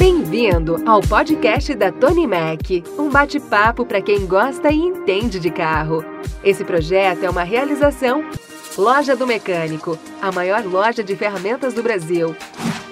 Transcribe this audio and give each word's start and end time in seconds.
Bem-vindo 0.00 0.82
ao 0.88 1.02
podcast 1.02 1.74
da 1.74 1.92
Tony 1.92 2.26
Mac, 2.26 2.70
um 2.98 3.10
bate-papo 3.10 3.84
para 3.84 4.00
quem 4.00 4.26
gosta 4.26 4.72
e 4.72 4.78
entende 4.78 5.38
de 5.38 5.50
carro. 5.50 6.02
Esse 6.42 6.64
projeto 6.64 7.22
é 7.22 7.28
uma 7.28 7.42
realização 7.42 8.24
Loja 8.78 9.14
do 9.14 9.26
Mecânico, 9.26 9.98
a 10.22 10.32
maior 10.32 10.64
loja 10.64 11.04
de 11.04 11.14
ferramentas 11.14 11.74
do 11.74 11.82
Brasil. 11.82 12.34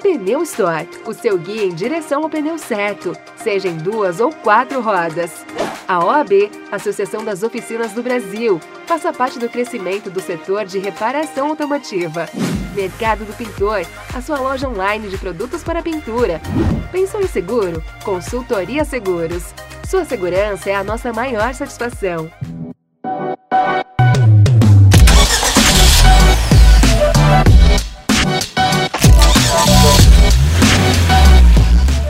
Pneu 0.02 0.42
Store, 0.42 0.86
o 1.06 1.14
seu 1.14 1.38
guia 1.38 1.64
em 1.64 1.74
direção 1.74 2.24
ao 2.24 2.28
pneu 2.28 2.58
certo, 2.58 3.16
seja 3.36 3.68
em 3.68 3.78
duas 3.78 4.20
ou 4.20 4.30
quatro 4.30 4.82
rodas. 4.82 5.46
A 5.88 6.04
OAB, 6.04 6.50
Associação 6.70 7.24
das 7.24 7.42
Oficinas 7.42 7.92
do 7.92 8.02
Brasil, 8.02 8.60
faça 8.86 9.10
parte 9.10 9.38
do 9.38 9.48
crescimento 9.48 10.10
do 10.10 10.20
setor 10.20 10.66
de 10.66 10.78
reparação 10.78 11.48
automotiva. 11.48 12.28
Mercado 12.74 13.24
do 13.24 13.32
Pintor, 13.32 13.86
a 14.14 14.20
sua 14.20 14.38
loja 14.38 14.68
online 14.68 15.08
de 15.08 15.16
produtos 15.16 15.64
para 15.64 15.82
pintura. 15.82 16.42
Pensou 16.92 17.22
em 17.22 17.26
seguro? 17.26 17.82
Consultoria 18.04 18.84
Seguros. 18.84 19.54
Sua 19.88 20.04
segurança 20.04 20.68
é 20.68 20.74
a 20.74 20.84
nossa 20.84 21.10
maior 21.10 21.54
satisfação. 21.54 22.30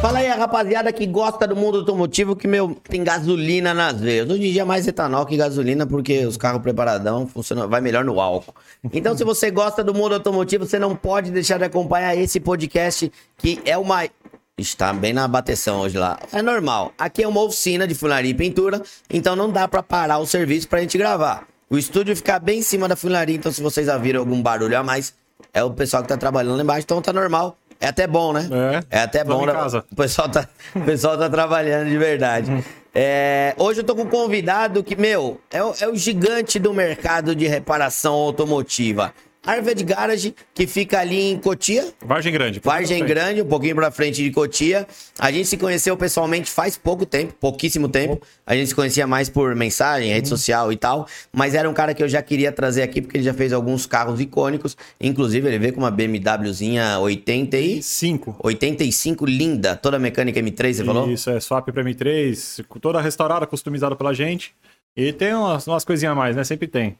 Fala 0.08 0.20
aí, 0.20 0.28
rapaziada 0.28 0.90
que 0.90 1.06
gosta 1.06 1.46
do 1.46 1.54
mundo 1.54 1.80
automotivo, 1.80 2.34
que, 2.34 2.48
meu, 2.48 2.74
tem 2.88 3.04
gasolina 3.04 3.74
nas 3.74 4.00
veias. 4.00 4.26
Hoje 4.30 4.48
em 4.48 4.52
dia 4.52 4.62
é 4.62 4.64
mais 4.64 4.88
etanol 4.88 5.26
que 5.26 5.36
gasolina, 5.36 5.86
porque 5.86 6.24
os 6.24 6.38
carros 6.38 6.62
preparadão 6.62 7.26
funcionam, 7.26 7.68
vai 7.68 7.82
melhor 7.82 8.06
no 8.06 8.18
álcool. 8.18 8.54
Então, 8.90 9.14
se 9.14 9.22
você 9.22 9.50
gosta 9.50 9.84
do 9.84 9.92
mundo 9.92 10.14
automotivo, 10.14 10.64
você 10.64 10.78
não 10.78 10.96
pode 10.96 11.30
deixar 11.30 11.58
de 11.58 11.64
acompanhar 11.64 12.16
esse 12.16 12.40
podcast, 12.40 13.12
que 13.36 13.60
é 13.66 13.76
uma... 13.76 14.08
Está 14.56 14.94
bem 14.94 15.12
na 15.12 15.28
bateção 15.28 15.80
hoje 15.80 15.98
lá. 15.98 16.18
É 16.32 16.40
normal. 16.40 16.90
Aqui 16.96 17.22
é 17.22 17.28
uma 17.28 17.42
oficina 17.42 17.86
de 17.86 17.94
funilaria 17.94 18.30
e 18.30 18.34
pintura, 18.34 18.80
então 19.10 19.36
não 19.36 19.50
dá 19.50 19.68
pra 19.68 19.82
parar 19.82 20.20
o 20.20 20.26
serviço 20.26 20.68
pra 20.68 20.80
gente 20.80 20.96
gravar. 20.96 21.46
O 21.68 21.76
estúdio 21.76 22.16
fica 22.16 22.38
bem 22.38 22.60
em 22.60 22.62
cima 22.62 22.88
da 22.88 22.96
funilaria, 22.96 23.36
então 23.36 23.52
se 23.52 23.60
vocês 23.60 23.86
já 23.86 23.98
viram 23.98 24.20
algum 24.20 24.40
barulho 24.40 24.78
a 24.78 24.82
mais, 24.82 25.12
é 25.52 25.62
o 25.62 25.70
pessoal 25.70 26.02
que 26.02 26.08
tá 26.08 26.16
trabalhando 26.16 26.56
lá 26.56 26.62
embaixo, 26.62 26.84
então 26.84 27.02
tá 27.02 27.12
normal. 27.12 27.58
É 27.80 27.86
até 27.88 28.06
bom, 28.06 28.32
né? 28.32 28.48
É. 28.90 28.98
até 29.00 29.24
Tamo 29.24 29.38
bom. 29.38 29.46
né? 29.46 29.52
O 29.92 29.94
pessoal 29.96 30.28
tá, 30.28 30.48
o 30.74 30.80
pessoal 30.80 31.16
tá 31.16 31.30
trabalhando 31.30 31.88
de 31.88 31.96
verdade. 31.96 32.64
É, 32.94 33.54
hoje 33.56 33.80
eu 33.80 33.84
tô 33.84 33.94
com 33.94 34.02
um 34.02 34.06
convidado 34.08 34.82
que, 34.82 34.96
meu, 34.96 35.40
é, 35.50 35.62
o- 35.62 35.74
é 35.80 35.86
o 35.88 35.94
gigante 35.94 36.58
do 36.58 36.74
mercado 36.74 37.36
de 37.36 37.46
reparação 37.46 38.14
automotiva. 38.14 39.12
Arved 39.46 39.82
Garage, 39.84 40.34
que 40.52 40.66
fica 40.66 40.98
ali 40.98 41.30
em 41.30 41.38
Cotia, 41.38 41.92
Vargem 42.04 42.32
Grande. 42.32 42.60
Vargem 42.62 43.04
Grande, 43.04 43.40
um 43.40 43.46
pouquinho 43.46 43.74
pra 43.74 43.90
frente 43.90 44.22
de 44.22 44.30
Cotia. 44.30 44.86
A 45.18 45.30
gente 45.32 45.46
se 45.48 45.56
conheceu 45.56 45.96
pessoalmente 45.96 46.50
faz 46.50 46.76
pouco 46.76 47.06
tempo, 47.06 47.32
pouquíssimo 47.40 47.88
tempo. 47.88 48.20
A 48.46 48.54
gente 48.54 48.68
se 48.68 48.74
conhecia 48.74 49.06
mais 49.06 49.28
por 49.30 49.54
mensagem, 49.54 50.08
Uhum. 50.08 50.14
rede 50.14 50.28
social 50.28 50.72
e 50.72 50.76
tal. 50.76 51.06
Mas 51.32 51.54
era 51.54 51.68
um 51.70 51.72
cara 51.72 51.94
que 51.94 52.02
eu 52.02 52.08
já 52.08 52.20
queria 52.20 52.52
trazer 52.52 52.82
aqui, 52.82 53.00
porque 53.00 53.16
ele 53.16 53.24
já 53.24 53.32
fez 53.32 53.52
alguns 53.52 53.86
carros 53.86 54.20
icônicos. 54.20 54.76
Inclusive, 55.00 55.46
ele 55.48 55.58
veio 55.58 55.72
com 55.72 55.80
uma 55.80 55.90
BMWzinha 55.90 56.98
80 56.98 57.56
e... 57.58 57.82
5. 57.82 58.36
85 58.42 59.24
linda, 59.24 59.76
toda 59.76 59.98
mecânica 59.98 60.40
M3, 60.40 60.74
você 60.74 60.84
falou? 60.84 61.10
Isso, 61.10 61.30
é 61.30 61.40
swap 61.40 61.68
pra 61.70 61.82
M3, 61.82 62.64
toda 62.80 63.00
restaurada, 63.00 63.46
customizada 63.46 63.96
pela 63.96 64.12
gente. 64.12 64.54
E 64.96 65.12
tem 65.12 65.32
umas, 65.32 65.64
umas 65.66 65.84
coisinhas 65.84 66.12
a 66.12 66.14
mais, 66.14 66.34
né? 66.34 66.42
Sempre 66.42 66.66
tem. 66.66 66.98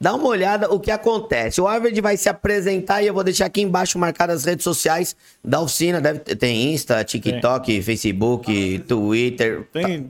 Dá 0.00 0.14
uma 0.14 0.26
olhada 0.26 0.70
o 0.70 0.78
que 0.78 0.90
acontece. 0.90 1.60
O 1.60 1.66
Harvard 1.66 1.98
vai 2.00 2.16
se 2.16 2.28
apresentar 2.28 3.02
e 3.02 3.06
eu 3.06 3.14
vou 3.14 3.24
deixar 3.24 3.46
aqui 3.46 3.62
embaixo 3.62 3.98
marcado 3.98 4.32
as 4.32 4.44
redes 4.44 4.64
sociais 4.64 5.16
da 5.42 5.60
oficina. 5.60 5.98
Deve 6.00 6.18
ter, 6.18 6.36
tem 6.36 6.74
Insta, 6.74 7.02
TikTok, 7.02 7.80
Facebook, 7.80 8.80
Twitter. 8.86 9.66
Tem 9.72 10.06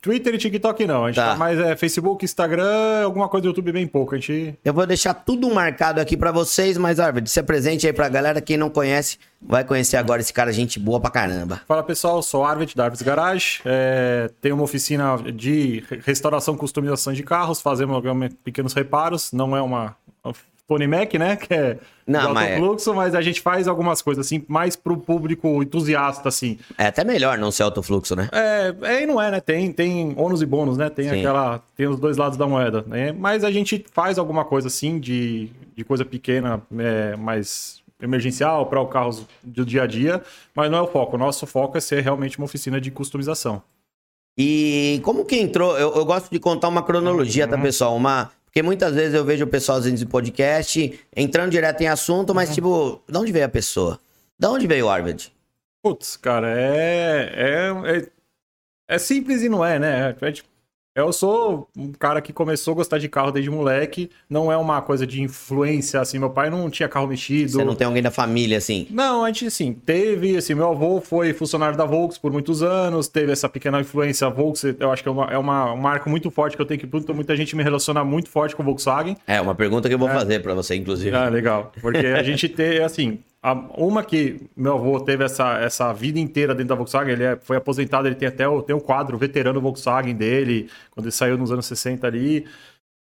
Twitter 0.00 0.34
e 0.34 0.38
TikTok 0.38 0.86
não. 0.86 1.04
A 1.04 1.08
gente 1.08 1.16
Tá. 1.16 1.32
tá. 1.32 1.36
mais 1.36 1.58
é 1.58 1.76
Facebook, 1.76 2.24
Instagram, 2.24 3.02
alguma 3.04 3.28
coisa 3.28 3.42
do 3.42 3.48
YouTube 3.48 3.70
bem 3.72 3.86
pouco. 3.86 4.14
A 4.14 4.18
gente. 4.18 4.58
Eu 4.64 4.72
vou 4.72 4.86
deixar 4.86 5.12
tudo 5.12 5.48
marcado 5.50 6.00
aqui 6.00 6.16
pra 6.16 6.32
vocês, 6.32 6.78
mas 6.78 6.98
Harvard, 6.98 7.28
se 7.28 7.38
apresente 7.38 7.86
aí 7.86 7.92
pra 7.92 8.08
galera. 8.08 8.40
Quem 8.40 8.56
não 8.56 8.70
conhece, 8.70 9.18
vai 9.42 9.62
conhecer 9.64 9.96
agora 9.98 10.20
esse 10.20 10.32
cara, 10.32 10.52
gente 10.52 10.78
boa 10.78 10.98
pra 11.00 11.10
caramba. 11.10 11.60
Fala 11.68 11.82
pessoal, 11.82 12.22
sou 12.22 12.44
Arvid 12.44 12.74
da 12.74 12.84
Arvids 12.84 13.02
Garage. 13.02 13.60
É, 13.64 14.30
tenho 14.40 14.54
uma 14.54 14.64
oficina 14.64 15.18
de 15.34 15.84
re- 15.90 16.00
restauração 16.04 16.54
e 16.54 16.58
customização 16.58 17.12
de 17.12 17.22
carros. 17.22 17.60
Fazemos 17.60 18.02
pequenos 18.42 18.72
reparos. 18.72 19.32
Não 19.32 19.54
é 19.56 19.60
uma. 19.60 19.94
Tony 20.70 20.86
Mac, 20.86 21.12
né? 21.14 21.34
Que 21.34 21.52
é 21.52 21.78
Não, 22.06 22.32
mas 22.32 22.48
é. 22.48 22.54
autofluxo, 22.54 22.94
mas 22.94 23.12
a 23.16 23.20
gente 23.20 23.40
faz 23.40 23.66
algumas 23.66 24.00
coisas 24.00 24.24
assim, 24.24 24.44
mais 24.46 24.76
pro 24.76 24.96
público 24.96 25.60
entusiasta, 25.60 26.28
assim. 26.28 26.60
É 26.78 26.86
até 26.86 27.02
melhor 27.02 27.36
não 27.36 27.50
ser 27.50 27.64
autofluxo, 27.64 28.14
né? 28.14 28.28
É, 28.30 28.74
é 28.82 29.02
e 29.02 29.06
não 29.06 29.20
é, 29.20 29.32
né? 29.32 29.40
Tem, 29.40 29.72
tem 29.72 30.14
ônus 30.16 30.42
e 30.42 30.46
bônus, 30.46 30.76
né? 30.76 30.88
Tem 30.88 31.08
Sim. 31.08 31.18
aquela. 31.18 31.60
Tem 31.76 31.88
os 31.88 31.98
dois 31.98 32.16
lados 32.16 32.38
da 32.38 32.46
moeda. 32.46 32.84
Né? 32.86 33.10
Mas 33.10 33.42
a 33.42 33.50
gente 33.50 33.84
faz 33.90 34.16
alguma 34.16 34.44
coisa 34.44 34.68
assim 34.68 35.00
de, 35.00 35.50
de 35.74 35.82
coisa 35.82 36.04
pequena, 36.04 36.62
é, 36.78 37.16
mais 37.16 37.82
emergencial 38.00 38.66
para 38.66 38.80
o 38.80 38.86
carro 38.86 39.26
do 39.42 39.66
dia 39.66 39.82
a 39.82 39.86
dia, 39.88 40.22
mas 40.54 40.70
não 40.70 40.78
é 40.78 40.82
o 40.82 40.86
foco. 40.86 41.16
O 41.16 41.18
nosso 41.18 41.48
foco 41.48 41.76
é 41.76 41.80
ser 41.80 42.00
realmente 42.00 42.38
uma 42.38 42.44
oficina 42.44 42.80
de 42.80 42.92
customização. 42.92 43.60
E 44.38 45.00
como 45.02 45.24
que 45.24 45.36
entrou? 45.36 45.76
Eu, 45.76 45.96
eu 45.96 46.04
gosto 46.04 46.30
de 46.30 46.38
contar 46.38 46.68
uma 46.68 46.82
cronologia, 46.82 47.48
tá, 47.48 47.58
pessoal? 47.58 47.96
Uma. 47.96 48.30
Porque 48.50 48.62
muitas 48.64 48.92
vezes 48.96 49.14
eu 49.14 49.24
vejo 49.24 49.44
o 49.44 49.48
pessoal 49.48 49.80
de 49.80 50.04
podcast 50.04 51.00
entrando 51.16 51.52
direto 51.52 51.80
em 51.82 51.86
assunto, 51.86 52.34
mas 52.34 52.52
tipo, 52.52 53.00
de 53.08 53.16
onde 53.16 53.30
veio 53.30 53.46
a 53.46 53.48
pessoa? 53.48 54.00
De 54.36 54.46
onde 54.48 54.66
veio 54.66 54.86
o 54.86 54.88
Harvard? 54.88 55.32
Putz, 55.80 56.16
cara, 56.16 56.50
é, 56.50 57.30
é, 57.32 57.96
é, 57.96 58.10
é 58.88 58.98
simples 58.98 59.42
e 59.42 59.48
não 59.48 59.64
é, 59.64 59.78
né? 59.78 60.16
É, 60.20 60.32
tipo, 60.32 60.48
eu 61.06 61.12
sou 61.12 61.68
um 61.76 61.92
cara 61.92 62.20
que 62.20 62.32
começou 62.32 62.72
a 62.72 62.74
gostar 62.76 62.98
de 62.98 63.08
carro 63.08 63.30
desde 63.30 63.50
moleque, 63.50 64.10
não 64.28 64.50
é 64.50 64.56
uma 64.56 64.80
coisa 64.82 65.06
de 65.06 65.22
influência, 65.22 66.00
assim, 66.00 66.18
meu 66.18 66.30
pai 66.30 66.50
não 66.50 66.70
tinha 66.70 66.88
carro 66.88 67.06
mexido. 67.06 67.52
Você 67.52 67.64
não 67.64 67.74
tem 67.74 67.86
alguém 67.86 68.02
da 68.02 68.10
família 68.10 68.58
assim? 68.58 68.86
Não, 68.90 69.24
a 69.24 69.28
gente, 69.28 69.46
assim, 69.46 69.72
teve, 69.72 70.36
assim, 70.36 70.54
meu 70.54 70.70
avô 70.70 71.00
foi 71.00 71.32
funcionário 71.32 71.76
da 71.76 71.84
Volks 71.84 72.18
por 72.18 72.32
muitos 72.32 72.62
anos, 72.62 73.08
teve 73.08 73.32
essa 73.32 73.48
pequena 73.48 73.80
influência, 73.80 74.26
a 74.26 74.30
Volks, 74.30 74.64
eu 74.78 74.90
acho 74.90 75.02
que 75.02 75.08
é 75.08 75.12
uma, 75.12 75.24
é 75.26 75.38
uma, 75.38 75.72
um 75.72 75.76
marco 75.76 76.08
muito 76.08 76.30
forte 76.30 76.56
que 76.56 76.62
eu 76.62 76.66
tenho 76.66 76.80
que, 76.80 76.86
muita, 76.86 77.12
muita 77.12 77.36
gente 77.36 77.54
me 77.56 77.62
relaciona 77.62 78.04
muito 78.04 78.28
forte 78.28 78.54
com 78.54 78.62
o 78.62 78.66
Volkswagen. 78.66 79.16
É, 79.26 79.40
uma 79.40 79.54
pergunta 79.54 79.88
que 79.88 79.94
eu 79.94 79.98
vou 79.98 80.08
fazer 80.08 80.40
pra 80.40 80.54
você, 80.54 80.74
inclusive. 80.74 81.14
Ah, 81.14 81.28
legal. 81.28 81.72
Porque 81.80 82.06
a 82.06 82.22
gente 82.24 82.48
tem, 82.48 82.78
assim, 82.78 83.20
a- 83.42 83.54
uma 83.78 84.04
que 84.04 84.48
meu 84.56 84.74
avô 84.74 85.00
teve 85.00 85.24
essa, 85.24 85.58
essa 85.58 85.92
vida 85.92 86.18
inteira 86.18 86.54
dentro 86.54 86.68
da 86.70 86.74
Volkswagen, 86.74 87.12
ele 87.14 87.24
é- 87.24 87.36
foi 87.42 87.56
aposentado, 87.56 88.06
ele 88.08 88.14
tem 88.14 88.28
até 88.28 88.46
o, 88.48 88.62
tem 88.62 88.74
um 88.76 88.80
quadro 88.80 89.16
veterano 89.18 89.60
Volkswagen 89.60 90.14
dele, 90.14 90.68
quando 90.90 91.06
ele 91.06 91.12
saiu 91.12 91.38
nos 91.38 91.50
anos 91.52 91.66
60 91.66 92.06
ali. 92.06 92.46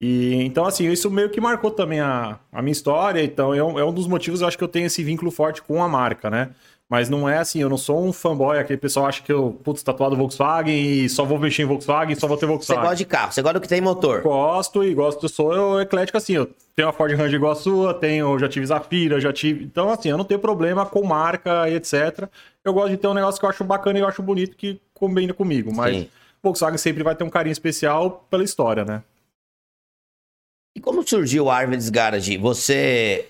E 0.02 0.36
então, 0.44 0.66
assim, 0.66 0.90
isso 0.92 1.10
meio 1.10 1.30
que 1.30 1.40
marcou 1.42 1.72
também 1.72 2.00
a, 2.02 2.40
a 2.52 2.62
minha 2.62 2.72
história. 2.74 3.24
Então, 3.24 3.54
é 3.54 3.64
um, 3.64 3.80
é 3.80 3.86
um 3.86 3.94
dos 3.94 4.08
motivos, 4.08 4.42
eu 4.42 4.48
acho 4.48 4.58
que 4.58 4.64
eu 4.64 4.68
tenho 4.68 4.88
esse 4.88 5.04
vínculo 5.04 5.32
forte 5.32 5.62
com 5.62 5.82
a 5.84 5.88
marca, 5.90 6.30
né? 6.30 6.52
Mas 6.94 7.10
não 7.10 7.28
é 7.28 7.40
assim, 7.40 7.60
eu 7.60 7.70
não 7.70 7.76
sou 7.76 8.06
um 8.06 8.14
fanboy, 8.14 8.60
aquele 8.60 8.78
pessoal 8.78 9.08
acha 9.08 9.24
que 9.24 9.34
eu, 9.34 9.60
putz, 9.64 9.82
tatuado 9.82 10.16
Volkswagen 10.16 10.76
e 10.76 11.10
só 11.10 11.26
vou 11.26 11.40
mexer 11.40 11.64
em 11.64 11.66
Volkswagen, 11.66 12.16
só 12.16 12.28
vou 12.28 12.38
ter 12.38 12.46
Você 12.46 12.52
Volkswagen. 12.52 12.84
gosta 12.84 12.96
de 12.98 13.06
carro, 13.06 13.32
você 13.32 13.42
gosta 13.42 13.60
do 13.60 13.64
que 13.64 13.68
tem 13.68 13.82
motor. 13.82 14.22
Gosto 14.22 14.84
e 14.84 14.94
gosto, 14.94 15.28
sou 15.28 15.56
eu 15.56 15.82
eclético 15.82 16.20
assim. 16.20 16.34
Eu 16.34 16.54
tenho 16.76 16.88
uma 16.88 16.94
Ford 16.94 17.12
Ranger 17.12 17.34
igual 17.34 17.54
a 17.54 17.56
sua, 17.56 17.96
tenho, 17.96 18.38
já 18.38 18.48
tive 18.48 18.68
Zafira, 18.68 19.20
já 19.20 19.34
tive. 19.34 19.64
Então, 19.64 19.90
assim, 19.90 20.10
eu 20.10 20.18
não 20.20 20.24
tenho 20.24 20.40
problema 20.40 20.86
com 20.86 21.02
marca 21.04 21.68
e 21.68 21.74
etc. 21.74 22.30
Eu 22.64 22.72
gosto 22.72 22.92
de 22.92 22.98
ter 22.98 23.08
um 23.08 23.16
negócio 23.16 23.40
que 23.40 23.46
eu 23.48 23.50
acho 23.50 23.64
bacana 23.64 23.98
e 23.98 24.02
eu 24.04 24.08
acho 24.08 24.22
bonito 24.22 24.56
que 24.56 24.80
combina 24.94 25.34
comigo. 25.34 25.74
Mas 25.74 25.96
Sim. 25.96 26.10
Volkswagen 26.44 26.78
sempre 26.78 27.02
vai 27.02 27.16
ter 27.16 27.24
um 27.24 27.30
carinho 27.32 27.54
especial 27.54 28.24
pela 28.30 28.44
história, 28.44 28.86
né? 28.86 29.02
E 30.78 30.80
como 30.80 31.02
surgiu 31.02 31.46
o 31.46 31.50
Harvard's 31.50 31.90
Garage? 31.90 32.38
Você. 32.38 33.30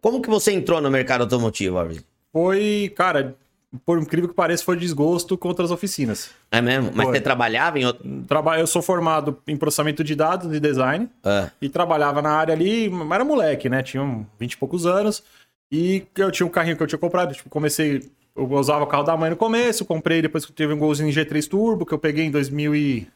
Como 0.00 0.22
que 0.22 0.30
você 0.30 0.52
entrou 0.52 0.80
no 0.80 0.90
mercado 0.90 1.20
automotivo, 1.20 1.76
Harvard? 1.76 2.02
Foi, 2.32 2.92
cara, 2.96 3.36
por 3.84 3.98
incrível 3.98 4.28
que 4.28 4.34
pareça, 4.34 4.64
foi 4.64 4.76
desgosto 4.76 5.36
contra 5.36 5.64
as 5.64 5.70
oficinas. 5.70 6.30
É 6.50 6.60
mesmo? 6.60 6.90
Mas 6.94 7.06
Foi. 7.06 7.14
você 7.14 7.20
trabalhava 7.20 7.78
em 7.78 7.86
outro. 7.86 8.24
Traba... 8.26 8.58
Eu 8.58 8.66
sou 8.66 8.82
formado 8.82 9.38
em 9.46 9.56
processamento 9.56 10.04
de 10.04 10.14
dados 10.14 10.54
e 10.54 10.60
design. 10.60 11.08
Ah, 11.24 11.50
e 11.60 11.68
trabalhava 11.68 12.20
na 12.20 12.30
área 12.30 12.54
ali, 12.54 12.90
mas 12.90 13.10
era 13.10 13.24
moleque, 13.24 13.68
né? 13.68 13.82
Tinha 13.82 14.02
um 14.02 14.26
20 14.38 14.52
e 14.52 14.56
poucos 14.56 14.84
anos. 14.84 15.22
E 15.70 16.04
eu 16.18 16.30
tinha 16.30 16.46
um 16.46 16.50
carrinho 16.50 16.76
que 16.76 16.82
eu 16.82 16.86
tinha 16.86 16.98
comprado, 16.98 17.34
tipo, 17.34 17.48
comecei, 17.48 18.10
eu 18.36 18.50
usava 18.52 18.84
o 18.84 18.86
carro 18.86 19.04
da 19.04 19.16
mãe 19.16 19.30
no 19.30 19.36
começo, 19.36 19.86
comprei 19.86 20.20
depois 20.20 20.44
que 20.44 20.52
teve 20.52 20.74
um 20.74 20.78
golzinho 20.78 21.10
G3 21.10 21.48
Turbo, 21.48 21.86
que 21.86 21.94
eu 21.94 21.98
peguei 21.98 22.26
em 22.26 22.30
2006, 22.30 23.06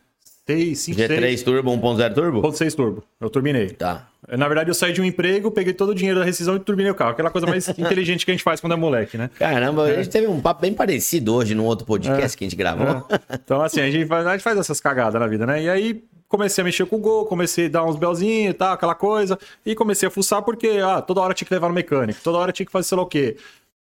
5, 0.46 0.96
G3 0.96 1.42
Turbo, 1.42 1.72
1.0 1.72 2.14
Turbo? 2.14 2.42
1.6 2.42 2.74
Turbo. 2.74 3.02
Eu 3.20 3.28
turbinei. 3.28 3.70
Tá. 3.70 4.06
Na 4.28 4.46
verdade, 4.46 4.70
eu 4.70 4.74
saí 4.74 4.92
de 4.92 5.00
um 5.00 5.04
emprego, 5.04 5.50
peguei 5.50 5.72
todo 5.72 5.90
o 5.90 5.94
dinheiro 5.94 6.20
da 6.20 6.24
rescisão 6.24 6.54
e 6.54 6.60
turbinei 6.60 6.90
o 6.90 6.94
carro. 6.94 7.10
Aquela 7.10 7.30
coisa 7.30 7.46
mais 7.48 7.68
inteligente 7.76 8.24
que 8.24 8.30
a 8.30 8.34
gente 8.34 8.44
faz 8.44 8.60
quando 8.60 8.72
é 8.72 8.76
moleque, 8.76 9.18
né? 9.18 9.28
Caramba, 9.38 9.84
a 9.84 9.94
gente 9.96 10.08
teve 10.08 10.28
um 10.28 10.40
papo 10.40 10.60
bem 10.60 10.72
parecido 10.72 11.34
hoje 11.34 11.54
num 11.54 11.64
outro 11.64 11.84
podcast 11.84 12.36
que 12.36 12.44
a 12.44 12.46
gente 12.48 12.56
gravou. 12.56 12.86
É. 13.10 13.18
Então, 13.34 13.60
assim, 13.60 13.80
a 13.80 13.90
gente, 13.90 14.06
faz, 14.06 14.26
a 14.26 14.32
gente 14.32 14.42
faz 14.42 14.56
essas 14.56 14.80
cagadas 14.80 15.20
na 15.20 15.26
vida, 15.26 15.46
né? 15.46 15.64
E 15.64 15.68
aí, 15.68 16.04
comecei 16.28 16.62
a 16.62 16.64
mexer 16.64 16.86
com 16.86 16.96
o 16.96 17.00
Gol, 17.00 17.26
comecei 17.26 17.66
a 17.66 17.68
dar 17.68 17.84
uns 17.84 17.96
belzinhos 17.96 18.50
e 18.50 18.54
tal, 18.54 18.72
aquela 18.72 18.94
coisa. 18.94 19.36
E 19.64 19.74
comecei 19.74 20.06
a 20.06 20.10
fuçar 20.10 20.42
porque, 20.42 20.80
ah, 20.82 21.00
toda 21.02 21.20
hora 21.20 21.34
tinha 21.34 21.46
que 21.46 21.54
levar 21.54 21.68
no 21.68 21.74
mecânico, 21.74 22.20
toda 22.22 22.38
hora 22.38 22.52
tinha 22.52 22.66
que 22.66 22.72
fazer 22.72 22.88
sei 22.88 22.96
lá 22.96 23.02
o 23.02 23.06
quê. 23.06 23.36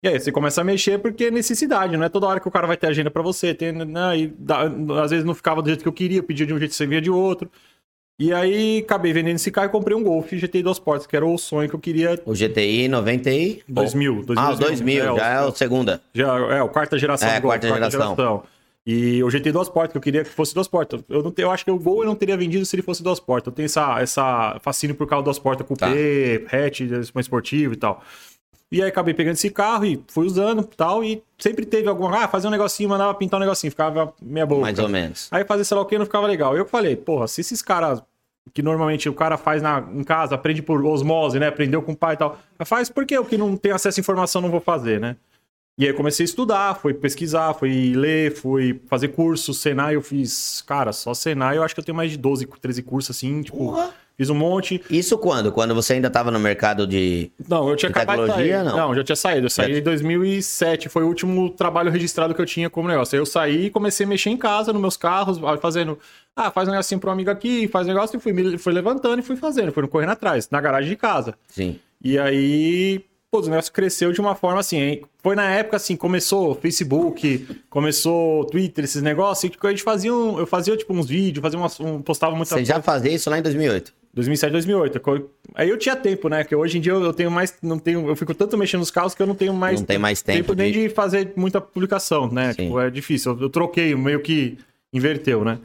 E 0.02 0.08
aí 0.08 0.20
você 0.20 0.30
começa 0.30 0.60
a 0.60 0.64
mexer 0.64 0.98
porque 0.98 1.24
é 1.24 1.30
necessidade, 1.30 1.96
não 1.96 2.04
é 2.04 2.08
toda 2.08 2.26
hora 2.26 2.38
que 2.38 2.46
o 2.46 2.50
cara 2.50 2.66
vai 2.66 2.76
ter 2.76 2.86
agenda 2.86 3.10
pra 3.10 3.22
você. 3.22 3.52
Tem, 3.52 3.72
né, 3.72 4.16
e 4.18 4.26
dá- 4.28 4.70
às 5.02 5.10
vezes 5.10 5.24
não 5.24 5.34
ficava 5.34 5.60
do 5.60 5.68
jeito 5.68 5.82
que 5.82 5.88
eu 5.88 5.92
queria, 5.92 6.22
pedia 6.22 6.46
de 6.46 6.54
um 6.54 6.58
jeito 6.58 6.70
e 6.70 6.74
você 6.74 6.86
via 6.86 7.00
de 7.00 7.10
outro. 7.10 7.50
E 8.20 8.32
aí 8.32 8.78
acabei 8.78 9.12
vendendo 9.12 9.36
esse 9.36 9.50
carro 9.50 9.68
e 9.68 9.70
comprei 9.70 9.96
um 9.96 10.02
Golf 10.02 10.32
GTI 10.32 10.62
duas 10.62 10.78
portas, 10.78 11.06
que 11.06 11.14
era 11.16 11.24
o 11.24 11.38
sonho 11.38 11.68
que 11.68 11.74
eu 11.74 11.78
queria. 11.80 12.20
O 12.26 12.32
GTI 12.34 12.88
90 12.88 13.30
e... 13.30 13.62
2000, 13.68 14.24
2000. 14.24 14.36
Ah, 14.44 14.50
o 14.52 14.56
2000, 14.56 15.04
É, 15.04 15.16
já 15.16 15.26
é 15.28 15.40
o 15.42 15.52
segunda. 15.52 16.00
Já, 16.12 16.36
é, 16.56 16.62
o 16.62 16.68
quarta 16.68 16.98
geração. 16.98 17.28
É, 17.28 17.34
do 17.36 17.42
Gol, 17.42 17.50
quarta 17.50 17.90
geração. 17.90 18.42
E 18.84 19.22
o 19.22 19.30
GT 19.30 19.52
duas 19.52 19.68
portas, 19.68 19.92
que 19.92 19.98
eu 19.98 20.02
queria 20.02 20.24
que 20.24 20.30
fosse 20.30 20.52
duas 20.54 20.66
portas. 20.66 21.00
Eu, 21.08 21.22
não, 21.22 21.32
eu 21.36 21.50
acho 21.50 21.64
que 21.64 21.70
o 21.70 21.78
Gol 21.78 22.02
eu 22.02 22.06
não 22.06 22.14
teria 22.16 22.36
vendido 22.36 22.64
se 22.64 22.74
ele 22.74 22.82
fosse 22.82 23.02
duas 23.02 23.20
portas. 23.20 23.52
Eu 23.52 23.52
tenho 23.52 23.66
essa, 23.66 24.00
essa 24.00 24.58
fascínio 24.62 24.96
por 24.96 25.06
carro 25.06 25.22
duas 25.22 25.38
portas, 25.38 25.66
coupé, 25.66 26.42
hatch, 26.50 26.80
mais 27.14 27.26
esportivo 27.26 27.74
e 27.74 27.76
tal. 27.76 28.02
E 28.70 28.82
aí 28.82 28.88
acabei 28.88 29.14
pegando 29.14 29.34
esse 29.34 29.50
carro 29.50 29.86
e 29.86 30.02
fui 30.08 30.26
usando 30.26 30.60
e 30.60 30.76
tal. 30.76 31.02
E 31.02 31.22
sempre 31.38 31.64
teve 31.64 31.88
alguma. 31.88 32.24
Ah, 32.24 32.28
fazia 32.28 32.48
um 32.48 32.50
negocinho, 32.50 32.88
mandava 32.88 33.14
pintar 33.14 33.38
um 33.38 33.42
negocinho, 33.42 33.70
ficava 33.70 34.12
meia 34.20 34.44
boca. 34.44 34.60
Mais 34.60 34.78
ou 34.78 34.88
menos. 34.88 35.28
Aí 35.30 35.44
fazer 35.44 35.64
sei 35.64 35.76
lá 35.76 35.82
o 35.82 35.86
que 35.86 35.98
não 35.98 36.04
ficava 36.04 36.26
legal. 36.26 36.56
Eu 36.56 36.66
falei, 36.66 36.94
porra, 36.94 37.26
se 37.26 37.40
esses 37.40 37.62
caras 37.62 38.02
que 38.52 38.62
normalmente 38.62 39.08
o 39.08 39.14
cara 39.14 39.36
faz 39.36 39.62
na, 39.62 39.86
em 39.92 40.02
casa, 40.02 40.34
aprende 40.34 40.62
por 40.62 40.84
osmose, 40.84 41.38
né? 41.38 41.48
Aprendeu 41.48 41.82
com 41.82 41.92
o 41.92 41.96
pai 41.96 42.14
e 42.14 42.18
tal. 42.18 42.38
Faz 42.64 42.88
porque 42.88 43.16
eu 43.16 43.24
que 43.24 43.36
não 43.36 43.56
tenho 43.56 43.74
acesso 43.74 44.00
à 44.00 44.02
informação 44.02 44.40
não 44.42 44.50
vou 44.50 44.60
fazer, 44.60 45.00
né? 45.00 45.16
E 45.78 45.86
aí 45.86 45.92
comecei 45.92 46.24
a 46.24 46.28
estudar, 46.28 46.74
fui 46.74 46.92
pesquisar, 46.92 47.54
fui 47.54 47.94
ler, 47.94 48.34
fui 48.34 48.80
fazer 48.88 49.08
curso. 49.08 49.54
Senai 49.54 49.94
eu 49.94 50.02
fiz, 50.02 50.62
cara, 50.66 50.92
só 50.92 51.14
Senai 51.14 51.56
eu 51.56 51.62
acho 51.62 51.72
que 51.72 51.80
eu 51.80 51.84
tenho 51.84 51.96
mais 51.96 52.10
de 52.10 52.16
12, 52.16 52.46
13 52.46 52.82
cursos 52.82 53.16
assim, 53.16 53.42
tipo, 53.42 53.58
Porra. 53.58 53.94
Fiz 54.18 54.28
um 54.28 54.34
monte. 54.34 54.82
Isso 54.90 55.16
quando? 55.16 55.52
Quando 55.52 55.74
você 55.74 55.94
ainda 55.94 56.10
tava 56.10 56.30
no 56.30 56.40
mercado 56.40 56.86
de... 56.86 57.30
Não, 57.48 57.68
eu 57.70 57.76
tinha 57.76 57.90
De 57.90 57.96
acabado 57.96 58.26
de 58.26 58.32
sair. 58.32 58.64
não? 58.64 58.94
já 58.94 59.04
tinha 59.04 59.16
saído. 59.16 59.46
Eu 59.46 59.50
saí 59.50 59.72
Já- 59.74 59.78
em 59.78 59.82
2007, 59.82 60.88
foi 60.88 61.04
o 61.04 61.06
último 61.06 61.50
trabalho 61.50 61.90
registrado 61.90 62.34
que 62.34 62.40
eu 62.42 62.46
tinha 62.46 62.68
como 62.68 62.88
negócio. 62.88 63.16
Aí 63.16 63.20
eu 63.20 63.26
saí 63.26 63.66
e 63.66 63.70
comecei 63.70 64.04
a 64.04 64.08
mexer 64.08 64.30
em 64.30 64.36
casa, 64.36 64.72
nos 64.72 64.82
meus 64.82 64.96
carros, 64.96 65.38
fazendo. 65.60 65.98
Ah, 66.34 66.50
faz 66.50 66.68
um 66.68 66.72
negocinho 66.72 67.00
para 67.00 67.10
um 67.10 67.12
amigo 67.12 67.30
aqui, 67.30 67.68
faz 67.68 67.86
um 67.86 67.90
negócio 67.90 68.16
e 68.16 68.20
fui, 68.20 68.58
fui 68.58 68.72
levantando 68.72 69.20
e 69.20 69.22
fui 69.22 69.36
fazendo, 69.36 69.72
fui 69.72 69.86
correndo 69.88 70.10
atrás, 70.10 70.48
na 70.50 70.60
garagem 70.60 70.90
de 70.90 70.96
casa. 70.96 71.34
Sim. 71.48 71.78
E 72.02 72.16
aí, 72.18 73.04
pô, 73.30 73.40
o 73.40 73.48
negócio 73.48 73.72
cresceu 73.72 74.12
de 74.12 74.20
uma 74.20 74.34
forma 74.34 74.60
assim. 74.60 74.78
hein? 74.78 75.02
Foi 75.20 75.34
na 75.34 75.50
época 75.50 75.76
assim, 75.76 75.96
começou 75.96 76.54
Facebook, 76.54 77.46
começou 77.68 78.44
Twitter, 78.46 78.84
esses 78.84 79.02
negócios, 79.02 79.52
e 79.52 79.66
a 79.66 79.70
gente 79.70 79.82
fazia, 79.82 80.14
um- 80.14 80.38
eu 80.38 80.46
fazia 80.46 80.76
tipo 80.76 80.92
uns 80.94 81.06
vídeos, 81.08 81.42
fazia 81.42 81.58
umas, 81.58 81.78
um, 81.80 82.00
postava 82.00 82.34
muita 82.36 82.54
Você 82.56 82.64
já 82.64 82.80
fazia 82.80 83.10
isso 83.12 83.28
lá 83.28 83.38
em 83.38 83.42
2008? 83.42 83.92
2007, 84.18 84.50
2008. 84.52 85.00
Co- 85.00 85.30
Aí 85.54 85.68
eu 85.68 85.78
tinha 85.78 85.94
tempo, 85.96 86.28
né? 86.28 86.42
Que 86.44 86.54
hoje 86.54 86.78
em 86.78 86.80
dia 86.80 86.92
eu 86.92 87.12
tenho 87.12 87.30
mais. 87.30 87.54
Não 87.62 87.78
tenho, 87.78 88.06
eu 88.08 88.16
fico 88.16 88.34
tanto 88.34 88.56
mexendo 88.58 88.80
nos 88.80 88.90
carros 88.90 89.14
que 89.14 89.22
eu 89.22 89.26
não 89.26 89.34
tenho 89.34 89.54
mais. 89.54 89.80
Não 89.80 89.86
tem 89.86 89.98
mais 89.98 90.20
tempo 90.22 90.54
nem 90.54 90.72
de- 90.72 90.88
de 90.88 90.94
fazer 90.94 91.32
muita 91.36 91.60
publicação, 91.60 92.30
né? 92.30 92.52
Sim. 92.52 92.64
Tipo, 92.64 92.80
é 92.80 92.90
difícil. 92.90 93.32
Eu, 93.32 93.42
eu 93.42 93.48
troquei, 93.50 93.94
meio 93.94 94.20
que 94.20 94.58
inverteu, 94.92 95.44
né? 95.44 95.58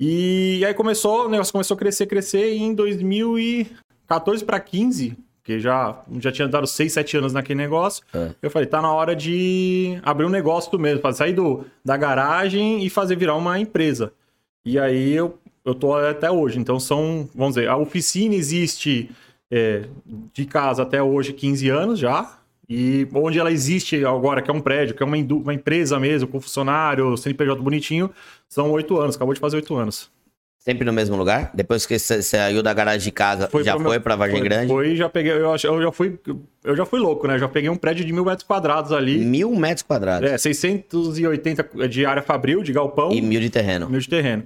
E 0.00 0.62
aí 0.66 0.74
começou, 0.74 1.26
o 1.26 1.28
negócio 1.28 1.52
começou 1.52 1.74
a 1.76 1.78
crescer, 1.78 2.06
crescer, 2.06 2.52
e 2.54 2.58
em 2.62 2.74
2014 2.74 4.44
para 4.44 4.58
15, 4.60 5.16
que 5.42 5.58
já, 5.60 6.02
já 6.20 6.32
tinha 6.32 6.48
dado 6.48 6.66
6, 6.66 6.92
7 6.92 7.16
anos 7.16 7.32
naquele 7.32 7.58
negócio, 7.58 8.02
É. 8.12 8.30
eu 8.42 8.50
falei, 8.50 8.66
tá 8.66 8.82
na 8.82 8.92
hora 8.92 9.14
de 9.14 9.98
abrir 10.02 10.24
um 10.26 10.30
negócio 10.30 10.70
do 10.70 10.78
mesmo, 10.78 11.00
fazer 11.00 11.18
sair 11.18 11.32
do, 11.32 11.64
da 11.84 11.96
garagem 11.96 12.84
e 12.84 12.90
fazer 12.90 13.16
virar 13.16 13.34
uma 13.36 13.58
empresa. 13.58 14.12
E 14.64 14.78
aí 14.78 15.12
eu, 15.12 15.38
eu 15.64 15.74
tô 15.74 15.94
até 15.94 16.30
hoje. 16.30 16.58
Então 16.58 16.78
são, 16.78 17.28
vamos 17.34 17.54
dizer, 17.54 17.68
a 17.68 17.76
oficina 17.76 18.34
existe 18.34 19.10
é, 19.50 19.84
de 20.32 20.44
casa 20.44 20.82
até 20.82 21.02
hoje 21.02 21.32
15 21.32 21.68
anos 21.68 21.98
já. 21.98 22.38
E 22.68 23.06
onde 23.12 23.38
ela 23.38 23.52
existe 23.52 24.04
agora, 24.06 24.40
que 24.40 24.50
é 24.50 24.54
um 24.54 24.60
prédio, 24.60 24.94
que 24.94 25.02
é 25.02 25.06
uma, 25.06 25.16
uma 25.16 25.52
empresa 25.52 26.00
mesmo, 26.00 26.26
com 26.28 26.40
funcionário, 26.40 27.14
CNPJ 27.16 27.60
bonitinho, 27.60 28.10
são 28.48 28.70
oito 28.72 28.98
anos, 28.98 29.16
acabou 29.16 29.34
de 29.34 29.40
fazer 29.40 29.56
oito 29.56 29.74
anos. 29.76 30.10
Sempre 30.58 30.86
no 30.86 30.94
mesmo 30.94 31.14
lugar? 31.14 31.50
Depois 31.52 31.84
que 31.84 31.98
você 31.98 32.22
saiu 32.22 32.62
da 32.62 32.72
garagem 32.72 33.04
de 33.04 33.10
casa, 33.12 33.50
já 33.62 33.74
pro 33.76 33.84
foi 33.84 34.00
pra 34.00 34.16
Vargem 34.16 34.38
foi- 34.38 34.48
Grande? 34.48 34.68
Foi, 34.68 34.96
já 34.96 35.10
peguei, 35.10 35.32
eu, 35.32 35.50
eu 35.50 35.82
já 35.82 35.92
fui, 35.92 36.18
eu 36.64 36.74
já 36.74 36.86
fui 36.86 36.98
louco, 36.98 37.26
né? 37.28 37.38
Já 37.38 37.46
peguei 37.46 37.68
um 37.68 37.76
prédio 37.76 38.02
de 38.02 38.10
mil 38.14 38.24
metros 38.24 38.44
quadrados 38.44 38.90
ali. 38.90 39.18
Mil 39.18 39.54
metros 39.54 39.82
quadrados. 39.82 40.30
É, 40.30 40.38
680 40.38 41.86
de 41.86 42.06
área 42.06 42.22
fabril, 42.22 42.62
de 42.62 42.72
galpão. 42.72 43.12
E 43.12 43.20
mil 43.20 43.40
de 43.42 43.50
terreno. 43.50 43.90
Mil 43.90 44.00
de 44.00 44.08
terreno. 44.08 44.44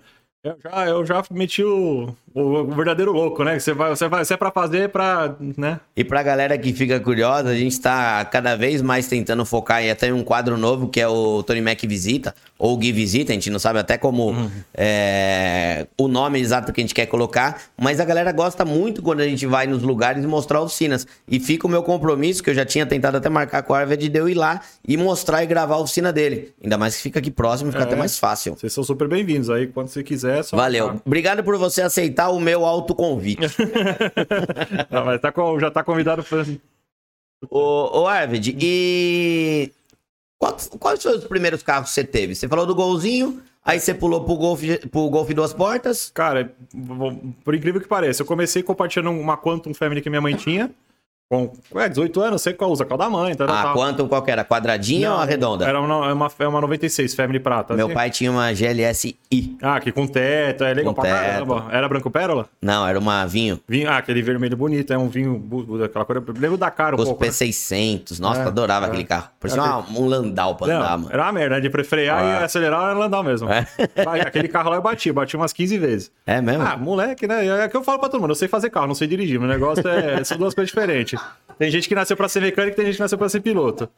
Eu 0.49 0.57
já, 0.63 0.87
eu 0.87 1.07
já 1.07 1.23
meti 1.31 1.63
o, 1.63 2.15
o, 2.35 2.65
verdadeiro 2.67 3.13
louco, 3.13 3.45
né? 3.45 3.59
Você 3.59 3.73
vai, 3.73 3.91
você 3.91 4.09
vai, 4.09 4.25
você 4.25 4.35
é 4.35 4.37
pra 4.37 4.51
fazer, 4.51 4.79
é 4.79 4.89
pra, 4.89 5.35
né? 5.57 5.81
E 5.97 6.03
pra 6.03 6.23
galera 6.23 6.57
que 6.57 6.73
fica 6.73 6.99
curiosa, 6.99 7.51
a 7.51 7.55
gente 7.55 7.79
tá 7.81 8.25
cada 8.25 8.57
vez 8.57 8.81
mais 8.81 9.07
tentando 9.09 9.45
focar 9.45 9.83
em 9.83 9.91
até 9.91 10.13
um 10.13 10.25
quadro 10.25 10.57
novo 10.57 10.89
que 10.89 11.01
é 11.01 11.09
o 11.09 11.43
Tony 11.43 11.61
Mac 11.61 11.81
Visita, 11.83 12.35
ou 12.59 12.75
o 12.75 12.77
Gui 12.77 12.93
Visita, 12.93 13.33
a 13.33 13.35
gente 13.35 13.51
não 13.51 13.59
sabe 13.59 13.79
até 13.79 13.99
como 13.99 14.35
é, 14.75 15.87
o 15.99 16.09
nome 16.09 16.41
exato 16.41 16.73
que 16.73 16.81
a 16.81 16.85
gente 16.85 16.95
quer 16.95 17.07
colocar, 17.07 17.61
mas 17.77 18.01
a 18.01 18.05
galera 18.05 18.33
gosta 18.33 18.65
muito 18.65 19.03
quando 19.03 19.21
a 19.21 19.29
gente 19.29 19.47
vai 19.47 19.67
nos 19.67 19.83
lugares 19.83 20.25
mostrar 20.25 20.61
oficinas. 20.61 21.07
E 21.29 21.39
fica 21.39 21.67
o 21.67 21.71
meu 21.71 21.83
compromisso, 21.83 22.43
que 22.43 22.51
eu 22.51 22.55
já 22.55 22.65
tinha 22.65 22.87
tentado 22.87 23.17
até 23.17 23.29
marcar 23.29 23.63
com 23.63 23.75
a 23.75 23.81
Arved, 23.81 24.09
de 24.09 24.19
eu 24.19 24.29
ir 24.29 24.35
lá 24.35 24.61
e 24.87 24.97
mostrar 24.97 25.43
e 25.43 25.47
gravar 25.47 25.75
a 25.75 25.79
oficina 25.79 26.13
dele. 26.13 26.53
Ainda 26.63 26.79
mais 26.79 26.97
que 26.97 27.03
fica 27.03 27.19
aqui 27.19 27.31
próximo, 27.31 27.71
fica 27.71 27.85
É. 27.85 27.87
até 27.87 27.97
mais 27.97 28.19
fácil. 28.19 28.55
Vocês 28.55 28.73
são 28.73 28.83
super 28.83 29.09
bem-vindos 29.09 29.51
aí. 29.51 29.67
Quando 29.67 29.89
você 29.89 30.03
quiser, 30.03 30.38
é. 30.39 30.57
Valeu. 30.57 31.01
Obrigado 31.05 31.43
por 31.43 31.57
você 31.57 31.83
aceitar 31.83 32.31
o 32.31 32.41
meu 32.41 32.65
autoconvite. 32.65 33.43
Não, 34.91 35.05
mas 35.05 35.21
tá 35.21 35.33
já 35.61 35.71
tá 35.71 35.85
convidado 35.85 36.23
pra. 36.23 36.45
Ô, 37.51 38.01
ô 38.01 38.07
Arvid, 38.07 38.57
e 38.61 39.73
quais, 40.39 40.71
quais 40.79 41.03
foram 41.03 41.19
os 41.19 41.25
primeiros 41.25 41.63
carros 41.63 41.89
que 41.89 41.95
você 41.95 42.05
teve? 42.05 42.35
Você 42.35 42.49
falou 42.49 42.67
do 42.67 42.75
Golzinho, 42.75 43.43
aí 43.65 43.79
você 43.79 43.95
pulou 43.95 44.25
pro 44.25 44.37
Golf, 44.37 44.63
pro 44.91 45.09
Golf 45.09 45.31
duas 45.31 45.53
portas. 45.53 46.11
Cara, 46.13 46.53
por 47.45 47.55
incrível 47.55 47.81
que 47.81 47.89
pareça, 47.89 48.23
eu 48.23 48.27
comecei 48.27 48.63
compartilhando 48.63 49.11
uma 49.11 49.37
Quantum 49.37 49.73
Family 49.73 50.01
que 50.01 50.11
minha 50.11 50.23
mãe 50.23 50.35
tinha. 50.35 50.71
Com 51.31 51.53
ué, 51.75 51.87
18 51.91 52.23
anos, 52.23 52.41
sei 52.41 52.55
qual 52.55 52.71
usa, 52.73 52.87
qual 52.87 52.97
da 52.97 53.11
mãe. 53.11 53.35
Tá, 53.35 53.45
Ah, 53.47 53.73
quanto, 53.75 54.09
qual 54.09 54.23
que 54.23 54.31
era? 54.31 54.43
Quadradinha 54.47 55.13
ou 55.13 55.19
a 55.19 55.27
redonda? 55.27 55.67
Era 55.69 55.79
uma, 55.79 56.09
é 56.09 56.13
uma, 56.15 56.31
é 56.39 56.49
uma 56.49 56.61
96 56.63 57.15
Family 57.15 57.39
Prata. 57.39 57.75
Meu 57.75 57.85
assim. 57.85 57.95
pai 57.95 58.09
tinha 58.09 58.31
uma 58.31 58.51
GLS 58.55 59.15
I. 59.31 59.55
Ah, 59.61 59.79
que 59.79 59.93
com 59.93 60.07
teto, 60.07 60.65
é 60.65 60.73
legal 60.73 60.95
Com 60.95 61.03
pra 61.03 61.11
teto. 61.11 61.31
caramba. 61.47 61.67
Era 61.71 61.87
branco 61.87 62.11
pérola? 62.11 62.49
Não, 62.63 62.89
era 62.89 62.99
uma 62.99 63.27
vinho. 63.27 63.61
Vinho, 63.69 63.91
ah, 63.91 63.99
aquele 63.99 64.23
vermelho 64.23 64.57
bonito, 64.57 64.91
é 64.91 64.97
um 64.97 65.07
vinho 65.09 65.39
daquela 65.79 66.07
cor. 66.07 66.25
Lembro 66.39 66.57
da 66.57 66.71
cara 66.71 66.97
um 66.97 66.99
Os 66.99 67.05
pouco. 67.05 67.23
né? 67.23 67.29
P600. 67.31 68.19
Nossa, 68.21 68.41
É, 68.41 68.45
adorava 68.47 68.87
é. 68.87 68.89
aquele 68.89 69.05
carro. 69.05 69.29
Parecia 69.39 69.61
É, 69.61 69.65
uma- 69.67 69.85
um 70.01 70.07
Landau 70.07 70.55
pra 70.55 70.67
andar, 70.67 70.79
Não, 70.93 70.99
mano. 71.01 71.09
era 71.13 71.23
uma 71.25 71.33
merda, 71.33 71.57
né? 71.57 71.61
De 71.61 71.69
pre- 71.69 71.85
frear 71.85 72.23
Ah. 72.23 72.41
e 72.41 72.45
acelerar 72.45 72.91
era 72.97 73.05
andar 73.05 73.23
mesmo. 73.23 73.51
É. 73.53 73.67
Vai, 74.03 74.21
Aquele 74.23 74.49
carro 74.49 74.71
lá 74.71 74.77
eu 74.77 74.83
bati, 74.83 75.13
bati 75.13 75.37
umas 75.37 75.53
15 75.53 75.77
vezes. 75.77 76.11
É 76.27 76.41
mesmo? 76.41 76.63
Ah, 76.63 76.75
moleque, 76.75 77.27
né? 77.27 77.65
É 77.65 77.69
que 77.69 77.77
eu 77.77 77.85
falo 77.85 77.99
pra 77.99 78.09
todo 78.09 78.19
mundo, 78.23 78.31
eu 78.31 78.35
sei 78.35 78.49
fazer 78.49 78.71
carro, 78.71 78.87
não 78.87 78.95
sei 78.95 79.07
dirigir. 79.07 79.39
Meu 79.39 79.47
negócio 79.49 79.87
é. 79.87 80.25
São 80.25 80.39
duas 80.39 80.55
coisas 80.55 80.71
diferentes. 80.71 81.18
Tem 81.59 81.71
gente 81.71 81.89
que 81.89 81.95
nasceu 81.95 82.17
pra 82.17 82.29
ser 82.29 82.41
mecânico 82.41 82.75
e 82.75 82.77
tem 82.77 82.87
gente 82.87 82.97
que 82.97 83.03
nasceu 83.03 83.19
pra 83.19 83.29
ser 83.29 83.41
piloto. 83.41 83.89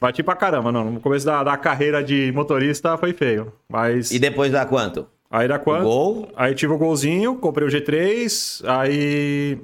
Bati 0.00 0.22
pra 0.22 0.36
caramba, 0.36 0.72
não. 0.72 0.90
No 0.90 1.00
começo 1.00 1.26
da, 1.26 1.42
da 1.42 1.56
carreira 1.56 2.02
de 2.02 2.32
motorista 2.32 2.96
foi 2.96 3.12
feio. 3.12 3.52
Mas. 3.68 4.10
E 4.10 4.18
depois 4.18 4.50
dá 4.50 4.64
quanto? 4.64 5.06
Aí 5.30 5.48
da 5.48 5.58
quando? 5.58 5.82
Gol? 5.82 6.28
Aí 6.36 6.54
tive 6.54 6.72
o 6.72 6.78
golzinho, 6.78 7.36
comprei 7.36 7.66
o 7.66 7.70
G3, 7.70 8.62
aí. 8.66 9.58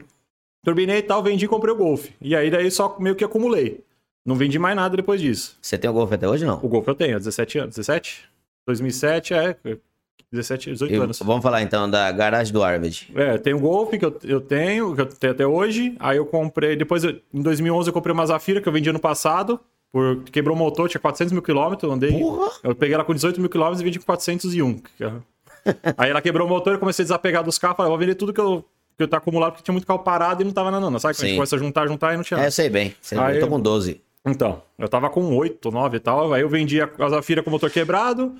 Turbinei 0.64 0.98
e 0.98 1.02
tal, 1.02 1.22
vendi 1.22 1.46
e 1.46 1.48
comprei 1.48 1.72
o 1.72 1.76
Golf. 1.76 2.08
E 2.20 2.36
aí 2.36 2.50
daí 2.50 2.70
só 2.70 2.96
meio 2.98 3.16
que 3.16 3.24
acumulei. 3.24 3.82
Não 4.26 4.34
vendi 4.34 4.58
mais 4.58 4.76
nada 4.76 4.94
depois 4.94 5.20
disso. 5.20 5.56
Você 5.62 5.78
tem 5.78 5.88
o 5.88 5.92
Golf 5.92 6.12
até 6.12 6.28
hoje, 6.28 6.44
não? 6.44 6.58
O 6.62 6.68
Golf 6.68 6.86
eu 6.86 6.94
tenho, 6.94 7.16
17 7.16 7.58
anos. 7.58 7.76
17? 7.76 8.28
2007 8.66 9.32
é. 9.32 9.56
17, 10.32 10.70
18 10.72 10.92
E 10.92 10.96
anos. 10.96 11.18
vamos 11.18 11.42
falar 11.42 11.60
então 11.62 11.90
da 11.90 12.10
garagem 12.12 12.52
do 12.52 12.62
Arvid. 12.62 13.10
É, 13.16 13.36
tem 13.36 13.52
o 13.52 13.58
Golf 13.58 13.90
que 13.90 14.04
eu, 14.04 14.16
eu 14.24 14.40
tenho, 14.40 14.94
que 14.94 15.00
eu 15.00 15.06
tenho 15.06 15.32
até 15.32 15.46
hoje. 15.46 15.96
Aí 15.98 16.16
eu 16.18 16.26
comprei. 16.26 16.76
Depois, 16.76 17.02
eu- 17.02 17.16
em 17.34 17.42
2011, 17.42 17.88
eu 17.88 17.92
comprei 17.92 18.12
uma 18.12 18.24
Zafira 18.26 18.60
que 18.60 18.68
eu 18.68 18.72
vendi 18.72 18.88
ano 18.88 19.00
passado. 19.00 19.58
Por, 19.92 20.22
quebrou 20.30 20.54
o 20.54 20.58
motor, 20.58 20.88
tinha 20.88 21.00
400 21.00 21.32
mil 21.32 21.42
quilômetros. 21.42 21.92
Andei. 21.92 22.12
Porra! 22.20 22.48
Eu 22.62 22.76
peguei 22.76 22.94
ela 22.94 23.04
com 23.04 23.12
18 23.12 23.40
mil 23.40 23.50
quilômetros 23.50 23.80
e 23.80 23.84
vendi 23.84 23.98
com 23.98 24.04
401. 24.06 24.78
que 24.96 25.02
é- 25.04 25.12
Aí 25.98 26.10
ela 26.10 26.22
quebrou 26.22 26.46
o 26.46 26.50
motor, 26.50 26.74
eu 26.74 26.78
comecei 26.78 27.02
a 27.02 27.06
desapegar 27.06 27.42
dos 27.42 27.58
carros. 27.58 27.76
Falei, 27.76 27.90
vou 27.90 27.98
vender 27.98 28.14
tudo 28.14 28.32
que 28.32 28.40
eu, 28.40 28.64
que 28.96 29.02
eu 29.02 29.08
tá 29.08 29.16
acumulado, 29.16 29.52
porque 29.52 29.64
tinha 29.64 29.72
muito 29.72 29.86
carro 29.86 29.98
parado 29.98 30.42
e 30.42 30.44
não 30.44 30.52
tava 30.52 30.70
nadando. 30.70 30.98
Sabe? 31.00 31.14
Quando 31.14 31.22
a 31.22 31.26
gente 31.26 31.30
Sim. 31.32 31.36
começa 31.36 31.56
a 31.56 31.58
juntar, 31.58 31.88
juntar 31.88 32.14
e 32.14 32.16
não 32.16 32.22
tinha 32.22 32.36
É, 32.36 32.38
nada. 32.38 32.46
eu 32.48 32.52
sei 32.52 32.68
bem. 32.68 32.94
Você 33.00 33.18
Aí 33.18 33.34
eu 33.34 33.40
tô 33.40 33.46
eu- 33.46 33.50
com 33.50 33.60
12. 33.60 34.00
Então, 34.24 34.62
eu 34.78 34.86
tava 34.88 35.08
com 35.10 35.34
8, 35.36 35.70
9 35.72 35.96
e 35.96 36.00
tal. 36.00 36.32
Aí 36.32 36.42
eu 36.42 36.48
vendi 36.48 36.80
a, 36.80 36.88
a 36.98 37.08
Zafira 37.08 37.42
com 37.42 37.48
o 37.50 37.52
motor 37.52 37.70
quebrado. 37.70 38.34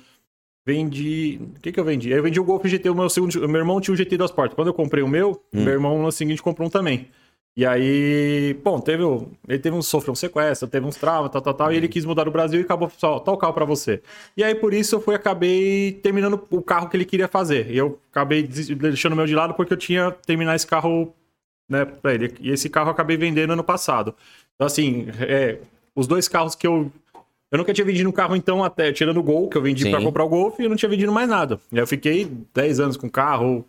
Vendi. 0.65 1.39
O 1.57 1.59
que 1.59 1.71
que 1.71 1.79
eu 1.79 1.83
vendi? 1.83 2.09
Eu 2.11 2.21
vendi 2.21 2.39
o 2.39 2.43
Golf 2.43 2.65
GT, 2.65 2.89
o 2.89 2.95
meu 2.95 3.09
segundo. 3.09 3.33
o 3.43 3.47
Meu 3.49 3.61
irmão 3.61 3.81
tinha 3.81 3.93
um 3.93 3.97
GT 3.97 4.17
duas 4.17 4.31
portas. 4.31 4.55
Quando 4.55 4.67
eu 4.67 4.73
comprei 4.73 5.03
o 5.03 5.07
meu, 5.07 5.31
Hum. 5.53 5.63
meu 5.63 5.73
irmão 5.73 6.01
no 6.01 6.11
seguinte 6.11 6.41
comprou 6.41 6.67
um 6.67 6.71
também. 6.71 7.07
E 7.57 7.65
aí, 7.65 8.53
bom, 8.63 8.79
teve 8.79 9.03
o, 9.03 9.27
ele 9.45 9.59
teve 9.59 9.75
um 9.75 9.81
sofreu 9.81 10.13
um 10.13 10.15
sequestro, 10.15 10.69
teve 10.69 10.85
uns 10.85 10.95
traumas, 10.95 11.29
tal, 11.31 11.41
tal, 11.41 11.53
tal, 11.53 11.73
e 11.73 11.75
ele 11.75 11.89
quis 11.89 12.05
mudar 12.05 12.23
do 12.23 12.31
Brasil 12.31 12.61
e 12.61 12.63
acabou 12.63 12.89
só 12.97 13.19
tal 13.19 13.37
carro 13.37 13.53
pra 13.53 13.65
você. 13.65 14.01
E 14.37 14.43
aí 14.43 14.55
por 14.55 14.73
isso 14.73 14.95
eu 14.95 15.01
fui 15.01 15.13
acabei 15.15 15.91
terminando 16.01 16.47
o 16.49 16.61
carro 16.61 16.87
que 16.87 16.95
ele 16.95 17.03
queria 17.03 17.27
fazer. 17.27 17.69
E 17.69 17.77
eu 17.77 17.99
acabei 18.09 18.43
deixando 18.43 19.11
o 19.13 19.15
meu 19.17 19.25
de 19.25 19.35
lado 19.35 19.53
porque 19.53 19.73
eu 19.73 19.77
tinha 19.77 20.11
terminar 20.25 20.55
esse 20.55 20.65
carro, 20.65 21.13
né, 21.69 21.83
pra 21.83 22.13
ele. 22.13 22.33
E 22.39 22.51
esse 22.51 22.69
carro 22.69 22.87
eu 22.87 22.91
acabei 22.93 23.17
vendendo 23.17 23.51
ano 23.51 23.63
passado. 23.65 24.15
Então 24.55 24.65
assim, 24.65 25.07
é, 25.19 25.57
os 25.93 26.07
dois 26.07 26.29
carros 26.29 26.55
que 26.55 26.65
eu. 26.65 26.89
Eu 27.51 27.57
nunca 27.57 27.73
tinha 27.73 27.83
vendido 27.83 28.07
um 28.07 28.13
carro, 28.13 28.35
então, 28.35 28.63
até 28.63 28.93
tirando 28.93 29.17
o 29.17 29.23
Gol, 29.23 29.49
que 29.49 29.57
eu 29.57 29.61
vendi 29.61 29.89
pra 29.89 30.01
comprar 30.01 30.23
o 30.23 30.29
Golf, 30.29 30.57
e 30.57 30.63
eu 30.63 30.69
não 30.69 30.77
tinha 30.77 30.89
vendido 30.89 31.11
mais 31.11 31.27
nada. 31.27 31.59
E 31.71 31.75
aí 31.75 31.81
eu 31.81 31.87
fiquei 31.87 32.31
10 32.53 32.79
anos 32.79 32.95
com 32.95 33.09
carro, 33.09 33.65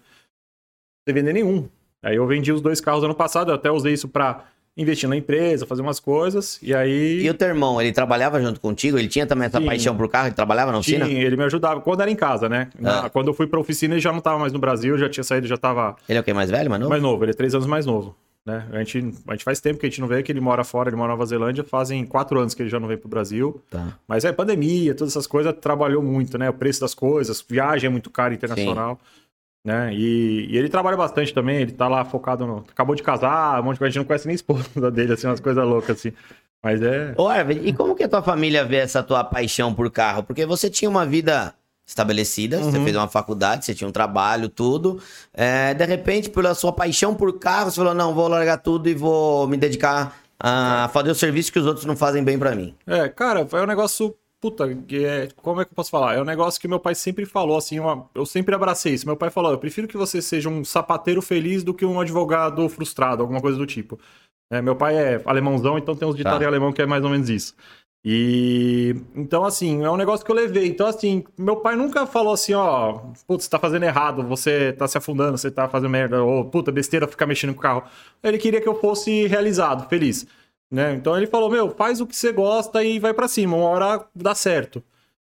sem 1.07 1.15
vender 1.15 1.33
nenhum. 1.33 1.69
Aí 2.01 2.15
eu 2.15 2.27
vendi 2.27 2.53
os 2.53 2.61
dois 2.61 2.81
carros 2.81 3.03
ano 3.03 3.15
passado, 3.15 3.51
eu 3.51 3.57
até 3.57 3.71
usei 3.73 3.93
isso 3.93 4.09
pra 4.09 4.45
investir 4.77 5.09
na 5.09 5.17
empresa, 5.17 5.67
fazer 5.67 5.83
umas 5.83 5.99
coisas, 5.99 6.61
e 6.63 6.73
aí. 6.73 7.23
E 7.25 7.29
o 7.29 7.35
teu 7.35 7.49
irmão, 7.49 7.81
ele 7.81 7.93
trabalhava 7.93 8.41
junto 8.41 8.61
contigo? 8.61 8.97
Ele 8.99 9.09
tinha 9.09 9.27
também 9.27 9.47
essa 9.47 9.59
Sim. 9.59 9.67
paixão 9.67 9.97
por 9.97 10.09
carro? 10.09 10.29
Ele 10.29 10.35
trabalhava 10.35 10.71
na 10.71 10.79
oficina? 10.79 11.05
Sim, 11.05 11.19
ele 11.19 11.37
me 11.37 11.45
ajudava 11.45 11.81
quando 11.81 12.01
era 12.03 12.11
em 12.11 12.17
casa, 12.17 12.49
né? 12.49 12.71
Ah. 12.85 13.11
Quando 13.11 13.29
eu 13.29 13.35
fui 13.35 13.49
pra 13.49 13.59
oficina, 13.59 13.95
ele 13.95 14.01
já 14.01 14.13
não 14.13 14.21
tava 14.21 14.39
mais 14.39 14.53
no 14.53 14.59
Brasil, 14.61 14.97
já 14.97 15.09
tinha 15.09 15.25
saído, 15.25 15.47
já 15.49 15.57
tava 15.57 15.97
Ele 16.09 16.19
é 16.19 16.21
o 16.21 16.25
que, 16.25 16.33
mais 16.33 16.51
velho, 16.51 16.71
mano? 16.71 16.89
mais 16.89 17.03
novo, 17.03 17.25
ele 17.25 17.33
é 17.33 17.35
três 17.35 17.53
anos 17.55 17.67
mais 17.67 17.85
novo. 17.85 18.15
Né? 18.45 18.69
A, 18.73 18.79
gente, 18.79 19.15
a 19.29 19.33
gente 19.33 19.45
faz 19.45 19.61
tempo 19.61 19.79
que 19.79 19.87
a 19.87 19.89
gente 19.89 20.01
não 20.01 20.09
vê 20.09 20.23
que 20.23 20.33
ele 20.33 20.41
mora 20.41 20.65
fora, 20.65 20.89
ele 20.89 20.97
mora 20.97 21.09
na 21.09 21.15
Nova 21.15 21.27
Zelândia, 21.27 21.63
fazem 21.63 22.05
quatro 22.05 22.39
anos 22.41 22.55
que 22.55 22.63
ele 22.63 22.69
já 22.69 22.81
não 22.81 22.89
vem 22.89 22.97
pro 22.99 23.09
Brasil. 23.09 23.63
Tá. 23.71 23.97
Mas 24.07 24.25
é 24.25 24.33
pandemia, 24.33 24.95
todas 24.95 25.13
essas 25.13 25.27
coisas, 25.27 25.55
trabalhou 25.61 26.03
muito, 26.03 26.37
né? 26.37 26.51
O 26.51 26.55
preço 26.55 26.81
das 26.81 26.95
coisas, 26.95 27.41
viagem 27.41 27.87
é 27.87 27.91
muito 27.91 28.11
caro 28.11 28.35
internacional. 28.35 28.99
Né? 29.65 29.95
E, 29.95 30.49
e 30.51 30.57
ele 30.57 30.69
trabalha 30.69 30.97
bastante 30.97 31.33
também, 31.33 31.63
ele 31.63 31.73
tá 31.73 31.87
lá 31.87 32.05
focado 32.05 32.45
no. 32.45 32.59
Acabou 32.69 32.97
de 32.97 33.03
casar, 33.03 33.61
um 33.61 33.65
monte 33.65 33.75
de 33.75 33.79
coisa, 33.79 33.89
a 33.89 33.93
gente 33.93 33.99
não 33.99 34.07
conhece 34.07 34.27
nem 34.27 34.35
a 34.35 34.35
esposa 34.35 34.69
dele, 34.91 35.13
assim, 35.13 35.29
umas 35.29 35.41
coisas 35.41 35.65
loucas, 35.65 35.99
assim. 35.99 36.13
Mas 36.65 36.83
é. 36.83 37.15
Ô, 37.17 37.29
Arvid, 37.29 37.67
e 37.67 37.73
como 37.73 37.95
que 37.95 38.03
a 38.03 38.09
tua 38.09 38.23
família 38.23 38.65
vê 38.65 38.77
essa 38.77 39.03
tua 39.03 39.23
paixão 39.23 39.73
por 39.73 39.89
carro? 39.91 40.25
Porque 40.25 40.45
você 40.47 40.69
tinha 40.69 40.89
uma 40.89 41.07
vida 41.07 41.55
estabelecida, 41.93 42.59
você 42.59 42.77
Uhum. 42.79 42.85
fez 42.85 42.97
uma 42.97 43.09
faculdade, 43.09 43.65
você 43.65 43.75
tinha 43.75 43.87
um 43.89 43.93
trabalho, 43.93 44.49
tudo. 44.49 44.99
É, 45.33 45.73
de 45.75 45.85
repente, 45.85 46.29
pela 46.31 46.55
sua 46.55 46.73
paixão 46.73 47.15
por 47.15 47.39
carro, 47.39 47.71
você 47.71 47.77
falou, 47.77 47.95
não, 47.95 48.15
vou 48.15 48.27
largar 48.29 48.59
tudo 48.59 48.89
e 48.89 48.95
vou 48.95 49.47
me 49.47 49.57
dedicar 49.57 50.17
a 50.41 50.89
fazer 50.93 51.11
o 51.11 51.15
serviço 51.15 51.53
que 51.53 51.59
os 51.59 51.67
outros 51.67 51.85
não 51.87 51.95
fazem 51.97 52.25
bem 52.25 52.39
pra 52.39 52.55
mim. 52.55 52.75
É, 52.87 53.09
cara, 53.09 53.47
é 53.53 53.63
um 53.63 53.67
negócio. 53.67 54.15
Puta, 54.41 54.65
é, 54.67 55.29
como 55.37 55.61
é 55.61 55.65
que 55.65 55.71
eu 55.71 55.77
posso 55.77 55.89
falar? 55.91 56.17
É 56.17 56.21
um 56.21 56.25
negócio 56.25 56.61
que 56.61 56.67
meu 56.67 56.81
pai 56.81 56.97
sempre 56.97 57.25
falou, 57.25 57.57
assim, 57.57 57.79
uma- 57.79 58.07
eu 58.13 58.27
sempre 58.27 58.53
abracei 58.53 58.93
isso. 58.93 59.07
Meu 59.07 59.17
pai 59.17 59.31
falou: 59.31 59.53
eu 59.53 59.59
prefiro 59.59 59.87
que 59.87 59.97
você 59.97 60.21
seja 60.21 60.49
um 60.49 60.65
sapateiro 60.65 61.23
feliz 61.23 61.63
do 61.63 61.73
que 61.73 61.87
um 61.87 62.01
advogado 62.01 62.69
frustrado, 62.69 63.23
alguma 63.23 63.41
coisa 63.41 63.57
do 63.57 63.65
tipo. 63.67 64.01
É, 64.53 64.61
meu 64.61 64.75
pai 64.75 64.97
é 64.97 65.23
alemãozão, 65.25 65.79
então 65.79 65.95
tem 65.95 66.09
uns 66.09 66.17
ditados 66.17 66.41
Tá. 66.41 66.45
em 66.45 66.49
alemão 66.49 66.73
que 66.73 66.83
é 66.83 66.87
mais 66.87 67.05
ou 67.05 67.09
menos 67.11 67.31
isso. 67.31 67.55
E 68.05 68.97
então, 69.15 69.45
assim, 69.45 69.85
é 69.85 69.91
um 69.91 69.97
negócio 69.97 70.25
que 70.27 70.31
eu 70.33 70.37
levei. 70.37 70.67
Então, 70.67 70.87
assim, 70.89 71.23
meu 71.39 71.57
pai 71.57 71.77
nunca 71.77 72.05
falou 72.07 72.33
assim, 72.33 72.53
ó, 72.53 72.95
putz, 73.27 73.45
você 73.45 73.51
tá 73.51 73.59
fazendo 73.59 73.85
errado, 73.85 74.25
você 74.27 74.73
tá 74.73 74.89
se 74.89 74.99
afundando, 74.99 75.39
você 75.39 75.51
tá 75.51 75.69
fazendo 75.69 75.91
merda, 75.91 76.23
ou 76.23 76.45
puta, 76.45 76.73
besteira 76.73 77.07
ficar 77.07 77.27
mexendo 77.27 77.53
com 77.55 77.61
o 77.61 77.63
carro. 77.63 77.85
Ele 78.23 78.39
queria 78.39 78.61
que 78.61 78.69
eu 78.69 78.79
fosse 78.81 79.27
realizado, 79.29 79.89
feliz. 79.89 80.27
Né? 80.71 80.95
Então 80.95 81.17
ele 81.17 81.27
falou, 81.27 81.49
meu, 81.51 81.71
faz 81.71 82.01
o 82.01 82.07
que 82.07 82.17
você 82.17 82.33
gosta 82.33 82.83
e 82.83 82.99
vai 82.99 83.15
pra 83.15 83.29
cima, 83.29 83.57
uma 83.57 83.67
hora 83.69 84.05
dá 84.15 84.35
certo. 84.35 84.83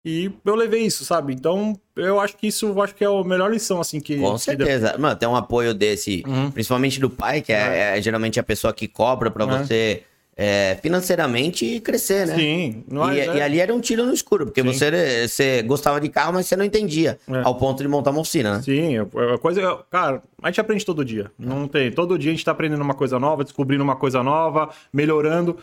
E 0.06 0.30
eu 0.44 0.54
levei 0.54 0.82
isso, 0.82 1.02
sabe? 1.04 1.32
Então, 1.32 1.78
eu 1.96 2.20
acho 2.20 2.36
que 2.36 2.46
isso 2.46 2.66
eu 2.66 2.82
acho 2.82 2.94
que 2.94 3.02
é 3.04 3.06
a 3.06 3.24
melhor 3.24 3.50
lição, 3.50 3.80
assim, 3.80 4.00
que. 4.00 4.18
Com 4.18 4.34
que 4.34 4.40
certeza. 4.40 4.98
Mano, 4.98 5.16
tem 5.16 5.26
um 5.26 5.34
apoio 5.36 5.72
desse, 5.72 6.22
Uhum. 6.26 6.50
principalmente 6.50 7.00
do 7.00 7.08
pai, 7.08 7.40
que 7.40 7.50
é, 7.54 7.96
é 7.96 8.02
geralmente 8.02 8.38
a 8.38 8.42
pessoa 8.42 8.72
que 8.74 8.86
cobra 8.86 9.30
pra 9.30 9.44
É. 9.44 9.46
você 9.46 10.02
é, 10.36 10.76
financeiramente 10.82 11.78
crescer, 11.80 12.26
né? 12.26 12.34
Sim, 12.36 12.84
E, 12.90 13.20
é, 13.20 13.36
e 13.36 13.40
ali 13.42 13.60
era 13.60 13.72
um 13.74 13.80
tiro 13.80 14.04
no 14.04 14.12
escuro, 14.12 14.46
porque 14.46 14.62
Sim. 14.62 14.72
você, 14.72 15.28
você 15.28 15.62
gostava 15.62 16.00
de 16.00 16.08
carro, 16.08 16.32
mas 16.32 16.46
você 16.46 16.56
não 16.56 16.64
entendia, 16.64 17.18
É. 17.28 17.42
ao 17.44 17.54
ponto 17.56 17.82
de 17.82 17.88
montar 17.88 18.10
uma 18.10 18.20
oficina, 18.20 18.56
né? 18.56 18.62
Sim, 18.62 18.98
é 18.98 19.02
é 19.34 19.38
coisa. 19.38 19.78
Cara, 19.90 20.22
a 20.42 20.48
gente 20.48 20.60
aprende 20.60 20.84
todo 20.84 21.04
dia. 21.04 21.30
Não 21.38 21.68
tem. 21.68 21.90
Todo 21.92 22.18
dia 22.18 22.30
a 22.32 22.34
gente 22.34 22.44
tá 22.44 22.50
aprendendo 22.52 22.82
uma 22.82 22.94
coisa 22.94 23.18
nova, 23.18 23.44
descobrindo 23.44 23.84
uma 23.84 23.96
coisa 23.96 24.22
nova, 24.22 24.70
melhorando. 24.92 25.56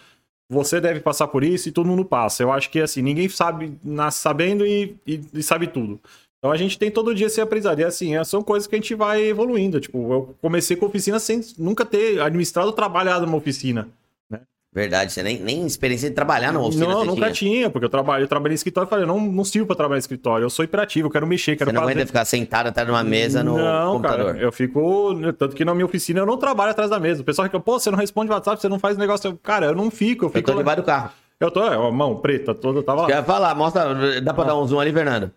Você 0.50 0.82
deve 0.82 1.00
passar 1.00 1.28
por 1.28 1.44
isso 1.44 1.70
e 1.70 1.72
todo 1.72 1.86
mundo 1.88 2.04
passa. 2.04 2.44
Eu 2.44 2.52
acho 2.52 2.70
que 2.70 2.80
assim, 2.82 3.02
ninguém 3.02 3.30
sabe, 3.30 3.78
nasce 3.84 4.20
sabendo 4.20 4.66
e, 4.66 4.96
e- 5.08 5.22
e 5.34 5.42
sabe 5.44 5.68
tudo. 5.68 6.00
Então 6.40 6.52
a 6.52 6.58
gente 6.58 6.78
tem 6.78 6.90
todo 6.92 7.14
dia 7.16 7.28
esse 7.28 7.40
aprendizado. 7.40 7.80
E 7.80 7.84
assim, 7.86 8.16
é- 8.18 8.24
são 8.24 8.42
coisas 8.42 8.68
que 8.68 8.76
a 8.76 8.78
gente 8.78 8.94
vai 8.96 9.22
evoluindo. 9.24 9.80
Tipo, 9.80 10.12
eu 10.12 10.36
comecei 10.42 10.76
com 10.76 10.86
oficina 10.88 11.20
sem 11.20 11.40
nunca 11.58 11.86
ter 11.86 12.20
administrado 12.22 12.68
ou 12.68 12.74
trabalhado 12.74 13.26
numa 13.26 13.38
oficina. 13.38 13.88
Verdade, 14.74 15.12
você 15.12 15.22
nem, 15.22 15.38
nem 15.38 15.66
experiência 15.66 16.10
de 16.10 16.16
trabalhar 16.16 16.54
na 16.54 16.62
oficina 16.62 16.88
não, 16.88 17.04
nunca 17.04 17.30
tinha. 17.30 17.52
tinha, 17.52 17.70
porque 17.70 17.84
eu, 17.84 17.90
trabalho, 17.90 18.24
eu 18.24 18.28
trabalhei 18.28 18.54
em 18.54 18.56
escritório 18.56 18.88
e 18.88 18.90
falei, 18.90 19.06
não, 19.06 19.20
não 19.20 19.44
sirvo 19.44 19.68
pra 19.68 19.76
trabalhar 19.76 19.98
em 19.98 20.00
escritório. 20.00 20.46
Eu 20.46 20.50
sou 20.50 20.64
hiperativo, 20.64 21.08
eu 21.08 21.12
quero 21.12 21.28
mexer, 21.28 21.58
quero 21.58 21.70
Você 21.70 21.74
não 21.74 21.82
fazer. 21.82 21.92
aguenta 21.92 22.08
ficar 22.08 22.24
sentado 22.24 22.68
atrás 22.68 22.88
de 22.88 22.94
uma 22.94 23.04
mesa 23.04 23.44
no 23.44 23.58
não, 23.58 23.94
computador. 23.96 24.28
Cara, 24.28 24.38
eu 24.40 24.50
fico. 24.52 25.14
Tanto 25.38 25.58
que 25.58 25.66
na 25.66 25.74
minha 25.76 25.86
oficina 25.86 26.22
eu 26.22 26.26
não 26.26 26.38
trabalho 26.38 26.72
atrás 26.72 26.90
da 26.90 27.00
mesa. 27.02 27.22
O 27.22 27.26
pessoal 27.26 27.44
reclama, 27.44 27.66
pô, 27.66 27.78
você 27.80 27.92
não 27.92 27.98
responde 27.98 28.32
WhatsApp, 28.32 28.62
você 28.62 28.70
não 28.70 28.80
faz 28.80 28.98
negócio. 28.98 29.38
Cara, 29.44 29.66
eu 29.66 29.76
não 29.76 29.92
fico, 29.92 30.24
eu 30.24 30.30
Eu 30.30 30.34
fico. 30.34 30.50
tô 30.52 30.58
debaixo 30.58 30.82
do 30.82 30.86
carro. 30.86 31.12
Eu 31.42 31.50
tô, 31.50 31.66
é, 31.66 31.76
a 31.76 31.92
mão 31.92 32.18
preta 32.18 32.54
toda, 32.54 32.84
tava 32.84 33.02
lá. 33.02 33.10
ia 33.10 33.24
falar, 33.24 33.56
mostra, 33.56 34.22
dá 34.22 34.32
pra 34.32 34.44
dar 34.44 34.56
um 34.56 34.68
zoom 34.68 34.80
ali, 34.80 34.94
Fernando? 34.94 35.32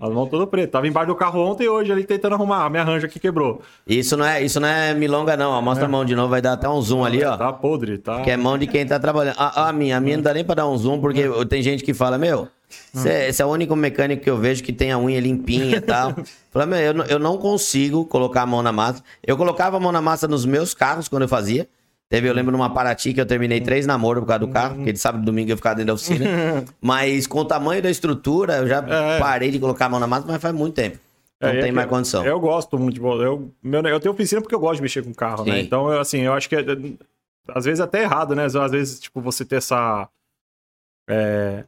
As 0.00 0.10
mãos 0.10 0.30
todas 0.30 0.48
pretas. 0.48 0.72
Tava 0.72 0.88
embaixo 0.88 1.08
do 1.08 1.14
carro 1.14 1.40
ontem 1.46 1.64
e 1.64 1.68
hoje 1.68 1.92
ali 1.92 2.04
tentando 2.04 2.34
arrumar. 2.34 2.64
A 2.64 2.70
minha 2.70 2.82
ranja 2.82 3.06
aqui 3.06 3.20
quebrou. 3.20 3.60
Isso 3.86 4.16
não 4.16 4.24
é, 4.24 4.42
isso 4.42 4.58
não 4.58 4.66
é 4.66 4.94
milonga, 4.94 5.36
não. 5.36 5.50
ó. 5.50 5.60
Mostra 5.60 5.84
a 5.84 5.88
mão 5.90 6.06
de 6.06 6.16
novo, 6.16 6.30
vai 6.30 6.40
dar 6.40 6.54
até 6.54 6.66
um 6.66 6.80
zoom 6.80 7.04
ali, 7.04 7.22
ó. 7.22 7.36
Tá 7.36 7.52
podre, 7.52 7.98
tá. 7.98 8.22
Que 8.22 8.30
é 8.30 8.36
mão 8.36 8.56
de 8.56 8.66
quem 8.66 8.86
tá 8.86 8.98
trabalhando. 8.98 9.36
A, 9.36 9.68
a 9.68 9.72
minha, 9.74 9.98
a 9.98 10.00
minha 10.00 10.16
não 10.16 10.24
dá 10.24 10.32
nem 10.32 10.42
pra 10.42 10.54
dar 10.54 10.66
um 10.66 10.78
zoom, 10.78 10.98
porque 10.98 11.28
tem 11.50 11.62
gente 11.62 11.84
que 11.84 11.92
fala, 11.92 12.16
meu, 12.16 12.48
você 12.92 13.30
é 13.38 13.44
o 13.44 13.48
único 13.48 13.76
mecânico 13.76 14.22
que 14.22 14.30
eu 14.30 14.38
vejo 14.38 14.62
que 14.62 14.72
tem 14.72 14.90
a 14.90 14.98
unha 14.98 15.20
limpinha 15.20 15.76
e 15.76 15.80
tal. 15.82 16.14
Fala, 16.50 16.64
meu, 16.64 16.78
eu, 16.78 17.04
eu 17.04 17.18
não 17.18 17.36
consigo 17.36 18.04
colocar 18.06 18.42
a 18.42 18.46
mão 18.46 18.62
na 18.62 18.72
massa. 18.72 19.02
Eu 19.22 19.36
colocava 19.36 19.76
a 19.76 19.80
mão 19.80 19.92
na 19.92 20.00
massa 20.00 20.26
nos 20.26 20.44
meus 20.46 20.72
carros 20.72 21.08
quando 21.08 21.22
eu 21.22 21.28
fazia. 21.28 21.68
Teve, 22.12 22.28
eu 22.28 22.34
lembro 22.34 22.52
numa 22.52 22.68
Paraty 22.68 23.14
que 23.14 23.20
eu 23.22 23.24
terminei 23.24 23.58
três 23.62 23.86
namoros 23.86 24.20
por 24.22 24.26
causa 24.26 24.40
do 24.40 24.48
carro, 24.48 24.74
porque 24.76 24.92
de 24.92 24.98
sábado 24.98 25.22
e 25.22 25.24
domingo 25.24 25.50
eu 25.50 25.56
ficava 25.56 25.76
dentro 25.76 25.86
da 25.86 25.94
oficina. 25.94 26.26
mas 26.78 27.26
com 27.26 27.38
o 27.38 27.44
tamanho 27.46 27.80
da 27.82 27.90
estrutura, 27.90 28.58
eu 28.58 28.68
já 28.68 28.84
É. 28.86 29.18
parei 29.18 29.50
de 29.50 29.58
colocar 29.58 29.86
a 29.86 29.88
mão 29.88 29.98
na 29.98 30.06
massa, 30.06 30.26
mas 30.28 30.42
faz 30.42 30.54
muito 30.54 30.74
tempo. 30.74 30.98
Não 31.40 31.48
É, 31.48 31.56
é 31.56 31.60
tem 31.60 31.70
que 31.70 31.72
mais 31.74 31.88
condição. 31.88 32.22
Eu 32.22 32.38
gosto 32.38 32.78
muito 32.78 32.96
de 32.96 33.00
bola. 33.00 33.24
Eu, 33.24 33.50
meu, 33.62 33.80
eu 33.86 33.98
tenho 33.98 34.12
oficina 34.12 34.42
porque 34.42 34.54
eu 34.54 34.60
gosto 34.60 34.76
de 34.76 34.82
mexer 34.82 35.02
com 35.02 35.14
carro, 35.14 35.42
né? 35.46 35.54
Sim. 35.54 35.60
Então, 35.60 35.90
eu, 35.90 36.00
assim, 36.00 36.20
eu 36.20 36.34
acho 36.34 36.50
que 36.50 36.54
é, 36.56 36.60
às 37.48 37.64
vezes 37.64 37.80
é 37.80 37.84
até 37.84 38.02
errado, 38.02 38.34
né? 38.34 38.44
Às 38.44 38.70
vezes, 38.70 39.00
tipo, 39.00 39.18
você 39.22 39.42
ter 39.42 39.56
essa. 39.56 40.06
é, 41.08 41.64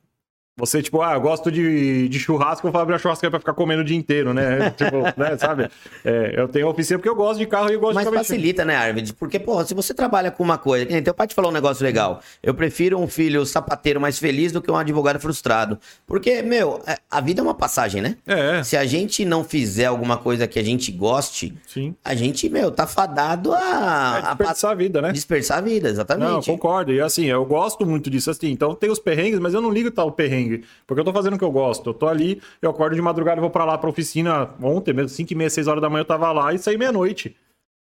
você, 0.57 0.81
tipo, 0.81 1.03
ah, 1.03 1.15
eu 1.15 1.21
gosto 1.21 1.51
de, 1.51 2.09
de 2.09 2.19
churrasco, 2.19 2.67
eu 2.69 2.71
vou 2.73 2.81
abrir 2.81 2.95
a 2.95 2.99
churrasqueira 2.99 3.31
pra 3.31 3.41
ficar 3.41 3.55
comendo 3.55 3.83
o 3.83 3.85
dia 3.85 3.97
inteiro, 3.97 4.33
né? 4.33 4.71
tipo, 4.79 4.99
né, 5.21 5.37
sabe? 5.37 5.69
É, 6.05 6.35
eu 6.37 6.47
tenho 6.47 6.69
oficina 6.69 6.97
porque 6.97 7.09
eu 7.09 7.17
gosto 7.17 7.41
de 7.41 7.47
carro 7.47 7.71
e 7.71 7.75
eu 7.75 7.81
gosto 7.81 7.97
Mas 7.97 8.05
de 8.05 8.11
mexendo. 8.13 8.27
facilita, 8.27 8.65
né, 8.65 8.77
Arvid? 8.77 9.15
Porque, 9.15 9.41
porra, 9.41 9.65
se 9.65 9.75
você 9.75 9.93
trabalha 9.93 10.31
com 10.31 10.45
uma 10.45 10.57
coisa, 10.57 10.85
nem 10.89 11.03
teu 11.03 11.13
pai 11.13 11.27
te 11.27 11.35
falou 11.35 11.51
um 11.51 11.55
negócio 11.55 11.83
legal. 11.85 12.21
Eu 12.41 12.55
prefiro 12.55 12.99
um 13.01 13.09
filho 13.09 13.45
sapateiro 13.45 14.01
mais 14.01 14.17
feliz 14.19 14.53
do 14.53 14.63
que 14.63 14.71
um 14.71 14.77
advogado 14.77 15.19
frustrado. 15.19 15.77
Porque, 16.07 16.41
meu, 16.43 16.81
é- 16.87 16.99
a 17.11 17.21
vida 17.21 17.41
é 17.41 17.43
uma 17.43 17.55
passagem, 17.55 18.01
né? 18.01 18.17
É, 18.25 18.63
Se 18.63 18.77
a 18.77 18.85
gente 18.85 19.25
não 19.25 19.43
fizer 19.43 19.87
alguma 19.87 20.17
coisa 20.17 20.47
que 20.47 20.59
a 20.61 20.63
gente 20.65 20.93
goste, 20.93 21.53
sim. 21.67 21.97
a 22.05 22.15
gente, 22.15 22.49
meu, 22.49 22.71
tá 22.71 22.87
fadado 22.87 23.53
a, 23.53 23.59
É 23.59 23.61
a 23.61 24.23
pa- 24.23 24.35
desperdiçar 24.35 24.71
a 24.71 24.75
vida, 24.75 25.03
né? 25.03 25.11
dispersar 25.13 25.59
a 25.59 25.61
vida, 25.61 25.89
Não, 25.89 25.95
exatamente. 25.95 26.47
concordo. 26.47 26.93
E 26.93 27.01
assim, 27.01 27.25
eu 27.25 27.45
gosto 27.45 27.85
muito 27.85 28.09
disso. 28.09 28.31
Assim, 28.31 28.51
então 28.53 28.73
tem 28.75 28.89
os 28.91 29.01
perrengues, 29.01 29.41
mas 29.41 29.53
eu 29.53 29.61
não 29.61 29.71
ligo 29.71 29.91
tal 29.91 30.13
perrengue. 30.13 30.44
Porque 30.87 31.01
eu 31.01 31.05
tô 31.05 31.13
fazendo 31.13 31.35
o 31.35 31.39
que 31.39 31.45
eu 31.45 31.51
gosto. 31.53 31.91
Eu 31.91 31.95
tô 31.95 32.07
ali, 32.09 32.41
eu 32.63 32.71
acordo 32.71 32.95
de 32.97 33.03
madrugada, 33.03 33.41
vou 33.41 33.51
pra 33.51 33.65
lá 33.65 33.77
pra 33.79 33.91
oficina 33.91 34.51
ontem 34.63 34.93
mesmo, 34.93 35.09
5 35.09 35.33
e 35.33 35.37
meia, 35.37 35.51
6 35.51 35.67
horas 35.67 35.81
da 35.83 35.89
manhã 35.91 36.03
eu 36.03 36.07
tava 36.07 36.31
lá 36.33 36.53
e 36.53 36.59
saí 36.59 36.77
meia-noite. 36.79 37.37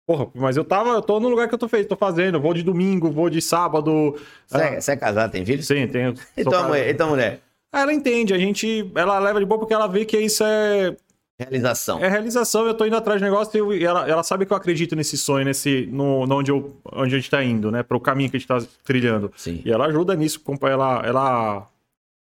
Porra, 0.06 0.28
mas 0.36 0.58
eu 0.58 0.66
tava, 0.66 0.90
eu 0.90 1.02
tô 1.02 1.18
no 1.20 1.30
lugar 1.30 1.48
que 1.48 1.54
eu 1.56 1.58
tô 1.60 1.68
feito, 1.70 1.88
tô 1.88 1.96
fazendo. 1.96 2.40
Vou 2.40 2.54
de 2.54 2.62
domingo, 2.62 3.10
vou 3.10 3.30
de 3.30 3.42
sábado. 3.42 4.16
Você, 4.46 4.58
é, 4.58 4.82
você 4.82 4.92
é 4.92 4.96
casado, 4.98 5.32
tem 5.32 5.46
filho? 5.46 5.64
sim, 5.64 5.88
tenho. 5.88 6.14
Então, 6.36 6.52
casado. 6.52 6.68
mulher, 6.68 6.90
então, 6.90 7.10
mulher, 7.10 7.40
Ah, 7.72 7.82
Ela 7.82 7.94
entende, 7.94 8.34
a 8.34 8.38
gente. 8.38 8.92
Ela 8.96 9.18
leva 9.20 9.40
de 9.40 9.46
boa 9.46 9.60
porque 9.60 9.74
ela 9.74 9.88
vê 9.88 10.04
que 10.04 10.20
isso 10.20 10.44
é, 10.44 10.94
realização. 11.40 12.00
é 12.04 12.10
realização, 12.10 12.68
eu 12.68 12.74
tô 12.74 12.86
indo 12.86 12.98
atrás 12.98 13.22
do 13.22 13.24
negócio 13.24 13.56
e 13.56 13.60
eu- 13.60 13.74
e 13.74 13.86
ela, 13.86 14.06
ela 14.08 14.24
sabe 14.24 14.46
que 14.46 14.52
eu 14.52 14.58
acredito 14.58 14.94
nesse 14.94 15.18
sonho, 15.18 15.46
nesse. 15.46 15.86
No, 15.90 16.28
no 16.28 16.36
onde, 16.40 16.52
eu, 16.52 16.76
onde 16.92 17.16
a 17.16 17.18
gente 17.18 17.30
tá 17.32 17.42
indo, 17.42 17.72
né? 17.72 17.82
Pro 17.82 17.98
caminho 18.00 18.30
que 18.30 18.36
a 18.36 18.40
gente 18.40 18.48
tá 18.48 18.60
trilhando. 18.84 19.32
Sim. 19.38 19.62
E 19.64 19.72
ela 19.72 19.86
ajuda 19.86 20.16
nisso, 20.16 20.42
ela, 20.64 21.02
ela, 21.06 21.70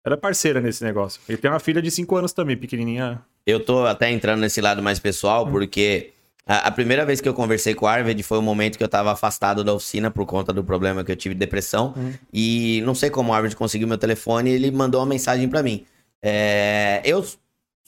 ela 0.04 0.14
é 0.14 0.18
parceira 0.18 0.60
nesse 0.60 0.84
negócio. 0.84 1.20
Ele 1.28 1.38
tem 1.38 1.50
uma 1.50 1.60
filha 1.60 1.80
de 1.80 1.90
5 1.90 2.16
anos 2.16 2.32
também, 2.32 2.56
pequenininha. 2.56 3.22
Eu 3.46 3.60
tô 3.60 3.86
até 3.86 4.10
entrando 4.10 4.40
nesse 4.40 4.60
lado 4.60 4.82
mais 4.82 4.98
pessoal, 4.98 5.46
porque 5.46 6.12
a, 6.46 6.68
a 6.68 6.70
primeira 6.70 7.06
vez 7.06 7.20
que 7.20 7.28
eu 7.28 7.32
conversei 7.32 7.74
com 7.74 7.86
o 7.86 7.88
Arvid 7.88 8.22
foi 8.22 8.38
o 8.38 8.42
momento 8.42 8.76
que 8.76 8.84
eu 8.84 8.88
tava 8.88 9.12
afastado 9.12 9.64
da 9.64 9.72
oficina 9.72 10.10
por 10.10 10.26
conta 10.26 10.52
do 10.52 10.62
problema 10.62 11.02
que 11.02 11.10
eu 11.10 11.16
tive 11.16 11.34
de 11.34 11.38
depressão. 11.38 11.94
E 12.32 12.82
não 12.84 12.94
sei 12.94 13.08
como 13.08 13.32
o 13.32 13.34
Arvid 13.34 13.56
conseguiu 13.56 13.88
meu 13.88 13.98
telefone 13.98 14.50
e 14.50 14.52
ele 14.52 14.70
mandou 14.70 15.00
uma 15.00 15.06
mensagem 15.06 15.48
pra 15.48 15.62
mim. 15.62 15.86
É, 16.22 17.00
eu 17.04 17.24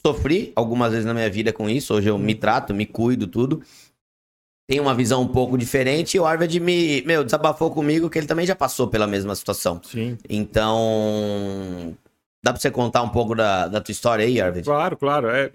sofri 0.05 0.53
algumas 0.57 0.93
vezes 0.93 1.05
na 1.05 1.13
minha 1.13 1.29
vida 1.29 1.53
com 1.53 1.69
isso, 1.69 1.95
hoje 1.95 2.09
eu 2.09 2.19
me 2.19 2.35
trato, 2.35 2.75
me 2.75 2.87
cuido, 2.87 3.27
tudo. 3.27 3.63
Tenho 4.69 4.83
uma 4.83 4.95
visão 4.95 5.23
um 5.23 5.29
pouco 5.29 5.57
diferente 5.57 6.17
e 6.17 6.21
o 6.21 6.27
Arvid 6.27 6.59
me, 6.59 7.03
meu, 7.03 7.23
desabafou 7.23 7.71
comigo 7.71 8.11
que 8.11 8.19
ele 8.19 8.27
também 8.27 8.47
já 8.47 8.57
passou 8.57 8.89
pela 8.89 9.07
mesma 9.07 9.35
situação. 9.35 9.81
Sim. 9.85 10.19
Então, 10.29 11.97
dá 12.47 12.53
pra 12.53 12.61
você 12.61 12.71
contar 12.71 13.03
um 13.03 13.09
pouco 13.09 13.35
da, 13.35 13.67
da 13.67 13.81
tua 13.81 13.93
história 13.93 14.25
aí, 14.25 14.41
Arvid? 14.41 14.65
Claro, 14.65 14.97
claro. 14.97 15.29
É, 15.29 15.51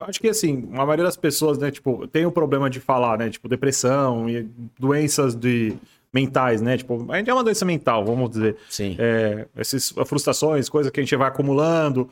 acho 0.00 0.20
que 0.20 0.28
assim, 0.28 0.68
a 0.74 0.84
maioria 0.84 1.04
das 1.04 1.16
pessoas, 1.16 1.56
né, 1.58 1.70
tipo, 1.70 2.06
tem 2.06 2.26
o 2.26 2.32
problema 2.32 2.68
de 2.68 2.80
falar, 2.80 3.18
né? 3.18 3.30
Tipo, 3.30 3.48
depressão 3.48 4.28
e 4.28 4.48
doenças 4.78 5.34
de, 5.34 5.74
mentais, 6.12 6.60
né? 6.60 6.76
Tipo, 6.76 7.10
a 7.10 7.18
gente 7.18 7.30
é 7.30 7.34
uma 7.34 7.44
doença 7.44 7.64
mental, 7.64 8.04
vamos 8.04 8.30
dizer. 8.30 8.56
Sim. 8.68 8.96
É, 8.98 9.46
essas 9.56 9.90
frustrações, 10.06 10.68
coisas 10.68 10.90
que 10.90 11.00
a 11.00 11.02
gente 11.02 11.16
vai 11.16 11.28
acumulando. 11.28 12.08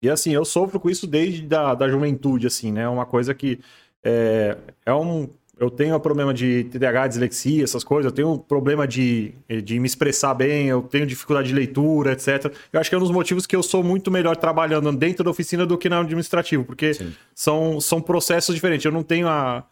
E 0.00 0.08
assim, 0.08 0.32
eu 0.32 0.44
sofro 0.44 0.78
com 0.78 0.88
isso 0.88 1.06
desde 1.06 1.42
da, 1.42 1.74
da 1.74 1.88
juventude, 1.88 2.46
assim, 2.46 2.70
né? 2.72 2.88
Uma 2.88 3.06
coisa 3.06 3.34
que 3.34 3.58
é, 4.02 4.56
é 4.86 4.94
um. 4.94 5.28
Eu 5.58 5.70
tenho 5.70 5.96
um 5.96 6.00
problema 6.00 6.32
de 6.32 6.64
TDAH, 6.64 7.08
dislexia, 7.08 7.64
essas 7.64 7.82
coisas. 7.82 8.10
Eu 8.10 8.14
tenho 8.14 8.32
um 8.32 8.38
problema 8.38 8.86
de, 8.86 9.34
de 9.64 9.80
me 9.80 9.86
expressar 9.86 10.32
bem, 10.34 10.68
eu 10.68 10.82
tenho 10.82 11.06
dificuldade 11.06 11.48
de 11.48 11.54
leitura, 11.54 12.12
etc. 12.12 12.52
Eu 12.72 12.80
acho 12.80 12.88
que 12.88 12.94
é 12.94 12.98
um 12.98 13.02
dos 13.02 13.10
motivos 13.10 13.46
que 13.46 13.56
eu 13.56 13.62
sou 13.62 13.82
muito 13.82 14.10
melhor 14.10 14.36
trabalhando 14.36 14.92
dentro 14.92 15.24
da 15.24 15.30
oficina 15.30 15.66
do 15.66 15.76
que 15.76 15.88
na 15.88 16.00
administrativo, 16.00 16.64
porque 16.64 16.92
são, 17.34 17.80
são 17.80 18.00
processos 18.00 18.54
diferentes. 18.54 18.84
Eu 18.84 18.92
não 18.92 19.02
tenho 19.02 19.26
a, 19.26 19.64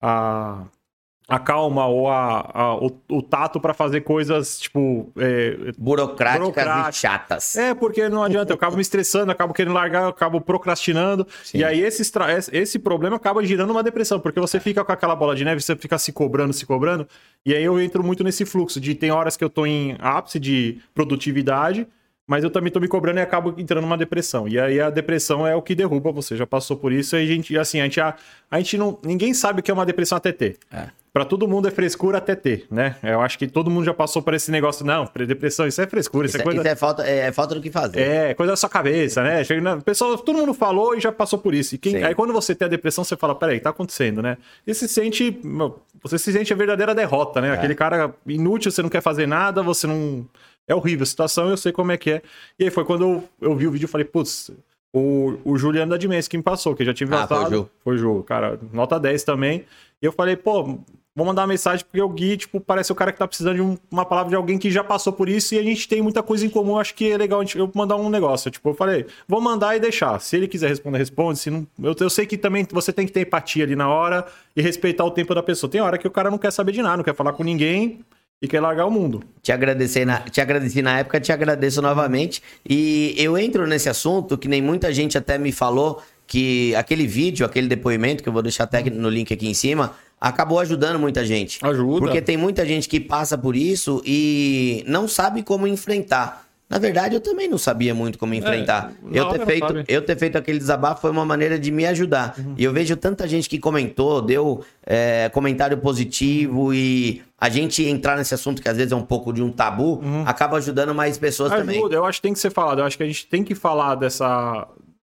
a 0.00 0.64
a 1.26 1.38
calma 1.38 1.86
ou 1.86 2.08
a, 2.08 2.50
a 2.52 2.74
o, 2.76 2.90
o, 3.08 3.22
tato 3.22 3.58
para 3.58 3.72
fazer 3.72 4.02
coisas, 4.02 4.58
tipo. 4.60 5.10
É, 5.16 5.72
burocráticas, 5.78 6.96
e 6.96 7.00
chatas. 7.00 7.56
É, 7.56 7.74
porque 7.74 8.08
não 8.10 8.22
adianta, 8.22 8.52
eu 8.52 8.56
acabo 8.56 8.76
me 8.76 8.82
estressando, 8.82 9.32
acabo 9.32 9.54
querendo 9.54 9.72
largar, 9.72 10.02
eu 10.02 10.08
acabo 10.08 10.40
procrastinando. 10.40 11.26
Sim. 11.42 11.58
E 11.58 11.64
aí 11.64 11.80
esse, 11.80 12.02
esse 12.52 12.78
problema 12.78 13.16
acaba 13.16 13.42
girando 13.42 13.70
uma 13.70 13.82
depressão, 13.82 14.20
porque 14.20 14.38
você 14.38 14.60
fica 14.60 14.84
com 14.84 14.92
aquela 14.92 15.16
bola 15.16 15.34
de 15.34 15.44
neve, 15.44 15.62
você 15.62 15.74
fica 15.74 15.96
se 15.96 16.12
cobrando, 16.12 16.52
se 16.52 16.66
cobrando. 16.66 17.08
E 17.44 17.54
aí 17.54 17.64
eu 17.64 17.80
entro 17.80 18.04
muito 18.04 18.22
nesse 18.22 18.44
fluxo 18.44 18.78
de 18.78 18.94
tem 18.94 19.10
horas 19.10 19.34
que 19.34 19.44
eu 19.44 19.50
tô 19.50 19.64
em 19.64 19.96
ápice 20.00 20.38
de 20.38 20.78
produtividade. 20.94 21.86
Mas 22.26 22.42
eu 22.42 22.48
também 22.48 22.72
tô 22.72 22.80
me 22.80 22.88
cobrando 22.88 23.18
e 23.18 23.22
acabo 23.22 23.54
entrando 23.58 23.82
numa 23.82 23.98
depressão. 23.98 24.48
E 24.48 24.58
aí 24.58 24.80
a 24.80 24.88
depressão 24.88 25.46
é 25.46 25.54
o 25.54 25.60
que 25.60 25.74
derruba 25.74 26.10
você. 26.10 26.34
Já 26.34 26.46
passou 26.46 26.74
por 26.74 26.90
isso. 26.90 27.14
E 27.16 27.22
a 27.22 27.26
gente, 27.26 27.58
assim, 27.58 27.82
a 27.82 27.84
gente, 27.84 28.00
a, 28.00 28.14
a 28.50 28.58
gente 28.58 28.78
não. 28.78 28.98
Ninguém 29.04 29.34
sabe 29.34 29.60
o 29.60 29.62
que 29.62 29.70
é 29.70 29.74
uma 29.74 29.84
depressão 29.84 30.16
até 30.16 30.32
ter. 30.32 30.56
É 30.72 30.88
para 31.14 31.24
todo 31.24 31.46
mundo 31.46 31.68
é 31.68 31.70
frescura 31.70 32.18
até 32.18 32.34
ter, 32.34 32.66
né? 32.68 32.96
Eu 33.00 33.20
acho 33.20 33.38
que 33.38 33.46
todo 33.46 33.70
mundo 33.70 33.84
já 33.84 33.94
passou 33.94 34.20
por 34.20 34.34
esse 34.34 34.50
negócio, 34.50 34.84
não, 34.84 35.08
depressão, 35.28 35.64
isso 35.64 35.80
é 35.80 35.86
frescura, 35.86 36.26
isso, 36.26 36.36
é 36.36 36.40
isso 36.40 36.42
é 36.42 36.44
coisa... 36.44 36.60
Isso 36.60 36.68
é 36.68 36.74
falta, 36.74 37.06
é, 37.08 37.18
é, 37.18 37.32
falta 37.32 37.54
do 37.54 37.60
que 37.60 37.70
fazer. 37.70 38.00
É, 38.00 38.34
coisa 38.34 38.50
da 38.50 38.56
sua 38.56 38.68
cabeça, 38.68 39.22
né? 39.22 39.44
Chega, 39.44 39.80
pessoal, 39.80 40.18
todo 40.18 40.36
mundo 40.36 40.52
falou 40.52 40.96
e 40.96 41.00
já 41.00 41.12
passou 41.12 41.38
por 41.38 41.54
isso. 41.54 41.76
E 41.76 41.78
quem... 41.78 42.02
aí 42.02 42.16
quando 42.16 42.32
você 42.32 42.52
tem 42.52 42.66
a 42.66 42.68
depressão, 42.68 43.04
você 43.04 43.16
fala, 43.16 43.32
peraí, 43.32 43.60
tá 43.60 43.70
acontecendo, 43.70 44.20
né? 44.20 44.36
E 44.66 44.74
se 44.74 44.88
sente, 44.88 45.38
você 46.02 46.18
se 46.18 46.32
sente 46.32 46.52
a 46.52 46.56
verdadeira 46.56 46.92
derrota, 46.92 47.40
né? 47.40 47.50
É. 47.50 47.52
Aquele 47.52 47.76
cara 47.76 48.12
inútil, 48.26 48.72
você 48.72 48.82
não 48.82 48.90
quer 48.90 49.00
fazer 49.00 49.28
nada, 49.28 49.62
você 49.62 49.86
não... 49.86 50.26
É 50.66 50.74
horrível 50.74 51.04
a 51.04 51.06
situação, 51.06 51.48
eu 51.48 51.56
sei 51.56 51.70
como 51.70 51.92
é 51.92 51.96
que 51.96 52.10
é. 52.10 52.22
E 52.58 52.64
aí 52.64 52.70
foi 52.70 52.84
quando 52.84 53.04
eu, 53.04 53.24
eu 53.40 53.54
vi 53.54 53.68
o 53.68 53.70
vídeo 53.70 53.84
e 53.84 53.88
falei, 53.88 54.04
putz, 54.04 54.50
o, 54.92 55.38
o 55.44 55.56
Juliano 55.56 55.90
da 55.90 55.96
Dimens 55.96 56.26
que 56.26 56.36
me 56.36 56.42
passou, 56.42 56.74
que 56.74 56.84
já 56.84 56.92
tive 56.92 57.14
ah, 57.14 57.24
Foi 57.28 57.44
o 57.44 57.50
Ju. 57.50 57.70
Foi 57.84 57.94
o 57.94 57.98
Ju, 57.98 58.24
cara, 58.24 58.58
nota 58.72 58.98
10 58.98 59.22
também. 59.22 59.64
E 60.02 60.06
eu 60.06 60.10
falei, 60.12 60.36
pô, 60.36 60.80
vou 61.14 61.24
mandar 61.24 61.42
uma 61.42 61.48
mensagem 61.48 61.84
porque 61.84 62.00
o 62.02 62.08
Gui, 62.08 62.36
tipo, 62.36 62.60
parece 62.60 62.90
o 62.90 62.94
cara 62.94 63.12
que 63.12 63.18
tá 63.18 63.26
precisando 63.26 63.54
de 63.54 63.62
um, 63.62 63.78
uma 63.90 64.04
palavra 64.04 64.30
de 64.30 64.36
alguém 64.36 64.58
que 64.58 64.70
já 64.70 64.82
passou 64.82 65.12
por 65.12 65.28
isso 65.28 65.54
e 65.54 65.58
a 65.58 65.62
gente 65.62 65.88
tem 65.88 66.02
muita 66.02 66.22
coisa 66.22 66.44
em 66.44 66.50
comum. 66.50 66.78
Acho 66.78 66.94
que 66.94 67.10
é 67.10 67.16
legal 67.16 67.42
eu 67.54 67.70
mandar 67.74 67.96
um 67.96 68.10
negócio. 68.10 68.50
Tipo, 68.50 68.70
eu 68.70 68.74
falei, 68.74 69.06
vou 69.28 69.40
mandar 69.40 69.76
e 69.76 69.80
deixar. 69.80 70.20
Se 70.20 70.36
ele 70.36 70.48
quiser 70.48 70.68
responder, 70.68 70.98
responde. 70.98 71.38
Se 71.38 71.50
não, 71.50 71.66
eu, 71.82 71.94
eu 71.98 72.10
sei 72.10 72.26
que 72.26 72.36
também 72.36 72.66
você 72.70 72.92
tem 72.92 73.06
que 73.06 73.12
ter 73.12 73.20
empatia 73.20 73.64
ali 73.64 73.76
na 73.76 73.88
hora 73.88 74.26
e 74.56 74.62
respeitar 74.62 75.04
o 75.04 75.10
tempo 75.10 75.34
da 75.34 75.42
pessoa. 75.42 75.70
Tem 75.70 75.80
hora 75.80 75.98
que 75.98 76.08
o 76.08 76.10
cara 76.10 76.30
não 76.30 76.38
quer 76.38 76.50
saber 76.50 76.72
de 76.72 76.82
nada, 76.82 76.96
não 76.96 77.04
quer 77.04 77.14
falar 77.14 77.32
com 77.32 77.44
ninguém 77.44 78.00
e 78.42 78.48
quer 78.48 78.60
largar 78.60 78.84
o 78.84 78.90
mundo. 78.90 79.22
Te 79.40 79.52
na, 80.04 80.18
te 80.18 80.40
agradeci 80.40 80.82
na 80.82 80.98
época, 80.98 81.20
te 81.20 81.32
agradeço 81.32 81.80
novamente. 81.80 82.42
E 82.68 83.14
eu 83.16 83.38
entro 83.38 83.66
nesse 83.66 83.88
assunto 83.88 84.36
que 84.36 84.48
nem 84.48 84.60
muita 84.60 84.92
gente 84.92 85.16
até 85.16 85.38
me 85.38 85.50
falou 85.50 86.02
que 86.26 86.74
aquele 86.74 87.06
vídeo, 87.06 87.44
aquele 87.44 87.68
depoimento 87.68 88.22
que 88.22 88.28
eu 88.28 88.32
vou 88.32 88.42
deixar 88.42 88.64
até 88.64 88.82
no 88.90 89.08
link 89.08 89.32
aqui 89.32 89.48
em 89.48 89.54
cima, 89.54 89.94
acabou 90.20 90.58
ajudando 90.58 90.98
muita 90.98 91.24
gente. 91.24 91.58
Ajuda. 91.62 92.00
Porque 92.00 92.20
tem 92.20 92.36
muita 92.36 92.64
gente 92.64 92.88
que 92.88 92.98
passa 92.98 93.36
por 93.36 93.54
isso 93.54 94.02
e 94.04 94.84
não 94.86 95.06
sabe 95.06 95.42
como 95.42 95.66
enfrentar. 95.66 96.44
Na 96.68 96.78
verdade, 96.78 97.14
eu 97.14 97.20
também 97.20 97.46
não 97.46 97.58
sabia 97.58 97.94
muito 97.94 98.18
como 98.18 98.32
enfrentar. 98.34 98.90
É, 99.12 99.18
eu, 99.18 99.28
ter 99.28 99.46
feito, 99.46 99.84
eu 99.86 100.02
ter 100.02 100.16
feito 100.16 100.38
aquele 100.38 100.58
desabafo 100.58 101.02
foi 101.02 101.10
uma 101.10 101.24
maneira 101.24 101.58
de 101.58 101.70
me 101.70 101.84
ajudar. 101.86 102.34
Uhum. 102.38 102.54
E 102.56 102.64
eu 102.64 102.72
vejo 102.72 102.96
tanta 102.96 103.28
gente 103.28 103.48
que 103.48 103.58
comentou, 103.58 104.22
deu 104.22 104.64
é, 104.84 105.28
comentário 105.28 105.76
positivo 105.76 106.72
e 106.72 107.22
a 107.38 107.50
gente 107.50 107.84
entrar 107.84 108.16
nesse 108.16 108.32
assunto 108.32 108.62
que 108.62 108.68
às 108.68 108.78
vezes 108.78 108.92
é 108.92 108.96
um 108.96 109.04
pouco 109.04 109.30
de 109.30 109.42
um 109.42 109.52
tabu, 109.52 110.00
uhum. 110.02 110.24
acaba 110.26 110.56
ajudando 110.56 110.94
mais 110.94 111.18
pessoas 111.18 111.52
Ajuda. 111.52 111.70
também. 111.70 111.92
Eu 111.92 112.04
acho 112.06 112.18
que 112.18 112.22
tem 112.22 112.32
que 112.32 112.38
ser 112.38 112.50
falado. 112.50 112.80
Eu 112.80 112.86
acho 112.86 112.96
que 112.96 113.02
a 113.02 113.06
gente 113.06 113.26
tem 113.26 113.44
que 113.44 113.54
falar 113.54 113.94
dessa, 113.94 114.66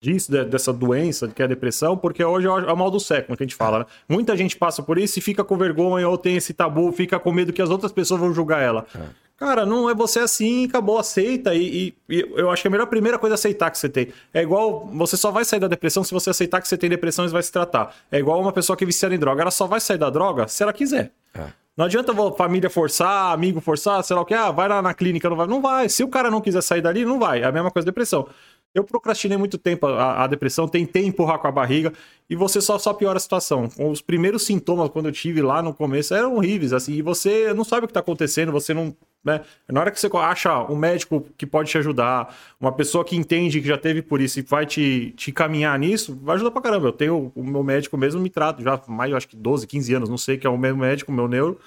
disso, 0.04 0.30
dessa 0.30 0.72
doença 0.72 1.26
que 1.28 1.40
é 1.40 1.46
a 1.46 1.48
depressão, 1.48 1.96
porque 1.96 2.22
hoje 2.22 2.46
é 2.46 2.50
o 2.50 2.76
mal 2.76 2.90
do 2.90 3.00
século 3.00 3.36
que 3.36 3.42
a 3.42 3.46
gente 3.46 3.56
fala, 3.56 3.80
né? 3.80 3.86
Muita 4.08 4.36
gente 4.36 4.56
passa 4.56 4.82
por 4.82 4.98
isso 4.98 5.18
e 5.18 5.22
fica 5.22 5.42
com 5.42 5.56
vergonha 5.56 6.06
ou 6.06 6.18
tem 6.18 6.36
esse 6.36 6.52
tabu, 6.52 6.92
fica 6.92 7.18
com 7.18 7.32
medo 7.32 7.52
que 7.52 7.62
as 7.62 7.70
outras 7.70 7.90
pessoas 7.90 8.20
vão 8.20 8.34
julgar 8.34 8.62
ela. 8.62 8.86
É. 8.94 9.24
Cara, 9.36 9.66
não 9.66 9.90
é 9.90 9.94
você 9.94 10.20
assim, 10.20 10.66
acabou, 10.66 10.98
aceita. 10.98 11.54
E, 11.54 11.94
e, 12.08 12.14
e, 12.16 12.32
eu 12.36 12.50
acho 12.50 12.62
que 12.62 12.68
a 12.68 12.70
melhor 12.70 12.86
primeira 12.86 13.18
coisa 13.18 13.34
é 13.34 13.36
aceitar 13.36 13.70
que 13.70 13.78
você 13.78 13.88
tem. 13.88 14.08
É 14.32 14.42
igual, 14.42 14.86
você 14.92 15.16
só 15.16 15.30
vai 15.30 15.44
sair 15.44 15.58
da 15.58 15.66
depressão 15.66 16.04
se 16.04 16.12
você 16.12 16.30
aceitar 16.30 16.60
que 16.60 16.68
você 16.68 16.76
tem 16.76 16.88
depressão 16.88 17.24
e 17.24 17.28
vai 17.28 17.42
se 17.42 17.50
tratar. 17.50 17.94
É 18.12 18.18
igual 18.18 18.40
uma 18.40 18.52
pessoa 18.52 18.76
que 18.76 18.84
é 18.84 18.86
viciada 18.86 19.14
em 19.14 19.18
droga. 19.18 19.42
Ela 19.42 19.50
só 19.50 19.66
vai 19.66 19.80
sair 19.80 19.98
da 19.98 20.08
droga 20.08 20.46
se 20.46 20.62
ela 20.62 20.72
quiser. 20.72 21.10
É. 21.34 21.46
Não 21.76 21.86
adianta 21.86 22.12
a 22.12 22.32
família 22.32 22.70
forçar, 22.70 23.32
amigo 23.32 23.60
forçar, 23.60 24.02
sei 24.04 24.14
lá 24.14 24.22
o 24.22 24.24
que, 24.24 24.32
ah, 24.32 24.52
vai 24.52 24.68
lá 24.68 24.80
na 24.80 24.94
clínica, 24.94 25.28
não 25.28 25.36
vai. 25.36 25.46
Não 25.48 25.60
vai. 25.60 25.88
Se 25.88 26.04
o 26.04 26.08
cara 26.08 26.30
não 26.30 26.40
quiser 26.40 26.62
sair 26.62 26.80
dali, 26.80 27.04
não 27.04 27.18
vai. 27.18 27.42
É 27.42 27.44
a 27.44 27.52
mesma 27.52 27.70
coisa 27.70 27.84
depressão. 27.84 28.28
Eu 28.74 28.82
procrastinei 28.82 29.38
muito 29.38 29.56
tempo 29.56 29.86
a, 29.86 30.24
a, 30.24 30.26
depressão, 30.26 30.66
tentei 30.66 31.06
empurrar 31.06 31.38
com 31.38 31.46
a 31.46 31.52
barriga 31.52 31.92
e 32.28 32.34
você 32.34 32.60
só, 32.60 32.76
só 32.76 32.92
piora 32.92 33.18
a 33.18 33.20
situação. 33.20 33.68
Os 33.78 34.00
primeiros 34.00 34.44
sintomas, 34.44 34.90
quando 34.90 35.06
eu 35.06 35.12
tive 35.12 35.40
lá 35.40 35.62
no 35.62 35.72
começo, 35.72 36.12
eram 36.12 36.34
horríveis, 36.34 36.72
assim, 36.72 36.94
e 36.94 37.02
você 37.02 37.54
não 37.54 37.62
sabe 37.62 37.84
o 37.84 37.86
que 37.86 37.92
está 37.92 38.00
acontecendo, 38.00 38.50
você 38.50 38.74
não. 38.74 38.94
Né? 39.24 39.40
Na 39.68 39.80
hora 39.80 39.90
que 39.90 39.98
você 39.98 40.10
acha 40.18 40.64
um 40.70 40.76
médico 40.76 41.26
que 41.38 41.46
pode 41.46 41.70
te 41.70 41.78
ajudar, 41.78 42.36
uma 42.60 42.72
pessoa 42.72 43.02
que 43.02 43.16
entende 43.16 43.58
que 43.58 43.66
já 43.66 43.78
teve 43.78 44.02
por 44.02 44.20
isso 44.20 44.38
e 44.38 44.42
vai 44.42 44.66
te, 44.66 45.14
te 45.16 45.32
caminhar 45.32 45.78
nisso, 45.78 46.18
vai 46.22 46.34
ajudar 46.34 46.50
pra 46.50 46.60
caramba. 46.60 46.88
Eu 46.88 46.92
tenho 46.92 47.32
o 47.34 47.42
meu 47.42 47.62
médico 47.62 47.96
mesmo, 47.96 48.20
me 48.20 48.28
trato 48.28 48.62
já 48.62 48.78
mais, 48.86 49.14
acho 49.14 49.28
que 49.28 49.36
12, 49.36 49.66
15 49.66 49.94
anos, 49.94 50.08
não 50.10 50.18
sei, 50.18 50.36
que 50.36 50.46
é 50.46 50.50
o 50.50 50.58
mesmo 50.58 50.80
médico, 50.80 51.10
meu 51.10 51.28
neuro 51.28 51.58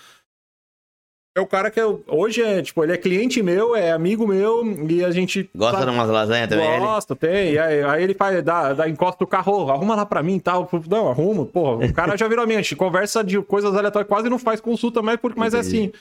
é 1.38 1.42
o 1.42 1.46
cara 1.46 1.70
que 1.70 1.80
eu, 1.80 2.04
hoje 2.08 2.42
é, 2.42 2.64
tipo, 2.64 2.84
ele 2.84 2.94
é 2.94 2.98
cliente 2.98 3.44
meu, 3.44 3.76
é 3.76 3.92
amigo 3.92 4.28
meu 4.28 4.66
e 4.90 5.06
a 5.06 5.12
gente. 5.12 5.48
Gosta 5.56 5.86
de 5.86 5.92
umas 5.92 6.10
lasanhas 6.10 6.50
também? 6.50 6.80
Gosta, 6.80 7.14
ele? 7.14 7.20
tem. 7.20 7.58
Aí, 7.60 7.84
aí, 7.84 8.04
ele 8.04 8.16
faz, 8.16 8.44
dá, 8.44 8.74
dá 8.74 8.90
encosta 8.90 9.20
do 9.20 9.28
carro, 9.28 9.70
arruma 9.70 9.96
lá 9.96 10.04
pra 10.04 10.24
mim 10.24 10.38
e 10.38 10.42
tal. 10.42 10.68
Não, 10.90 11.10
arrumo, 11.10 11.46
porra. 11.46 11.86
O 11.86 11.94
cara 11.94 12.18
já 12.18 12.28
virou 12.28 12.44
a 12.44 12.48
minha, 12.48 12.58
a 12.58 12.62
gente 12.64 12.76
conversa 12.76 13.24
de 13.24 13.40
coisas 13.44 13.76
aleatórias, 13.76 14.10
quase 14.10 14.30
não 14.30 14.40
faz 14.40 14.60
consulta 14.60 15.04
mais, 15.04 15.20
porque, 15.20 15.40
mas 15.40 15.54
é 15.54 15.60
assim. 15.60 15.92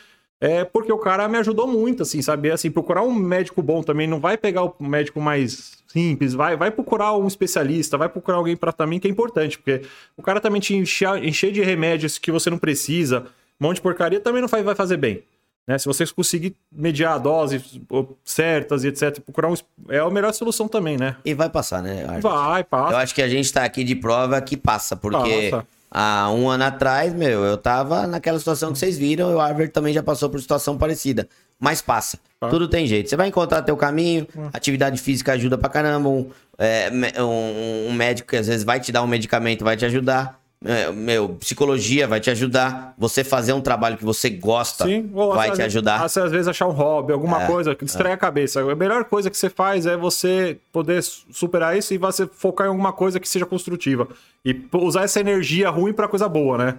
É 0.41 0.65
porque 0.65 0.93
o 0.93 0.99
cara 0.99 1.29
me 1.29 1.37
ajudou 1.39 1.67
muito, 1.67 2.03
assim, 2.03 2.23
sabe? 2.23 2.51
Assim, 2.51 2.71
procurar 2.71 3.03
um 3.03 3.13
médico 3.13 3.63
bom 3.63 3.83
também, 3.83 4.07
não 4.07 4.21
vai 4.21 4.39
pegar 4.39 4.65
o 4.65 4.75
médico 4.81 5.21
mais 5.21 5.79
simples, 5.87 6.33
vai, 6.33 6.57
vai 6.57 6.71
procurar 6.71 7.15
um 7.15 7.27
especialista, 7.27 7.99
vai 7.99 8.09
procurar 8.09 8.39
alguém 8.39 8.57
para 8.57 8.73
também 8.73 8.99
que 8.99 9.07
é 9.07 9.11
importante, 9.11 9.59
porque 9.59 9.83
o 10.17 10.23
cara 10.23 10.41
também 10.41 10.61
te 10.61 10.75
encher, 10.75 11.23
encher 11.23 11.53
de 11.53 11.63
remédios 11.63 12.19
que 12.19 12.33
você 12.33 12.51
não 12.51 12.59
precisa 12.59 13.27
um 13.61 13.67
monte 13.67 13.77
de 13.77 13.83
porcaria 13.83 14.21
também 14.21 14.41
não 14.41 14.49
vai 14.49 14.75
fazer 14.75 14.97
bem. 14.97 15.23
Né? 15.67 15.77
Se 15.79 15.87
vocês 15.87 16.13
conseguir 16.13 16.55
mediar 16.71 17.19
doses 17.19 17.81
certas 18.25 18.85
e 18.85 18.89
etc, 18.89 19.19
procurar 19.21 19.51
um, 19.51 19.55
é 19.89 19.99
a 19.99 20.09
melhor 20.09 20.33
solução 20.33 20.69
também, 20.69 20.97
né? 20.97 21.17
E 21.25 21.35
vai 21.35 21.51
passar, 21.51 21.83
né? 21.83 22.05
Arthur? 22.09 22.31
Vai, 22.31 22.63
passa. 22.63 22.93
Eu 22.93 22.99
acho 22.99 23.15
que 23.15 23.23
a 23.23 23.29
gente 23.29 23.53
tá 23.53 23.65
aqui 23.65 23.83
de 23.83 23.97
prova 23.97 24.41
que 24.41 24.57
passa, 24.57 24.95
porque 24.95 25.51
passa. 25.51 25.67
há 25.91 26.31
um 26.31 26.49
ano 26.49 26.63
atrás, 26.63 27.13
meu, 27.13 27.45
eu 27.45 27.57
tava 27.57 28.07
naquela 28.07 28.39
situação 28.39 28.73
que 28.73 28.79
vocês 28.79 28.97
viram, 28.97 29.33
e 29.33 29.35
o 29.35 29.39
Harvard 29.39 29.73
também 29.73 29.93
já 29.93 30.05
passou 30.05 30.31
por 30.31 30.41
situação 30.41 30.79
parecida. 30.79 31.29
Mas 31.59 31.83
passa. 31.83 32.19
Tudo 32.49 32.69
tem 32.69 32.87
jeito. 32.87 33.09
Você 33.09 33.17
vai 33.17 33.27
encontrar 33.27 33.63
teu 33.63 33.77
caminho, 33.77 34.29
hum. 34.37 34.49
atividade 34.53 35.01
física 35.01 35.33
ajuda 35.33 35.59
pra 35.59 35.69
caramba, 35.69 36.09
um, 36.09 36.31
é, 36.59 36.91
um, 37.21 37.89
um 37.89 37.93
médico 37.93 38.29
que 38.29 38.37
às 38.37 38.47
vezes 38.47 38.63
vai 38.63 38.79
te 38.79 38.93
dar 38.93 39.03
um 39.03 39.07
medicamento, 39.07 39.65
vai 39.65 39.77
te 39.77 39.85
ajudar 39.85 40.39
é, 40.67 40.93
meu, 40.93 41.31
psicologia 41.31 42.07
vai 42.07 42.21
te 42.21 42.31
ajudar. 42.31 42.95
Você 42.99 43.23
fazer 43.23 43.53
um 43.53 43.61
trabalho 43.61 43.97
que 43.97 44.05
você 44.05 44.29
gosta 44.29 44.85
Sim, 44.85 45.11
ou, 45.15 45.35
vai 45.35 45.51
te 45.53 45.63
ajudar. 45.63 46.03
Às 46.05 46.15
vezes 46.15 46.49
achar 46.49 46.67
um 46.67 46.73
hobby, 46.73 47.13
alguma 47.13 47.45
é, 47.45 47.47
coisa 47.47 47.75
que 47.75 47.85
distrai 47.85 48.13
é. 48.13 48.15
a 48.15 48.19
cabeça. 48.19 48.61
A 48.61 48.75
melhor 48.75 49.05
coisa 49.05 49.31
que 49.31 49.37
você 49.37 49.49
faz 49.49 49.87
é 49.87 49.97
você 49.97 50.59
poder 50.73 51.03
superar 51.03 51.77
isso 51.77 51.95
e 51.95 51.99
você 51.99 52.27
focar 52.27 52.67
em 52.67 52.71
alguma 52.71 52.93
coisa 52.93 53.21
que 53.21 53.29
seja 53.29 53.47
construtiva. 53.47 54.09
E 54.45 54.67
usar 54.73 55.05
essa 55.05 55.21
energia 55.21 55.71
ruim 55.71 55.93
para 55.93 56.09
coisa 56.09 56.29
boa, 56.29 56.59
né? 56.59 56.79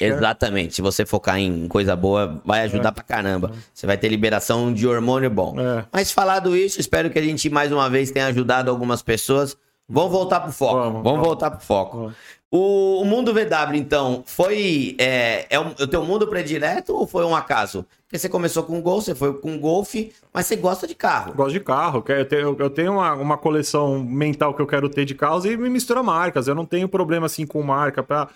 É. 0.00 0.06
Exatamente. 0.06 0.74
Se 0.74 0.82
você 0.82 1.06
focar 1.06 1.38
em 1.38 1.68
coisa 1.68 1.94
boa, 1.94 2.40
vai 2.44 2.62
ajudar 2.62 2.88
é. 2.88 2.92
pra 2.92 3.04
caramba. 3.04 3.52
Você 3.72 3.86
vai 3.86 3.96
ter 3.96 4.08
liberação 4.08 4.72
de 4.72 4.86
hormônio 4.86 5.30
bom. 5.30 5.54
É. 5.60 5.84
Mas 5.92 6.10
falado 6.10 6.56
isso, 6.56 6.80
espero 6.80 7.10
que 7.10 7.18
a 7.18 7.22
gente 7.22 7.48
mais 7.48 7.70
uma 7.70 7.88
vez 7.88 8.10
tenha 8.10 8.26
ajudado 8.26 8.70
algumas 8.70 9.02
pessoas. 9.02 9.56
Vamos 9.88 10.10
voltar 10.10 10.40
pro 10.40 10.50
foco. 10.50 10.74
Vamos, 10.74 11.02
vamos 11.04 11.20
voltar 11.20 11.50
pro 11.52 11.64
foco. 11.64 11.96
Vamos. 11.98 12.14
O, 12.50 13.00
o, 13.02 13.04
mundo 13.04 13.34
VW, 13.34 13.74
então, 13.74 14.22
foi. 14.24 14.94
É, 14.98 15.46
é 15.50 15.58
o, 15.58 15.66
o 15.66 15.86
teu 15.86 16.04
mundo 16.04 16.28
predileto 16.28 16.94
ou 16.94 17.06
foi 17.06 17.24
um 17.24 17.34
acaso? 17.34 17.84
Porque 18.06 18.18
você 18.20 18.28
começou 18.28 18.62
com 18.62 18.80
Gol, 18.80 19.02
você 19.02 19.16
foi 19.16 19.34
com 19.34 19.58
Golf, 19.58 19.94
mas 20.32 20.46
você 20.46 20.54
gosta 20.54 20.86
de 20.86 20.94
carro. 20.94 21.34
Gosto 21.34 21.52
de 21.52 21.60
carro. 21.60 22.04
Eu 22.06 22.24
tenho, 22.24 22.56
eu 22.58 22.70
tenho 22.70 22.92
uma, 22.92 23.14
uma 23.14 23.36
coleção 23.36 23.98
mental 24.04 24.54
que 24.54 24.62
eu 24.62 24.66
quero 24.66 24.88
ter 24.88 25.04
de 25.04 25.14
carros 25.14 25.44
e 25.44 25.56
me 25.56 25.68
mistura 25.68 26.04
marcas. 26.04 26.46
Eu 26.46 26.54
não 26.54 26.64
tenho 26.64 26.88
problema 26.88 27.26
assim 27.26 27.44
com 27.44 27.60
marca. 27.64 28.00
Pra... 28.00 28.28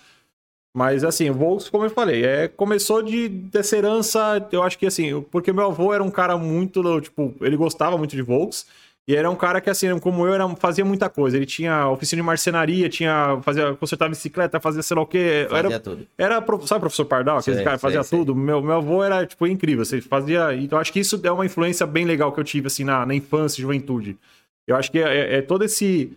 Mas 0.75 1.05
assim, 1.05 1.29
o 1.29 1.33
Volks, 1.33 1.69
como 1.69 1.85
eu 1.85 1.89
falei, 1.89 2.25
é, 2.25 2.47
começou 2.49 3.01
de 3.01 3.29
dessa 3.29 3.77
herança, 3.77 4.45
eu 4.51 4.61
acho 4.61 4.77
que 4.77 4.85
assim, 4.85 5.21
porque 5.31 5.53
meu 5.53 5.67
avô 5.67 5.93
era 5.93 6.03
um 6.03 6.11
cara 6.11 6.37
muito, 6.37 6.99
tipo, 6.99 7.33
ele 7.39 7.55
gostava 7.55 7.97
muito 7.97 8.15
de 8.15 8.21
Volks, 8.21 8.65
e 9.07 9.15
era 9.15 9.29
um 9.29 9.35
cara 9.35 9.59
que, 9.59 9.69
assim, 9.69 9.97
como 9.99 10.27
eu, 10.27 10.33
era, 10.33 10.47
fazia 10.55 10.85
muita 10.85 11.09
coisa. 11.09 11.35
Ele 11.35 11.45
tinha 11.45 11.87
oficina 11.89 12.21
de 12.21 12.25
marcenaria, 12.25 12.87
tinha, 12.87 13.39
fazia, 13.41 13.73
consertava 13.75 14.09
bicicleta, 14.09 14.59
fazia 14.59 14.83
sei 14.83 14.95
lá 14.95 15.01
o 15.01 15.07
quê. 15.07 15.47
Fazia 15.49 15.69
era, 15.69 15.79
tudo. 15.79 16.07
Era, 16.17 16.35
sabe, 16.65 16.79
professor 16.81 17.05
Pardal? 17.05 17.39
Aquele 17.39 17.57
Sei, 17.57 17.65
cara 17.65 17.77
que 17.77 17.81
fazia 17.81 18.03
sei, 18.03 18.09
sei. 18.09 18.19
tudo. 18.19 18.35
Meu, 18.35 18.61
meu 18.61 18.75
avô 18.75 19.03
era, 19.03 19.25
tipo, 19.25 19.47
incrível. 19.47 19.83
Você 19.83 20.01
fazia. 20.01 20.53
Então, 20.55 20.77
acho 20.77 20.93
que 20.93 20.99
isso 20.99 21.19
é 21.23 21.31
uma 21.31 21.45
influência 21.45 21.85
bem 21.87 22.05
legal 22.05 22.31
que 22.31 22.39
eu 22.39 22.43
tive, 22.43 22.67
assim, 22.67 22.83
na, 22.83 23.05
na 23.05 23.15
infância 23.15 23.59
e 23.59 23.63
juventude. 23.63 24.17
Eu 24.67 24.75
acho 24.75 24.91
que 24.91 24.99
é, 24.99 25.17
é, 25.17 25.37
é 25.37 25.41
todo 25.41 25.65
esse. 25.65 26.15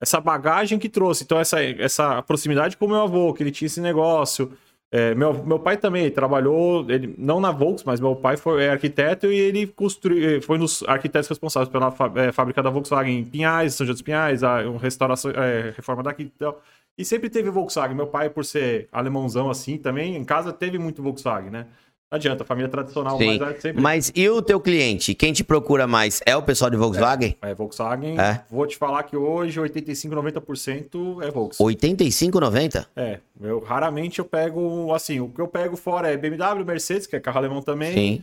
Essa 0.00 0.20
bagagem 0.20 0.78
que 0.78 0.88
trouxe. 0.88 1.24
Então, 1.24 1.38
essa, 1.38 1.60
essa 1.62 2.22
proximidade 2.22 2.76
com 2.76 2.86
o 2.86 2.88
meu 2.88 3.02
avô, 3.02 3.34
que 3.34 3.42
ele 3.42 3.50
tinha 3.50 3.66
esse 3.66 3.80
negócio. 3.80 4.52
É, 4.92 5.14
meu, 5.14 5.32
meu 5.44 5.58
pai 5.58 5.76
também 5.76 6.10
trabalhou, 6.10 6.84
ele, 6.90 7.14
não 7.16 7.40
na 7.40 7.52
Volks, 7.52 7.84
mas 7.84 8.00
meu 8.00 8.16
pai 8.16 8.36
foi 8.36 8.64
é 8.64 8.70
arquiteto 8.70 9.28
e 9.28 9.38
ele 9.38 9.66
construiu, 9.68 10.42
foi 10.42 10.58
nos 10.58 10.82
arquitetos 10.82 11.28
responsáveis 11.28 11.68
pela 11.68 11.94
é, 12.16 12.32
fábrica 12.32 12.60
da 12.60 12.70
Volkswagen 12.70 13.20
em 13.20 13.24
Pinhais, 13.24 13.74
São 13.74 13.86
José 13.86 13.94
dos 13.94 14.02
Pinhais, 14.02 14.42
a 14.42 14.62
um 14.62 14.76
restauração, 14.76 15.30
é, 15.30 15.72
reforma 15.76 16.02
daqui 16.02 16.24
e 16.24 16.28
tal. 16.30 16.60
E 16.98 17.04
sempre 17.04 17.30
teve 17.30 17.50
Volkswagen. 17.50 17.96
Meu 17.96 18.08
pai, 18.08 18.28
por 18.28 18.44
ser 18.44 18.88
alemãozão 18.90 19.48
assim, 19.48 19.78
também 19.78 20.16
em 20.16 20.24
casa 20.24 20.52
teve 20.52 20.76
muito 20.78 21.02
Volkswagen, 21.02 21.50
né? 21.50 21.66
Não 22.10 22.16
adianta, 22.16 22.44
família 22.44 22.68
tradicional, 22.68 23.16
Sim. 23.18 23.38
mas 23.38 23.54
é 23.56 23.60
sempre. 23.60 23.80
Mas 23.80 24.12
e 24.16 24.28
o 24.28 24.42
teu 24.42 24.58
cliente? 24.58 25.14
Quem 25.14 25.32
te 25.32 25.44
procura 25.44 25.86
mais? 25.86 26.20
É 26.26 26.36
o 26.36 26.42
pessoal 26.42 26.68
de 26.68 26.76
Volkswagen? 26.76 27.36
É, 27.40 27.54
Volkswagen, 27.54 28.18
É. 28.18 28.42
vou 28.50 28.66
te 28.66 28.76
falar 28.76 29.04
que 29.04 29.16
hoje 29.16 29.60
85, 29.60 30.12
90% 30.16 31.22
é 31.22 31.30
Volkswagen. 31.30 31.76
85,90? 31.76 32.86
É, 32.96 33.20
eu 33.40 33.60
raramente 33.60 34.18
eu 34.18 34.24
pego, 34.24 34.92
assim, 34.92 35.20
o 35.20 35.28
que 35.28 35.40
eu 35.40 35.46
pego 35.46 35.76
fora 35.76 36.10
é 36.10 36.16
BMW, 36.16 36.64
Mercedes, 36.64 37.06
que 37.06 37.14
é 37.14 37.20
carro 37.20 37.38
alemão 37.38 37.62
também. 37.62 37.92
Sim. 37.94 38.22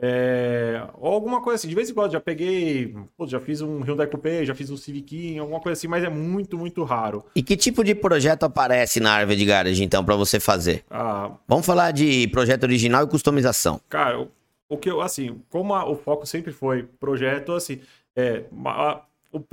É, 0.00 0.82
ou 0.94 1.12
alguma 1.12 1.42
coisa 1.42 1.56
assim, 1.56 1.68
de 1.68 1.74
vez 1.74 1.90
em 1.90 1.94
quando 1.94 2.12
já 2.12 2.20
peguei, 2.20 2.94
pô, 3.16 3.26
já 3.26 3.40
fiz 3.40 3.60
um 3.60 3.80
Hyundai 3.82 4.06
Coupé, 4.06 4.44
já 4.44 4.54
fiz 4.54 4.70
um 4.70 4.76
Civic, 4.76 5.38
alguma 5.38 5.60
coisa 5.60 5.78
assim, 5.78 5.88
mas 5.88 6.04
é 6.04 6.08
muito, 6.08 6.56
muito 6.56 6.84
raro. 6.84 7.24
E 7.34 7.42
que 7.42 7.56
tipo 7.56 7.82
de 7.82 7.94
projeto 7.94 8.44
aparece 8.44 9.00
na 9.00 9.12
Arved 9.12 9.44
Garage, 9.44 9.82
então, 9.82 10.04
pra 10.04 10.14
você 10.16 10.38
fazer? 10.38 10.84
Ah, 10.90 11.32
Vamos 11.48 11.66
falar 11.66 11.90
de 11.92 12.28
projeto 12.28 12.62
original 12.64 13.04
e 13.04 13.08
customização. 13.08 13.80
cara, 13.88 14.20
o, 14.20 14.28
o 14.68 14.76
que 14.76 14.90
eu, 14.90 15.00
assim, 15.00 15.40
como 15.50 15.74
a- 15.74 15.88
o 15.90 15.96
foco 15.96 16.24
sempre 16.26 16.52
foi 16.52 16.84
projeto, 17.00 17.52
assim, 17.52 17.80
é, 18.14 18.44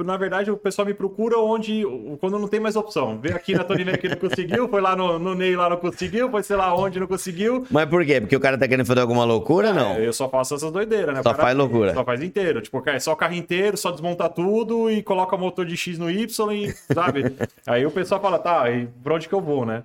na 0.03 0.15
verdade 0.15 0.49
o 0.49 0.55
pessoal 0.57 0.85
me 0.85 0.93
procura 0.93 1.37
onde, 1.37 1.85
o- 1.85 2.17
quando 2.19 2.39
não 2.39 2.47
tem 2.47 2.59
mais 2.59 2.75
opção. 2.75 3.19
Veio 3.19 3.35
aqui 3.35 3.53
na 3.53 3.63
Tony 3.63 3.83
Ney 3.83 3.97
que 3.97 4.07
não 4.07 4.15
conseguiu, 4.15 4.67
foi 4.69 4.79
lá 4.81 4.95
no, 4.95 5.19
no 5.19 5.35
Ney 5.35 5.55
lá 5.55 5.69
não 5.69 5.77
conseguiu, 5.77 6.29
foi 6.31 6.43
sei 6.43 6.55
lá 6.55 6.73
onde 6.75 6.99
não 6.99 7.07
conseguiu. 7.07 7.65
Mas 7.69 7.85
por 7.89 8.05
quê? 8.05 8.21
Porque 8.21 8.35
o 8.35 8.39
cara 8.39 8.57
tá 8.57 8.67
querendo 8.67 8.85
fazer 8.85 9.01
alguma 9.01 9.25
loucura, 9.25 9.73
não? 9.73 9.91
É, 9.95 10.07
eu 10.07 10.13
só 10.13 10.29
faço 10.29 10.55
essas 10.55 10.71
doideiras, 10.71 11.13
né? 11.13 11.19
O 11.19 11.23
Só 11.23 11.33
faz 11.33 11.57
loucura. 11.57 11.93
Só 11.93 12.03
faz 12.05 12.21
inteiro. 12.23 12.61
Tipo, 12.61 12.81
é 12.89 12.99
só 12.99 13.15
carro 13.15 13.33
inteiro, 13.35 13.75
só 13.75 13.91
desmonta 13.91 14.29
tudo 14.29 14.89
e 14.89 15.03
coloca 15.03 15.35
motor 15.35 15.65
de 15.65 15.75
X 15.75 15.97
no 15.97 16.09
Y 16.09 16.51
e, 16.53 16.71
sabe? 16.93 17.23
Aí 17.67 17.85
o 17.85 17.91
pessoal 17.91 18.21
fala, 18.21 18.39
tá, 18.39 18.69
e 18.71 18.87
pra 19.03 19.15
onde 19.15 19.27
que 19.27 19.35
eu 19.35 19.41
vou, 19.41 19.65
né? 19.65 19.83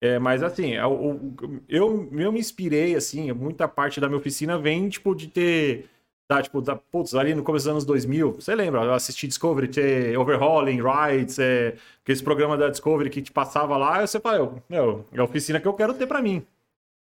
É, 0.00 0.18
mas 0.18 0.42
assim, 0.42 0.74
é, 0.74 0.84
o- 0.84 0.90
o- 0.92 1.34
eu, 1.68 2.08
eu 2.12 2.32
me 2.32 2.40
inspirei, 2.40 2.96
assim, 2.96 3.30
muita 3.32 3.68
parte 3.68 4.00
da 4.00 4.08
minha 4.08 4.18
oficina 4.18 4.58
vem, 4.58 4.88
tipo, 4.88 5.14
de 5.14 5.28
ter. 5.28 5.86
Tá, 6.32 6.40
tipo, 6.42 6.62
da, 6.62 6.74
putz, 6.76 7.14
ali 7.14 7.34
no 7.34 7.42
começo 7.42 7.66
dos 7.66 7.70
anos 7.72 7.84
2000, 7.84 8.32
você 8.32 8.54
lembra? 8.54 8.80
Eu 8.82 8.94
assisti 8.94 9.26
Discovery, 9.28 9.68
ter 9.68 10.16
Overhauling, 10.16 10.80
Rides, 10.82 11.38
é, 11.38 11.74
aqueles 12.02 12.22
programas 12.22 12.58
da 12.58 12.70
Discovery 12.70 13.10
que 13.10 13.20
te 13.20 13.30
passava 13.30 13.76
lá, 13.76 14.00
você 14.06 14.18
fala, 14.18 14.38
eu, 14.38 14.62
meu, 14.66 15.04
é 15.12 15.20
a 15.20 15.24
oficina 15.24 15.60
que 15.60 15.68
eu 15.68 15.74
quero 15.74 15.92
ter 15.92 16.06
pra 16.06 16.22
mim. 16.22 16.42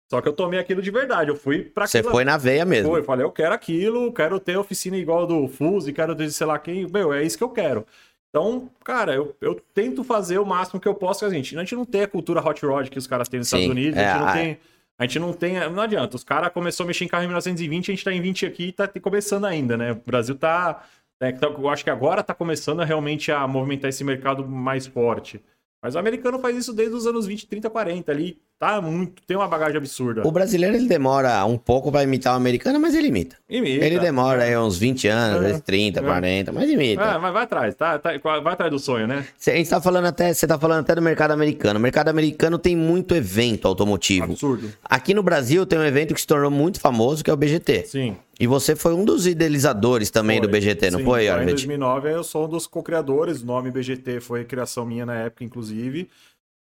Só 0.09 0.19
que 0.19 0.27
eu 0.27 0.33
tomei 0.33 0.59
aquilo 0.59 0.81
de 0.81 0.91
verdade, 0.91 1.29
eu 1.29 1.37
fui 1.37 1.63
pra 1.63 1.87
Você 1.87 2.03
foi 2.03 2.25
na 2.25 2.35
veia 2.35 2.65
mesmo. 2.65 2.89
foi, 2.91 2.99
eu 2.99 3.03
falei, 3.05 3.25
eu 3.25 3.31
quero 3.31 3.53
aquilo, 3.55 4.11
quero 4.11 4.37
ter 4.37 4.57
oficina 4.57 4.97
igual 4.97 5.25
do 5.25 5.47
Fuse, 5.47 5.93
quero 5.93 6.13
ter 6.13 6.29
sei 6.29 6.45
lá 6.45 6.59
quem, 6.59 6.85
meu, 6.91 7.13
é 7.13 7.23
isso 7.23 7.37
que 7.37 7.43
eu 7.45 7.49
quero. 7.49 7.85
Então, 8.29 8.69
cara, 8.83 9.13
eu, 9.15 9.33
eu 9.39 9.55
tento 9.73 10.03
fazer 10.03 10.39
o 10.39 10.45
máximo 10.45 10.77
que 10.77 10.87
eu 10.89 10.93
posso, 10.93 11.21
porque 11.21 11.33
a 11.33 11.37
gente, 11.37 11.55
a 11.55 11.59
gente 11.61 11.75
não 11.75 11.85
tem 11.85 12.01
a 12.01 12.07
cultura 12.07 12.45
hot 12.45 12.65
rod 12.65 12.89
que 12.89 12.97
os 12.99 13.07
caras 13.07 13.29
têm 13.29 13.39
nos 13.39 13.47
Sim, 13.47 13.55
Estados 13.55 13.71
Unidos, 13.71 13.97
é, 13.97 14.03
a 14.03 14.11
gente 14.11 14.21
não 14.21 14.27
a- 14.27 14.33
tem. 14.33 14.57
A 15.01 15.05
gente 15.05 15.17
não 15.17 15.33
tem. 15.33 15.55
Não 15.71 15.81
adianta. 15.81 16.15
Os 16.15 16.23
caras 16.23 16.53
começaram 16.53 16.85
a 16.85 16.89
mexer 16.89 17.05
em 17.05 17.07
carro 17.07 17.23
em 17.23 17.27
1920, 17.27 17.89
a 17.89 17.95
gente 17.95 18.03
tá 18.03 18.13
em 18.13 18.21
20 18.21 18.45
aqui 18.45 18.65
e 18.65 18.71
tá 18.71 18.87
começando 18.87 19.45
ainda, 19.45 19.75
né? 19.75 19.93
O 19.93 19.95
Brasil 19.95 20.35
tá. 20.37 20.75
tá- 21.17 21.47
eu 21.57 21.69
acho 21.69 21.83
que 21.83 21.89
agora 21.89 22.21
tá 22.21 22.35
começando 22.35 22.81
a 22.81 22.85
realmente 22.85 23.31
a 23.31 23.47
movimentar 23.47 23.89
esse 23.89 24.03
mercado 24.03 24.47
mais 24.47 24.85
forte. 24.85 25.43
Mas 25.83 25.95
o 25.95 25.99
americano 25.99 26.37
faz 26.39 26.55
isso 26.55 26.73
desde 26.73 26.93
os 26.95 27.07
anos 27.07 27.25
20, 27.25 27.47
30, 27.47 27.69
40 27.69 28.11
ali. 28.11 28.37
Tá 28.59 28.79
muito. 28.79 29.23
Tem 29.25 29.35
uma 29.35 29.47
bagagem 29.47 29.77
absurda. 29.77 30.21
O 30.23 30.31
brasileiro 30.31 30.75
ele 30.75 30.87
demora 30.87 31.43
um 31.45 31.57
pouco 31.57 31.91
pra 31.91 32.03
imitar 32.03 32.33
o 32.33 32.37
americano, 32.37 32.79
mas 32.79 32.93
ele 32.93 33.07
imita. 33.07 33.35
Imita. 33.49 33.83
Ele 33.83 33.97
demora 33.99 34.43
aí 34.43 34.55
uns 34.55 34.77
20 34.77 35.07
anos, 35.07 35.37
às 35.37 35.43
É. 35.43 35.47
vezes 35.47 35.61
30, 35.63 35.99
É. 35.99 36.03
40, 36.03 36.51
mas 36.51 36.69
imita. 36.69 37.01
Ah, 37.03 37.17
mas 37.17 37.33
vai 37.33 37.43
atrás, 37.43 37.73
tá, 37.73 37.97
tá- 37.97 38.11
vai 38.19 38.53
atrás 38.53 38.71
do 38.71 38.77
sonho, 38.77 39.07
né? 39.07 39.25
Cê- 39.35 39.49
A 39.51 39.55
gente 39.55 39.69
tá 39.71 39.81
falando 39.81 40.05
até, 40.05 40.31
você 40.31 40.45
tá 40.45 40.59
falando 40.59 40.81
até 40.81 40.93
do 40.93 41.01
mercado 41.01 41.31
americano. 41.31 41.79
O 41.79 41.81
mercado 41.81 42.09
americano 42.09 42.59
tem 42.59 42.75
muito 42.75 43.15
evento 43.15 43.67
automotivo. 43.67 44.25
Absurdo. 44.25 44.71
Aqui 44.85 45.15
no 45.15 45.23
Brasil 45.23 45.65
tem 45.65 45.79
um 45.79 45.83
evento 45.83 46.13
que 46.13 46.21
se 46.21 46.27
tornou 46.27 46.51
muito 46.51 46.79
famoso, 46.79 47.23
que 47.23 47.31
é 47.31 47.33
o 47.33 47.37
BGT. 47.37 47.85
Sim. 47.87 48.15
E 48.41 48.47
você 48.47 48.75
foi 48.75 48.93
um 48.93 49.05
dos 49.05 49.27
idealizadores 49.27 50.09
também 50.09 50.41
do 50.41 50.47
BGT, 50.47 50.89
não 50.89 50.99
Sim, 50.99 51.05
foi, 51.05 51.27
lá 51.27 51.35
Em 51.35 51.39
Arvid? 51.41 51.51
2009 51.51 52.11
eu 52.11 52.23
sou 52.23 52.45
um 52.45 52.49
dos 52.49 52.65
co-criadores, 52.65 53.41
o 53.41 53.45
nome 53.45 53.69
BGT 53.69 54.19
foi 54.19 54.43
criação 54.43 54.83
minha 54.83 55.05
na 55.05 55.13
época, 55.15 55.43
inclusive, 55.43 56.09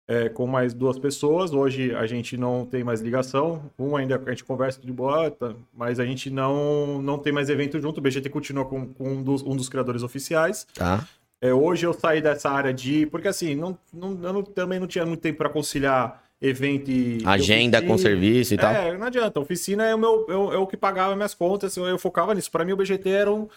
é, 0.05 0.27
com 0.27 0.45
mais 0.45 0.73
duas 0.73 0.99
pessoas. 0.99 1.53
Hoje 1.53 1.95
a 1.95 2.05
gente 2.05 2.35
não 2.35 2.65
tem 2.65 2.83
mais 2.83 2.99
ligação, 2.99 3.63
um 3.79 3.95
ainda 3.95 4.21
a 4.25 4.29
gente 4.31 4.43
conversa 4.43 4.81
de 4.81 4.91
boa, 4.91 5.31
tá, 5.31 5.53
mas 5.73 5.97
a 5.97 6.05
gente 6.05 6.29
não, 6.29 7.01
não 7.01 7.17
tem 7.17 7.31
mais 7.31 7.49
evento 7.49 7.79
junto. 7.79 7.99
O 7.99 8.01
BGT 8.01 8.29
continua 8.29 8.65
com, 8.65 8.87
com 8.87 9.09
um, 9.09 9.23
dos, 9.23 9.41
um 9.41 9.55
dos 9.55 9.69
criadores 9.69 10.03
oficiais. 10.03 10.67
Tá. 10.73 11.07
É, 11.39 11.53
hoje 11.53 11.85
eu 11.85 11.93
saí 11.93 12.21
dessa 12.21 12.49
área 12.49 12.73
de. 12.73 13.05
Porque 13.05 13.27
assim, 13.29 13.55
não, 13.55 13.77
não, 13.93 14.09
eu 14.21 14.33
não- 14.33 14.43
também 14.43 14.79
não 14.79 14.87
tinha 14.87 15.05
muito 15.05 15.21
tempo 15.21 15.37
para 15.37 15.49
conciliar 15.49 16.21
evento 16.41 16.89
e. 16.89 17.21
Agenda 17.25 17.77
oficina. 17.77 17.93
com 17.93 17.97
serviço 17.97 18.53
e 18.53 18.57
tal. 18.57 18.71
É, 18.73 18.97
não 18.97 19.07
adianta. 19.07 19.39
Oficina 19.39 19.83
é 19.85 19.93
o, 19.93 19.97
meu, 19.97 20.25
é, 20.29 20.35
o- 20.35 20.63
é 20.63 20.65
que 20.65 20.75
pagava 20.77 21.15
minhas 21.15 21.33
contas, 21.33 21.75
eu, 21.77 21.85
eu 21.85 21.99
focava 21.99 22.33
nisso. 22.33 22.49
Para 22.51 22.65
mim, 22.65 22.71
o 22.71 22.77
BGT 22.77 23.09
era 23.09 23.31
um. 23.31 23.47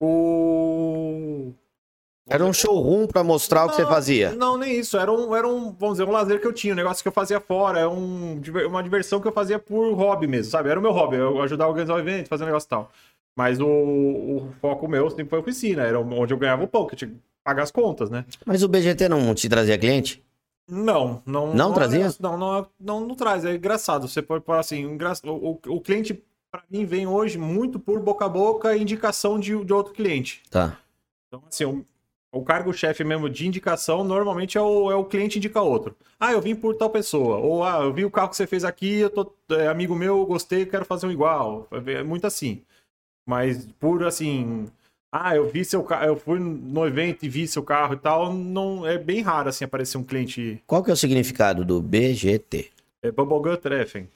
O. 0.00 1.52
Era 2.26 2.42
um 2.44 2.54
showroom 2.54 3.06
pra 3.06 3.22
mostrar 3.22 3.66
o 3.66 3.68
que 3.68 3.76
você 3.76 3.82
Não, 3.82 3.88
fazia. 3.90 4.32
Não, 4.32 4.56
nem 4.56 4.78
isso. 4.78 4.96
Era 4.96 5.12
um, 5.12 5.36
era 5.36 5.46
um, 5.46 5.72
vamos 5.74 5.98
dizer, 5.98 6.08
um 6.08 6.12
lazer 6.12 6.40
que 6.40 6.46
eu 6.46 6.54
tinha, 6.54 6.72
um 6.72 6.76
negócio 6.76 7.02
que 7.02 7.08
eu 7.08 7.12
fazia 7.12 7.38
fora, 7.38 7.80
é 7.80 7.86
um, 7.86 8.40
uma 8.66 8.82
diversão 8.82 9.20
que 9.20 9.28
eu 9.28 9.32
fazia 9.32 9.58
por 9.58 9.92
hobby 9.92 10.26
mesmo, 10.26 10.50
sabe? 10.50 10.70
Era 10.70 10.78
o 10.80 10.82
meu 10.82 10.90
hobby, 10.92 11.16
eu 11.16 11.42
ajudar 11.42 11.66
a 11.66 11.68
organizar 11.68 11.94
o 11.94 11.98
evento, 11.98 12.28
fazer 12.28 12.44
um 12.44 12.46
negócio 12.46 12.66
e 12.66 12.70
tal. 12.70 12.90
Mas 13.36 13.60
o, 13.60 13.66
o 13.66 14.54
foco 14.60 14.88
meu 14.88 15.10
sempre 15.10 15.26
foi 15.26 15.38
a 15.38 15.42
oficina, 15.42 15.82
era 15.82 16.00
onde 16.00 16.32
eu 16.32 16.38
ganhava 16.38 16.64
o 16.64 16.68
pão, 16.68 16.86
que 16.86 16.94
eu 16.94 16.98
tinha 16.98 17.10
que 17.10 17.16
pagar 17.44 17.62
as 17.62 17.70
contas, 17.70 18.08
né? 18.08 18.24
Mas 18.46 18.62
o 18.62 18.68
BGT 18.68 19.06
não 19.06 19.34
te 19.34 19.46
trazia 19.46 19.76
cliente? 19.76 20.22
Não, 20.68 21.22
não. 21.26 21.54
Não 21.54 21.72
trazia? 21.72 22.08
Não, 22.18 22.38
não, 22.38 22.66
não, 22.80 23.00
não 23.06 23.14
traz. 23.14 23.44
É 23.44 23.54
engraçado. 23.54 24.08
Você 24.08 24.22
pode 24.22 24.44
falar 24.44 24.60
assim, 24.60 24.80
engra... 24.80 25.12
o, 25.24 25.50
o, 25.50 25.60
o 25.76 25.80
cliente, 25.80 26.22
para 26.50 26.62
mim, 26.70 26.84
vem 26.84 27.06
hoje 27.06 27.38
muito 27.38 27.78
por 27.78 28.00
boca 28.00 28.24
a 28.24 28.28
boca 28.28 28.76
indicação 28.76 29.38
de, 29.38 29.62
de 29.64 29.72
outro 29.72 29.92
cliente. 29.92 30.42
Tá. 30.50 30.78
Então, 31.28 31.42
assim, 31.48 31.64
o, 31.64 31.84
o 32.32 32.42
cargo-chefe 32.42 33.04
mesmo 33.04 33.28
de 33.28 33.46
indicação, 33.46 34.02
normalmente 34.02 34.56
é 34.56 34.60
o, 34.60 34.90
é 34.90 34.94
o 34.94 35.04
cliente 35.04 35.38
indica 35.38 35.60
outro. 35.60 35.94
Ah, 36.18 36.32
eu 36.32 36.40
vim 36.40 36.54
por 36.54 36.74
tal 36.76 36.88
pessoa. 36.88 37.36
Ou, 37.36 37.62
ah, 37.62 37.80
eu 37.82 37.92
vi 37.92 38.04
o 38.04 38.10
carro 38.10 38.30
que 38.30 38.36
você 38.36 38.46
fez 38.46 38.64
aqui, 38.64 39.00
eu 39.00 39.10
tô, 39.10 39.32
é 39.50 39.68
amigo 39.68 39.94
meu, 39.94 40.24
gostei, 40.24 40.64
quero 40.64 40.84
fazer 40.84 41.06
um 41.06 41.12
igual. 41.12 41.68
É 41.70 42.02
muito 42.02 42.26
assim. 42.26 42.62
Mas 43.26 43.66
por, 43.78 44.04
assim... 44.04 44.66
Ah, 45.16 45.36
eu 45.36 45.48
vi 45.48 45.64
seu 45.64 45.80
carro, 45.84 46.06
eu 46.06 46.16
fui 46.16 46.40
no 46.40 46.84
evento 46.84 47.24
e 47.24 47.28
vi 47.28 47.46
seu 47.46 47.62
carro 47.62 47.94
e 47.94 47.96
tal, 47.96 48.32
não 48.32 48.84
é 48.84 48.98
bem 48.98 49.22
raro, 49.22 49.48
assim, 49.48 49.64
aparecer 49.64 49.96
um 49.96 50.02
cliente... 50.02 50.60
Qual 50.66 50.82
que 50.82 50.90
é 50.90 50.92
o 50.92 50.96
significado 50.96 51.64
do 51.64 51.80
BGT? 51.80 52.70
É 53.00 53.12
Bubblegum 53.12 53.54
Treffen. 53.54 54.08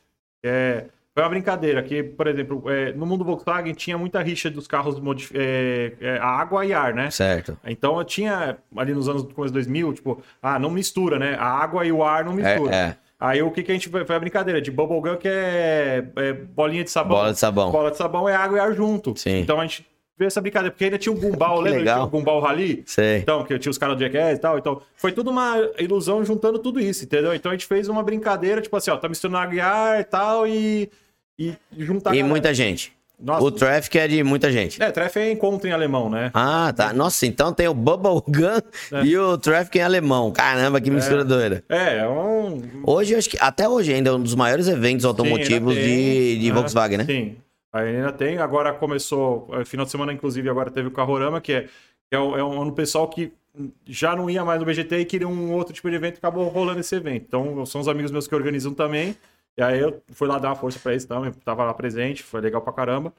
É, 0.44 0.86
foi 1.14 1.22
uma 1.22 1.28
brincadeira 1.28 1.84
que, 1.84 2.02
por 2.02 2.26
exemplo, 2.26 2.64
é, 2.68 2.92
no 2.94 3.06
mundo 3.06 3.24
Volkswagen 3.24 3.74
tinha 3.74 3.96
muita 3.96 4.20
rixa 4.20 4.50
dos 4.50 4.66
carros 4.66 4.98
modif- 4.98 5.30
é, 5.36 5.92
é, 6.00 6.18
a 6.18 6.26
água 6.26 6.66
e 6.66 6.72
ar, 6.72 6.92
né? 6.92 7.12
Certo. 7.12 7.56
Então 7.64 7.96
eu 7.96 8.04
tinha 8.04 8.58
ali 8.76 8.92
nos 8.92 9.08
anos 9.08 9.22
começo 9.22 9.52
de 9.52 9.60
2000, 9.60 9.94
tipo, 9.94 10.20
ah, 10.42 10.58
não 10.58 10.70
mistura, 10.70 11.16
né? 11.16 11.36
A 11.38 11.46
água 11.46 11.86
e 11.86 11.92
o 11.92 12.02
ar 12.02 12.24
não 12.24 12.32
mistura. 12.32 12.74
É, 12.74 12.78
é. 12.78 12.96
Aí 13.20 13.40
o 13.40 13.52
que, 13.52 13.62
que 13.62 13.70
a 13.70 13.74
gente 13.74 13.88
foi, 13.88 14.04
foi 14.04 14.16
a 14.16 14.20
brincadeira 14.20 14.60
de 14.60 14.72
bubblegum 14.72 15.16
que 15.16 15.28
é, 15.28 16.04
é 16.16 16.32
bolinha 16.32 16.82
de 16.82 16.90
sabão. 16.90 17.18
Bola 17.18 17.32
de 17.32 17.38
sabão. 17.38 17.70
Bola 17.70 17.90
de 17.92 17.96
sabão 17.96 18.28
é 18.28 18.34
água 18.34 18.58
e 18.58 18.60
ar 18.60 18.72
junto. 18.72 19.16
Sim. 19.16 19.38
Então 19.38 19.60
a 19.60 19.66
gente 19.66 19.86
fez 20.18 20.32
essa 20.32 20.40
brincadeira, 20.40 20.72
porque 20.72 20.84
ainda 20.84 20.98
tinha 20.98 21.12
um 21.12 21.18
gumball, 21.18 21.60
lembra? 21.60 21.78
legal. 21.78 21.96
Tinha 21.96 22.06
o 22.06 22.10
gumball 22.10 22.40
rally? 22.40 22.82
Sei. 22.84 23.18
Então, 23.18 23.44
que 23.44 23.58
tinha 23.58 23.70
os 23.70 23.78
caras 23.78 23.96
do 23.96 24.02
Jackass 24.02 24.38
e 24.38 24.40
tal. 24.40 24.58
Então, 24.58 24.82
foi 24.96 25.12
tudo 25.12 25.30
uma 25.30 25.56
ilusão 25.78 26.24
juntando 26.24 26.58
tudo 26.58 26.80
isso, 26.80 27.04
entendeu? 27.04 27.32
Então 27.34 27.50
a 27.50 27.54
gente 27.54 27.66
fez 27.66 27.88
uma 27.88 28.02
brincadeira, 28.02 28.60
tipo 28.60 28.76
assim, 28.76 28.90
ó, 28.90 28.96
tá 28.96 29.08
misturando 29.08 29.38
água 29.38 29.54
e 29.54 30.00
e 30.00 30.04
tal, 30.04 30.46
e, 30.46 30.90
e 31.38 31.54
juntar. 31.78 32.14
E 32.14 32.22
muita 32.22 32.52
gente. 32.52 32.92
Nossa. 33.20 33.44
O 33.44 33.50
Traffic 33.50 33.98
é 33.98 34.06
de 34.06 34.22
muita 34.22 34.50
gente. 34.52 34.80
É, 34.80 34.92
Treff 34.92 35.18
é 35.18 35.32
encontro 35.32 35.68
em 35.68 35.72
alemão, 35.72 36.08
né? 36.08 36.30
Ah, 36.32 36.72
tá. 36.74 36.92
Nossa, 36.92 37.26
então 37.26 37.52
tem 37.52 37.66
o 37.66 37.74
Bubble 37.74 38.22
Gun 38.28 39.02
e 39.04 39.16
o 39.18 39.36
Traffic 39.36 39.76
em 39.76 39.82
alemão. 39.82 40.30
Caramba, 40.30 40.80
que 40.80 40.88
mistura 40.88 41.24
doida. 41.24 41.64
É, 41.68 41.98
é 41.98 42.08
um. 42.08 42.62
Hoje, 42.84 43.14
eu 43.14 43.18
acho 43.18 43.28
que 43.28 43.36
até 43.40 43.68
hoje 43.68 43.92
ainda 43.92 44.10
é 44.10 44.12
um 44.12 44.22
dos 44.22 44.36
maiores 44.36 44.68
eventos 44.68 45.04
automotivos 45.04 45.74
Sim, 45.74 45.80
de, 45.80 46.38
de 46.38 46.48
né? 46.48 46.54
Volkswagen, 46.54 46.98
né? 46.98 47.04
Sim. 47.06 47.36
Ainda 47.72 48.12
tem. 48.12 48.38
Agora 48.38 48.72
começou, 48.72 49.48
eh, 49.52 49.64
final 49.64 49.84
de 49.84 49.92
semana, 49.92 50.12
inclusive, 50.12 50.48
agora 50.48 50.70
teve 50.70 50.88
o 50.88 50.90
Carrorama, 50.90 51.40
que 51.40 51.52
é, 51.52 51.62
que 51.62 52.16
é, 52.16 52.18
um, 52.18 52.36
é 52.36 52.44
um 52.44 52.70
pessoal 52.72 53.08
que 53.08 53.32
já 53.86 54.14
não 54.14 54.30
ia 54.30 54.44
mais 54.44 54.60
no 54.60 54.66
BGT 54.66 54.98
e 54.98 55.04
queria 55.04 55.28
um 55.28 55.52
outro 55.52 55.74
tipo 55.74 55.88
de 55.90 55.96
evento 55.96 56.16
e 56.16 56.18
acabou 56.18 56.48
rolando 56.48 56.80
esse 56.80 56.94
evento. 56.94 57.24
Então, 57.26 57.66
são 57.66 57.80
os 57.80 57.88
amigos 57.88 58.10
meus 58.10 58.26
que 58.26 58.34
organizam 58.34 58.72
também. 58.72 59.16
E 59.56 59.62
aí 59.62 59.80
eu 59.80 60.00
fui 60.12 60.28
lá 60.28 60.38
dar 60.38 60.50
uma 60.50 60.56
força 60.56 60.78
pra 60.78 60.92
eles 60.92 61.04
também, 61.04 61.32
tava 61.44 61.64
lá 61.64 61.74
presente, 61.74 62.22
foi 62.22 62.40
legal 62.40 62.62
pra 62.62 62.72
caramba. 62.72 63.12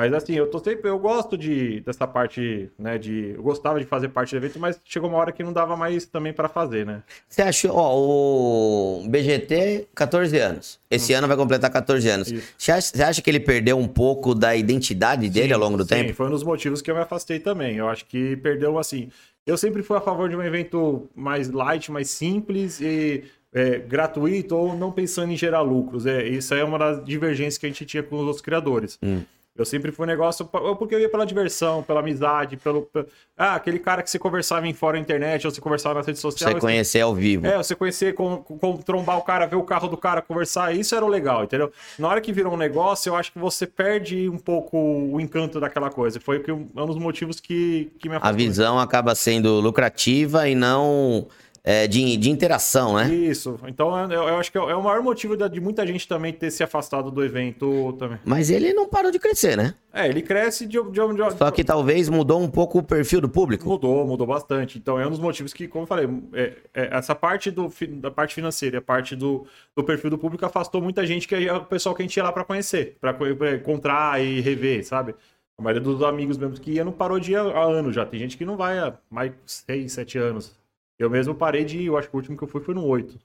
Mas 0.00 0.14
assim, 0.14 0.32
eu 0.32 0.46
tô 0.46 0.58
sempre, 0.58 0.88
eu 0.88 0.98
gosto 0.98 1.36
de 1.36 1.80
dessa 1.80 2.06
parte, 2.06 2.70
né, 2.78 2.96
de 2.96 3.34
eu 3.36 3.42
gostava 3.42 3.78
de 3.78 3.84
fazer 3.84 4.08
parte 4.08 4.30
do 4.30 4.38
evento, 4.38 4.58
mas 4.58 4.80
chegou 4.82 5.10
uma 5.10 5.18
hora 5.18 5.30
que 5.30 5.42
não 5.42 5.52
dava 5.52 5.76
mais 5.76 6.06
também 6.06 6.32
pra 6.32 6.48
fazer, 6.48 6.86
né? 6.86 7.02
Você 7.28 7.42
achou, 7.42 7.72
ó, 7.74 7.98
o 7.98 9.06
BGT, 9.06 9.88
14 9.94 10.38
anos. 10.38 10.80
Esse 10.90 11.12
ano 11.12 11.28
vai 11.28 11.36
completar 11.36 11.70
14 11.70 12.08
anos. 12.08 12.32
Hum. 12.32 12.36
Isso. 12.36 12.48
Você 12.56 12.72
acha, 12.72 12.96
você 12.96 13.02
acha 13.02 13.20
que 13.20 13.28
ele 13.28 13.40
perdeu 13.40 13.76
um 13.76 13.86
pouco 13.86 14.34
da 14.34 14.56
identidade 14.56 15.28
dele 15.28 15.48
Sim, 15.48 15.52
ao 15.52 15.60
longo 15.60 15.76
do 15.76 15.82
sim, 15.82 15.90
tempo? 15.90 16.14
foi 16.14 16.28
um 16.28 16.30
dos 16.30 16.44
motivos 16.44 16.80
que 16.80 16.90
eu 16.90 16.94
me 16.94 17.02
afastei 17.02 17.38
também. 17.38 17.76
Eu 17.76 17.86
acho 17.86 18.06
que 18.06 18.36
perdeu 18.36 18.78
assim. 18.78 19.10
Eu 19.46 19.58
sempre 19.58 19.82
fui 19.82 19.98
a 19.98 20.00
favor 20.00 20.30
de 20.30 20.36
um 20.36 20.42
evento 20.42 21.10
mais 21.14 21.50
light, 21.50 21.92
mais 21.92 22.08
simples 22.08 22.80
e 22.80 23.24
é, 23.52 23.78
gratuito 23.78 24.56
ou 24.56 24.74
não 24.74 24.90
pensando 24.92 25.30
em 25.30 25.36
gerar 25.36 25.60
lucros. 25.60 26.06
É, 26.06 26.26
isso 26.26 26.54
aí 26.54 26.60
é 26.60 26.64
uma 26.64 26.78
das 26.78 27.04
divergências 27.04 27.58
que 27.58 27.66
a 27.66 27.68
gente 27.68 27.84
tinha 27.84 28.02
com 28.02 28.16
os 28.16 28.22
outros 28.22 28.40
criadores. 28.40 28.98
Hum. 29.02 29.20
Eu 29.60 29.66
sempre 29.66 29.92
fui 29.92 30.04
um 30.04 30.08
negócio 30.08 30.44
porque 30.78 30.94
eu 30.94 31.00
ia 31.00 31.08
pela 31.08 31.24
diversão, 31.26 31.82
pela 31.82 32.00
amizade, 32.00 32.56
pelo. 32.56 32.82
pe- 32.82 33.04
Ah, 33.36 33.54
aquele 33.54 33.78
cara 33.78 34.02
que 34.02 34.10
você 34.10 34.18
conversava 34.18 34.66
em 34.66 34.72
fora 34.74 34.96
da 34.96 35.00
internet 35.00 35.46
ou 35.46 35.50
você 35.52 35.60
conversava 35.60 35.94
nas 35.96 36.06
redes 36.06 36.20
sociais. 36.20 36.54
Você 36.54 36.60
conhecer 36.60 37.00
ao 37.00 37.14
vivo. 37.14 37.46
É, 37.46 37.56
você 37.56 37.74
conhecer, 37.74 38.14
com, 38.14 38.38
com- 38.38 38.76
trombar 38.78 39.18
o 39.18 39.22
cara, 39.22 39.46
ver 39.46 39.56
o 39.56 39.62
carro 39.62 39.88
do 39.88 39.96
cara, 39.96 40.20
conversar, 40.22 40.74
isso 40.74 40.94
era 40.94 41.04
o 41.04 41.08
legal, 41.08 41.44
entendeu? 41.44 41.72
Na 41.98 42.08
hora 42.08 42.20
que 42.20 42.32
virou 42.32 42.54
um 42.54 42.56
negócio, 42.56 43.10
eu 43.10 43.16
acho 43.16 43.32
que 43.32 43.38
você 43.38 43.66
perde 43.66 44.28
um 44.28 44.38
pouco 44.38 44.76
o 44.78 45.20
encanto 45.20 45.60
daquela 45.60 45.90
coisa. 45.90 46.18
Foi 46.20 46.40
que, 46.40 46.50
um 46.52 46.66
dos 46.86 46.96
motivos 46.98 47.38
que, 47.40 47.90
que 47.98 48.08
me 48.08 48.14
A 48.16 48.18
afastou. 48.18 48.36
visão 48.38 48.78
acaba 48.78 49.14
sendo 49.14 49.60
lucrativa 49.60 50.48
e 50.48 50.54
não 50.54 51.26
é, 51.62 51.86
de, 51.86 52.16
de 52.16 52.30
interação, 52.30 52.94
né? 52.96 53.12
Isso. 53.12 53.58
Então, 53.66 53.96
eu, 54.10 54.22
eu 54.28 54.36
acho 54.38 54.50
que 54.50 54.56
é 54.58 54.60
o 54.60 54.82
maior 54.82 55.02
motivo 55.02 55.36
da- 55.36 55.48
de 55.48 55.60
muita 55.60 55.86
gente 55.86 56.08
também 56.08 56.32
ter 56.32 56.50
se 56.50 56.62
afastado 56.62 57.10
do 57.10 57.22
evento 57.24 57.92
também. 57.98 58.18
Mas 58.24 58.50
ele 58.50 58.72
não 58.72 58.88
parou 58.88 59.10
de 59.10 59.18
crescer, 59.18 59.56
né? 59.56 59.74
É, 59.92 60.06
ele 60.08 60.22
cresce 60.22 60.66
de... 60.66 60.78
de, 60.82 60.90
de 60.92 61.36
Só 61.36 61.50
que 61.50 61.62
talvez 61.64 62.08
mudou 62.08 62.40
um 62.40 62.48
pouco 62.48 62.78
o 62.78 62.82
perfil 62.82 63.20
do 63.20 63.28
público. 63.28 63.68
Mudou, 63.68 64.06
mudou 64.06 64.26
bastante. 64.26 64.78
Então 64.78 64.98
é 64.98 65.06
um 65.06 65.10
dos 65.10 65.18
motivos 65.18 65.52
que, 65.52 65.68
como 65.68 65.82
eu 65.82 65.86
falei, 65.86 66.08
é- 66.32 66.52
é 66.74 66.88
essa 66.96 67.14
parte 67.14 67.50
do, 67.50 67.70
da 68.00 68.10
parte 68.10 68.34
financeira, 68.34 68.78
a 68.78 68.82
parte 68.82 69.14
do, 69.14 69.46
do 69.76 69.84
perfil 69.84 70.10
do 70.10 70.18
público 70.18 70.46
afastou 70.46 70.80
muita 70.80 71.06
gente 71.06 71.26
que 71.28 71.34
é 71.34 71.52
o 71.52 71.64
pessoal 71.64 71.94
que 71.94 72.02
a 72.02 72.04
gente 72.06 72.16
ia 72.16 72.22
lá 72.24 72.32
pra 72.32 72.44
conhecer, 72.44 72.96
pra 73.00 73.14
encontrar 73.54 74.22
e 74.22 74.40
rever, 74.40 74.84
sabe? 74.86 75.14
A 75.58 75.62
maioria 75.62 75.82
dos 75.82 76.02
amigos 76.02 76.38
mesmo 76.38 76.58
que 76.58 76.70
ia 76.72 76.84
não 76.84 76.92
parou 76.92 77.20
de 77.20 77.32
ir 77.32 77.36
há, 77.36 77.42
há 77.42 77.64
anos 77.64 77.94
já. 77.94 78.06
Tem 78.06 78.18
gente 78.18 78.38
que 78.38 78.44
não 78.46 78.56
vai 78.56 78.78
há 78.78 78.94
mais 79.10 79.32
6, 79.44 79.92
7 79.92 80.16
anos. 80.16 80.58
Eu 81.00 81.08
mesmo 81.08 81.34
parei 81.34 81.64
de 81.64 81.78
ir, 81.78 81.86
eu 81.86 81.96
acho 81.96 82.08
que 82.10 82.14
o 82.14 82.18
último 82.18 82.36
que 82.36 82.44
eu 82.44 82.48
fui 82.48 82.60
foi 82.60 82.74
no 82.74 82.84
8. 82.84 83.18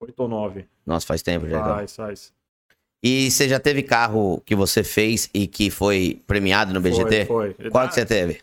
8 0.00 0.18
ou 0.20 0.28
9. 0.28 0.64
Nossa, 0.86 1.06
faz 1.06 1.22
tempo 1.22 1.46
já. 1.46 1.58
então. 1.60 1.74
Faz, 1.74 1.94
faz. 1.96 2.32
E 3.02 3.30
você 3.30 3.46
já 3.48 3.60
teve 3.60 3.82
carro 3.82 4.40
que 4.46 4.54
você 4.54 4.82
fez 4.82 5.28
e 5.34 5.46
que 5.46 5.70
foi 5.70 6.22
premiado 6.26 6.72
no 6.72 6.80
BGT? 6.80 7.26
Foi, 7.26 7.52
foi. 7.52 7.70
Qual 7.70 7.86
que 7.86 7.94
você 7.94 8.06
teve? 8.06 8.40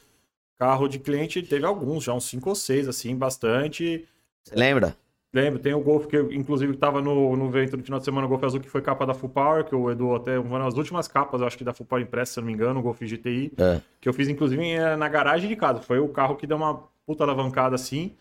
Carro 0.60 0.88
de 0.88 1.00
cliente 1.00 1.42
teve 1.42 1.66
alguns, 1.66 2.04
já 2.04 2.14
uns 2.14 2.26
5 2.26 2.48
ou 2.48 2.56
6, 2.56 2.88
assim, 2.88 3.16
bastante. 3.16 4.08
Você 4.44 4.56
lembra? 4.56 4.96
Lembro, 5.34 5.60
tem 5.60 5.74
o 5.74 5.80
Golf 5.82 6.06
que, 6.06 6.16
inclusive, 6.16 6.74
estava 6.74 7.02
no, 7.02 7.36
no 7.36 7.48
evento 7.48 7.76
no 7.76 7.84
final 7.84 7.98
de 7.98 8.06
semana, 8.06 8.28
o 8.28 8.30
Golf 8.30 8.44
Azul, 8.44 8.60
que 8.60 8.70
foi 8.70 8.84
capa 8.84 9.04
da 9.04 9.16
Full 9.16 9.30
Power, 9.30 9.64
que 9.66 9.74
o 9.74 9.90
Edu 9.90 10.14
até, 10.14 10.38
uma 10.38 10.60
das 10.60 10.76
últimas 10.76 11.08
capas, 11.08 11.42
acho 11.42 11.58
que 11.58 11.64
da 11.64 11.74
Full 11.74 11.88
Power 11.88 12.04
impressa, 12.06 12.34
se 12.34 12.40
não 12.40 12.46
me 12.46 12.54
engano, 12.54 12.80
o 12.80 12.84
Golf 12.84 13.02
GTI, 13.02 13.52
É. 13.58 13.82
que 14.00 14.08
eu 14.08 14.14
fiz, 14.14 14.28
inclusive, 14.30 14.64
eh, 14.64 14.96
na 14.96 15.10
garagem 15.10 15.50
de 15.50 15.56
casa. 15.56 15.82
Foi 15.82 15.98
o 15.98 16.08
carro 16.08 16.36
que 16.36 16.46
deu 16.46 16.56
uma 16.56 16.84
puta 17.04 17.24
alavancada, 17.24 17.74
assim, 17.74 18.16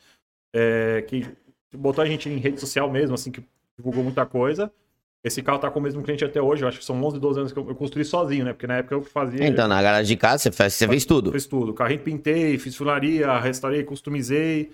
é, 0.53 1.03
que 1.07 1.27
botou 1.75 2.03
a 2.03 2.07
gente 2.07 2.29
em 2.29 2.37
rede 2.37 2.61
social 2.61 2.91
mesmo, 2.91 3.15
assim, 3.15 3.31
que 3.31 3.43
divulgou 3.77 4.05
muita 4.05 4.27
coisa. 4.27 4.71
Esse 5.25 5.41
carro 5.41 5.59
tá 5.59 5.71
com 5.71 5.79
o 5.79 5.83
mesmo 5.83 6.03
cliente 6.03 6.25
até 6.25 6.43
hoje, 6.43 6.65
eu 6.65 6.69
acho 6.69 6.79
que 6.81 6.85
são 6.85 7.01
11, 7.03 7.19
12 7.21 7.39
anos 7.39 7.53
que 7.53 7.59
eu, 7.59 7.69
eu 7.69 7.75
construí 7.77 8.05
sozinho, 8.05 8.45
né? 8.45 8.53
Porque 8.53 8.67
na 8.67 8.79
época 8.79 8.95
eu 8.97 9.03
fazia... 9.03 9.47
Então, 9.47 9.69
na 9.69 9.81
garagem 9.81 10.09
de 10.09 10.21
casa, 10.21 10.43
você 10.43 10.51
fez, 10.51 10.75
você 10.75 10.89
fez 10.89 11.05
tudo. 11.05 11.31
Fiz 11.31 11.47
tudo. 11.47 11.73
Carrinho 11.73 12.01
pintei, 12.01 12.59
fiz 12.59 12.75
funilaria, 12.75 13.39
restaurei, 13.39 13.85
customizei. 13.85 14.73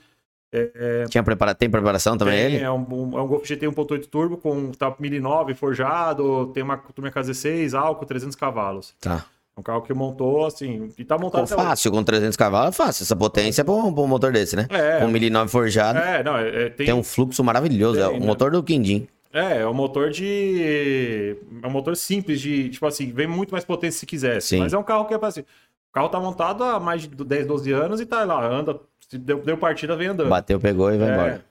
Tinha 1.11 1.23
prepara... 1.23 1.55
Tem 1.55 1.69
preparação 1.69 2.17
também 2.17 2.35
Tem, 2.39 2.55
ele? 2.55 2.65
É 2.65 2.71
um, 2.71 2.81
um- 2.81 3.19
é 3.19 3.23
um 3.23 3.27
Golf 3.27 3.47
GT 3.47 3.67
1.8 3.69 4.07
turbo 4.07 4.39
com 4.39 4.73
top 4.73 5.03
1009 5.03 5.53
forjado, 5.55 6.47
tem 6.55 6.63
uma 6.63 6.79
turma 6.79 7.11
KZ6, 7.11 7.75
álcool, 7.79 8.07
300 8.07 8.35
cavalos. 8.35 8.95
Tá. 8.99 9.27
É 9.59 9.61
um 9.61 9.63
carro 9.63 9.83
que 9.83 9.93
montou, 9.93 10.47
assim, 10.47 10.89
e 10.97 11.05
tá 11.05 11.19
montado 11.19 11.43
hoje. 11.43 11.53
fácil, 11.57 11.91
com 11.91 12.05
300 12.05 12.37
cavalos 12.37 12.69
é 12.69 12.73
fácil. 12.73 13.03
Essa 13.03 13.17
potência 13.17 13.63
é 13.63 13.65
pra 13.65 13.75
um, 13.75 13.93
pra 13.93 14.05
um 14.05 14.07
motor 14.07 14.31
desse, 14.31 14.55
né? 14.55 14.69
É. 14.71 15.01
Com 15.01 15.09
1009 15.09 15.51
forjado, 15.51 15.99
É, 15.99 16.23
não, 16.23 16.37
é, 16.39 16.67
é- 16.67 16.71
tem, 16.71 16.87
tem 16.87 16.95
um 16.95 17.03
fluxo 17.03 17.43
maravilhoso. 17.43 17.99
é 17.99 18.07
Tem, 18.07 18.17
o 18.17 18.21
né? 18.21 18.27
motor 18.27 18.53
do 18.53 18.63
Quindim. 18.63 19.09
é, 19.33 19.59
é 19.63 19.67
um 19.67 19.75
motor 19.75 20.11
de... 20.11 21.37
É 21.61 21.67
um 21.67 21.71
motor 21.71 21.97
simples 21.97 22.41
de, 22.41 22.69
tipo 22.69 22.87
assim, 22.87 23.11
vem 23.11 23.27
muito 23.27 23.51
mais 23.51 23.65
potência 23.65 23.99
se 23.99 24.07
quisesse. 24.07 24.47
Sim. 24.47 24.61
Mas 24.61 24.73
é 24.73 24.79
um 24.79 24.83
carro 24.85 25.07
que 25.07 25.15
é 25.15 25.19
assim, 25.23 25.41
o 25.41 25.93
carro 25.93 26.09
tá 26.09 26.21
montado 26.21 26.63
há 26.63 26.79
mais 26.79 27.03
de 27.03 27.09
10, 27.09 27.45
12 27.47 27.73
anos 27.73 28.01
e 28.01 28.07
tá 28.07 28.23
lá, 28.25 28.47
anda, 28.47 28.79
deu, 29.13 29.41
deu 29.43 29.57
partida, 29.59 29.97
vem 29.97 30.07
andando. 30.09 30.29
Bateu, 30.29 30.61
pegou 30.61 30.93
e 30.95 30.99
vai 30.99 31.09
É. 31.09 31.13
embora. 31.13 31.45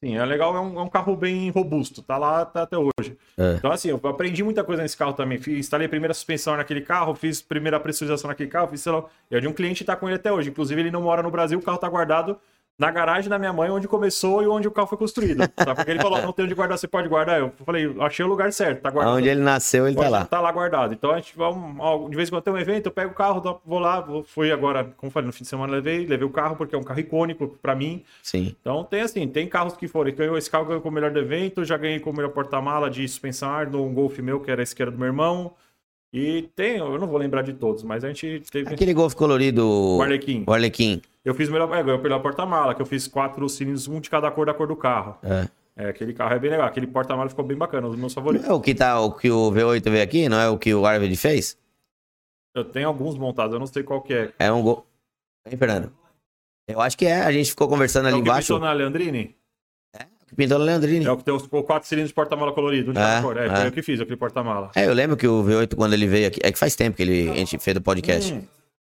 Assim, 0.00 0.16
é 0.16 0.24
legal, 0.24 0.56
é 0.56 0.60
um, 0.60 0.78
é 0.78 0.82
um 0.82 0.88
carro 0.88 1.16
bem 1.16 1.50
robusto, 1.50 2.02
tá 2.02 2.16
lá 2.16 2.44
tá 2.44 2.62
até 2.62 2.76
hoje. 2.78 3.18
É. 3.36 3.54
Então, 3.54 3.72
assim, 3.72 3.88
eu 3.88 4.00
aprendi 4.04 4.44
muita 4.44 4.62
coisa 4.62 4.82
nesse 4.82 4.96
carro 4.96 5.12
também. 5.12 5.38
Fiz, 5.38 5.58
instalei 5.58 5.86
a 5.86 5.90
primeira 5.90 6.14
suspensão 6.14 6.56
naquele 6.56 6.82
carro, 6.82 7.14
fiz 7.16 7.42
primeira 7.42 7.80
pressurização 7.80 8.28
naquele 8.28 8.48
carro, 8.48 8.68
fiz, 8.68 8.80
sei 8.80 8.92
lá. 8.92 9.04
É 9.30 9.40
de 9.40 9.48
um 9.48 9.52
cliente 9.52 9.78
que 9.78 9.84
tá 9.84 9.96
com 9.96 10.08
ele 10.08 10.16
até 10.16 10.32
hoje. 10.32 10.50
Inclusive, 10.50 10.80
ele 10.80 10.90
não 10.90 11.02
mora 11.02 11.20
no 11.20 11.30
Brasil, 11.30 11.58
o 11.58 11.62
carro 11.62 11.78
tá 11.78 11.88
guardado 11.88 12.38
na 12.78 12.90
garagem 12.92 13.28
da 13.28 13.38
minha 13.38 13.52
mãe, 13.52 13.68
onde 13.70 13.88
começou 13.88 14.42
e 14.42 14.46
onde 14.46 14.68
o 14.68 14.70
carro 14.70 14.86
foi 14.86 14.96
construído. 14.96 15.38
Sabe? 15.58 15.74
Porque 15.74 15.90
ele 15.90 16.00
falou, 16.00 16.22
não 16.22 16.32
tem 16.32 16.44
onde 16.44 16.54
guardar, 16.54 16.78
você 16.78 16.86
pode 16.86 17.08
guardar. 17.08 17.40
Eu 17.40 17.52
falei, 17.66 17.92
achei 18.00 18.24
o 18.24 18.28
lugar 18.28 18.52
certo, 18.52 18.80
tá 18.82 18.90
guardado. 18.90 19.16
Onde 19.16 19.28
ele 19.28 19.40
nasceu, 19.40 19.86
ele 19.86 19.96
tá 19.96 20.02
Pode- 20.02 20.12
lá. 20.12 20.24
Tá 20.26 20.40
lá 20.40 20.52
guardado. 20.52 20.94
Então 20.94 21.10
a 21.10 21.16
gente 21.16 21.36
vai 21.36 21.50
de 22.08 22.16
vez 22.16 22.28
em 22.28 22.32
quando 22.32 22.44
tem 22.44 22.52
um 22.52 22.58
evento, 22.58 22.86
eu 22.86 22.92
pego 22.92 23.10
o 23.10 23.14
carro, 23.14 23.60
vou 23.66 23.78
lá, 23.80 24.06
fui 24.26 24.52
agora, 24.52 24.92
como 24.96 25.10
falei, 25.10 25.26
no 25.26 25.32
fim 25.32 25.42
de 25.42 25.48
semana 25.48 25.72
levei, 25.72 26.06
levei 26.06 26.26
o 26.26 26.30
carro 26.30 26.54
porque 26.54 26.74
é 26.74 26.78
um 26.78 26.82
carro 26.84 27.00
icônico 27.00 27.48
pra 27.60 27.74
mim. 27.74 28.04
Sim. 28.22 28.54
Então 28.60 28.84
tem 28.84 29.00
assim, 29.00 29.26
tem 29.26 29.48
carros 29.48 29.76
que 29.76 29.88
foram. 29.88 30.12
Ganhou, 30.12 30.38
esse 30.38 30.50
carro 30.50 30.64
ganhou 30.66 30.80
como 30.80 30.94
melhor 30.94 31.10
do 31.10 31.18
evento, 31.18 31.64
já 31.64 31.76
ganhei 31.76 31.98
como 31.98 32.16
melhor 32.18 32.30
porta-mala 32.32 32.88
de 32.88 33.06
suspensão 33.08 33.50
ar 33.50 33.66
no 33.66 33.88
Golf 33.90 34.18
meu, 34.20 34.38
que 34.40 34.50
era 34.50 34.62
esse 34.62 34.74
que 34.74 34.80
era 34.82 34.90
do 34.90 34.98
meu 34.98 35.06
irmão. 35.08 35.52
E 36.12 36.48
tem, 36.56 36.78
eu 36.78 36.98
não 36.98 37.06
vou 37.06 37.18
lembrar 37.18 37.42
de 37.42 37.52
todos, 37.52 37.82
mas 37.82 38.02
a 38.02 38.08
gente 38.08 38.40
teve. 38.50 38.72
Aquele 38.72 38.94
Golf 38.94 39.14
colorido. 39.14 39.66
O 39.68 40.02
Arlequim. 40.02 40.44
O 40.46 40.52
Arlequim. 40.52 41.02
Eu 41.24 41.34
fiz 41.34 41.48
o 41.48 41.52
melhor, 41.52 41.70
é, 41.74 41.82
ganhou 41.82 41.98
o 42.00 42.02
melhor 42.02 42.20
porta-mala, 42.22 42.74
que 42.74 42.80
eu 42.80 42.86
fiz 42.86 43.06
quatro 43.06 43.46
cilindros, 43.48 43.86
um 43.88 44.00
de 44.00 44.08
cada 44.08 44.30
cor 44.30 44.46
da 44.46 44.54
cor 44.54 44.66
do 44.66 44.76
carro. 44.76 45.16
É. 45.22 45.48
É, 45.76 45.88
aquele 45.90 46.12
carro 46.12 46.34
é 46.34 46.38
bem 46.38 46.50
legal, 46.50 46.66
aquele 46.66 46.86
porta-mala 46.86 47.28
ficou 47.28 47.44
bem 47.44 47.56
bacana, 47.56 47.86
um 47.86 47.90
dos 47.90 47.98
meus 47.98 48.12
favoritos. 48.14 48.48
É 48.48 48.52
o 48.52 48.60
que, 48.60 48.74
tá, 48.74 48.98
o 49.00 49.12
que 49.12 49.30
o 49.30 49.52
V8 49.52 49.88
veio 49.90 50.02
aqui, 50.02 50.28
não 50.28 50.40
é 50.40 50.48
o 50.48 50.58
que 50.58 50.74
o 50.74 50.84
Arvid 50.84 51.14
fez? 51.16 51.56
Eu 52.54 52.64
tenho 52.64 52.88
alguns 52.88 53.16
montados, 53.16 53.52
eu 53.52 53.60
não 53.60 53.66
sei 53.66 53.82
qual 53.84 54.00
que 54.02 54.12
é. 54.14 54.32
É 54.38 54.50
um 54.50 54.62
Gol. 54.62 54.84
Hein, 55.48 55.56
Fernando? 55.56 55.92
Eu 56.66 56.80
acho 56.80 56.98
que 56.98 57.06
é. 57.06 57.20
A 57.22 57.30
gente 57.30 57.50
ficou 57.50 57.68
conversando 57.68 58.06
É 58.06 58.08
ali 58.12 58.20
o 58.20 58.22
que 58.24 58.28
embaixo. 58.28 58.58
na 58.58 58.72
Leandrini? 58.72 59.36
Que 60.28 60.34
pintou 60.36 60.58
no 60.58 60.64
Leandrini. 60.64 61.06
É 61.06 61.10
o 61.10 61.16
que 61.16 61.24
tem 61.24 61.32
os 61.34 61.46
quatro 61.46 61.88
cilindros 61.88 62.10
de 62.10 62.14
porta-mala 62.14 62.52
colorido, 62.52 62.92
de 62.92 62.98
cada 62.98 63.18
É, 63.18 63.22
cor. 63.22 63.36
É, 63.36 63.46
é. 63.46 63.56
foi 63.56 63.66
eu 63.68 63.72
que 63.72 63.82
fiz, 63.82 63.98
aquele 64.00 64.16
porta-mala. 64.16 64.70
É, 64.76 64.86
eu 64.86 64.92
lembro 64.92 65.16
que 65.16 65.26
o 65.26 65.42
V8, 65.42 65.74
quando 65.74 65.94
ele 65.94 66.06
veio 66.06 66.28
aqui. 66.28 66.38
É 66.42 66.52
que 66.52 66.58
faz 66.58 66.76
tempo 66.76 66.96
que 66.96 67.02
ele, 67.02 67.30
a 67.30 67.34
gente 67.34 67.58
fez 67.58 67.76
o 67.76 67.80
podcast. 67.80 68.32
Hum, 68.32 68.42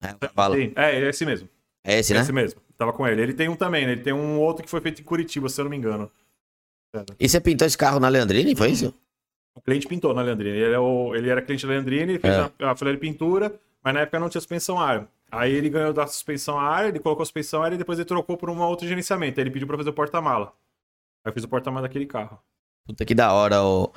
É, 0.03 0.15
cavalo. 0.27 0.55
sim. 0.55 0.73
É, 0.75 0.97
é 0.97 1.09
esse 1.09 1.27
mesmo. 1.27 1.49
É 1.85 1.99
esse, 1.99 2.15
né? 2.15 2.21
Esse 2.21 2.33
mesmo. 2.33 2.61
Tava 2.79 2.93
com 2.93 3.07
ele. 3.07 3.21
Ele 3.23 3.35
tem 3.35 3.49
um 3.49 3.57
também, 3.57 3.85
né? 3.87 3.93
Ele 3.93 4.03
tem 4.03 4.13
um 4.13 4.39
outro 4.39 4.65
que 4.65 4.71
foi 4.71 4.81
feito 4.81 5.01
em 5.01 5.05
Curitiba, 5.05 5.49
se 5.49 5.61
eu 5.61 5.65
não 5.65 5.71
me 5.71 5.77
engano. 5.77 6.11
E 7.21 7.29
você 7.29 7.41
pintou 7.41 7.67
esse 7.67 7.77
carro 7.77 8.01
na 8.01 8.09
Leandrini, 8.09 8.55
foi 8.57 8.71
isso? 8.71 8.95
O 9.55 9.61
cliente 9.61 9.87
pintou 9.87 10.15
na 10.15 10.23
Leandrini. 10.23 10.57
Ele, 10.57 10.75
é 10.75 10.79
o- 10.79 11.15
ele 11.15 11.29
era 11.29 11.43
cliente 11.43 11.67
da 11.67 11.73
Leandrini, 11.73 12.19
fez 12.19 12.33
É. 12.35 12.51
a, 12.61 12.71
a 12.71 12.75
de 12.75 12.97
pintura, 12.97 13.53
mas 13.85 13.93
na 13.93 14.01
época 14.01 14.19
não 14.19 14.29
tinha 14.29 14.41
suspensão 14.41 14.81
ar. 14.81 15.07
Aí 15.31 15.53
ele 15.53 15.69
ganhou 15.69 15.93
da 15.93 16.07
suspensão 16.07 16.59
ar, 16.59 16.89
ele 16.89 16.99
colocou 16.99 17.23
a 17.23 17.27
suspensão 17.27 17.63
ar 17.63 17.73
e 17.73 17.77
depois 17.77 17.99
ele 17.99 18.07
trocou 18.07 18.37
por 18.37 18.49
um 18.49 18.59
outro 18.63 18.87
gerenciamento. 18.89 19.39
Aí 19.39 19.43
ele 19.45 19.51
pediu 19.51 19.67
pra 19.67 19.77
fazer 19.77 19.91
o 19.91 19.93
porta-mala. 19.93 20.53
Aí 21.25 21.31
eu 21.31 21.33
fiz 21.33 21.45
o 21.45 21.49
porta-mala 21.49 21.87
daquele 21.87 22.07
carro. 22.07 22.39
Puta 22.87 23.05
que 23.05 23.15
da 23.15 23.33
hora 23.33 23.63
o, 23.63 23.93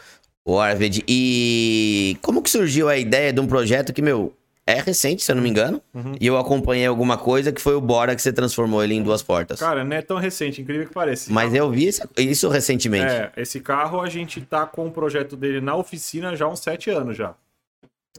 o 0.45 0.59
Arvid. 0.59 1.03
E 1.07 2.17
como 2.21 2.41
que 2.41 2.49
surgiu 2.49 2.89
a 2.89 2.97
ideia 2.97 3.31
de 3.31 3.39
um 3.39 3.47
projeto 3.47 3.93
que, 3.93 4.01
meu, 4.01 4.35
é 4.65 4.79
recente, 4.79 5.23
se 5.23 5.31
eu 5.31 5.35
não 5.35 5.43
me 5.43 5.49
engano. 5.49 5.81
Uhum. 5.93 6.15
E 6.19 6.27
eu 6.27 6.37
acompanhei 6.37 6.85
alguma 6.85 7.17
coisa 7.17 7.51
que 7.51 7.61
foi 7.61 7.75
o 7.75 7.81
Bora 7.81 8.15
que 8.15 8.21
você 8.21 8.31
transformou 8.31 8.83
ele 8.83 8.93
em 8.93 9.03
duas 9.03 9.21
portas. 9.21 9.59
Cara, 9.59 9.83
não 9.83 9.95
é 9.95 10.01
tão 10.01 10.17
recente, 10.17 10.61
incrível 10.61 10.87
que 10.87 10.93
pareça. 10.93 11.31
Mas 11.31 11.53
eu 11.53 11.69
vi 11.69 11.89
isso 12.17 12.49
recentemente. 12.49 13.11
É, 13.11 13.31
esse 13.37 13.59
carro 13.59 14.01
a 14.01 14.09
gente 14.09 14.41
tá 14.41 14.65
com 14.65 14.87
o 14.87 14.91
projeto 14.91 15.35
dele 15.35 15.61
na 15.61 15.75
oficina 15.75 16.35
já 16.35 16.45
há 16.45 16.49
uns 16.49 16.59
sete 16.59 16.89
anos 16.89 17.17
já. 17.17 17.35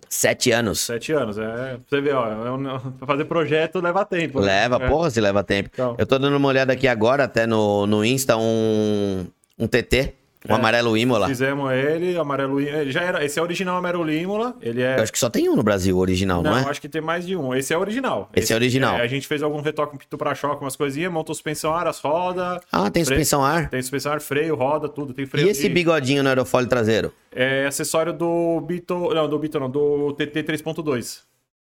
Sete 0.09 0.51
anos. 0.51 0.81
Sete 0.81 1.13
anos. 1.13 1.39
É, 1.39 1.79
você 1.89 2.01
vê, 2.01 2.13
ó, 2.13 2.27
é 2.47 2.51
um- 2.51 2.79
pra 2.99 3.07
fazer 3.07 3.25
projeto 3.25 3.81
leva 3.81 4.05
tempo. 4.05 4.41
né? 4.41 4.47
Leva, 4.47 4.77
É. 4.85 4.89
porra, 4.89 5.11
se 5.11 5.21
leva 5.21 5.43
tempo. 5.43 5.71
Então. 5.73 5.95
Eu 5.99 6.07
tô 6.07 6.19
dando 6.19 6.37
uma 6.37 6.49
olhada 6.49 6.73
aqui 6.73 6.87
agora, 6.87 7.25
até 7.25 7.47
no, 7.47 7.87
no 7.87 8.05
Insta, 8.05 8.37
um, 8.37 9.27
um 9.59 9.67
TT, 9.67 10.13
um 10.49 10.53
É. 10.55 10.57
amarelo 10.57 10.97
Imola. 10.97 11.29
Fizemos 11.29 11.71
ele, 11.73 12.17
amarelo 12.17 12.61
Imola. 12.61 12.79
Ele 12.83 12.91
já 12.91 13.01
era, 13.03 13.25
esse 13.25 13.39
é 13.39 13.43
o 13.43 13.45
original 13.45 13.77
amarelo 13.77 14.11
Imola. 14.11 14.55
Ele 14.61 14.83
é. 14.83 14.99
Eu 14.99 15.03
acho 15.03 15.13
que 15.13 15.19
só 15.19 15.31
tem 15.31 15.49
um 15.49 15.55
no 15.57 15.63
Brasil, 15.63 15.97
original, 15.99 16.43
não, 16.43 16.51
Não, 16.53 16.59
é? 16.59 16.71
acho 16.71 16.81
que 16.81 16.89
tem 16.89 17.01
mais 17.01 17.27
de 17.27 17.37
um. 17.37 17.55
Esse 17.55 17.73
é 17.73 17.77
o 17.77 17.81
original. 17.81 18.29
Esse 18.35 18.53
é 18.53 18.57
original. 18.57 18.97
a 18.97 19.07
gente 19.07 19.27
fez 19.27 19.43
algum 19.43 19.61
retoque 19.61 19.99
pito 19.99 20.19
pra 20.19 20.35
choque, 20.35 20.63
umas 20.63 20.75
coisinhas, 20.77 21.13
montou 21.13 21.35
suspensão 21.35 21.73
ar, 21.75 21.87
as 21.87 22.01
rodas. 22.01 22.61
Ah, 22.73 22.91
tem 22.91 23.05
freio- 23.05 23.21
suspensão 23.21 23.45
ar? 23.45 23.69
Tem 23.71 23.81
suspensão 23.83 24.13
ar, 24.13 24.21
freio, 24.21 24.55
roda, 24.57 24.89
tudo. 24.89 25.13
Tem 25.15 25.27
freio 25.27 25.47
E 25.47 25.51
esse 25.51 25.63
de- 25.63 25.69
bigodinho 25.69 26.23
no 26.23 26.29
aerofólio 26.29 26.69
traseiro? 26.69 27.13
É 27.35 27.67
acessório 27.67 28.13
do 28.13 28.61
Beetle. 28.63 29.15
Não, 29.15 29.29
do 29.29 29.39
Beetle 29.39 29.61
não, 29.61 29.71
do 29.71 30.13
TT 30.13 30.43
3.2. 30.43 31.21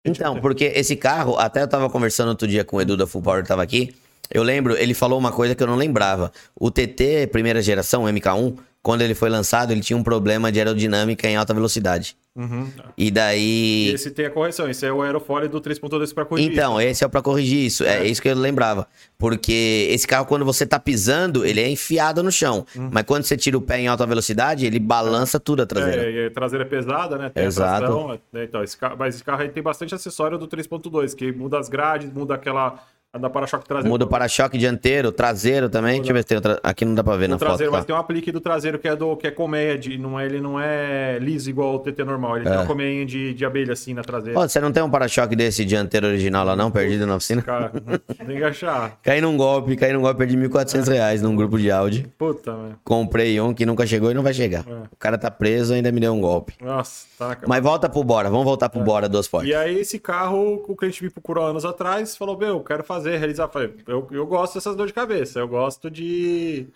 Então, 0.05 0.39
porque 0.41 0.67
esse 0.75 0.95
carro, 0.95 1.37
até 1.37 1.63
eu 1.63 1.69
tava 1.69 1.91
conversando 1.91 2.29
outro 2.29 2.47
dia 2.47 2.65
com 2.65 2.77
o 2.77 2.81
Edu 2.81 2.97
da 2.97 3.07
Full 3.07 3.23
Power 3.23 3.43
que 3.43 3.49
tava 3.49 3.63
aqui. 3.63 3.93
Eu 4.31 4.43
lembro, 4.43 4.77
ele 4.77 4.95
falou 4.95 5.19
uma 5.19 5.33
coisa 5.33 5.55
que 5.55 5.63
eu 5.63 5.67
não 5.67 5.77
lembrava. 5.77 6.31
O 6.55 6.71
TT 6.71 7.29
primeira 7.33 7.61
geração, 7.63 8.05
o 8.05 8.09
MK1, 8.09 8.57
quando 8.87 9.03
ele 9.03 9.17
foi 9.17 9.29
lançado, 9.29 9.73
ele 9.73 9.81
tinha 9.81 9.97
um 9.97 10.03
problema 10.05 10.53
de 10.53 10.61
aerodinâmica 10.61 11.27
em 11.29 11.35
alta 11.35 11.53
velocidade. 11.53 12.17
Uhum. 12.37 12.71
E 12.97 13.11
daí. 13.11 13.91
esse 13.93 14.13
tem 14.13 14.27
a 14.27 14.31
correção. 14.31 14.71
Esse 14.71 14.87
é 14.87 14.93
o 14.93 15.03
aerofólio 15.03 15.49
do 15.49 15.61
3.2 15.61 16.15
pra 16.15 16.25
corrigir. 16.25 16.53
Então, 16.53 16.81
esse 16.81 17.03
é 17.03 17.07
o 17.09 17.11
pra 17.11 17.21
corrigir 17.21 17.67
isso. 17.67 17.83
É, 17.83 18.07
isso 18.07 18.23
que 18.23 18.29
eu 18.29 18.37
lembrava. 18.37 18.87
Porque 19.19 19.89
esse 19.91 20.07
carro, 20.07 20.25
quando 20.27 20.45
você 20.45 20.65
tá 20.65 20.79
pisando, 20.79 21.45
ele 21.45 21.61
é 21.61 21.69
enfiado 21.69 22.23
no 22.23 22.31
chão. 22.31 22.65
Mas 22.93 23.03
quando 23.03 23.25
você 23.25 23.37
tira 23.37 23.59
o 23.59 23.61
pé 23.61 23.81
em 23.81 23.89
alta 23.89 24.07
velocidade, 24.07 24.65
ele 24.65 24.79
balança 24.79 25.41
tudo 25.41 25.63
a 25.63 25.67
traseira. 25.67 26.05
É, 26.05 26.11
e 26.13 26.27
a 26.27 26.31
traseira 26.31 26.65
é 26.65 26.69
pesada, 26.69 27.19
né? 27.19 27.29
Tem 27.29 27.45
Exato. 27.45 27.81
tração, 27.81 28.21
né? 28.33 28.45
Então, 28.45 28.63
esse 28.63 28.77
carro, 28.77 28.95
mas 28.97 29.17
esse 29.17 29.25
carro 29.25 29.43
aí 29.43 29.49
tem 29.49 29.65
bastante 29.65 29.97
acessório 29.97 30.39
do 30.39 30.47
3.2, 30.47 31.13
que 31.13 31.33
muda 31.33 31.59
as 31.59 31.69
grades, 31.69 32.13
muda 32.13 32.37
aquela. 32.37 32.81
A 33.17 33.19
da 33.19 33.31
para-choque 33.31 33.67
traseiro. 33.67 33.89
Muda 33.89 34.05
o 34.05 34.09
para-choque 34.09 34.59
dianteiro, 34.59 35.11
traseiro 35.11 35.71
também. 35.71 35.97
Deixa 35.97 36.11
eu 36.11 36.15
ver 36.15 36.21
se 36.21 36.27
tem 36.27 36.37
outra. 36.37 36.61
Aqui 36.63 36.85
não 36.85 36.95
dá 36.95 37.03
pra 37.03 37.17
ver 37.17 37.29
do 37.29 37.31
na 37.31 37.39
foto. 37.39 37.49
traseiro, 37.49 37.73
tá? 37.73 37.79
mas 37.79 37.87
tem 37.87 37.97
um 37.97 37.99
aplique 37.99 38.31
do 38.31 38.41
traseiro 38.41 38.79
que 38.79 38.87
é 38.87 38.95
do 38.95 39.17
que 39.17 39.27
é 39.27 39.31
colmeia, 39.31 39.79
de, 39.79 39.97
não 39.97 40.21
é, 40.21 40.27
ele 40.27 40.39
não 40.39 40.61
é 40.61 41.19
liso 41.19 41.49
igual 41.49 41.77
o 41.77 41.79
TT 41.79 42.05
normal, 42.05 42.37
ele 42.37 42.45
tem 42.45 42.53
uma 42.53 42.67
colmeia 42.67 43.07
de, 43.07 43.33
de 43.33 43.45
abelha 43.45 43.73
assim 43.73 43.95
na 43.95 44.03
traseira. 44.03 44.39
Ó, 44.39 44.47
você 44.47 44.61
não 44.61 44.71
tem 44.71 44.83
um 44.83 44.91
para-choque 44.91 45.35
desse 45.35 45.65
dianteiro 45.65 46.07
original 46.07 46.45
lá 46.45 46.55
não, 46.55 46.71
perdido 46.71 47.07
na 47.07 47.17
oficina? 47.17 47.41
Cara, 47.41 47.73
tem 48.27 48.37
que 48.37 48.45
achar. 48.45 48.99
Caí 49.03 49.21
num 49.23 49.35
golpe, 49.35 49.77
caí 49.77 49.95
num 49.95 50.03
golpe, 50.03 50.19
perdi 50.19 50.37
1.400 50.37 50.89
reais 50.89 51.23
num 51.23 51.35
grupo 51.35 51.59
de 51.59 51.71
áudio. 51.71 52.13
Puta, 52.19 52.53
velho. 52.53 52.79
Comprei 52.85 53.41
um 53.41 53.55
que 53.55 53.65
nunca 53.65 53.87
chegou 53.87 54.11
e 54.11 54.15
não 54.15 54.23
vai 54.23 54.35
chegar. 54.35 54.65
É. 54.69 54.73
O 54.93 54.97
cara 54.99 55.17
tá 55.17 55.31
preso 55.31 55.73
e 55.73 55.77
ainda 55.77 55.91
me 55.91 56.01
deu 56.01 56.13
um 56.13 56.21
golpe. 56.21 56.55
Nossa, 56.61 57.07
tá 57.19 57.29
na 57.29 57.37
Mas 57.47 57.63
volta 57.63 57.89
pro 57.89 58.05
Bora, 58.05 58.29
vamos 58.29 58.45
voltar 58.45 58.69
pro 58.69 58.83
Bora 58.83 59.09
duas 59.09 59.27
portas. 59.27 59.49
E 59.49 59.55
aí, 59.55 59.81
esse 59.81 59.99
carro, 59.99 60.63
o 60.69 60.77
cliente 60.77 61.03
me 61.03 61.11
procurou 61.11 61.47
anos 61.47 61.65
atrás, 61.65 62.17
falou: 62.17 62.37
Meu, 62.37 62.49
eu 62.49 62.61
quero 62.61 62.85
fazer, 62.85 63.06
realizar. 63.11 63.45
Eu 63.45 63.49
Falei, 63.51 63.75
eu, 63.87 64.27
gosto 64.27 64.55
dessas 64.55 64.75
dores 64.75 64.91
de 64.91 64.95
cabeça, 64.95 65.39
eu 65.39 65.49
gosto 65.49 65.91
de. 65.91 66.67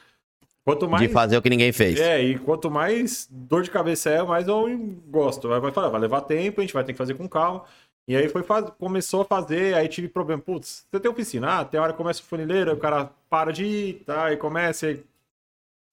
Quanto 0.64 0.88
mais. 0.88 1.06
De 1.06 1.12
fazer 1.12 1.36
o 1.36 1.42
que 1.42 1.50
ninguém 1.50 1.72
fez. 1.72 1.98
É, 1.98 2.22
e 2.22 2.38
quanto 2.38 2.70
mais 2.70 3.26
dor 3.30 3.62
de 3.62 3.70
cabeça 3.70 4.10
é, 4.10 4.22
mais 4.22 4.46
eu 4.46 4.68
gosto. 5.08 5.48
Vai, 5.48 5.58
vai 5.58 5.72
vai 5.72 6.00
levar 6.00 6.20
tempo, 6.20 6.60
a 6.60 6.64
gente 6.64 6.74
vai 6.74 6.84
ter 6.84 6.92
que 6.92 6.98
fazer 6.98 7.14
com 7.14 7.28
calma. 7.28 7.64
E 8.06 8.16
aí 8.16 8.28
foi 8.28 8.42
faz... 8.42 8.68
começou 8.78 9.22
a 9.22 9.24
fazer, 9.24 9.74
aí 9.74 9.86
tive 9.86 10.08
problema. 10.08 10.42
Putz, 10.42 10.84
você 10.90 11.00
tem 11.00 11.10
oficina? 11.10 11.60
Ah, 11.60 11.64
tem 11.64 11.78
hora 11.78 11.92
que 11.92 11.98
começa 11.98 12.20
o 12.20 12.24
funileiro, 12.24 12.70
aí 12.70 12.76
o 12.76 12.80
cara 12.80 13.10
para 13.28 13.52
de 13.52 13.64
ir, 13.64 13.94
tá? 14.04 14.32
E 14.32 14.36
começa, 14.36 14.90
e 14.90 15.04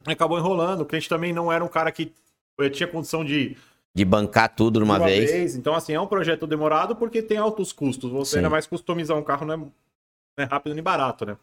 acabou 0.07 0.39
enrolando. 0.39 0.81
O 0.81 0.85
cliente 0.85 1.07
também 1.07 1.31
não 1.31 1.51
era 1.51 1.63
um 1.63 1.67
cara 1.67 1.91
que 1.91 2.11
eh, 2.59 2.69
tinha 2.69 2.87
condição 2.87 3.23
de 3.23 3.55
De 3.93 4.03
bancar 4.03 4.55
tudo 4.55 4.79
de 4.79 4.83
uma, 4.83 4.97
vez. 4.97 5.55
Então, 5.55 5.75
assim, 5.75 5.93
é 5.93 5.99
um 5.99 6.07
projeto 6.07 6.47
demorado 6.47 6.95
porque 6.95 7.21
tem 7.21 7.37
altos 7.37 7.71
custos. 7.71 8.11
Você 8.11 8.31
Sim. 8.31 8.37
ainda 8.37 8.49
mais 8.49 8.65
customizar 8.65 9.15
um 9.15 9.23
carro 9.23 9.45
não 9.45 9.53
é, 9.53 9.67
é 10.37 10.43
rápido 10.43 10.73
nem 10.73 10.83
barato, 10.83 11.25
né? 11.25 11.37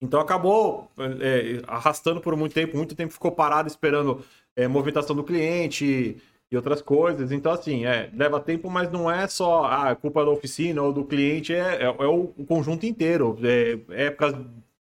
Então 0.00 0.20
acabou 0.20 0.90
é, 1.20 1.60
arrastando 1.66 2.20
por 2.20 2.36
muito 2.36 2.54
tempo, 2.54 2.76
muito 2.76 2.94
tempo 2.94 3.12
ficou 3.12 3.32
parado 3.32 3.68
esperando 3.68 4.24
é, 4.54 4.68
movimentação 4.68 5.14
do 5.14 5.24
cliente 5.24 6.16
e 6.50 6.56
outras 6.56 6.80
coisas. 6.80 7.32
Então, 7.32 7.52
assim, 7.52 7.84
é, 7.84 8.10
leva 8.14 8.40
tempo, 8.40 8.70
mas 8.70 8.90
não 8.90 9.10
é 9.10 9.26
só 9.26 9.64
a 9.64 9.94
culpa 9.96 10.24
da 10.24 10.30
oficina 10.30 10.82
ou 10.82 10.92
do 10.92 11.04
cliente, 11.04 11.52
é, 11.52 11.82
é, 11.82 11.84
é 11.84 12.06
o, 12.06 12.32
o 12.36 12.44
conjunto 12.46 12.86
inteiro. 12.86 13.36
É, 13.42 14.06
épocas 14.06 14.34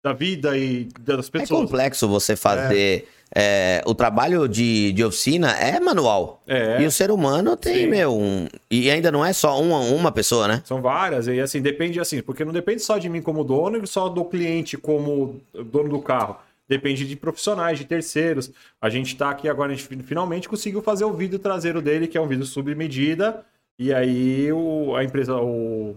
da 0.09 0.13
vida 0.15 0.57
e 0.57 0.89
das 1.01 1.29
É 1.29 1.31
pessoas. 1.31 1.61
complexo 1.61 2.09
você 2.09 2.35
fazer. 2.37 3.07
é, 3.35 3.83
o 3.87 3.95
trabalho 3.95 4.49
de, 4.49 4.91
de 4.93 5.05
oficina 5.05 5.51
é 5.53 5.79
manual. 5.79 6.43
É. 6.47 6.81
E 6.81 6.87
o 6.87 6.91
ser 6.91 7.11
humano 7.11 7.57
tem, 7.59 7.81
Sim. 7.85 7.87
meu. 7.89 8.17
um- 8.17 8.47
e 8.71 8.91
ainda 8.91 9.13
não 9.13 9.23
é 9.25 9.35
só 9.35 9.61
uma, 9.61 9.81
uma 9.81 10.11
pessoa, 10.11 10.49
né? 10.49 10.63
São 10.65 10.81
várias, 10.81 11.27
e 11.27 11.39
assim, 11.39 11.61
depende 11.61 12.01
assim, 12.01 12.23
porque 12.23 12.43
não 12.43 12.53
depende 12.55 12.81
só 12.83 12.97
de 12.97 13.07
mim 13.09 13.21
como 13.21 13.45
dono 13.45 13.79
e 13.83 13.87
só 13.87 14.09
do 14.09 14.25
cliente 14.25 14.79
como 14.79 15.41
dono 15.71 15.91
do 15.91 16.01
carro. 16.01 16.37
Depende 16.67 17.07
de 17.07 17.17
profissionais, 17.17 17.79
de 17.79 17.85
terceiros. 17.85 18.51
A 18.81 18.89
gente 18.89 19.15
tá 19.17 19.29
aqui 19.31 19.47
agora, 19.49 19.73
a 19.73 19.75
gente 19.75 19.87
finalmente 20.05 20.49
conseguiu 20.49 20.81
fazer 20.83 21.05
o 21.05 21.13
vidro 21.13 21.39
traseiro 21.39 21.81
dele, 21.83 22.07
que 22.07 22.17
é 22.17 22.21
um 22.21 22.27
vidro 22.29 22.47
sob 22.47 22.75
medida. 22.75 23.43
E 23.79 23.93
aí 23.93 24.51
o, 24.53 24.95
a 24.97 25.05
empresa, 25.05 25.37
o. 25.37 25.95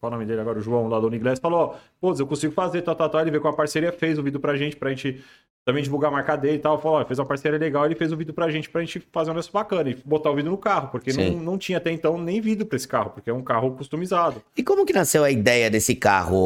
Qual 0.00 0.10
o 0.10 0.14
nome 0.14 0.26
dele 0.26 0.40
agora? 0.40 0.58
O 0.58 0.62
João, 0.62 0.88
lá 0.88 1.00
do 1.00 1.14
Inglês, 1.14 1.38
falou: 1.38 1.76
Pô, 2.00 2.14
eu 2.16 2.26
consigo 2.26 2.52
fazer, 2.52 2.82
tal, 2.82 2.94
tal, 2.94 3.10
tal. 3.10 3.20
Ele 3.20 3.30
veio 3.30 3.42
com 3.42 3.48
a 3.48 3.52
parceria, 3.52 3.92
fez 3.92 4.18
o 4.18 4.22
vídeo 4.22 4.38
pra 4.38 4.56
gente, 4.56 4.76
pra 4.76 4.90
gente 4.90 5.22
também 5.68 5.82
divulgar 5.82 6.08
a 6.08 6.12
marca 6.12 6.34
dele 6.34 6.56
e 6.56 6.58
tal. 6.58 6.80
Falou: 6.80 7.04
fez 7.04 7.18
uma 7.18 7.26
parceria 7.26 7.58
legal, 7.58 7.84
ele 7.84 7.94
fez 7.94 8.10
o 8.10 8.16
vídeo 8.16 8.32
pra 8.32 8.50
gente, 8.50 8.70
pra 8.70 8.80
gente 8.80 9.02
fazer 9.12 9.30
um 9.30 9.34
negócio 9.34 9.52
bacana 9.52 9.90
e 9.90 9.98
botar 10.02 10.30
o 10.30 10.34
vídeo 10.34 10.50
no 10.50 10.56
carro, 10.56 10.88
porque 10.88 11.12
Sim. 11.12 11.32
não, 11.32 11.42
não 11.42 11.58
tinha 11.58 11.76
até 11.76 11.92
então 11.92 12.16
nem 12.16 12.40
vídeo 12.40 12.64
pra 12.64 12.76
esse 12.76 12.88
carro, 12.88 13.10
porque 13.10 13.28
é 13.28 13.34
um 13.34 13.42
carro 13.42 13.72
customizado. 13.72 14.42
E 14.56 14.62
como 14.62 14.86
que 14.86 14.94
nasceu 14.94 15.22
a 15.24 15.30
ideia 15.30 15.70
desse 15.70 15.94
carro, 15.94 16.38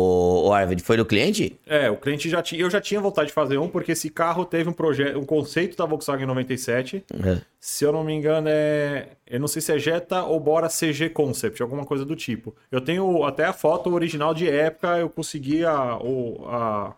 o 0.48 0.52
Arvid? 0.52 0.82
Foi 0.82 0.96
do 0.96 1.06
cliente? 1.06 1.56
É, 1.64 1.88
o 1.88 1.96
cliente 1.96 2.28
já 2.28 2.42
tinha. 2.42 2.60
Eu 2.60 2.68
já 2.68 2.80
tinha 2.80 3.00
vontade 3.00 3.28
de 3.28 3.32
fazer 3.32 3.58
um, 3.58 3.68
porque 3.68 3.92
esse 3.92 4.10
carro 4.10 4.44
teve 4.44 4.68
um 4.68 4.72
projeto, 4.72 5.16
um 5.16 5.24
conceito 5.24 5.76
da 5.76 5.86
Volkswagen 5.86 6.26
97. 6.26 7.04
É. 7.24 7.38
Se 7.60 7.84
eu 7.84 7.92
não 7.92 8.02
me 8.02 8.12
engano, 8.12 8.48
é. 8.50 9.10
Eu 9.24 9.38
não 9.38 9.46
sei 9.46 9.62
se 9.62 9.72
é 9.72 9.78
Jetta 9.78 10.24
ou 10.24 10.40
Bora 10.40 10.68
CG 10.68 11.10
Concept, 11.10 11.62
alguma 11.62 11.86
coisa 11.86 12.04
do 12.04 12.16
tipo. 12.16 12.56
Eu 12.72 12.80
tenho 12.80 13.22
até 13.22 13.44
a 13.44 13.52
foto 13.52 13.88
original 13.94 14.34
de 14.34 14.48
época, 14.48 14.98
eu 14.98 15.08
consegui 15.08 15.64
a, 15.64 15.96
a, 16.48 16.92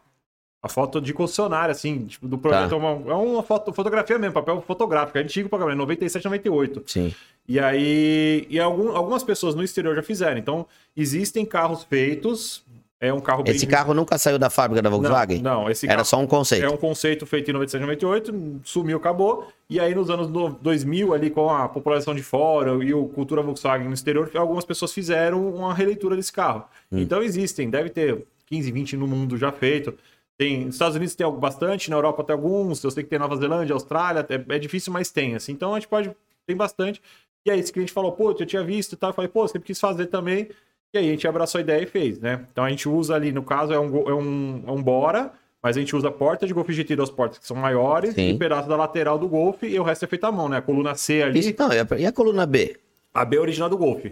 a 0.64 0.68
foto 0.68 0.98
de 0.98 1.12
concessionária, 1.12 1.72
assim, 1.72 2.06
tipo, 2.06 2.26
do 2.26 2.38
projeto. 2.38 2.70
Tá. 2.70 2.74
É 2.76 2.78
uma, 2.78 3.12
é 3.12 3.14
uma 3.14 3.42
foto, 3.42 3.70
fotografia 3.70 4.18
mesmo, 4.18 4.32
papel 4.32 4.62
fotográfico, 4.66 5.18
é 5.18 5.20
antigo 5.20 5.46
pra 5.46 5.58
caramba, 5.58 5.76
97, 5.76 6.24
98. 6.24 6.82
Sim. 6.86 7.14
E 7.46 7.60
aí, 7.60 8.46
e 8.48 8.58
algum- 8.58 8.96
algumas 8.96 9.22
pessoas 9.22 9.54
no 9.54 9.62
exterior 9.62 9.94
já 9.94 10.02
fizeram. 10.02 10.38
Então, 10.38 10.66
existem 10.96 11.44
carros 11.44 11.84
feitos. 11.84 12.64
É 12.98 13.12
um 13.12 13.20
carro 13.20 13.42
bem 13.42 13.54
Esse 13.54 13.66
carro 13.66 13.92
nunca 13.92 14.16
saiu 14.16 14.38
da 14.38 14.48
fábrica 14.48 14.80
da 14.80 14.88
Volkswagen? 14.88 15.42
Não, 15.42 15.64
não, 15.64 15.70
esse 15.70 15.84
Era 15.84 15.96
carro 15.96 16.06
só 16.06 16.18
um 16.18 16.26
conceito. 16.26 16.64
é 16.64 16.70
um 16.70 16.76
conceito 16.78 17.26
feito 17.26 17.50
em 17.50 17.52
97, 17.52 17.82
98, 17.82 18.60
sumiu, 18.64 18.96
acabou. 18.96 19.46
E 19.68 19.78
aí, 19.78 19.94
nos 19.94 20.08
anos 20.08 20.28
no- 20.30 20.48
2000, 20.62 21.12
ali 21.12 21.28
com 21.28 21.50
a 21.50 21.68
popularização 21.68 22.14
de 22.14 22.22
fora 22.22 22.70
e 22.82 22.94
o 22.94 23.04
cultura 23.08 23.42
Volkswagen 23.42 23.88
no 23.88 23.92
exterior, 23.92 24.30
algumas 24.34 24.64
pessoas 24.64 24.94
fizeram 24.94 25.46
uma 25.54 25.74
releitura 25.74 26.16
desse 26.16 26.32
carro. 26.32 26.64
Hum. 26.90 27.00
Então, 27.00 27.22
existem, 27.22 27.68
deve 27.68 27.90
ter 27.90 28.24
15, 28.46 28.72
20 28.72 28.96
no 28.96 29.06
mundo 29.06 29.36
já 29.36 29.52
feito. 29.52 29.92
Tem, 30.36 30.64
nos 30.66 30.74
Estados 30.74 30.96
Unidos 30.96 31.14
tem 31.14 31.24
algo 31.24 31.38
bastante, 31.38 31.88
na 31.90 31.96
Europa 31.96 32.24
tem 32.24 32.34
alguns, 32.34 32.82
eu 32.82 32.90
sei 32.90 33.04
que 33.04 33.10
tem 33.10 33.18
Nova 33.18 33.36
Zelândia, 33.36 33.72
Austrália, 33.72 34.26
é, 34.28 34.54
é 34.56 34.58
difícil, 34.58 34.92
mas 34.92 35.10
tem, 35.10 35.34
assim. 35.36 35.52
Então, 35.52 35.72
a 35.74 35.78
gente 35.78 35.88
pode, 35.88 36.10
tem 36.46 36.56
bastante. 36.56 37.00
E 37.46 37.50
aí, 37.50 37.60
esse 37.60 37.72
cliente 37.72 37.92
falou, 37.92 38.10
pô, 38.12 38.30
eu 38.30 38.46
tinha 38.46 38.64
visto 38.64 38.94
e 38.94 38.96
tal. 38.96 39.10
Eu 39.10 39.14
falei, 39.14 39.28
pô, 39.28 39.46
você 39.46 39.58
quis 39.60 39.78
fazer 39.78 40.06
também. 40.06 40.48
E 40.92 40.98
aí, 40.98 41.08
a 41.08 41.10
gente 41.10 41.28
abraçou 41.28 41.58
a 41.58 41.62
ideia 41.62 41.82
e 41.82 41.86
fez, 41.86 42.18
né? 42.18 42.44
Então, 42.50 42.64
a 42.64 42.70
gente 42.70 42.88
usa 42.88 43.14
ali, 43.14 43.30
no 43.32 43.42
caso, 43.42 43.72
é 43.72 43.78
um, 43.78 44.08
é 44.08 44.14
um, 44.14 44.64
é 44.66 44.70
um 44.72 44.82
Bora, 44.82 45.32
mas 45.62 45.76
a 45.76 45.80
gente 45.80 45.94
usa 45.94 46.08
a 46.08 46.12
porta 46.12 46.46
de 46.46 46.52
Golf 46.54 46.68
GT 46.68 46.96
das 46.96 47.10
portas 47.10 47.38
que 47.38 47.46
são 47.46 47.56
maiores 47.56 48.14
Sim. 48.14 48.30
e 48.30 48.38
pedaço 48.38 48.68
da 48.68 48.76
lateral 48.76 49.18
do 49.18 49.28
Golf 49.28 49.62
e 49.62 49.78
o 49.78 49.82
resto 49.82 50.04
é 50.04 50.08
feito 50.08 50.24
à 50.24 50.32
mão, 50.32 50.48
né? 50.48 50.56
A 50.58 50.62
coluna 50.62 50.94
C 50.94 51.22
ali, 51.22 51.38
Isso, 51.40 51.54
não, 51.58 51.72
e 51.72 51.78
a- 51.78 51.86
e 51.98 52.06
a 52.06 52.12
coluna 52.12 52.44
B? 52.44 52.76
a 53.14 53.24
B 53.24 53.36
é 53.36 53.40
original 53.40 53.68
do 53.70 53.78
Golf. 53.78 54.04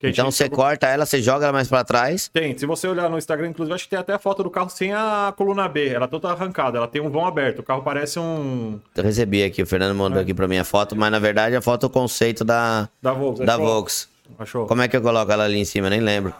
Que 0.00 0.08
Então 0.08 0.30
você 0.30 0.48
corta 0.50 0.86
ela, 0.88 1.06
você 1.06 1.22
joga 1.22 1.44
ela 1.46 1.52
mais 1.52 1.68
pra 1.68 1.84
trás. 1.84 2.28
Tem, 2.28 2.56
se 2.58 2.66
você 2.66 2.86
olhar 2.88 3.08
no 3.08 3.16
Instagram, 3.16 3.48
inclusive, 3.48 3.74
acho 3.74 3.84
que 3.84 3.90
tem 3.90 3.98
até 3.98 4.12
a 4.12 4.18
foto 4.18 4.42
do 4.42 4.50
carro 4.50 4.68
sem 4.68 4.92
a 4.92 5.32
coluna 5.36 5.68
B. 5.68 5.88
Ela 5.88 6.08
toda 6.08 6.28
arrancada, 6.30 6.78
ela 6.78 6.88
tem 6.88 7.00
um 7.00 7.08
vão 7.10 7.24
aberto. 7.24 7.60
O 7.60 7.62
carro 7.62 7.82
parece 7.82 8.18
um. 8.18 8.80
Eu 8.94 9.02
recebi 9.04 9.42
aqui, 9.44 9.62
o 9.62 9.66
Fernando 9.66 9.94
mandou 9.96 10.20
aqui 10.20 10.34
pra 10.34 10.48
mim 10.48 10.58
a 10.58 10.64
foto, 10.64 10.96
mas 10.96 11.10
na 11.12 11.18
verdade 11.18 11.54
a 11.56 11.62
foto 11.62 11.84
é 11.84 11.86
o 11.86 11.90
conceito 11.90 12.44
da, 12.44 12.88
Da 13.00 13.12
Volks. 13.12 13.46
da 13.46 13.54
achou? 13.54 13.66
Volks. 13.66 14.08
Achou? 14.38 14.66
Como 14.66 14.82
é 14.82 14.88
que 14.88 14.96
eu 14.96 15.02
coloco 15.02 15.30
ela 15.30 15.44
ali 15.44 15.58
em 15.58 15.64
cima? 15.64 15.86
Eu 15.86 15.90
nem 15.90 16.00
lembro. 16.00 16.34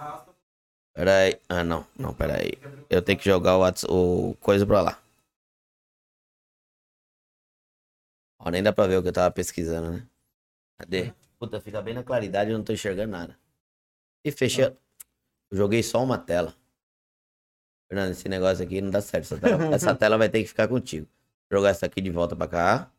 Peraí. 0.94 1.38
Ah, 1.48 1.62
não. 1.64 1.86
Não, 1.98 2.12
peraí. 2.12 2.52
Eu 2.90 3.02
tenho 3.02 3.18
que 3.18 3.24
jogar 3.24 3.56
o, 3.56 3.60
Whats- 3.60 3.84
o 3.88 4.36
coisa 4.40 4.66
pra 4.66 4.80
lá. 4.80 4.98
Ó, 8.40 8.50
nem 8.50 8.62
dá 8.62 8.72
pra 8.72 8.86
ver 8.86 8.98
o 8.98 9.02
que 9.02 9.08
eu 9.08 9.12
tava 9.12 9.30
pesquisando, 9.30 9.90
né? 9.92 10.02
Cadê? 10.78 11.12
Puta, 11.38 11.60
fica 11.60 11.80
bem 11.80 11.94
na 11.94 12.02
claridade, 12.02 12.50
eu 12.50 12.58
não 12.58 12.64
tô 12.64 12.72
enxergando 12.72 13.10
nada. 13.12 13.36
E 14.24 14.30
fechei. 14.32 14.64
Eu 14.64 14.76
joguei 15.52 15.82
só 15.82 16.02
uma 16.02 16.16
tela. 16.16 16.54
Fernando, 17.88 18.12
esse 18.12 18.28
negócio 18.28 18.64
aqui 18.64 18.80
não 18.80 18.90
dá 18.90 19.00
certo. 19.00 19.24
Essa 19.34 19.38
tela, 19.38 19.74
essa 19.74 19.94
tela 19.96 20.18
vai 20.18 20.28
ter 20.28 20.40
que 20.42 20.48
ficar 20.48 20.66
contigo. 20.66 21.06
Jogar 21.50 21.70
essa 21.70 21.86
aqui 21.86 22.00
de 22.00 22.10
volta 22.10 22.34
pra 22.34 22.48
cá. 22.48 22.90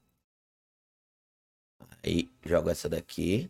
Aí, 2.03 2.29
jogo 2.45 2.69
essa 2.69 2.87
daqui. 2.87 3.49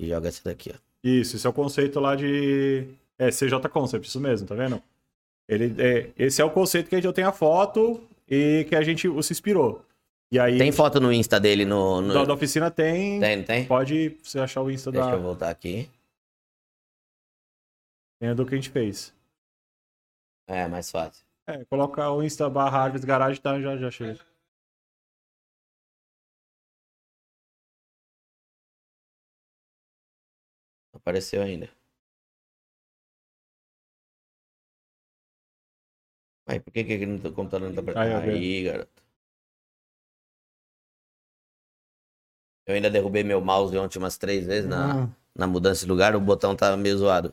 E 0.00 0.08
joga 0.08 0.28
essa 0.28 0.42
daqui, 0.44 0.72
ó. 0.72 0.78
Isso, 1.02 1.36
esse 1.36 1.46
é 1.46 1.50
o 1.50 1.52
conceito 1.52 2.00
lá 2.00 2.14
de. 2.14 2.86
É, 3.18 3.30
CJ 3.30 3.68
Concept, 3.70 4.08
isso 4.08 4.20
mesmo, 4.20 4.46
tá 4.46 4.54
vendo? 4.54 4.82
Ele, 5.48 5.74
é, 5.78 6.10
esse 6.16 6.40
é 6.40 6.44
o 6.44 6.50
conceito 6.50 6.88
que 6.88 6.96
a 6.96 7.00
gente 7.00 7.12
tem 7.12 7.24
a 7.24 7.32
foto 7.32 8.02
e 8.28 8.64
que 8.68 8.74
a 8.74 8.82
gente 8.82 9.08
se 9.22 9.32
inspirou. 9.32 9.84
E 10.32 10.38
aí. 10.38 10.56
Tem 10.56 10.72
foto 10.72 11.00
no 11.00 11.12
Insta 11.12 11.38
dele 11.38 11.64
no. 11.64 12.00
no... 12.00 12.14
Da, 12.14 12.24
da 12.24 12.34
oficina 12.34 12.70
tem. 12.70 13.20
Tem, 13.20 13.42
tem? 13.42 13.64
Pode 13.66 14.16
você 14.22 14.38
achar 14.38 14.62
o 14.62 14.70
Insta 14.70 14.90
Deixa 14.90 15.10
da. 15.10 15.16
eu 15.16 15.22
voltar 15.22 15.50
aqui. 15.50 15.88
Do 18.32 18.46
que 18.46 18.54
a 18.54 18.56
gente 18.56 18.70
fez. 18.70 19.12
É, 20.46 20.66
mais 20.68 20.90
fácil. 20.90 21.24
É, 21.46 21.64
coloca 21.66 22.08
o 22.10 22.22
Insta 22.22 22.48
barra 22.48 22.78
Harvest 22.78 23.04
Garage, 23.06 23.40
tá? 23.40 23.60
Já, 23.60 23.76
já 23.76 23.90
chega. 23.90 24.20
Não 30.92 30.98
apareceu 30.98 31.42
ainda. 31.42 31.68
Aí, 36.46 36.60
por 36.60 36.72
que, 36.72 36.84
que 36.84 36.94
aqui 36.94 37.06
no 37.06 37.18
teu 37.20 37.32
computador 37.32 37.70
não 37.72 37.74
tá 37.84 38.00
Aí, 38.00 38.12
aparecendo? 38.12 38.34
Aí, 38.36 38.62
garoto. 38.64 39.02
Eu 42.66 42.74
ainda 42.74 42.90
derrubei 42.90 43.22
meu 43.22 43.40
mouse 43.40 43.76
ontem 43.76 43.98
umas 43.98 44.16
três 44.16 44.46
vezes 44.46 44.68
na, 44.68 45.04
Ah. 45.04 45.08
na 45.34 45.46
mudança 45.46 45.84
de 45.84 45.90
lugar, 45.90 46.14
o 46.16 46.20
botão 46.20 46.56
tava 46.56 46.76
meio 46.76 46.96
zoado. 46.96 47.32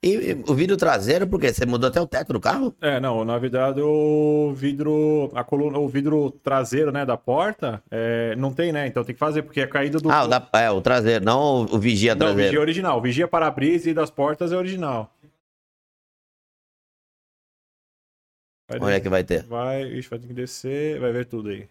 E, 0.00 0.30
e 0.30 0.32
o 0.48 0.54
vidro 0.54 0.76
traseiro, 0.76 1.26
por 1.26 1.40
quê? 1.40 1.52
Você 1.52 1.66
mudou 1.66 1.88
até 1.88 2.00
o 2.00 2.06
teto 2.06 2.32
do 2.32 2.40
carro? 2.40 2.72
É, 2.80 3.00
não, 3.00 3.24
na 3.24 3.36
verdade 3.36 3.80
o 3.80 4.52
vidro, 4.54 5.28
a 5.34 5.42
coluna, 5.42 5.78
o 5.78 5.88
vidro 5.88 6.30
traseiro, 6.30 6.92
né, 6.92 7.04
da 7.04 7.16
porta, 7.16 7.82
é, 7.90 8.36
não 8.36 8.52
tem, 8.52 8.70
né? 8.70 8.86
Então 8.86 9.02
tem 9.02 9.14
que 9.14 9.18
fazer, 9.18 9.42
porque 9.42 9.60
a 9.60 9.66
caída 9.68 9.98
do. 9.98 10.08
Ah, 10.08 10.24
o, 10.24 10.28
da, 10.28 10.48
é, 10.54 10.70
o 10.70 10.80
traseiro, 10.80 11.24
não 11.24 11.62
o, 11.62 11.74
o 11.74 11.78
vigia 11.80 12.14
Não, 12.14 12.18
o 12.18 12.28
traseiro. 12.28 12.42
vigia 12.48 12.58
é 12.58 12.62
original. 12.62 12.98
O 12.98 13.02
vigia 13.02 13.26
para-brisa 13.26 13.90
e 13.90 13.94
das 13.94 14.10
portas 14.10 14.52
é 14.52 14.56
original. 14.56 15.12
Vai 18.68 18.78
Olha 18.80 19.00
que 19.00 19.08
vai 19.08 19.24
ter. 19.24 19.42
Vai, 19.44 19.82
ixi, 19.82 20.10
vai 20.10 20.18
ter 20.20 20.26
que 20.28 20.34
descer, 20.34 21.00
vai 21.00 21.10
ver 21.10 21.24
tudo 21.24 21.48
aí. 21.48 21.68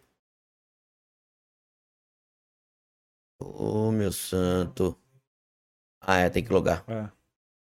Ô, 3.40 3.92
meu 3.92 4.12
santo. 4.12 4.98
Ah, 6.02 6.18
é, 6.18 6.30
tem 6.30 6.44
que 6.44 6.52
logar. 6.52 6.84
É. 6.90 7.17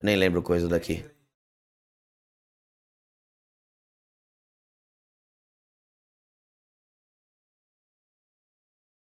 Nem 0.03 0.17
lembro 0.17 0.43
coisa 0.43 0.69
daqui. 0.69 1.05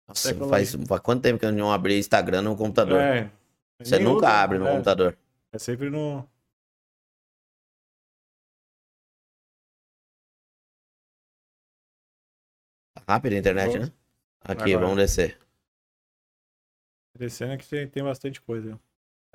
Nossa, 0.07 0.33
faz, 0.47 0.75
faz 0.87 1.01
quanto 1.01 1.23
tempo 1.23 1.39
que 1.39 1.45
eu 1.45 1.51
não 1.51 1.71
abri 1.71 1.97
Instagram 1.97 2.43
no 2.43 2.55
computador? 2.55 3.01
É. 3.01 3.31
Você 3.79 3.99
nunca 3.99 4.27
usa, 4.27 4.29
abre 4.29 4.57
no 4.57 4.67
é. 4.67 4.71
computador. 4.71 5.17
É 5.51 5.59
sempre 5.59 5.89
no. 5.89 6.27
Rápido 13.07 13.33
a 13.33 13.37
internet, 13.37 13.77
né? 13.77 13.91
Aqui, 14.41 14.73
Agora. 14.73 14.79
vamos 14.87 14.97
descer. 14.97 15.37
Descendo 17.17 17.57
que 17.57 17.67
tem, 17.67 17.87
tem 17.87 18.03
bastante 18.03 18.41
coisa. 18.41 18.79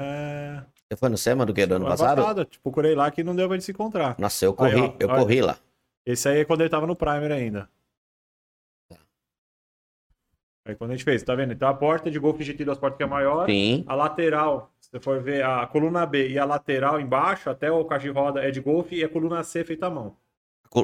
É. 0.01 0.63
Você 0.89 0.97
foi 0.97 1.09
no 1.11 1.19
SEMA 1.19 1.45
do 1.45 1.53
que? 1.53 1.67
Do 1.67 1.75
ano 1.77 1.85
passado? 1.87 2.23
passada, 2.23 2.45
tipo, 2.45 2.63
procurei 2.63 2.95
lá 2.95 3.11
que 3.11 3.23
não 3.23 3.37
deu 3.37 3.47
pra 3.47 3.57
gente 3.57 3.67
se 3.67 3.73
encontrar. 3.73 4.17
Nossa, 4.19 4.45
eu 4.45 4.51
Aí, 4.53 4.57
corri, 4.57 4.81
ó, 4.81 4.95
eu 4.99 5.09
olha. 5.09 5.19
corri 5.19 5.41
lá. 5.43 5.59
Esse 6.07 6.29
aí 6.29 6.41
é 6.41 6.45
quando 6.45 6.63
ele 6.63 6.71
tava 6.71 6.87
no 6.87 6.97
Primer 6.97 7.31
ainda. 7.31 7.69
Tá. 8.89 8.97
Aí 10.67 10.75
quando 10.75 10.93
a 10.93 10.97
gente 10.97 11.05
fez, 11.05 11.23
tá 11.23 11.35
vendo? 11.35 11.53
Então 11.53 11.69
a 11.69 11.75
porta 11.75 12.11
de 12.11 12.19
Golf 12.19 12.41
GT 12.41 12.65
das 12.65 12.79
portas 12.79 12.97
que 12.97 13.03
é 13.03 13.07
maior. 13.07 13.47
Sim. 13.47 13.85
A 13.87 13.95
lateral, 13.95 14.73
se 14.81 14.91
você 14.91 14.99
for 14.99 15.23
ver 15.23 15.45
a 15.45 15.67
coluna 15.67 16.07
B 16.07 16.31
e 16.31 16.39
a 16.39 16.45
lateral 16.45 16.99
embaixo, 17.01 17.51
até 17.51 17.71
o 17.71 17.85
caixa 17.85 18.05
de 18.11 18.19
roda 18.19 18.41
é 18.43 18.51
de 18.51 18.61
Golf 18.61 18.91
e 18.91 19.05
a 19.05 19.09
coluna 19.09 19.45
C 19.45 19.61
é 19.61 19.65
feita 19.65 19.87
à 19.87 19.91
mão. 19.91 20.17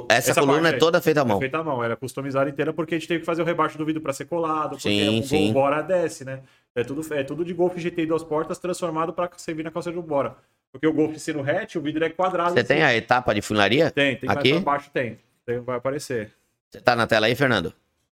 Essa, 0.09 0.33
Essa 0.33 0.41
coluna 0.41 0.71
é 0.71 0.73
toda 0.79 1.01
feita 1.01 1.21
à 1.21 1.23
É 1.23 1.25
mão. 1.25 1.39
feita 1.39 1.59
à 1.59 1.63
mão, 1.65 1.83
ela 1.83 1.93
é 1.93 1.97
customizada 1.97 2.51
inteira 2.51 2.73
porque 2.73 2.97
a 2.97 2.99
gente 2.99 3.07
teve 3.07 3.21
que 3.21 3.27
fazer 3.27 3.43
o 3.43 3.45
rebaixo 3.45 3.79
do 3.79 3.85
vidro 3.85 4.03
para 4.03 4.13
ser 4.13 4.25
colado, 4.25 4.71
porque 4.71 4.89
Sim, 4.89 5.21
o 5.21 5.23
sim. 5.23 5.53
Bora 5.53 5.81
desce, 5.81 6.25
né? 6.25 6.41
É 6.75 6.83
tudo, 6.83 7.15
é 7.15 7.23
tudo 7.23 7.45
de 7.45 7.55
Golf 7.55 7.77
GT 7.79 8.05
duas 8.07 8.25
portas 8.25 8.59
transformado 8.59 9.13
para 9.13 9.31
servir 9.37 9.63
na 9.63 9.71
calça 9.71 9.93
do 9.93 10.03
Bora. 10.03 10.37
Porque 10.73 10.87
o 10.87 10.93
Golf 10.93 11.17
sendo 11.19 11.41
hatch, 11.41 11.77
o 11.77 11.81
vidro 11.81 12.05
é 12.05 12.11
quadrado. 12.11 12.53
Você 12.53 12.59
assim. 12.61 12.69
tem 12.69 12.83
a 12.83 12.95
etapa 12.95 13.33
de 13.35 13.41
funilaria? 13.41 13.91
Tem, 13.91 14.17
tem 14.17 14.29
Aqui? 14.29 14.51
pra 14.55 14.61
baixo 14.61 14.91
tem. 14.93 15.19
Tem- 15.47 15.61
Vai 15.61 15.77
aparecer. 15.77 16.33
Você 16.69 16.81
tá 16.81 16.97
na 16.97 17.07
tela 17.07 17.27
aí, 17.27 17.35
Fernando? 17.37 17.73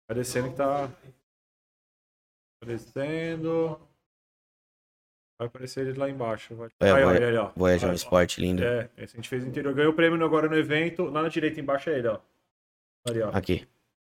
Vai 0.08 0.18
descendo 0.18 0.50
que 0.50 0.58
tá. 0.58 0.90
Vai 2.64 2.76
descendo. 2.76 3.80
Vai 5.42 5.48
aparecer 5.48 5.88
ele 5.88 5.98
lá 5.98 6.08
embaixo. 6.08 6.54
Vai... 6.54 6.70
É, 6.80 6.92
aí, 6.92 7.04
ó, 7.04 7.08
Voy- 7.08 7.16
ele 7.16 7.26
ali, 7.26 7.38
ó. 7.38 7.50
Voyager 7.56 7.90
Aí, 7.90 7.94
ó. 7.94 7.96
Sport, 7.96 8.38
lindo. 8.38 8.64
É, 8.64 8.88
esse 8.96 9.16
a 9.16 9.18
gente 9.18 9.28
fez 9.28 9.42
no 9.42 9.50
interior. 9.50 9.74
Ganhou 9.74 9.92
o 9.92 9.96
prêmio 9.96 10.24
agora 10.24 10.48
no 10.48 10.56
evento. 10.56 11.06
Lá 11.06 11.24
na 11.24 11.30
direita 11.30 11.60
embaixo 11.60 11.90
é 11.90 11.98
ele, 11.98 12.10
ó. 12.10 12.20
Ali, 13.10 13.24
ó. 13.24 13.32
Aqui. 13.34 13.68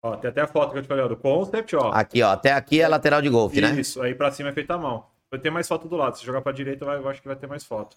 ó. 0.02 0.18
Tem 0.18 0.32
até 0.32 0.42
a 0.42 0.48
foto 0.48 0.72
que 0.72 0.80
eu 0.80 0.82
te 0.82 0.88
falei, 0.88 1.04
ó, 1.04 1.08
do 1.08 1.16
concept, 1.16 1.76
ó. 1.76 1.92
Aqui, 1.92 2.24
ó. 2.24 2.32
Até 2.32 2.54
aqui 2.54 2.82
é 2.82 2.88
lateral 2.88 3.22
de 3.22 3.30
golfe, 3.30 3.62
né? 3.62 3.70
Isso, 3.80 4.02
aí 4.02 4.16
pra 4.16 4.32
cima 4.32 4.50
é 4.50 4.52
feita 4.52 4.74
à 4.74 4.80
mão. 4.80 5.06
Vai 5.30 5.40
ter 5.40 5.52
mais 5.52 5.68
foto 5.68 5.88
do 5.88 5.96
lado. 5.96 6.18
Se 6.18 6.26
jogar 6.26 6.42
pra 6.42 6.52
direita, 6.52 6.86
vai, 6.86 6.98
eu 6.98 7.08
acho 7.08 7.22
que 7.22 7.28
vai 7.28 7.38
ter 7.38 7.46
mais 7.46 7.64
foto. 7.64 7.96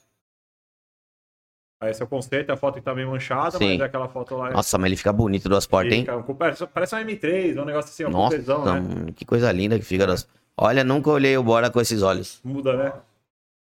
Aí 1.80 1.90
esse 1.90 2.02
é 2.02 2.04
o 2.04 2.08
conceito, 2.08 2.50
a 2.50 2.58
foto 2.58 2.74
que 2.74 2.82
tá 2.82 2.94
meio 2.94 3.08
manchada, 3.08 3.56
Sim. 3.56 3.70
mas 3.70 3.80
é 3.80 3.84
aquela 3.84 4.06
foto 4.06 4.36
lá. 4.36 4.50
Nossa, 4.50 4.76
mas 4.76 4.86
ele 4.88 4.96
fica 4.96 5.14
bonito 5.14 5.48
duas 5.48 5.66
portas, 5.66 5.94
hein? 5.94 6.06
parece, 6.38 6.66
parece 6.66 6.94
um 6.94 6.98
M3, 6.98 7.58
um 7.58 7.64
negócio 7.64 7.90
assim, 7.90 8.04
um 8.04 8.10
Nossa, 8.10 8.36
coupezão, 8.36 8.82
né? 8.82 9.12
que 9.16 9.24
coisa 9.24 9.50
linda 9.50 9.78
que 9.78 9.84
fica. 9.84 10.06
Das... 10.06 10.28
Olha, 10.58 10.84
nunca 10.84 11.08
olhei 11.08 11.38
o 11.38 11.42
Bora 11.42 11.70
com 11.70 11.80
esses 11.80 12.02
olhos. 12.02 12.40
Muda, 12.44 12.76
né? 12.76 12.92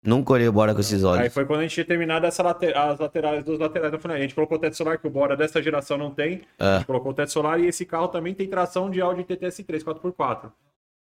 Nunca 0.05 0.33
olhei 0.33 0.47
o 0.47 0.51
Bora 0.53 0.73
com 0.73 0.79
esses 0.79 1.03
Aí 1.03 1.09
olhos. 1.09 1.33
foi 1.33 1.45
quando 1.45 1.59
a 1.59 1.63
gente 1.63 1.73
tinha 1.73 1.85
terminado 1.85 2.25
essa 2.25 2.43
late- 2.43 2.73
as 2.73 2.99
laterais 2.99 3.43
dos 3.43 3.57
laterais 3.59 3.91
da 3.91 3.97
final. 3.97 4.15
A 4.15 4.19
gente 4.19 4.35
colocou 4.35 4.57
o 4.57 4.61
teto 4.61 4.75
solar, 4.75 4.97
que 4.99 5.07
o 5.07 5.09
Bora 5.09 5.35
dessa 5.35 5.61
geração 5.61 5.97
não 5.97 6.11
tem. 6.11 6.41
A 6.59 6.75
Ah, 6.75 6.77
gente 6.77 6.85
colocou 6.87 7.11
o 7.11 7.15
teto 7.15 7.31
solar 7.31 7.59
e 7.59 7.65
esse 7.67 7.85
carro 7.85 8.07
também 8.07 8.33
tem 8.33 8.47
tração 8.47 8.89
de 8.89 9.01
Audi 9.01 9.23
TTS3 9.23 9.83
4x4. 9.83 10.51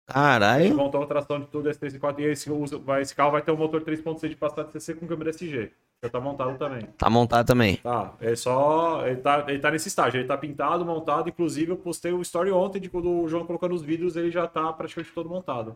caralho. 0.06 0.74
Montou 0.76 1.02
a 1.02 1.06
tração 1.06 1.40
de 1.40 1.46
tudo 1.46 1.68
S3 1.70 1.94
e 1.94 1.98
4 1.98 2.22
e 2.22 2.26
esse, 2.26 2.50
vai- 2.84 3.00
esse 3.02 3.14
carro 3.14 3.30
vai 3.30 3.40
ter 3.42 3.50
um 3.52 3.56
motor 3.56 3.80
3.6 3.82 4.28
de 4.30 4.36
Passat 4.36 4.70
CC 4.70 4.94
com 4.94 5.06
câmera 5.06 5.30
SG. 5.30 5.70
Já 6.02 6.10
tá 6.10 6.20
montado 6.20 6.58
também. 6.58 6.82
Tá 6.98 7.08
montado 7.08 7.46
também. 7.46 7.76
Tá, 7.76 8.12
é 8.20 8.36
só. 8.36 9.06
Ele 9.06 9.16
tá, 9.16 9.44
ele 9.48 9.58
tá 9.58 9.70
nesse 9.70 9.88
estágio, 9.88 10.20
ele 10.20 10.28
tá 10.28 10.36
pintado, 10.36 10.84
montado. 10.84 11.28
Inclusive, 11.30 11.70
eu 11.72 11.76
postei 11.78 12.12
o 12.12 12.20
story 12.20 12.50
ontem 12.50 12.78
de 12.80 12.90
quando 12.90 13.08
o 13.22 13.26
João 13.28 13.46
colocando 13.46 13.74
os 13.74 13.80
vídeos, 13.80 14.14
ele 14.14 14.30
já 14.30 14.46
tá 14.46 14.70
praticamente 14.74 15.12
todo 15.14 15.28
montado. 15.30 15.74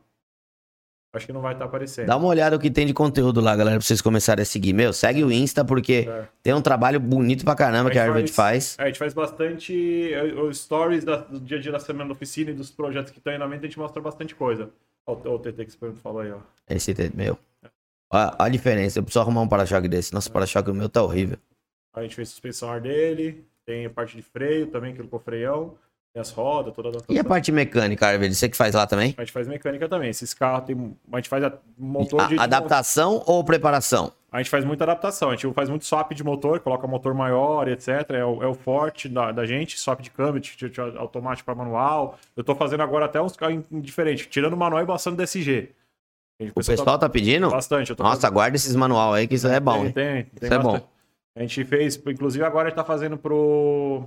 Acho 1.12 1.26
que 1.26 1.32
não 1.32 1.40
vai 1.40 1.54
estar 1.54 1.64
aparecendo. 1.64 2.06
Dá 2.06 2.16
uma 2.18 2.28
olhada 2.28 2.54
o 2.54 2.58
que 2.60 2.70
tem 2.70 2.86
de 2.86 2.92
conteúdo 2.92 3.40
lá, 3.40 3.56
galera, 3.56 3.78
pra 3.78 3.86
vocês 3.86 4.02
começarem 4.02 4.42
a 4.42 4.44
seguir. 4.44 4.74
Meu, 4.74 4.92
segue 4.92 5.24
o 5.24 5.32
Insta, 5.32 5.64
porque 5.64 6.06
É. 6.08 6.28
tem 6.42 6.52
um 6.52 6.60
trabalho 6.60 7.00
bonito 7.00 7.44
pra 7.46 7.54
caramba 7.54 7.88
A 7.88 7.92
que 7.92 7.98
a 7.98 8.04
Harvard 8.04 8.30
faz. 8.30 8.76
É, 8.78 8.82
a 8.82 8.86
gente 8.88 8.98
faz 8.98 9.14
bastante 9.14 10.12
eh, 10.12 10.34
os 10.34 10.58
stories 10.60 11.04
da- 11.04 11.16
do 11.16 11.40
dia 11.40 11.56
a 11.56 11.60
dia 11.60 11.72
da 11.72 11.80
semana 11.80 12.06
da 12.06 12.12
oficina 12.12 12.50
e 12.50 12.54
dos 12.54 12.70
projetos 12.70 13.10
que 13.10 13.18
estão 13.18 13.32
em 13.32 13.38
mente, 13.48 13.60
a 13.60 13.68
gente 13.68 13.78
mostra 13.78 14.02
bastante 14.02 14.34
coisa. 14.34 14.68
Ó, 15.06 15.14
o 15.14 15.38
TT 15.38 15.64
que 15.64 15.72
você 15.72 15.92
falou 16.02 16.20
aí, 16.20 16.30
ó. 16.30 16.38
Esse, 16.68 16.92
te- 16.92 17.10
meu. 17.16 17.38
Ó, 18.12 18.34
a 18.38 18.48
diferença, 18.50 18.98
eu 18.98 19.02
preciso 19.02 19.20
arrumar 19.20 19.40
um 19.40 19.48
para-choque 19.48 19.88
desse. 19.88 20.12
Nossa, 20.12 20.28
o 20.28 20.32
para-choque 20.32 20.70
meu 20.72 20.90
tá 20.90 21.02
horrível. 21.02 21.38
A 21.94 22.02
gente 22.02 22.14
fez 22.14 22.28
suspensão 22.28 22.70
ar 22.70 22.82
dele, 22.82 23.46
tem 23.64 23.86
a 23.86 23.90
parte 23.90 24.14
de 24.14 24.22
freio 24.22 24.66
também, 24.66 24.92
que 24.92 24.98
colocou 24.98 25.18
freião, 25.20 25.68
tem 25.68 25.78
as 26.16 26.30
rodas, 26.30 26.74
toda 26.74 26.98
E 27.08 27.18
a 27.18 27.24
parte 27.24 27.52
mecânica, 27.52 28.06
Harvard? 28.06 28.34
Você 28.34 28.48
que 28.48 28.56
faz 28.56 28.74
lá 28.74 28.86
também? 28.86 29.14
A 29.16 29.20
gente 29.22 29.32
faz 29.32 29.46
mecânica 29.46 29.88
também. 29.88 30.10
Esses 30.10 30.34
carros 30.34 30.64
tem. 30.66 30.96
A 31.12 31.16
gente 31.16 31.28
faz 31.28 31.44
a- 31.44 31.52
motor 31.78 32.26
de. 32.28 32.38
A- 32.38 32.42
adaptação 32.44 33.22
ou 33.26 33.44
preparação? 33.44 34.12
A 34.30 34.38
gente 34.38 34.50
faz 34.50 34.62
muita 34.62 34.84
adaptação, 34.84 35.30
a 35.30 35.36
gente 35.36 35.50
faz 35.54 35.70
muito 35.70 35.86
swap 35.86 36.12
de 36.12 36.22
motor, 36.22 36.60
coloca 36.60 36.86
motor 36.86 37.14
maior, 37.14 37.66
etc. 37.66 37.88
É 38.10 38.24
o, 38.24 38.42
é 38.42 38.46
o 38.46 38.52
forte 38.52 39.08
da, 39.08 39.32
da 39.32 39.46
gente, 39.46 39.78
swap 39.78 40.00
de 40.02 40.10
câmbio, 40.10 40.38
de, 40.40 40.54
de- 40.68 40.80
automático 40.98 41.46
para 41.46 41.54
manual. 41.54 42.18
Eu 42.36 42.44
tô 42.44 42.54
fazendo 42.54 42.82
agora 42.82 43.06
até 43.06 43.20
uns 43.22 43.34
carros 43.36 43.64
diferentes, 43.70 44.26
tirando 44.26 44.52
o 44.52 44.56
manual 44.56 44.82
e 44.82 44.86
passando 44.86 45.16
DSG. 45.16 45.70
O 46.54 46.62
pessoal 46.62 46.98
tá 46.98 47.08
pedindo? 47.08 47.50
Bastante. 47.50 47.90
Eu 47.90 47.96
tô 47.96 48.02
Nossa, 48.02 48.28
guarda 48.30 48.54
esses 48.56 48.76
manual 48.76 49.14
aí 49.14 49.26
que 49.26 49.34
isso 49.34 49.48
é 49.48 49.58
bom, 49.58 49.84
tem, 49.84 49.92
tem, 49.92 50.24
tem 50.24 50.30
Isso 50.42 50.54
é 50.54 50.58
bom. 50.58 50.72
bastante. 50.72 50.86
A 51.34 51.40
gente 51.40 51.64
fez, 51.64 51.96
inclusive 52.06 52.44
agora 52.44 52.66
a 52.66 52.70
gente 52.70 52.76
tá 52.76 52.84
fazendo 52.84 53.16
pro. 53.16 54.04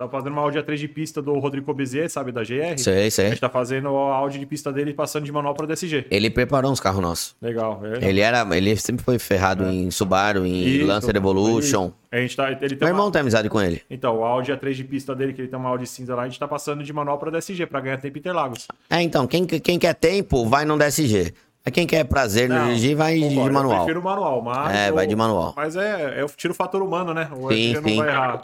Tá 0.00 0.08
fazendo 0.08 0.32
uma 0.32 0.40
Audi 0.40 0.56
A3 0.58 0.76
de 0.78 0.88
pista 0.88 1.20
do 1.20 1.38
Rodrigo 1.38 1.74
Bezier, 1.74 2.08
sabe, 2.08 2.32
da 2.32 2.40
GR. 2.40 2.78
Sei, 2.78 3.08
A 3.08 3.10
sei. 3.10 3.28
gente 3.28 3.38
tá 3.42 3.50
fazendo 3.50 3.88
a 3.98 4.14
Audi 4.14 4.38
de 4.38 4.46
pista 4.46 4.72
dele 4.72 4.94
passando 4.94 5.26
de 5.26 5.30
manual 5.30 5.52
para 5.54 5.66
DSG. 5.66 6.06
Ele 6.10 6.30
preparou 6.30 6.72
uns 6.72 6.80
carros 6.80 7.02
nossos. 7.02 7.36
Legal. 7.42 7.82
é. 7.84 8.08
Ele 8.08 8.20
era, 8.22 8.46
ele 8.56 8.74
sempre 8.76 9.04
foi 9.04 9.18
ferrado 9.18 9.62
em 9.68 9.90
Subaru, 9.90 10.46
em 10.46 10.64
Isso, 10.66 10.86
Lancer 10.86 11.14
Evolution. 11.14 11.84
isso. 11.88 11.94
A 12.10 12.16
gente 12.16 12.34
tá, 12.34 12.50
ele 12.50 12.56
tem 12.56 12.68
Meu 12.70 12.78
uma- 12.80 12.88
irmão 12.88 13.10
tem 13.10 13.20
amizade 13.20 13.50
com 13.50 13.60
ele. 13.60 13.82
Então, 13.90 14.16
o 14.20 14.24
Audi 14.24 14.50
A3 14.52 14.72
de 14.72 14.84
pista 14.84 15.14
dele, 15.14 15.34
que 15.34 15.42
ele 15.42 15.48
tem 15.48 15.58
uma 15.58 15.68
Audi 15.68 15.86
cinza 15.86 16.14
lá, 16.14 16.22
a 16.22 16.28
gente 16.28 16.40
tá 16.40 16.48
passando 16.48 16.82
de 16.82 16.92
manual 16.94 17.18
para 17.18 17.30
DSG, 17.32 17.66
para 17.66 17.80
ganhar 17.80 17.98
tempo 17.98 18.16
em 18.16 18.20
Interlagos. 18.20 18.68
É, 18.88 19.02
então, 19.02 19.26
quem, 19.26 19.44
quem 19.44 19.78
quer 19.78 19.92
tempo, 19.94 20.46
vai 20.48 20.64
no 20.64 20.78
DSG. 20.78 21.34
Quem 21.74 21.86
quer 21.86 22.04
prazer 22.04 22.48
no 22.48 22.58
dirigir, 22.64 22.96
vai 22.96 23.16
de 23.16 23.20
concordo, 23.28 23.50
Eu 23.50 23.52
manual. 23.52 23.76
prefiro 23.84 24.02
manual, 24.02 24.40
mas... 24.40 24.74
É, 24.74 24.88
eu- 24.88 24.94
vai 24.94 25.06
de 25.06 25.14
manual. 25.14 25.52
Mas 25.54 25.76
é, 25.76 26.22
eu 26.22 26.26
tiro 26.30 26.54
o 26.54 26.56
fator 26.56 26.80
humano, 26.82 27.12
né? 27.12 27.28
O 27.36 27.52
Sim, 27.52 27.74
sim. 27.74 27.96
não 27.96 27.96
vai 27.96 28.08
errar. 28.08 28.40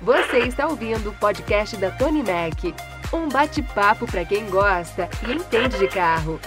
Você 0.00 0.38
está 0.40 0.68
ouvindo 0.68 1.10
o 1.10 1.14
podcast 1.14 1.76
da 1.76 1.90
Tony 1.90 2.22
Mac. 2.22 2.74
Um 3.12 3.28
bate-papo 3.28 4.06
para 4.06 4.24
quem 4.24 4.48
gosta 4.48 5.08
e 5.26 5.32
entende 5.32 5.78
de 5.78 5.88
carro. 5.88 6.38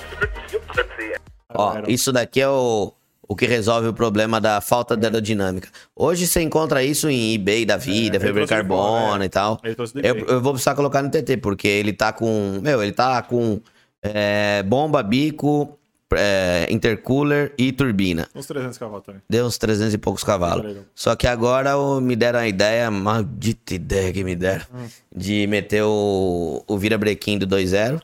Ó, 1.53 1.81
isso 1.87 2.13
daqui 2.13 2.39
é 2.39 2.47
o, 2.47 2.93
o 3.27 3.35
que 3.35 3.45
resolve 3.45 3.87
o 3.87 3.93
problema 3.93 4.39
da 4.39 4.61
falta 4.61 4.95
de 4.95 5.05
aerodinâmica. 5.05 5.69
Hoje 5.95 6.27
você 6.27 6.41
encontra 6.41 6.83
isso 6.83 7.09
em 7.09 7.33
eBay 7.33 7.65
da 7.65 7.77
vida, 7.77 8.17
É, 8.17 8.19
Febre 8.19 8.43
é. 8.43 9.25
e 9.25 9.29
tal. 9.29 9.59
Eu, 10.03 10.15
eu 10.27 10.41
vou 10.41 10.53
precisar 10.53 10.75
colocar 10.75 11.01
no 11.01 11.09
TT, 11.09 11.37
porque 11.37 11.67
ele 11.67 11.93
tá 11.93 12.13
com. 12.13 12.59
Meu, 12.61 12.81
ele 12.81 12.93
tá 12.93 13.21
com 13.21 13.59
é, 14.01 14.63
bomba, 14.63 15.03
bico, 15.03 15.77
é, 16.15 16.67
intercooler 16.69 17.53
e 17.57 17.71
turbina. 17.71 18.27
Uns 18.35 18.45
300 18.45 18.77
cavalos 18.77 19.05
também. 19.05 19.21
Deu 19.29 19.45
uns 19.45 19.57
300 19.57 19.93
e 19.93 19.97
poucos 19.97 20.23
cavalos. 20.23 20.77
Só 20.95 21.15
que 21.15 21.27
agora 21.27 21.77
o- 21.77 21.99
me 22.01 22.15
deram 22.15 22.39
a 22.39 22.47
ideia, 22.47 22.89
maldita 22.91 23.73
ideia 23.73 24.11
que 24.13 24.23
me 24.23 24.35
deram, 24.35 24.65
Hum. 24.73 24.87
de 25.15 25.47
meter 25.47 25.83
o, 25.83 26.63
o 26.67 26.77
virabrequim 26.77 27.37
do 27.37 27.45
2.0. 27.47 27.99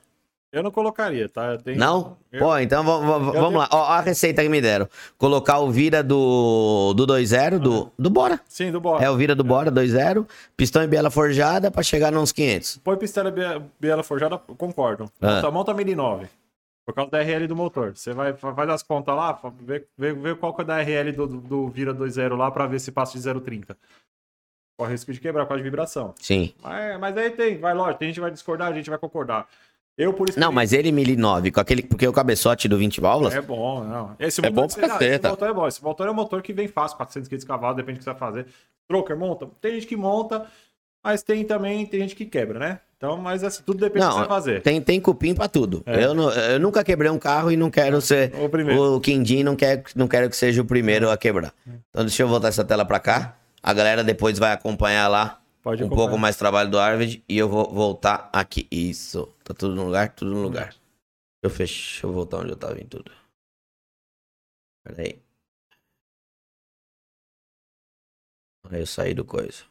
Eu 0.49 0.63
não 0.63 0.71
colocaria, 0.71 1.27
tá? 1.27 1.51
Eu 1.51 1.57
tenho- 1.57 1.77
Não? 1.77 2.17
Eu- 2.31 2.39
Pô, 2.39 2.57
então 2.57 2.81
va- 2.83 2.97
va- 2.99 3.17
vamos 3.19 3.33
tenho- 3.49 3.57
lá. 3.57 3.69
Ó, 3.69 3.83
a 3.83 3.99
receita 3.99 4.41
que 4.41 4.47
me 4.49 4.61
deram. 4.61 4.87
Colocar 5.17 5.59
o 5.59 5.69
vira 5.69 6.01
do, 6.01 6.93
do 6.95 7.05
2.0, 7.05 7.59
do, 7.59 7.91
do 7.99 8.09
Bora. 8.09 8.39
Sim, 8.47 8.71
do 8.71 8.79
Bora. 8.79 9.03
É 9.03 9.09
o 9.09 9.17
vira 9.17 9.35
do 9.35 9.43
Bora 9.43 9.69
2.0, 9.69 10.25
pistão 10.55 10.81
e 10.81 10.87
biela 10.87 11.11
forjada 11.11 11.69
pra 11.69 11.83
chegar 11.83 12.11
nos 12.13 12.31
500. 12.31 12.77
Põe 12.83 12.95
pistela 12.97 13.29
bie- 13.29 13.61
biela 13.79 14.03
forjada, 14.03 14.37
concordo. 14.37 15.11
Ah. 15.21 15.35
Monta, 15.35 15.51
monta 15.51 15.73
1009. 15.73 16.27
Por 16.87 16.93
causa 16.95 17.11
da 17.11 17.19
RL 17.21 17.47
do 17.47 17.55
motor. 17.55 17.95
Você 17.97 18.13
vai, 18.13 18.31
fa- 18.33 18.55
faz 18.55 18.69
as 18.69 18.81
contas 18.81 19.13
lá, 19.13 19.37
vê, 19.59 19.85
vê, 19.97 20.13
vê 20.13 20.33
qual 20.35 20.55
que 20.55 20.61
é 20.61 20.65
da 20.65 20.77
RL 20.81 21.11
do, 21.11 21.27
do, 21.27 21.41
do 21.41 21.67
Vira 21.67 21.93
2.0 21.93 22.37
lá 22.37 22.49
pra 22.49 22.65
ver 22.65 22.79
se 22.79 22.93
passa 22.93 23.11
de 23.19 23.27
0,30. 23.27 23.75
Corre 24.79 24.91
risco 24.93 25.11
de 25.11 25.19
quebrar 25.19 25.45
causa 25.45 25.57
de 25.61 25.69
vibração. 25.69 26.13
Sim. 26.17 26.53
Mas, 26.63 26.97
mas 26.99 27.17
aí 27.17 27.31
tem, 27.31 27.57
vai 27.57 27.73
lógico, 27.73 27.99
tem 27.99 28.07
gente 28.07 28.15
que 28.15 28.21
vai 28.21 28.31
discordar, 28.31 28.71
a 28.71 28.73
gente 28.75 28.89
vai 28.89 28.97
concordar. 28.97 29.47
Eu, 29.97 30.13
por 30.13 30.29
isso. 30.29 30.39
Não, 30.39 30.51
mas 30.51 30.71
ele 30.71 30.91
1009, 30.91 31.51
com 31.51 31.59
aquele, 31.59 31.81
porque 31.81 32.07
o 32.07 32.13
cabeçote 32.13 32.69
do 32.69 32.77
20 32.77 33.01
válvulas. 33.01 33.33
É 33.35 33.41
bom, 33.41 33.83
não. 33.83 34.15
Esse 34.19 34.39
É 34.45 34.49
bom 34.49 34.61
motor, 34.61 34.77
pra 34.77 34.87
caceta. 34.89 35.27
esse 35.27 35.29
motor 35.31 35.49
é 35.49 35.53
bom. 35.53 35.67
Esse 35.67 35.83
motor 35.83 36.07
é 36.07 36.11
um 36.11 36.13
motor 36.13 36.41
que 36.41 36.53
vem 36.53 36.67
fácil, 36.67 36.95
400, 36.97 37.27
500 37.27 37.45
cavalos, 37.47 37.75
depende 37.75 37.97
do 37.97 37.99
que 37.99 38.03
você 38.05 38.11
vai 38.11 38.19
fazer. 38.19 38.45
Troker 38.87 39.17
monta. 39.17 39.49
Tem 39.59 39.73
gente 39.73 39.87
que 39.87 39.97
monta, 39.97 40.45
mas 41.03 41.23
tem 41.23 41.43
também, 41.43 41.85
tem 41.85 41.99
gente 42.01 42.15
que 42.15 42.25
quebra, 42.27 42.59
né? 42.59 42.79
Então, 42.97 43.15
mas 43.17 43.43
assim, 43.43 43.61
tudo 43.63 43.79
depende 43.79 44.03
do 44.03 44.07
que 44.07 44.13
você 44.13 44.19
Não, 44.21 44.27
vai 44.27 44.27
fazer. 44.27 44.61
tem, 44.63 44.81
tem 44.81 44.99
cupim 44.99 45.35
pra 45.35 45.47
tudo. 45.47 45.83
É. 45.85 46.03
Eu, 46.03 46.15
não- 46.15 46.31
eu 46.31 46.59
nunca 46.59 46.83
quebrei 46.83 47.11
um 47.11 47.19
carro 47.19 47.51
e 47.51 47.55
não 47.57 47.69
quero 47.69 48.01
ser. 48.01 48.33
O 48.35 48.49
primeiro. 48.49 48.95
O 48.95 48.99
Quindim 48.99 49.43
não, 49.43 49.55
quer, 49.55 49.83
não 49.95 50.07
quero 50.07 50.27
que 50.29 50.35
seja 50.35 50.61
o 50.63 50.65
primeiro 50.65 51.09
a 51.11 51.15
quebrar. 51.17 51.53
Então 51.89 52.03
deixa 52.03 52.23
eu 52.23 52.27
voltar 52.27 52.47
essa 52.47 52.65
tela 52.65 52.83
pra 52.83 52.99
cá. 52.99 53.37
A 53.61 53.71
galera 53.73 54.03
depois 54.03 54.39
vai 54.39 54.51
acompanhar 54.51 55.07
lá 55.09 55.39
Pode 55.61 55.83
um 55.83 55.87
acompanhar. 55.87 56.07
pouco 56.07 56.19
mais 56.19 56.37
trabalho 56.37 56.71
do 56.71 56.79
Arvid 56.79 57.23
e 57.29 57.37
eu 57.37 57.47
vou 57.47 57.71
voltar 57.71 58.29
aqui. 58.33 58.67
Isso. 58.71 59.31
Tá 59.43 59.53
tudo 59.53 59.75
no 59.75 59.85
lugar? 59.85 60.09
Tudo 60.15 60.31
no 60.31 60.41
lugar. 60.41 60.73
Eu 61.43 61.51
fecho. 61.51 61.75
Deixa 61.91 62.07
eu 62.07 62.13
voltar 62.13 62.37
onde 62.37 62.49
eu 62.49 62.55
tava 62.57 62.79
em 62.81 62.85
tudo. 62.87 63.11
Pera 64.83 65.03
aí. 65.03 65.21
Aí 68.71 68.79
eu 68.81 68.87
saí 68.87 69.13
do 69.13 69.23
coisa. 69.23 69.63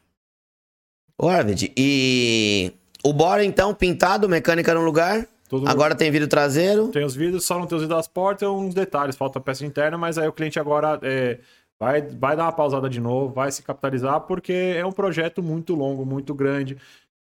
Ô, 1.19 1.27
Arvid, 1.27 1.73
e 1.77 2.71
o 3.09 3.13
Bora 3.13 3.43
então 3.43 3.73
pintado, 3.73 4.27
mecânica 4.27 4.73
no 4.73 4.81
lugar. 4.81 5.25
Tudo 5.49 5.67
Agora 5.67 5.95
tem 5.95 6.11
vidro 6.11 6.27
traseiro. 6.27 6.89
Tem 6.89 7.05
os 7.05 7.15
vidros, 7.15 7.45
só 7.45 7.57
não 7.57 7.65
tem 7.65 7.77
os 7.77 7.81
vidros 7.81 7.97
das 7.97 8.07
portas 8.07 8.47
e 8.47 8.51
uns 8.51 8.73
detalhes, 8.73 9.15
falta 9.15 9.39
peça 9.39 9.65
interna, 9.65 9.97
mas 9.97 10.17
aí 10.17 10.27
o 10.27 10.33
cliente 10.33 10.59
agora 10.59 10.99
é, 11.01 11.39
vai, 11.79 12.01
vai 12.01 12.35
dar 12.35 12.43
uma 12.43 12.51
pausada 12.51 12.89
de 12.89 12.99
novo, 12.99 13.33
vai 13.33 13.49
se 13.51 13.63
capitalizar, 13.63 14.19
porque 14.21 14.75
é 14.75 14.85
um 14.85 14.91
projeto 14.91 15.41
muito 15.41 15.73
longo, 15.73 16.05
muito 16.05 16.33
grande. 16.33 16.77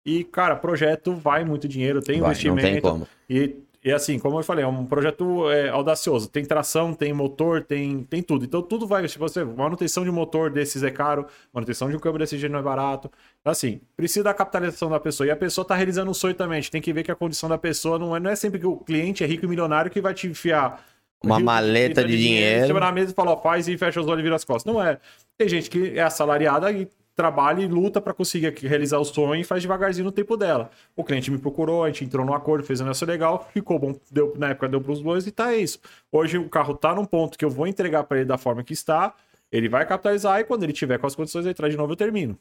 E, 0.06 0.24
cara, 0.24 0.56
projeto 0.56 1.14
vai 1.16 1.44
muito 1.44 1.68
dinheiro, 1.68 2.00
tem 2.00 2.22
Vai, 2.22 2.30
investimento. 2.30 2.62
não 2.62 2.72
tem 2.72 2.82
como. 2.82 3.08
E, 3.30 3.56
e 3.86 3.92
assim, 3.92 4.18
como 4.18 4.40
eu 4.40 4.44
falei, 4.44 4.66
é 4.66 4.68
um 4.68 4.84
projeto 4.84 5.48
é, 5.52 5.70
audacioso. 5.70 6.28
Tem 6.28 6.44
tração, 6.44 6.92
tem 6.92 7.14
motor, 7.14 7.62
tem, 7.64 8.04
tem 8.04 8.24
tudo. 8.24 8.44
Então 8.44 8.60
tudo 8.60 8.88
vai. 8.88 9.08
Se 9.08 9.20
você. 9.20 9.44
Manutenção 9.44 10.04
de 10.04 10.10
motor 10.10 10.50
desses 10.50 10.82
é 10.82 10.90
caro, 10.90 11.28
manutenção 11.54 11.88
de 11.88 11.96
um 11.96 12.00
câmbio 12.00 12.18
desse 12.18 12.36
jeito 12.36 12.52
não 12.52 12.58
é 12.58 12.64
barato. 12.64 13.12
Então, 13.40 13.52
assim, 13.52 13.80
precisa 13.96 14.24
da 14.24 14.34
capitalização 14.34 14.90
da 14.90 15.00
pessoa. 15.00 15.28
E 15.28 15.30
a 15.30 15.36
pessoa 15.36 15.64
tá 15.64 15.76
realizando 15.76 16.10
um 16.10 16.16
sonho 16.16 16.34
também. 16.34 16.58
A 16.58 16.62
gente 16.62 16.72
tem 16.72 16.82
que 16.82 16.92
ver 16.92 17.04
que 17.04 17.12
a 17.12 17.16
condição 17.16 17.48
da 17.48 17.60
pessoa 17.60 18.00
não 18.00 18.16
é, 18.16 18.20
não 18.20 18.32
é 18.32 18.36
sempre 18.36 18.60
que 18.60 18.66
o 18.66 18.78
cliente 18.78 19.24
é 19.24 19.28
rico 19.28 19.46
e 19.46 19.48
milionário 19.48 19.92
que 19.92 20.02
vai 20.02 20.16
te 20.16 20.26
enfiar. 20.26 20.84
Uma 21.24 21.40
maleta 21.40 22.04
de 22.04 22.18
dinheiro. 22.18 22.66
Chama 22.66 22.80
na 22.80 22.92
mesa 22.92 23.12
e 23.12 23.14
fala, 23.14 23.34
ó, 23.34 23.38
faz 23.40 23.68
e 23.68 23.78
fecha 23.78 24.02
os 24.02 24.08
olhos 24.08 24.22
e 24.22 24.24
vira 24.24 24.36
as 24.36 24.44
costas. 24.44 24.74
Não 24.74 24.82
é. 24.82 24.98
Tem 25.38 25.48
gente 25.48 25.70
que 25.70 25.96
é 25.96 26.02
assalariada 26.02 26.72
e 26.72 26.88
trabalha 27.16 27.62
e 27.62 27.68
luta 27.68 28.02
para 28.02 28.14
conseguir 28.14 28.54
realizar 28.62 29.00
o 29.00 29.06
sonho 29.06 29.40
e 29.40 29.44
faz 29.44 29.62
devagarzinho 29.62 30.06
no 30.06 30.12
tempo 30.12 30.36
dela. 30.36 30.70
O 30.96 31.04
cliente 31.04 31.32
me 31.32 31.38
procurou, 31.38 31.84
a 31.84 31.88
gente 31.88 32.04
entrou 32.04 32.26
num 32.26 32.34
acordo, 32.34 32.66
fez 32.66 32.82
um 32.82 32.84
negócio 32.84 33.08
legal, 33.08 33.50
ficou 33.54 33.80
bom, 33.80 33.96
deu, 34.12 34.34
na 34.38 34.50
época 34.50 34.68
deu 34.68 34.82
pros 34.82 35.02
dois 35.02 35.26
e 35.26 35.32
tá 35.32 35.56
isso. 35.56 35.80
Hoje 36.12 36.38
o 36.38 36.50
carro 36.50 36.76
tá 36.76 36.94
num 36.94 37.06
ponto 37.06 37.38
que 37.38 37.46
eu 37.46 37.50
vou 37.50 37.68
entregar 37.68 38.04
para 38.04 38.18
ele 38.18 38.26
da 38.26 38.38
forma 38.38 38.64
que 38.64 38.74
está, 38.74 39.14
ele 39.52 39.70
vai 39.70 39.86
capitalizar 39.86 40.40
e 40.40 40.44
quando 40.44 40.64
ele 40.64 40.74
tiver 40.74 40.98
com 40.98 41.08
as 41.08 41.16
condições, 41.16 41.46
ele 41.46 41.54
traz 41.54 41.72
de 41.72 41.78
novo 41.78 41.94
eu 41.94 41.98
termino. 41.98 42.38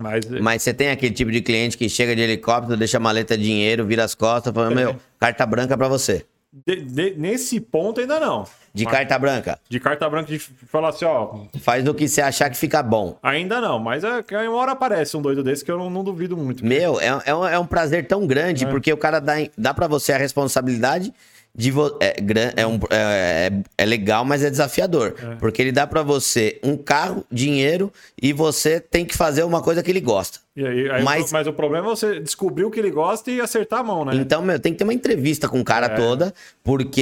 Mas, 0.00 0.24
Mas 0.26 0.62
você 0.62 0.72
tem 0.72 0.88
aquele 0.88 1.14
tipo 1.14 1.30
de 1.30 1.42
cliente 1.42 1.76
que 1.76 1.86
chega 1.86 2.16
de 2.16 2.22
helicóptero, 2.22 2.74
deixa 2.78 2.96
a 2.96 3.00
maleta 3.00 3.36
de 3.36 3.44
dinheiro, 3.44 3.84
vira 3.84 4.02
as 4.02 4.14
costas, 4.14 4.50
fala, 4.52 4.70
meu, 4.70 4.96
carta 5.18 5.44
branca 5.44 5.76
pra 5.76 5.88
você. 5.88 6.24
De- 6.52 6.80
de- 6.82 7.14
nesse 7.16 7.60
ponto 7.60 8.00
ainda 8.00 8.18
não. 8.18 8.44
De 8.72 8.84
Mas- 8.84 8.92
carta 8.94 9.18
branca. 9.18 9.58
De 9.68 9.80
carta 9.80 10.08
branca 10.08 10.28
de 10.28 10.38
falar 10.38 10.90
assim, 10.90 11.04
ó, 11.04 11.44
Faz 11.60 11.86
o 11.88 11.94
que 11.94 12.06
você 12.08 12.20
achar 12.22 12.48
que 12.50 12.56
fica 12.56 12.82
bom. 12.82 13.16
ainda 13.22 13.60
não, 13.60 13.78
mas 13.78 14.04
é 14.04 14.22
que 14.22 14.36
uma 14.36 14.56
hora 14.56 14.72
aparece 14.72 15.16
um 15.16 15.22
doido 15.22 15.42
desse 15.42 15.64
que 15.64 15.70
eu 15.70 15.78
não, 15.78 15.90
não 15.90 16.04
duvido 16.04 16.36
muito. 16.36 16.64
Meu, 16.64 17.00
é, 17.00 17.06
é, 17.24 17.34
um, 17.34 17.46
é 17.46 17.58
um 17.58 17.66
prazer 17.66 18.06
tão 18.06 18.26
grande, 18.26 18.66
porque 18.66 18.92
o 18.92 18.96
cara 18.96 19.20
dá, 19.20 19.34
dá 19.58 19.74
para 19.74 19.86
você 19.88 20.12
a 20.12 20.18
responsabilidade 20.18 21.12
de 21.54 21.70
é, 22.00 22.14
é, 22.62 22.66
um, 22.66 22.78
é, 22.90 23.50
é- 23.50 23.62
é 23.78 23.84
legal, 23.84 24.24
mas 24.24 24.42
é 24.44 24.50
desafiador. 24.50 25.14
Porque 25.38 25.60
ele 25.60 25.72
dá 25.72 25.86
pra 25.86 26.02
você 26.02 26.58
um 26.62 26.76
carro, 26.76 27.24
dinheiro, 27.30 27.92
e 28.20 28.32
você 28.32 28.78
tem 28.80 29.04
que 29.04 29.16
fazer 29.16 29.42
uma 29.42 29.60
coisa 29.60 29.82
que 29.82 29.90
ele 29.90 30.00
gosta. 30.00 30.38
Aí, 30.56 30.90
aí 30.90 31.02
Mas- 31.02 31.30
o, 31.30 31.32
mas 31.32 31.46
o 31.46 31.52
problema 31.52 31.86
é 31.86 31.90
você 31.90 32.20
descobrir 32.20 32.64
o 32.64 32.70
que 32.70 32.78
ele 32.78 32.90
gosta 32.90 33.30
e 33.30 33.40
acertar 33.40 33.80
a 33.80 33.82
mão, 33.82 34.04
né? 34.04 34.14
Então, 34.14 34.42
meu, 34.42 34.58
tem 34.60 34.72
que 34.72 34.78
ter 34.78 34.84
uma 34.84 34.92
entrevista 34.92 35.48
com 35.48 35.58
o 35.60 35.64
cara 35.64 35.86
É. 35.86 35.88
toda, 35.96 36.34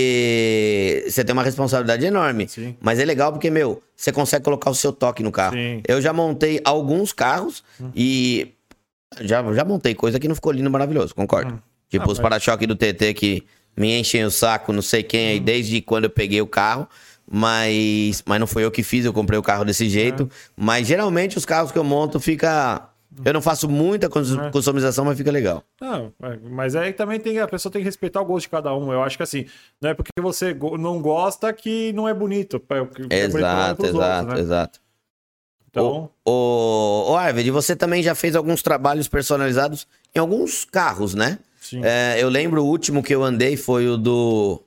porque 0.09 1.05
você 1.09 1.25
tem 1.25 1.33
uma 1.33 1.43
responsabilidade 1.43 2.05
enorme. 2.05 2.49
Sim. 2.49 2.77
Mas 2.81 2.99
é 2.99 3.05
legal 3.05 3.33
porque, 3.33 3.51
meu, 3.51 3.83
você 3.97 4.13
consegue 4.13 4.45
colocar 4.45 4.71
o 4.71 4.75
seu 4.75 4.93
toque 4.93 5.23
no 5.23 5.33
carro. 5.33 5.55
Sim. 5.55 5.83
Eu 5.87 6.01
já 6.01 6.13
montei 6.13 6.61
alguns 6.65 7.13
carros 7.13 7.63
e 7.95 8.49
já, 9.21 9.43
já 9.55 9.65
montei 9.65 9.95
coisa 9.95 10.19
que 10.19 10.29
não 10.29 10.35
ficou 10.35 10.53
lindo, 10.53 10.71
maravilhoso, 10.71 11.15
concordo. 11.15 11.61
Tipo, 11.89 12.05
Ah, 12.05 12.13
os 12.13 12.19
mas- 12.19 12.23
para-choque 12.23 12.67
do 12.67 12.77
TT 12.77 13.15
que 13.15 13.45
me 13.79 13.99
enchem 13.99 14.25
o 14.25 14.31
saco, 14.31 14.73
não 14.73 14.83
sei 14.83 15.03
quem 15.03 15.27
Hum. 15.27 15.31
aí, 15.33 15.41
desde 15.41 15.81
quando 15.81 16.05
eu 16.05 16.11
peguei 16.11 16.41
o 16.41 16.47
carro. 16.47 16.89
Mas, 17.31 18.23
mas 18.27 18.41
não 18.41 18.47
foi 18.47 18.65
eu 18.65 18.71
que 18.71 18.83
fiz, 18.83 19.05
eu 19.05 19.13
comprei 19.13 19.39
o 19.39 19.43
carro 19.43 19.65
desse 19.65 19.89
jeito. 19.89 20.23
É. 20.33 20.51
Mas 20.57 20.87
geralmente 20.87 21.37
os 21.37 21.45
carros 21.45 21.71
que 21.71 21.79
eu 21.79 21.85
monto 21.85 22.19
fica. 22.19 22.89
Eu 23.25 23.33
não 23.33 23.43
faço 23.43 23.69
muita 23.69 24.07
É. 24.07 24.51
customização, 24.51 25.05
mas 25.05 25.17
fica 25.19 25.31
legal. 25.31 25.63
Não, 25.81 26.13
é, 26.23 26.39
mas 26.51 26.77
aí 26.77 26.93
também 26.93 27.19
tem, 27.19 27.39
a 27.41 27.49
pessoa 27.49 27.71
tem 27.73 27.83
que 27.83 27.87
respeitar 27.87 28.21
o 28.21 28.25
gosto 28.25 28.45
de 28.45 28.49
cada 28.51 28.75
um. 28.75 28.93
Eu 28.93 29.03
acho 29.03 29.17
que 29.17 29.23
assim, 29.23 29.45
não 29.81 29.91
é 29.91 29.95
porque 29.95 30.11
você 30.21 30.55
não 30.79 31.03
gosta 31.03 31.53
que 31.53 31.93
não 31.95 32.09
é 32.09 32.15
bonito. 32.15 32.63
É, 32.71 32.81
o 32.81 32.85
bonito 32.87 33.13
Exato, 33.13 33.87
exato, 33.87 34.21
outros, 34.21 34.35
né? 34.35 34.41
exato. 34.41 34.81
Então, 35.71 36.11
Ô, 36.25 37.07
ô 37.11 37.17
Arvid, 37.17 37.51
você 37.51 37.77
também 37.77 38.03
já 38.03 38.15
fez 38.15 38.35
alguns 38.35 38.63
trabalhos 38.63 39.07
personalizados 39.09 39.87
em 40.15 40.19
alguns 40.19 40.65
carros, 40.65 41.15
né? 41.15 41.39
É, 41.83 42.17
eu 42.23 42.29
lembro 42.29 42.63
o 42.63 42.67
último 42.67 43.03
que 43.03 43.15
eu 43.15 43.23
andei 43.23 43.57
foi 43.57 43.89
o 43.89 43.97
do. 43.97 44.63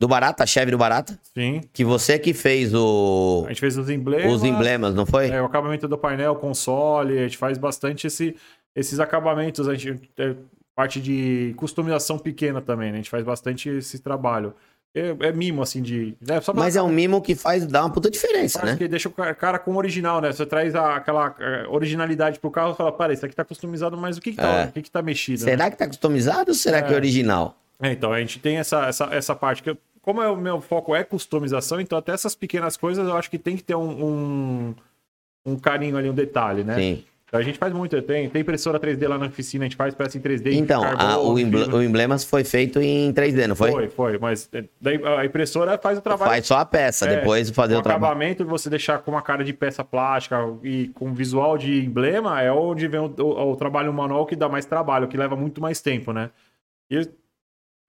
Do 0.00 0.08
Barata, 0.08 0.44
Chevy 0.44 0.70
do 0.72 0.76
Barata. 0.78 1.18
Sim. 1.32 1.60
Que 1.72 1.84
você 1.84 2.18
que 2.18 2.34
fez 2.34 2.74
o, 2.74 3.44
A 3.46 3.48
gente 3.48 3.60
fez 3.60 3.78
os 3.78 3.88
emblemas. 3.88 4.32
os 4.32 4.44
emblemas, 4.44 4.94
não 4.94 5.06
foi? 5.06 5.28
é, 5.30 5.40
o 5.40 5.46
acabamento 5.46 5.86
do 5.86 5.96
painel, 5.96 6.34
console, 6.36 7.18
a 7.18 7.22
gente 7.22 7.38
faz 7.38 7.56
bastante 7.56 8.06
esse, 8.08 8.36
esses 8.74 8.98
acabamentos, 8.98 9.68
a 9.68 9.74
gente 9.74 10.10
é, 10.18 10.34
parte 10.74 11.00
de 11.00 11.54
customização 11.56 12.18
pequena 12.18 12.60
também, 12.60 12.88
né? 12.90 12.94
A 12.94 12.96
gente 12.96 13.10
faz 13.10 13.24
bastante 13.24 13.68
esse 13.68 14.00
trabalho. 14.00 14.52
É, 14.94 15.28
é 15.28 15.32
mimo, 15.32 15.60
assim, 15.60 15.82
de. 15.82 16.16
É, 16.28 16.40
só 16.40 16.52
pra- 16.52 16.62
Mas 16.62 16.76
é 16.76 16.82
um 16.82 16.88
mimo 16.88 17.20
que 17.20 17.34
faz 17.34 17.66
dá 17.66 17.82
uma 17.82 17.90
puta 17.90 18.08
diferença, 18.08 18.58
Acho 18.58 18.66
né? 18.66 18.76
que 18.76 18.86
deixa 18.86 19.08
o 19.08 19.12
ca- 19.12 19.34
cara 19.34 19.58
com 19.58 19.72
o 19.72 19.76
original, 19.76 20.20
né? 20.20 20.30
Você 20.32 20.46
traz 20.46 20.72
a- 20.74 20.94
aquela 20.94 21.34
eh, 21.40 21.66
originalidade 21.68 22.38
pro 22.38 22.48
carro 22.50 22.72
e 22.72 22.76
fala, 22.76 22.92
para, 22.92 23.12
isso 23.12 23.26
aqui 23.26 23.34
tá 23.34 23.44
customizado, 23.44 23.96
mas 23.96 24.16
o 24.16 24.20
que 24.20 24.30
que 24.30 24.36
tá, 24.36 24.48
É. 24.60 24.64
o 24.66 24.72
que 24.72 24.82
que 24.82 24.90
tá 24.90 25.02
mexido? 25.02 25.44
né? 25.44 25.50
Será 25.50 25.68
que 25.70 25.76
tá 25.76 25.88
customizado 25.88 26.50
ou 26.50 26.54
será 26.54 26.80
que 26.80 26.92
é 26.92 26.96
original? 26.96 27.56
É, 27.80 27.90
então, 27.90 28.12
a 28.12 28.20
gente 28.20 28.38
tem 28.38 28.58
essa, 28.58 28.86
essa, 28.86 29.06
essa 29.06 29.34
parte 29.34 29.64
que, 29.64 29.70
eu- 29.70 29.78
como 30.00 30.22
é 30.22 30.28
o 30.28 30.36
meu 30.36 30.60
foco 30.60 30.94
é 30.94 31.02
customização, 31.02 31.80
então 31.80 31.98
até 31.98 32.12
essas 32.12 32.36
pequenas 32.36 32.76
coisas 32.76 33.04
eu 33.08 33.16
acho 33.16 33.28
que 33.28 33.38
tem 33.38 33.56
que 33.56 33.64
ter 33.64 33.74
um, 33.74 34.04
um, 34.04 34.74
um 35.44 35.56
carinho 35.58 35.96
ali, 35.96 36.08
um 36.08 36.14
detalhe, 36.14 36.62
né? 36.62 36.76
Sim. 36.76 37.04
A 37.36 37.42
gente 37.42 37.58
faz 37.58 37.72
muito, 37.72 38.00
tem, 38.02 38.28
tem 38.28 38.42
impressora 38.42 38.78
3D 38.78 39.08
lá 39.08 39.18
na 39.18 39.26
oficina, 39.26 39.64
a 39.64 39.66
gente 39.66 39.76
faz 39.76 39.94
peça 39.94 40.16
em 40.16 40.20
3D. 40.20 40.52
em 40.52 40.58
Então, 40.58 40.82
carbono, 40.82 41.08
a- 41.10 41.18
o, 41.18 41.36
fibra. 41.36 41.74
o 41.76 41.82
Emblemas 41.82 42.22
foi 42.24 42.44
feito 42.44 42.80
em 42.80 43.12
3D, 43.12 43.46
não 43.48 43.56
foi? 43.56 43.70
Foi, 43.72 43.88
foi, 43.88 44.18
mas 44.18 44.48
é, 44.52 44.64
daí 44.80 45.00
a 45.04 45.24
impressora 45.24 45.76
faz 45.76 45.98
o 45.98 46.00
trabalho. 46.00 46.30
Faz 46.30 46.46
só 46.46 46.58
a 46.58 46.64
peça, 46.64 47.06
É, 47.06 47.16
depois 47.16 47.50
fazer 47.50 47.74
o 47.74 47.78
o 47.78 47.82
trabalho. 47.82 48.04
acabamento, 48.12 48.44
você 48.44 48.70
deixar 48.70 48.98
com 49.00 49.10
uma 49.10 49.20
cara 49.22 49.42
de 49.42 49.52
peça 49.52 49.82
plástica 49.84 50.36
e 50.62 50.88
com 50.94 51.12
visual 51.12 51.58
de 51.58 51.84
emblema, 51.84 52.40
é 52.40 52.52
onde 52.52 52.86
vem 52.86 53.00
o, 53.00 53.12
o- 53.18 53.50
o 53.52 53.56
trabalho 53.56 53.92
manual 53.92 54.24
que 54.26 54.36
dá 54.36 54.48
mais 54.48 54.64
trabalho, 54.64 55.08
que 55.08 55.16
leva 55.16 55.34
muito 55.34 55.60
mais 55.60 55.80
tempo, 55.80 56.12
né? 56.12 56.30
E 56.90 57.00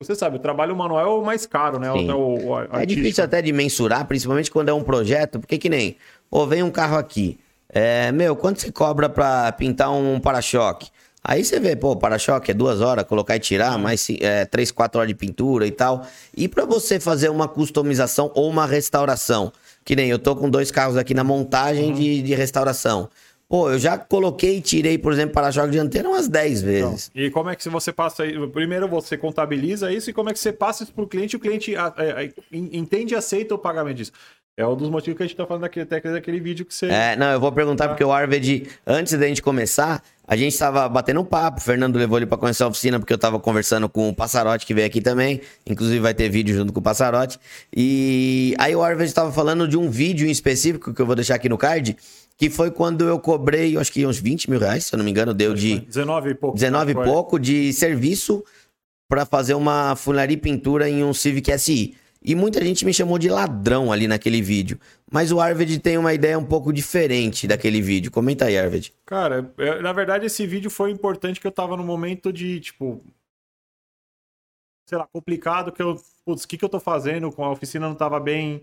você 0.02 0.16
sabe, 0.16 0.38
o 0.38 0.40
trabalho 0.40 0.76
manual 0.76 1.02
é 1.02 1.08
o 1.08 1.24
mais 1.24 1.46
caro, 1.46 1.80
né? 1.80 1.92
Sim. 1.92 2.10
O, 2.12 2.50
o, 2.52 2.60
É 2.80 2.86
difícil 2.86 3.24
até 3.24 3.42
de 3.42 3.54
mensurar, 3.54 4.06
principalmente 4.08 4.52
quando 4.52 4.70
é 4.70 4.74
um 4.74 4.84
projeto, 4.84 5.40
porque 5.40 5.58
que 5.58 5.70
nem, 5.70 5.96
pô, 6.30 6.46
vem 6.46 6.64
um 6.64 6.72
carro 6.72 6.98
aqui, 6.98 7.38
é, 7.76 8.12
meu, 8.12 8.36
quanto 8.36 8.62
você 8.62 8.72
cobra 8.72 9.10
pra 9.10 9.52
pintar 9.52 9.92
um 9.92 10.20
para-choque? 10.20 10.90
Aí 11.28 11.44
você 11.44 11.60
vê, 11.60 11.76
pô, 11.76 11.96
para-choque 11.96 12.52
é 12.52 12.54
duas 12.54 12.82
horas, 12.82 13.04
colocar 13.04 13.36
e 13.36 13.40
tirar, 13.40 13.78
mais 13.80 14.00
ci- 14.00 14.20
é, 14.22 14.46
três, 14.46 14.72
quatro 14.72 15.00
horas 15.00 15.08
de 15.10 15.16
pintura 15.16 15.66
e 15.68 15.72
tal. 15.72 16.06
E 16.38 16.48
pra 16.48 16.66
você 16.66 17.00
fazer 17.00 17.30
uma 17.30 17.48
customização 17.48 18.32
ou 18.36 18.48
uma 18.50 18.66
restauração, 18.66 19.52
que 19.84 19.96
nem 19.96 20.08
eu 20.10 20.20
tô 20.20 20.36
com 20.36 20.50
dois 20.50 20.72
carros 20.72 20.96
aqui 20.98 21.14
na 21.14 21.24
montagem 21.24 21.90
Uhum. 21.90 21.94
de, 21.96 22.22
de 22.22 22.34
restauração. 22.36 23.10
Pô, 23.50 23.70
eu 23.72 23.78
já 23.80 23.98
coloquei 23.98 24.58
e 24.58 24.62
tirei, 24.62 24.98
por 24.98 25.12
exemplo, 25.14 25.34
para-choque 25.34 25.70
dianteiro 25.72 26.10
umas 26.10 26.28
10 26.28 26.62
Então, 26.64 26.92
vezes. 26.92 27.12
e 27.14 27.30
como 27.30 27.50
é 27.50 27.56
que 27.56 27.68
você 27.70 27.92
passa 27.92 28.26
isso? 28.26 28.48
Primeiro 28.50 28.88
você 28.88 29.18
contabiliza 29.18 29.92
isso 29.92 30.10
e 30.10 30.14
como 30.14 30.30
é 30.30 30.34
que 30.34 30.40
você 30.40 30.52
passa 30.54 30.84
isso 30.84 30.94
pro 30.94 31.08
cliente 31.08 31.36
e 31.36 31.38
o 31.38 31.40
cliente 31.40 31.76
é, 31.76 31.80
é, 31.98 32.32
en- 32.52 32.70
entende 32.74 33.14
e 33.14 33.18
aceita 33.18 33.54
o 33.54 33.58
pagamento 33.58 33.98
disso. 33.98 34.12
É 34.58 34.66
um 34.66 34.74
dos 34.74 34.90
motivos 34.90 35.18
que 35.18 35.24
a 35.24 35.28
gente 35.28 35.36
tá 35.36 35.46
falando 35.46 35.64
daquele, 35.64 35.84
até 35.84 36.00
daquele 36.00 36.40
vídeo 36.40 36.66
que 36.66 36.74
você. 36.74 36.86
É, 36.86 37.18
não, 37.18 37.26
eu 37.28 37.42
vou 37.42 37.52
perguntar 37.52 37.90
porque 37.90 38.04
o 38.04 38.12
Arved, 38.12 38.66
antes 38.88 39.12
da 39.20 39.28
gente 39.28 39.42
começar, 39.42 40.02
a 40.26 40.36
gente 40.38 40.58
tava 40.58 40.88
batendo 40.88 41.20
um 41.20 41.26
papo, 41.26 41.60
o 41.60 41.62
Fernando 41.62 41.98
levou 41.98 42.18
ele 42.18 42.26
pra 42.26 42.38
conhecer 42.38 42.64
a 42.64 42.68
oficina, 42.68 42.98
porque 42.98 43.12
eu 43.12 43.18
tava 43.18 43.38
conversando 43.38 43.90
com 43.90 44.08
o 44.08 44.16
Passarote, 44.16 44.66
que 44.66 44.74
veio 44.74 44.88
aqui 44.88 45.02
também, 45.02 45.42
inclusive 45.68 46.00
vai 46.00 46.14
ter 46.14 46.30
vídeo 46.30 46.56
junto 46.56 46.72
com 46.72 46.80
o 46.80 46.82
Passarote, 46.82 47.38
e 47.76 48.56
aí 48.58 48.74
o 48.74 48.82
Arved 48.82 49.14
tava 49.14 49.30
falando 49.30 49.68
de 49.68 49.78
um 49.78 49.90
vídeo 49.90 50.26
em 50.26 50.32
específico, 50.32 50.94
que 50.94 51.02
eu 51.02 51.06
vou 51.06 51.16
deixar 51.16 51.36
aqui 51.36 51.50
no 51.50 51.58
card, 51.58 51.98
que 52.38 52.50
foi 52.50 52.72
quando 52.72 53.06
eu 53.06 53.20
cobrei, 53.20 53.78
acho 53.78 53.92
que 53.92 54.06
uns 54.06 54.20
20 54.20 54.50
mil 54.50 54.60
reais, 54.60 54.86
se 54.86 54.96
eu 54.96 54.98
não 54.98 55.04
me 55.04 55.12
engano, 55.12 55.34
deu 55.34 55.54
de 55.54 55.80
19 55.80 56.30
e 56.30 56.36
pouco. 56.36 56.56
19 56.56 56.92
e 56.92 56.94
Foi. 56.94 57.04
pouco 57.06 57.38
de 57.38 57.74
serviço 57.74 58.42
pra 59.10 59.26
fazer 59.26 59.54
uma 59.54 59.98
funilaria 59.98 60.36
e 60.36 60.40
pintura 60.40 60.90
em 60.90 61.04
um 61.04 61.14
Civic 61.14 61.52
SI. 61.60 61.96
E 62.26 62.34
muita 62.34 62.64
gente 62.64 62.84
me 62.84 62.94
chamou 62.94 63.20
de 63.20 63.30
ladrão 63.30 63.92
ali 63.92 64.08
naquele 64.08 64.42
vídeo. 64.42 64.80
Mas 65.12 65.32
o 65.32 65.40
Arved 65.40 65.80
tem 65.80 65.96
uma 65.98 66.12
ideia 66.12 66.40
um 66.40 66.46
pouco 66.46 66.74
diferente 66.74 67.46
daquele 67.48 67.82
vídeo. 67.82 68.12
Comenta 68.12 68.46
aí, 68.46 68.58
Arved. 68.58 68.92
Cara, 69.06 69.54
é- 69.60 69.80
na 69.82 69.94
verdade 69.94 70.26
esse 70.26 70.48
vídeo 70.48 70.72
foi 70.72 70.90
importante 70.90 71.40
que 71.40 71.46
eu 71.46 71.52
tava 71.52 71.78
no 71.78 71.84
momento 71.84 72.34
de, 72.34 72.60
tipo. 72.60 73.04
Sei 74.90 74.98
lá, 74.98 75.08
complicado 75.08 75.72
que 75.72 75.82
eu. 75.82 76.02
Putz, 76.26 76.44
o 76.44 76.48
que, 76.48 76.58
que 76.58 76.66
eu 76.66 76.70
tô 76.70 76.80
fazendo? 76.80 77.32
Com 77.32 77.44
a 77.46 77.52
oficina 77.52 77.88
não 77.88 77.96
tava 77.96 78.20
bem. 78.20 78.62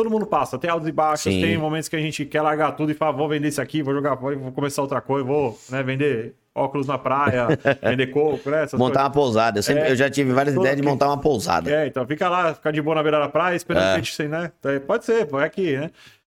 Todo 0.00 0.10
mundo 0.10 0.24
passa, 0.24 0.58
tem 0.58 0.70
altos 0.70 0.88
e 0.88 0.92
baixos, 0.92 1.30
Sim. 1.30 1.42
tem 1.42 1.58
momentos 1.58 1.86
que 1.86 1.94
a 1.94 2.00
gente 2.00 2.24
quer 2.24 2.40
largar 2.40 2.72
tudo 2.72 2.90
e 2.90 2.94
fala, 2.94 3.12
vou 3.12 3.28
vender 3.28 3.48
isso 3.48 3.60
aqui, 3.60 3.82
vou 3.82 3.92
jogar, 3.92 4.14
vou 4.14 4.34
vou 4.38 4.50
começar 4.50 4.80
outra 4.80 4.98
coisa, 4.98 5.26
vou 5.26 5.58
né, 5.68 5.82
vender 5.82 6.34
óculos 6.54 6.86
na 6.86 6.96
praia, 6.96 7.48
vender 7.84 8.06
coco, 8.06 8.48
né? 8.48 8.66
Montar 8.72 9.02
uma 9.02 9.10
pousada. 9.10 9.58
Eu, 9.58 9.62
sempre, 9.62 9.82
É. 9.82 9.90
eu 9.90 9.96
já 9.96 10.08
tive 10.08 10.32
várias 10.32 10.54
ideias 10.54 10.74
de 10.76 10.82
montar 10.82 11.08
uma 11.08 11.18
pousada. 11.20 11.70
É, 11.70 11.86
então 11.86 12.06
fica 12.06 12.30
lá, 12.30 12.54
fica 12.54 12.72
de 12.72 12.80
boa 12.80 12.94
na 12.96 13.02
beira 13.02 13.18
da 13.18 13.28
praia, 13.28 13.54
esperando 13.54 13.82
É. 13.84 13.92
que 13.94 14.00
a 14.00 14.02
gente, 14.02 14.22
né? 14.28 14.50
Então, 14.58 14.80
Pode 14.86 15.04
ser, 15.04 15.26
vai 15.26 15.44
aqui, 15.46 15.76
né? 15.76 15.90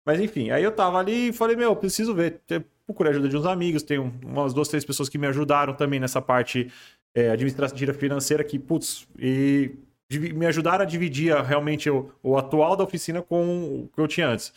Mas 0.06 0.20
enfim, 0.22 0.52
aí 0.52 0.64
eu 0.64 0.72
tava 0.72 1.00
ali 1.00 1.30
e 1.30 1.34
falei, 1.34 1.56
meu, 1.56 1.76
preciso 1.76 2.14
ver. 2.14 2.40
Procurei 2.86 3.14
ajuda 3.14 3.28
de 3.28 3.36
uns 3.36 3.48
amigos, 3.48 3.82
tem 3.82 3.98
um- 3.98 4.12
umas 4.24 4.54
duas, 4.54 4.68
três 4.68 4.86
pessoas 4.86 5.10
que 5.10 5.18
me 5.18 5.26
ajudaram 5.26 5.74
também 5.74 6.00
nessa 6.00 6.22
parte 6.22 6.72
é, 7.16 7.32
administrativa 7.32 7.94
financeira 7.94 8.44
que, 8.44 8.60
putz, 8.60 9.08
e 9.18 9.72
me 10.12 10.46
ajudaram 10.46 10.84
a 10.84 10.88
dividir 10.88 11.36
a- 11.36 11.42
realmente 11.42 11.90
o, 11.90 12.12
o 12.22 12.38
atual 12.38 12.76
da 12.76 12.84
oficina 12.84 13.22
com 13.22 13.44
o 13.86 13.90
que 13.94 14.00
eu 14.02 14.08
tinha 14.08 14.28
antes. 14.30 14.54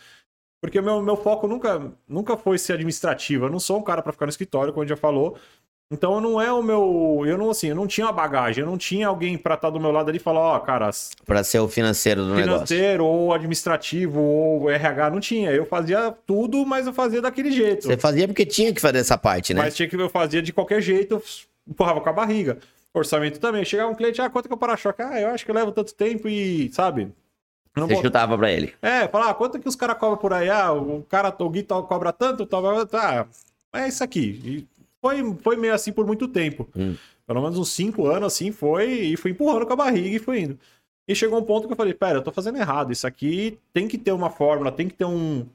Porque 0.61 0.79
o 0.79 0.83
meu, 0.83 1.01
meu 1.01 1.17
foco 1.17 1.47
nunca, 1.47 1.91
nunca 2.09 2.37
foi 2.37 2.59
ser 2.59 2.73
administrativo. 2.75 3.47
Eu 3.47 3.51
não 3.51 3.61
sou 3.61 3.79
um 3.79 3.83
cara 3.83 4.03
pra 4.03 4.13
ficar 4.13 4.27
no 4.27 4.31
escritório, 4.31 4.73
como 4.73 4.83
a 4.83 4.87
gente 4.87 4.97
já 4.97 5.01
falou. 5.01 5.37
Então 5.91 6.21
não 6.21 6.39
é 6.39 6.53
o 6.53 6.63
meu. 6.63 7.23
Eu 7.27 7.39
não 7.39 7.49
assim, 7.49 7.69
eu 7.69 7.75
não 7.75 7.87
tinha 7.87 8.07
uma 8.07 8.13
bagagem, 8.13 8.63
eu 8.63 8.69
não 8.71 8.77
tinha 8.77 9.07
alguém 9.09 9.39
pra 9.39 9.55
estar 9.55 9.71
do 9.71 9.81
meu 9.81 9.91
lado 9.91 10.11
ali 10.11 10.19
e 10.19 10.21
falar, 10.21 10.41
ó, 10.41 10.59
cara, 10.59 10.91
Pra 11.25 11.43
ser 11.43 11.61
o 11.61 11.69
financeiro 11.69 12.23
do 12.25 12.35
negócio. 12.35 12.45
financeiro 12.67 13.07
ou 13.07 13.33
administrativo 13.33 14.21
ou 14.21 14.69
RH, 14.71 15.11
não 15.11 15.21
tinha. 15.21 15.51
Eu 15.51 15.65
fazia 15.65 16.13
tudo, 16.27 16.67
mas 16.67 16.87
eu 16.87 16.93
fazia 16.93 17.23
daquele 17.23 17.51
jeito. 17.51 17.87
Você 17.87 17.97
fazia 17.97 18.27
porque 18.29 18.45
tinha 18.45 18.75
que 18.75 18.81
fazer 18.83 18.99
essa 18.99 19.17
parte, 19.17 19.55
né? 19.55 19.63
Mas 19.63 19.75
tinha 19.75 19.89
que 19.89 19.97
eu 19.97 20.11
fazia 20.11 20.43
de 20.43 20.53
qualquer 20.53 20.83
jeito, 20.83 21.15
eu 21.15 21.23
empurrava 21.67 22.03
com 22.03 22.09
a 22.11 22.13
barriga. 22.13 22.59
Orçamento 22.99 23.39
também. 23.41 23.65
Chegava 23.65 23.91
um 23.91 23.95
cliente, 23.95 24.21
ah, 24.21 24.29
quanto 24.31 24.47
que 24.49 24.53
eu 24.53 24.59
para-choque? 24.59 25.03
Ah, 25.03 25.21
eu 25.21 25.29
acho 25.31 25.45
que 25.45 25.51
eu 25.51 25.55
levo 25.55 25.73
tanto 25.73 25.95
tempo 25.95 26.29
e, 26.29 26.71
sabe? 26.73 27.13
Não 27.77 27.87
Você 27.87 27.95
vou- 27.95 28.03
chutava 28.03 28.37
pra 28.37 28.51
ele. 28.51 28.75
É, 28.83 29.07
falar, 29.09 29.31
ah, 29.31 29.35
quanto 29.35 29.59
que 29.59 29.69
os 29.69 29.77
caras 29.77 29.99
cobram 29.99 30.19
por 30.19 30.33
aí? 30.33 30.49
Ah, 30.51 30.73
o 30.73 31.03
cara, 31.05 31.35
o 31.39 31.49
Gui 31.51 31.63
cobra 31.63 32.13
tanto, 32.13 32.45
tal, 32.47 32.87
tá, 32.87 33.27
é 33.73 33.87
isso 33.89 34.03
aqui. 34.03 34.41
E 34.45 34.67
foi, 35.01 35.35
foi 35.43 35.57
meio 35.57 35.75
assim 35.75 35.93
por 35.93 36.07
muito 36.07 36.27
tempo. 36.27 36.69
Hum. 36.77 36.97
Pelo 37.27 37.43
menos 37.43 37.59
uns 37.59 37.71
cinco 37.71 38.07
anos, 38.07 38.33
assim, 38.33 38.51
foi, 38.51 38.91
e 38.91 39.17
fui 39.17 39.31
empurrando 39.33 39.67
com 39.67 39.73
a 39.75 39.77
barriga 39.77 40.17
e 40.17 40.19
fui 40.19 40.41
indo. 40.41 40.59
E 41.07 41.15
chegou 41.15 41.39
um 41.39 41.43
ponto 41.45 41.67
que 41.67 41.73
eu 41.73 41.77
falei, 41.77 41.95
pera, 41.95 42.19
eu 42.19 42.23
tô 42.23 42.33
fazendo 42.33 42.59
errado, 42.59 42.91
isso 42.93 43.07
aqui 43.07 43.59
tem 43.73 43.87
que 43.87 43.97
ter 43.99 44.13
uma 44.13 44.31
fórmula, 44.31 44.73
tem 44.73 44.89
que 44.89 44.95
ter 44.95 45.05
um, 45.05 45.47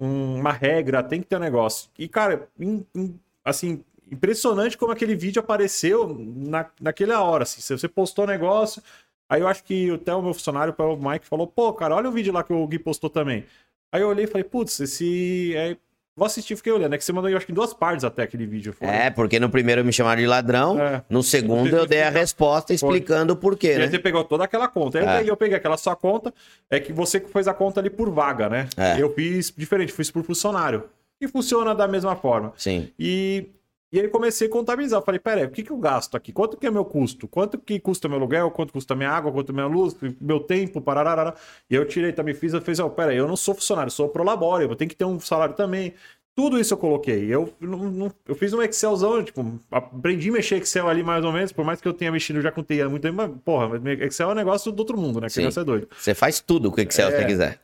um- 0.00 0.36
uma 0.40 0.52
regra, 0.52 1.02
tem 1.02 1.20
que 1.20 1.26
ter 1.26 1.36
um 1.36 1.40
negócio. 1.40 1.90
E, 1.98 2.08
cara, 2.08 2.48
im- 2.58 2.84
im- 2.94 3.18
assim, 3.44 3.82
impressionante 4.10 4.76
como 4.76 4.92
aquele 4.92 5.14
vídeo 5.14 5.40
apareceu 5.40 6.08
na, 6.36 6.66
naquela 6.80 7.22
hora, 7.22 7.42
assim, 7.42 7.60
se 7.60 7.76
você 7.76 7.88
postou 7.88 8.24
o 8.24 8.28
negócio, 8.28 8.82
aí 9.28 9.40
eu 9.40 9.48
acho 9.48 9.64
que 9.64 9.90
até 9.92 10.14
o 10.14 10.22
meu 10.22 10.32
funcionário, 10.34 10.74
o 10.78 10.96
Mike, 10.96 11.26
falou, 11.26 11.46
pô, 11.46 11.72
cara, 11.72 11.94
olha 11.94 12.08
o 12.08 12.12
vídeo 12.12 12.32
lá 12.32 12.42
que 12.42 12.52
o 12.52 12.66
Gui 12.66 12.78
postou 12.78 13.10
também. 13.10 13.44
Aí 13.92 14.02
eu 14.02 14.08
olhei 14.08 14.24
e 14.24 14.28
falei, 14.28 14.44
putz, 14.44 14.78
esse... 14.80 15.52
É... 15.56 15.76
Vou 16.18 16.24
assistir, 16.24 16.56
fiquei 16.56 16.72
olhando. 16.72 16.94
É 16.94 16.98
que 16.98 17.04
você 17.04 17.12
mandou, 17.12 17.28
eu 17.28 17.36
acho 17.36 17.44
que 17.44 17.52
em 17.52 17.54
duas 17.54 17.74
partes 17.74 18.02
até 18.02 18.22
aquele 18.22 18.46
vídeo. 18.46 18.72
Foi. 18.72 18.88
É, 18.88 19.10
porque 19.10 19.38
no 19.38 19.50
primeiro 19.50 19.84
me 19.84 19.92
chamaram 19.92 20.18
de 20.18 20.26
ladrão, 20.26 20.80
É. 20.80 21.02
no 21.10 21.22
segundo 21.22 21.76
eu 21.76 21.84
dei 21.86 22.02
a 22.02 22.08
resposta 22.08 22.72
explicando 22.72 23.34
o 23.34 23.36
porquê, 23.36 23.74
E 23.74 23.78
né? 23.80 23.88
você 23.90 23.98
pegou 23.98 24.24
toda 24.24 24.42
aquela 24.42 24.66
conta. 24.66 24.98
É. 24.98 25.18
peguei, 25.18 25.30
eu 25.30 25.36
peguei 25.36 25.58
aquela 25.58 25.76
sua 25.76 25.94
conta, 25.94 26.32
é 26.70 26.80
que 26.80 26.90
você 26.90 27.20
fez 27.20 27.46
a 27.46 27.52
conta 27.52 27.80
ali 27.80 27.90
por 27.90 28.08
vaga, 28.08 28.48
né? 28.48 28.66
É. 28.78 28.98
Eu 28.98 29.12
fiz 29.12 29.52
diferente, 29.54 29.92
fiz 29.92 30.10
por 30.10 30.22
funcionário. 30.24 30.84
E 31.20 31.28
funciona 31.28 31.74
da 31.74 31.86
mesma 31.86 32.16
forma. 32.16 32.54
Sim. 32.56 32.90
E, 32.98 33.48
e 33.92 34.00
aí 34.00 34.08
comecei 34.08 34.48
a 34.48 34.50
contabilizar. 34.50 35.00
Eu 35.00 35.04
falei, 35.04 35.18
peraí, 35.20 35.44
o 35.44 35.50
que, 35.50 35.62
que 35.62 35.70
eu 35.70 35.78
gasto 35.78 36.16
aqui? 36.16 36.32
Quanto 36.32 36.56
que 36.56 36.66
é 36.66 36.70
meu 36.70 36.84
custo? 36.84 37.26
Quanto 37.28 37.56
que 37.58 37.78
custa 37.80 38.08
meu 38.08 38.18
aluguel? 38.18 38.50
Quanto 38.50 38.72
custa 38.72 38.94
minha 38.94 39.10
água? 39.10 39.30
Quanto 39.32 39.52
minha 39.52 39.66
luz? 39.66 39.96
Meu 40.20 40.40
tempo? 40.40 40.80
Pararara. 40.80 41.34
E 41.70 41.74
eu 41.74 41.86
tirei 41.86 42.12
também, 42.12 42.34
fiz, 42.34 42.52
eu 42.52 42.60
fiz, 42.60 42.78
ó, 42.80 42.88
peraí, 42.88 43.16
eu 43.16 43.28
não 43.28 43.36
sou 43.36 43.54
funcionário, 43.54 43.90
sou 43.90 44.08
prolabore, 44.08 44.64
eu 44.64 44.76
tenho 44.76 44.88
que 44.88 44.96
ter 44.96 45.04
um 45.04 45.18
salário 45.20 45.54
também. 45.54 45.94
Tudo 46.34 46.60
isso 46.60 46.74
eu 46.74 46.78
coloquei. 46.78 47.24
Eu, 47.34 47.50
não- 47.58 48.12
eu 48.28 48.34
fiz 48.34 48.52
um 48.52 48.60
Excelzão, 48.60 49.24
tipo, 49.24 49.58
aprendi 49.70 50.28
a 50.28 50.32
mexer 50.32 50.56
Excel 50.56 50.86
ali 50.86 51.02
mais 51.02 51.24
ou 51.24 51.32
menos, 51.32 51.50
por 51.50 51.64
mais 51.64 51.80
que 51.80 51.88
eu 51.88 51.94
tenha 51.94 52.12
mexido 52.12 52.42
já 52.42 52.52
com 52.52 52.62
TI 52.62 52.82
há 52.82 52.88
muito 52.90 53.00
tempo, 53.02 53.16
mas, 53.16 53.30
porra, 53.42 53.70
Excel 54.04 54.28
é 54.28 54.32
um 54.32 54.36
negócio 54.36 54.70
do 54.70 54.78
outro 54.80 54.98
mundo, 54.98 55.18
né? 55.18 55.30
Sim. 55.30 55.40
Criança 55.40 55.62
é 55.62 55.64
doido. 55.64 55.88
Você 55.98 56.14
faz 56.14 56.38
tudo 56.38 56.70
com 56.70 56.78
Excel 56.78 57.08
se 57.08 57.14
É. 57.14 57.20
você 57.20 57.24
quiser. 57.26 57.60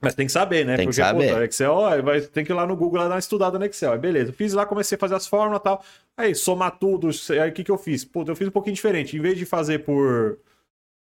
Mas 0.00 0.14
tem 0.14 0.26
que 0.26 0.32
saber, 0.32 0.64
né? 0.66 0.76
Tem 0.76 0.88
que 0.88 0.94
saber. 0.94 1.28
puta, 1.30 1.44
Excel, 1.44 1.72
ó, 1.72 2.02
vai, 2.02 2.20
tem 2.20 2.44
que 2.44 2.52
ir 2.52 2.54
lá 2.54 2.66
no 2.66 2.76
Google 2.76 2.98
lá 3.00 3.08
dar 3.08 3.14
uma 3.14 3.18
estudada 3.20 3.58
no 3.58 3.64
Excel. 3.64 3.92
Aí, 3.92 3.98
beleza. 3.98 4.32
Fiz 4.32 4.52
lá, 4.52 4.66
comecei 4.66 4.96
a 4.96 4.98
fazer 4.98 5.14
as 5.14 5.26
fórmulas 5.26 5.60
e 5.60 5.64
tal. 5.64 5.84
Aí, 6.16 6.34
somar 6.34 6.78
tudo. 6.78 7.08
Aí, 7.40 7.50
o 7.50 7.52
que, 7.52 7.64
que 7.64 7.70
eu 7.70 7.78
fiz? 7.78 8.04
Pô, 8.04 8.24
eu 8.26 8.36
fiz 8.36 8.48
um 8.48 8.50
pouquinho 8.50 8.74
diferente. 8.74 9.16
Em 9.16 9.20
vez 9.20 9.38
de 9.38 9.46
fazer 9.46 9.80
por. 9.80 10.38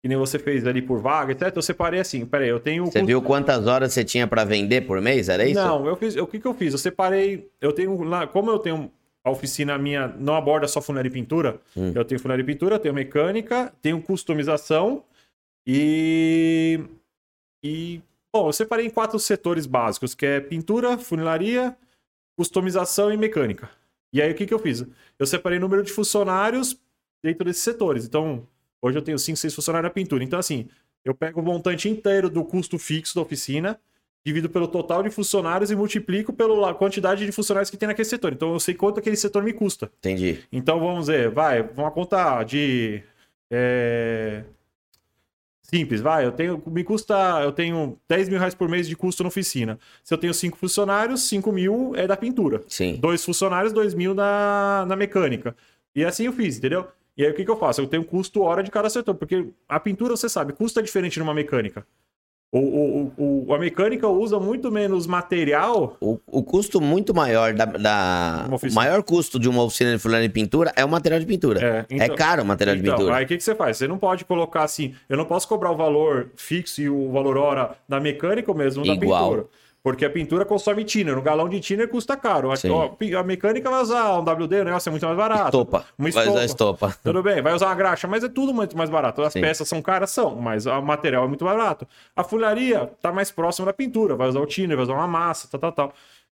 Que 0.02 0.08
nem 0.08 0.18
você 0.18 0.36
fez 0.38 0.66
ali 0.66 0.82
por 0.82 1.00
vaga, 1.00 1.30
etc. 1.32 1.54
Eu 1.54 1.62
separei 1.62 2.00
assim. 2.00 2.26
Peraí, 2.26 2.48
eu 2.48 2.58
tenho. 2.58 2.86
Você 2.86 3.02
viu 3.04 3.22
quantas 3.22 3.66
horas 3.68 3.92
você 3.92 4.02
tinha 4.04 4.26
pra 4.26 4.42
vender 4.42 4.80
por 4.80 5.00
mês? 5.00 5.28
Era 5.28 5.44
isso? 5.44 5.54
Não, 5.60 5.86
eu 5.86 5.94
fiz. 5.94 6.16
O 6.16 6.26
que, 6.26 6.40
que 6.40 6.46
eu 6.46 6.54
fiz? 6.54 6.72
Eu 6.72 6.78
separei. 6.78 7.48
Eu 7.60 7.72
tenho. 7.72 8.02
lá- 8.02 8.26
Como 8.26 8.50
eu 8.50 8.58
tenho. 8.58 8.90
A 9.24 9.30
oficina 9.30 9.78
minha 9.78 10.08
não 10.18 10.34
aborda 10.34 10.66
só 10.66 10.80
funilaria 10.82 11.08
e 11.08 11.12
pintura. 11.12 11.60
Hum. 11.76 11.92
Eu 11.94 12.04
tenho 12.04 12.18
funilaria 12.20 12.42
e 12.42 12.46
pintura, 12.46 12.76
tenho 12.80 12.92
mecânica, 12.92 13.72
tenho 13.80 14.02
customização 14.02 15.04
e. 15.64 16.80
E. 17.64 18.00
Bom, 18.34 18.48
eu 18.48 18.52
separei 18.52 18.86
em 18.86 18.90
quatro 18.90 19.18
setores 19.18 19.66
básicos, 19.66 20.14
que 20.14 20.24
é 20.24 20.40
pintura, 20.40 20.96
funilaria, 20.96 21.76
customização 22.36 23.12
e 23.12 23.16
mecânica. 23.16 23.70
E 24.12 24.22
aí 24.22 24.32
o 24.32 24.34
que, 24.34 24.46
que 24.46 24.54
eu 24.54 24.58
fiz? 24.58 24.84
Eu 25.18 25.26
separei 25.26 25.58
o 25.58 25.60
número 25.60 25.82
de 25.82 25.92
funcionários 25.92 26.78
dentro 27.22 27.44
desses 27.44 27.62
setores. 27.62 28.06
Então, 28.06 28.46
hoje 28.80 28.98
eu 28.98 29.02
tenho 29.02 29.18
5, 29.18 29.36
6 29.36 29.54
funcionários 29.54 29.88
na 29.88 29.92
pintura. 29.92 30.24
Então, 30.24 30.38
assim, 30.38 30.68
eu 31.04 31.14
pego 31.14 31.40
o 31.40 31.44
montante 31.44 31.88
inteiro 31.88 32.30
do 32.30 32.42
custo 32.42 32.78
fixo 32.78 33.14
da 33.14 33.20
oficina, 33.20 33.78
divido 34.24 34.48
pelo 34.48 34.66
total 34.66 35.02
de 35.02 35.10
funcionários 35.10 35.70
e 35.70 35.76
multiplico 35.76 36.32
pela 36.32 36.74
quantidade 36.74 37.26
de 37.26 37.32
funcionários 37.32 37.68
que 37.68 37.76
tem 37.76 37.86
naquele 37.86 38.08
setor. 38.08 38.32
Então, 38.32 38.52
eu 38.54 38.60
sei 38.60 38.74
quanto 38.74 38.98
aquele 38.98 39.16
setor 39.16 39.42
me 39.42 39.52
custa. 39.52 39.90
Entendi. 39.98 40.42
Então 40.50 40.80
vamos 40.80 41.08
ver, 41.08 41.28
vai, 41.28 41.62
vamos 41.62 41.92
contar 41.92 42.44
de 42.44 43.02
é, 43.50 44.44
Simples, 45.72 46.00
vai. 46.00 46.26
Eu 46.26 46.32
tenho. 46.32 46.62
Me 46.66 46.84
custa. 46.84 47.40
Eu 47.42 47.50
tenho 47.50 47.98
10 48.08 48.28
mil 48.28 48.38
reais 48.38 48.54
por 48.54 48.68
mês 48.68 48.86
de 48.86 48.94
custo 48.94 49.22
na 49.22 49.28
oficina. 49.28 49.78
Se 50.04 50.12
eu 50.12 50.18
tenho 50.18 50.34
cinco 50.34 50.58
funcionários, 50.58 51.22
5 51.22 51.50
mil 51.50 51.92
é 51.96 52.06
da 52.06 52.16
pintura. 52.16 52.62
Sim. 52.68 52.96
Dois 52.96 53.24
funcionários, 53.24 53.72
2 53.72 53.94
mil 53.94 54.14
na, 54.14 54.84
na 54.86 54.94
mecânica. 54.96 55.56
E 55.94 56.04
assim 56.04 56.26
eu 56.26 56.32
fiz, 56.32 56.58
entendeu? 56.58 56.86
E 57.16 57.24
aí 57.24 57.30
o 57.30 57.34
que, 57.34 57.44
que 57.44 57.50
eu 57.50 57.56
faço? 57.56 57.80
Eu 57.80 57.86
tenho 57.86 58.04
custo 58.04 58.42
hora 58.42 58.62
de 58.62 58.70
cada 58.70 58.88
setor, 58.88 59.14
porque 59.14 59.46
a 59.68 59.78
pintura, 59.78 60.16
você 60.16 60.28
sabe, 60.28 60.52
custa 60.52 60.82
diferente 60.82 61.18
numa 61.18 61.34
mecânica. 61.34 61.86
O, 62.55 62.59
o, 62.59 63.44
o, 63.48 63.55
a 63.55 63.59
mecânica 63.59 64.07
usa 64.07 64.38
muito 64.38 64.70
menos 64.70 65.07
material. 65.07 65.96
O, 65.98 66.18
o 66.26 66.42
custo 66.42 66.82
muito 66.82 67.14
maior 67.14 67.55
da. 67.55 67.64
da 67.64 68.46
o 68.50 68.74
maior 68.74 69.03
custo 69.03 69.38
de 69.38 69.48
uma 69.48 69.62
oficina 69.62 69.92
de 69.92 69.98
fulano 69.98 70.22
de 70.22 70.28
pintura 70.28 70.70
é 70.76 70.84
o 70.84 70.88
material 70.88 71.18
de 71.18 71.24
pintura. 71.24 71.86
É, 71.90 71.94
É, 71.98 72.05
então- 72.05 72.14
caro 72.16 72.42
o 72.42 72.44
material 72.44 72.76
de 72.76 72.82
Então, 72.82 72.94
pintura. 72.96 73.16
aí 73.16 73.24
o 73.24 73.26
que, 73.26 73.38
que 73.38 73.42
você 73.42 73.55
faz? 73.55 73.78
Você 73.78 73.88
não 73.88 73.96
pode 73.96 74.26
colocar 74.26 74.64
assim. 74.64 74.94
Eu 75.09 75.16
não 75.16 75.24
posso 75.24 75.48
cobrar 75.48 75.70
o 75.70 75.76
valor 75.76 76.28
fixo 76.36 76.82
e 76.82 76.90
o 76.90 77.11
valor 77.11 77.38
hora 77.38 77.70
da 77.88 77.98
mecânica 77.98 78.50
ou 78.50 78.57
mesmo 78.57 78.84
da 78.84 78.92
Igual. 78.92 79.30
pintura. 79.30 79.46
Porque 79.82 80.04
a 80.04 80.10
pintura 80.10 80.44
consome 80.44 80.84
thinner. 80.84 81.18
Um 81.18 81.22
galão 81.22 81.48
de 81.48 81.58
thinner 81.58 81.88
custa 81.88 82.16
caro. 82.16 82.50
A, 82.52 83.18
a 83.18 83.22
mecânica 83.24 83.68
vai 83.68 83.82
usar 83.82 84.16
um 84.16 84.22
WD, 84.22 84.60
o 84.60 84.64
negócio 84.64 84.88
é 84.88 84.92
muito 84.92 85.04
mais 85.04 85.18
barato. 85.18 85.46
Estopa. 85.46 85.84
Uma 85.98 86.10
Vai 86.10 86.28
usar 86.28 86.44
estopa. 86.44 86.96
Tudo 87.02 87.22
bem, 87.22 87.42
vai 87.42 87.52
usar 87.52 87.66
uma 87.66 87.74
graxa, 87.74 88.06
mas 88.06 88.22
é 88.22 88.28
tudo 88.28 88.54
muito 88.54 88.76
mais 88.76 88.88
barato. 88.88 89.22
As 89.22 89.32
Sim. 89.32 89.40
peças 89.40 89.68
são 89.68 89.82
caras, 89.82 90.10
são, 90.10 90.36
mas 90.36 90.66
o 90.66 90.80
material 90.82 91.24
é 91.24 91.28
muito 91.28 91.44
barato. 91.44 91.86
A 92.14 92.22
funilaria 92.22 92.90
tá 93.00 93.10
mais 93.12 93.32
próximo 93.32 93.66
da 93.66 93.72
pintura, 93.72 94.14
vai 94.14 94.28
usar 94.28 94.40
o 94.40 94.46
thinner, 94.46 94.76
vai 94.76 94.84
usar 94.84 94.94
uma 94.94 95.08
massa, 95.08 95.48
tal, 95.50 95.58
tal, 95.60 95.72
tal. 95.72 95.92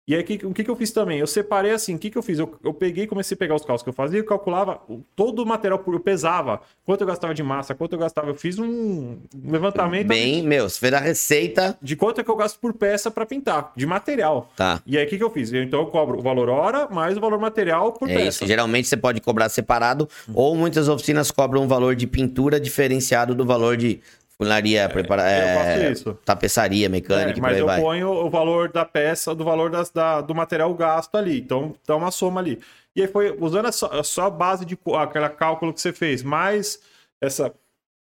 E 0.08 0.16
aí, 0.16 0.22
o 0.22 0.54
que, 0.54 0.64
que 0.64 0.70
eu 0.72 0.76
fiz 0.78 0.92
também? 0.92 1.20
Eu 1.20 1.28
separei 1.28 1.72
assim, 1.72 1.96
o 1.96 2.00
que, 2.00 2.10
que 2.10 2.18
eu 2.18 2.24
fiz? 2.24 2.40
Eu, 2.40 2.58
eu 2.64 2.74
peguei 2.74 3.04
e 3.04 3.08
comecei 3.08 3.36
a 3.36 3.38
pegar 3.38 3.56
os 3.56 3.62
cálculos 3.64 3.84
que 3.84 3.90
eu 3.90 3.94
fazia 3.94 4.20
e 4.20 4.24
calculava 4.24 4.80
todo 5.14 5.40
o 5.44 5.46
material, 5.46 5.84
eu 5.86 6.00
pesava, 6.00 6.62
quanto 6.86 7.02
eu 7.02 7.08
gastava 7.08 7.34
de 7.34 7.44
massa, 7.44 7.76
quanto 7.76 7.92
eu 7.92 8.00
gastava. 8.00 8.30
Eu 8.30 8.36
fiz 8.36 8.58
um 8.58 9.18
levantamento 9.44 10.08
Bem, 10.08 10.42
meu, 10.44 10.70
você 10.70 10.80
fez 10.80 10.94
a 10.94 11.00
receita. 11.00 11.78
de 11.82 11.98
quanto 11.98 12.22
é 12.22 12.24
que 12.24 12.32
eu 12.32 12.38
gasto 12.38 12.58
por 12.58 12.72
peça 12.74 13.12
para 13.12 13.26
pintar, 13.26 13.74
de 13.76 13.86
material. 13.86 14.50
Tá. 14.56 14.82
E 14.86 14.98
aí, 14.98 15.06
o 15.06 15.10
que, 15.10 15.18
que 15.18 15.24
eu 15.24 15.30
fiz? 15.30 15.52
Eu, 15.52 15.62
então, 15.62 15.82
eu 15.82 15.88
cobro 15.88 16.20
o 16.20 16.22
valor 16.22 16.48
hora 16.48 16.88
mais 16.90 17.18
o 17.18 17.20
valor 17.20 17.38
material 17.40 17.92
por 17.92 18.10
É 18.10 18.14
peça. 18.14 18.28
isso. 18.30 18.48
Geralmente 18.48 18.88
você 18.88 18.96
pode 18.96 19.20
cobrar 19.20 19.50
separado, 19.50 20.08
ou 20.34 20.56
muitas 20.56 20.88
oficinas 20.88 21.32
cobram 21.32 21.64
um 21.64 21.68
valor 21.68 21.98
de 21.98 22.08
pintura 22.08 22.62
diferenciado 22.62 23.36
do 23.36 23.44
valor 23.46 23.76
de 23.76 24.00
funilaria, 24.40 24.88
prepara... 24.90 25.24
eu 25.24 25.58
faço 25.58 25.70
é, 25.70 25.92
isso. 25.92 26.14
tapeçaria, 26.24 26.88
mecânica, 26.88 27.40
É, 27.40 27.42
mas 27.42 27.58
eu 27.58 27.66
vai. 27.66 27.82
ponho 27.82 28.10
o 28.10 28.30
valor 28.30 28.72
da 28.72 28.86
peça, 28.86 29.34
do 29.34 29.44
valor 29.44 29.70
das- 29.72 29.90
da- 29.90 30.22
do 30.22 30.34
material 30.36 30.74
gasto 30.74 31.16
ali. 31.16 31.40
Então, 31.40 31.76
dá 31.88 31.96
uma 31.96 32.12
soma 32.12 32.40
ali. 32.40 32.60
E 32.96 33.02
aí 33.02 33.08
foi 33.08 33.36
usando 33.40 33.66
a 33.68 33.72
só, 33.72 33.90
a 33.92 34.04
base 34.30 34.66
de 34.66 34.78
aquela 35.00 35.30
cálculo 35.30 35.74
que 35.74 35.82
você 35.82 35.92
fez, 35.94 36.24
mais 36.24 36.80
essa 37.22 37.54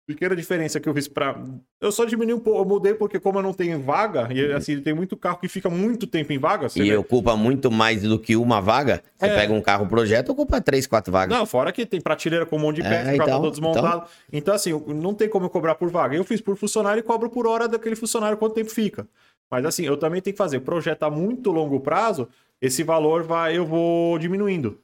pequena 0.06 0.34
diferença 0.34 0.80
que 0.80 0.88
eu 0.88 0.94
fiz 0.94 1.06
para 1.08 1.36
eu 1.80 1.90
só 1.92 2.04
diminui 2.04 2.34
um 2.34 2.38
pouco, 2.40 2.60
eu 2.60 2.64
mudei 2.64 2.94
porque 2.94 3.18
como 3.18 3.38
eu 3.38 3.42
não 3.42 3.52
tenho 3.52 3.80
vaga, 3.80 4.28
e 4.32 4.52
assim, 4.52 4.80
tem 4.80 4.92
muito 4.94 5.16
carro 5.16 5.38
que 5.38 5.48
fica 5.48 5.68
muito 5.70 6.06
tempo 6.06 6.32
em 6.32 6.38
vaga, 6.38 6.68
E 6.76 6.82
vê- 6.82 6.96
ocupa 6.96 7.36
muito 7.36 7.70
mais 7.70 8.02
do 8.02 8.18
que 8.18 8.36
uma 8.36 8.60
vaga. 8.60 9.02
Você 9.16 9.26
É. 9.26 9.34
pega 9.34 9.52
um 9.52 9.60
carro 9.60 9.86
projeto, 9.86 10.30
ocupa 10.30 10.60
três, 10.60 10.86
quatro 10.86 11.12
vagas. 11.12 11.36
Não, 11.36 11.46
fora 11.46 11.72
que 11.72 11.84
tem 11.86 12.00
prateleira 12.00 12.44
com 12.46 12.56
um 12.56 12.60
monte 12.60 12.76
de 12.76 12.82
É, 12.82 12.88
peça, 12.90 13.00
o 13.02 13.04
carro 13.04 13.18
tá 13.18 13.24
então, 13.24 13.40
todo 13.42 13.50
desmontado. 13.50 14.04
Então... 14.32 14.54
assim, 14.54 14.70
eu- 14.70 14.84
não 14.88 15.14
tem 15.14 15.28
como 15.28 15.46
eu 15.46 15.50
cobrar 15.50 15.74
por 15.74 15.90
vaga. 15.90 16.14
Eu 16.16 16.24
fiz 16.24 16.40
por 16.40 16.56
funcionário 16.56 17.00
e 17.00 17.02
cobro 17.02 17.30
por 17.30 17.46
hora 17.46 17.66
daquele 17.68 17.96
funcionário 17.96 18.36
quanto 18.36 18.54
tempo 18.54 18.70
fica. 18.70 19.06
Mas 19.50 19.64
assim, 19.64 19.84
eu 19.84 19.96
também 19.96 20.20
tenho 20.22 20.34
que 20.34 20.38
fazer. 20.38 20.60
Projeto 20.60 21.02
a 21.04 21.10
muito 21.10 21.50
longo 21.50 21.78
prazo, 21.80 22.28
esse 22.60 22.82
valor 22.82 23.22
vai, 23.22 23.56
eu 23.56 23.66
vou 23.66 24.18
diminuindo. 24.18 24.78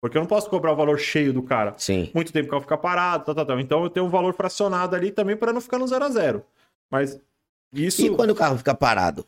Porque 0.00 0.16
eu 0.16 0.20
não 0.20 0.26
posso 0.28 0.48
cobrar 0.48 0.72
o 0.72 0.76
valor 0.76 0.98
cheio 0.98 1.32
do 1.32 1.42
cara. 1.42 1.74
Sim. 1.76 2.10
Muito 2.14 2.32
tempo 2.32 2.48
que 2.48 2.54
eu 2.54 2.60
ficar 2.60 2.78
parado, 2.78 3.24
tal, 3.24 3.34
tal, 3.34 3.44
tal. 3.46 3.60
Então 3.60 3.82
eu 3.84 3.90
tenho 3.90 4.06
um 4.06 4.10
valor 4.10 4.32
fracionado 4.34 4.96
ali 4.96 5.10
também 5.10 5.36
para 5.36 5.52
não 5.52 5.60
ficar 5.60 5.78
no 5.78 5.86
zero 5.86 6.04
a 6.04 6.08
zero. 6.10 6.42
Mas 6.90 7.20
isso. 7.72 8.06
E 8.06 8.10
quando 8.10 8.30
o 8.30 8.34
carro 8.34 8.56
fica 8.56 8.74
parado? 8.74 9.26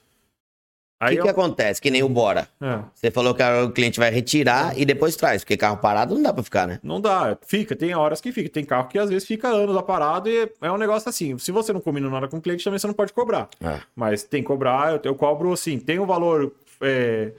O 1.01 1.07
que, 1.09 1.15
eu- 1.17 1.25
que 1.25 1.29
acontece? 1.31 1.81
Que 1.81 1.91
nem 1.91 2.03
o 2.05 2.09
Bora. 2.09 2.49
É. 2.61 2.79
Você 2.95 3.11
falou 3.11 3.35
que 3.35 3.43
o 3.43 3.73
cliente 3.73 3.99
vai 3.99 4.09
retirar 4.11 4.79
e 4.79 4.85
depois 4.85 5.17
traz, 5.17 5.43
porque 5.43 5.57
carro 5.57 5.77
parado 5.79 6.15
não 6.15 6.23
dá 6.23 6.33
pra 6.33 6.45
ficar, 6.45 6.65
né? 6.67 6.79
Não 6.81 7.01
dá, 7.01 7.37
fica, 7.45 7.75
tem 7.75 7.93
horas 7.93 8.21
que 8.21 8.31
fica. 8.31 8.49
Tem 8.49 8.65
carro 8.65 8.87
que 8.89 8.97
às 8.99 9.11
vezes 9.11 9.27
fica 9.27 9.49
anos 9.49 9.75
lá 9.75 9.83
parado 9.83 10.29
e 10.31 10.49
é 10.61 10.71
um 10.71 10.77
negócio 10.79 11.09
assim. 11.09 11.37
Se 11.39 11.51
você 11.51 11.73
não 11.73 11.81
combina 11.81 12.09
nada 12.09 12.29
com 12.29 12.37
o 12.37 12.41
cliente, 12.41 12.63
também 12.63 12.79
você 12.79 12.87
não 12.87 12.95
pode 12.95 13.13
cobrar. 13.13 13.49
Ah, 13.61 13.81
Mas 13.97 14.23
tem 14.23 14.43
que 14.43 14.47
cobrar, 14.47 14.93
eu, 14.93 15.01
eu 15.03 15.15
cobro 15.17 15.53
assim, 15.53 15.77
tem 15.79 15.99
um 15.99 16.07
valor 16.07 16.53
é, 16.81 17.33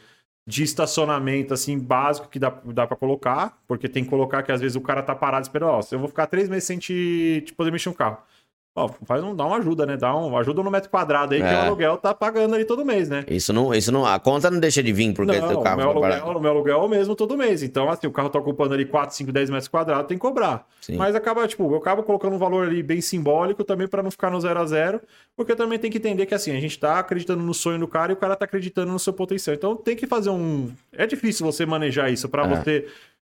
de 0.46 0.64
estacionamento 0.64 1.54
assim 1.54 1.80
básico 1.80 2.28
que 2.28 2.38
dá, 2.38 2.50
dá 2.66 2.86
para 2.86 2.98
colocar, 2.98 3.58
porque 3.68 3.88
tem 3.88 4.04
que 4.04 4.10
colocar 4.10 4.44
que 4.44 4.52
às 4.52 4.60
vezes 4.60 4.76
o 4.76 4.82
cara 4.82 5.02
tá 5.02 5.16
parado 5.16 5.44
esperando, 5.44 5.70
ó, 5.70 5.80
eu 5.91 6.00
vou 6.00 6.08
ficar 6.08 6.28
três 6.28 6.50
meses 6.50 6.66
sem 6.66 6.78
te, 6.78 7.44
te 7.46 7.54
poder 7.54 7.72
mexer 7.72 7.89
um 7.89 7.94
carro. 7.94 8.18
Ó, 8.76 8.89
faz 9.05 9.24
um, 9.24 9.36
dá 9.36 9.45
uma 9.45 9.57
ajuda, 9.57 9.86
né? 9.86 9.95
Dá 9.95 10.15
um, 10.15 10.36
ajuda 10.36 10.63
no 10.63 10.71
metro 10.71 10.89
quadrado 10.89 11.36
aí, 11.36 11.41
que 11.41 11.45
É. 11.47 11.59
o 11.59 11.65
aluguel 11.67 11.95
tá 11.97 12.11
pagando 12.11 12.55
ali 12.55 12.65
todo 12.65 12.84
mês, 12.84 13.07
né? 13.07 13.24
Isso 13.28 13.53
não, 13.53 13.71
isso 13.71 13.91
não. 13.91 14.03
A 14.03 14.17
conta 14.19 14.49
não 14.49 14.59
deixa 14.59 14.82
de 14.82 14.91
vir 14.91 15.13
porque 15.13 15.39
não, 15.39 15.59
o 15.59 15.61
carro 15.61 15.78
meu, 15.78 15.89
aluguel, 15.91 16.26
o 16.26 16.39
meu 16.41 16.51
aluguel 16.51 16.82
é 16.82 16.84
o 16.84 16.88
mesmo 16.88 17.15
todo 17.15 17.38
mês. 17.38 17.61
Então, 17.61 17.88
assim, 17.88 18.07
o 18.07 18.11
carro 18.11 18.30
tá 18.30 18.39
ocupando 18.39 18.74
ali 18.74 18.84
4, 18.86 19.15
5, 19.15 19.32
10 19.32 19.51
metros 19.51 19.67
quadrados, 19.67 20.07
tem 20.07 20.17
que 20.17 20.21
cobrar. 20.21 20.67
Sim. 20.82 20.95
Mas 20.97 21.13
acaba, 21.13 21.47
tipo, 21.47 21.71
eu 21.71 21.78
acabo 21.78 22.01
colocando 22.01 22.34
um 22.34 22.39
valor 22.39 22.65
ali 22.65 22.82
bem 22.82 22.99
simbólico 22.99 23.63
também 23.63 23.88
para 23.88 24.01
não 24.01 24.09
ficar 24.09 24.32
no 24.32 24.41
zero 24.41 24.59
a 24.59 24.65
zero, 24.65 24.99
porque 25.38 25.55
também 25.55 25.78
tem 25.78 25.91
que 25.91 25.99
entender 25.99 26.26
que, 26.26 26.34
assim, 26.34 26.49
a 26.57 26.59
gente 26.59 26.80
tá 26.80 26.97
acreditando 26.97 27.43
no 27.43 27.53
sonho 27.53 27.78
do 27.78 27.88
cara 27.88 28.11
e 28.11 28.15
o 28.15 28.17
cara 28.17 28.36
tá 28.36 28.45
acreditando 28.45 28.91
no 28.91 28.97
seu 28.97 29.13
potencial. 29.13 29.53
Então, 29.55 29.76
tem 29.76 29.95
que 29.95 30.07
fazer 30.07 30.32
um... 30.32 30.71
É 30.91 31.05
difícil 31.05 31.45
você 31.45 31.63
manejar 31.63 32.11
isso 32.11 32.28
para 32.28 32.43
É. 32.43 32.47
você 32.47 32.88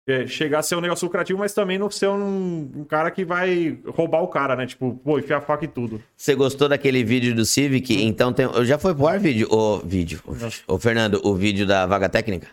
é, 0.07 0.26
chegar 0.26 0.61
a 0.61 0.62
ser 0.62 0.76
um 0.76 0.80
negócio 0.80 1.05
lucrativo, 1.05 1.38
mas 1.38 1.53
também 1.53 1.78
não 1.78 1.90
ser 1.90 2.09
um, 2.09 2.70
um 2.76 2.84
cara 2.84 3.11
que 3.11 3.24
vai 3.24 3.78
roubar 3.86 4.22
o 4.22 4.28
cara, 4.28 4.57
né? 4.57 4.66
Tipo, 4.66 4.98
pô, 5.05 5.18
enfiar 5.18 5.38
a 5.38 5.40
faca 5.40 5.64
e 5.64 5.68
tudo. 5.68 6.03
Você 6.16 6.34
gostou 6.34 6.68
daquele 6.68 7.05
vídeo 7.05 7.34
do 7.34 7.44
Civic? 7.44 8.03
Então 8.03 8.32
tem. 8.32 8.46
Eu 8.46 8.64
já 8.64 8.78
foi 8.78 8.94
pro 8.94 9.07
ar 9.07 9.18
vídeo. 9.18 9.46
O 9.51 9.78
vídeo. 9.78 10.20
Ô, 10.66 10.78
Fernando, 10.78 11.20
o 11.24 11.34
vídeo 11.34 11.66
da 11.66 11.86
vaga 11.86 12.09
técnica? 12.09 12.48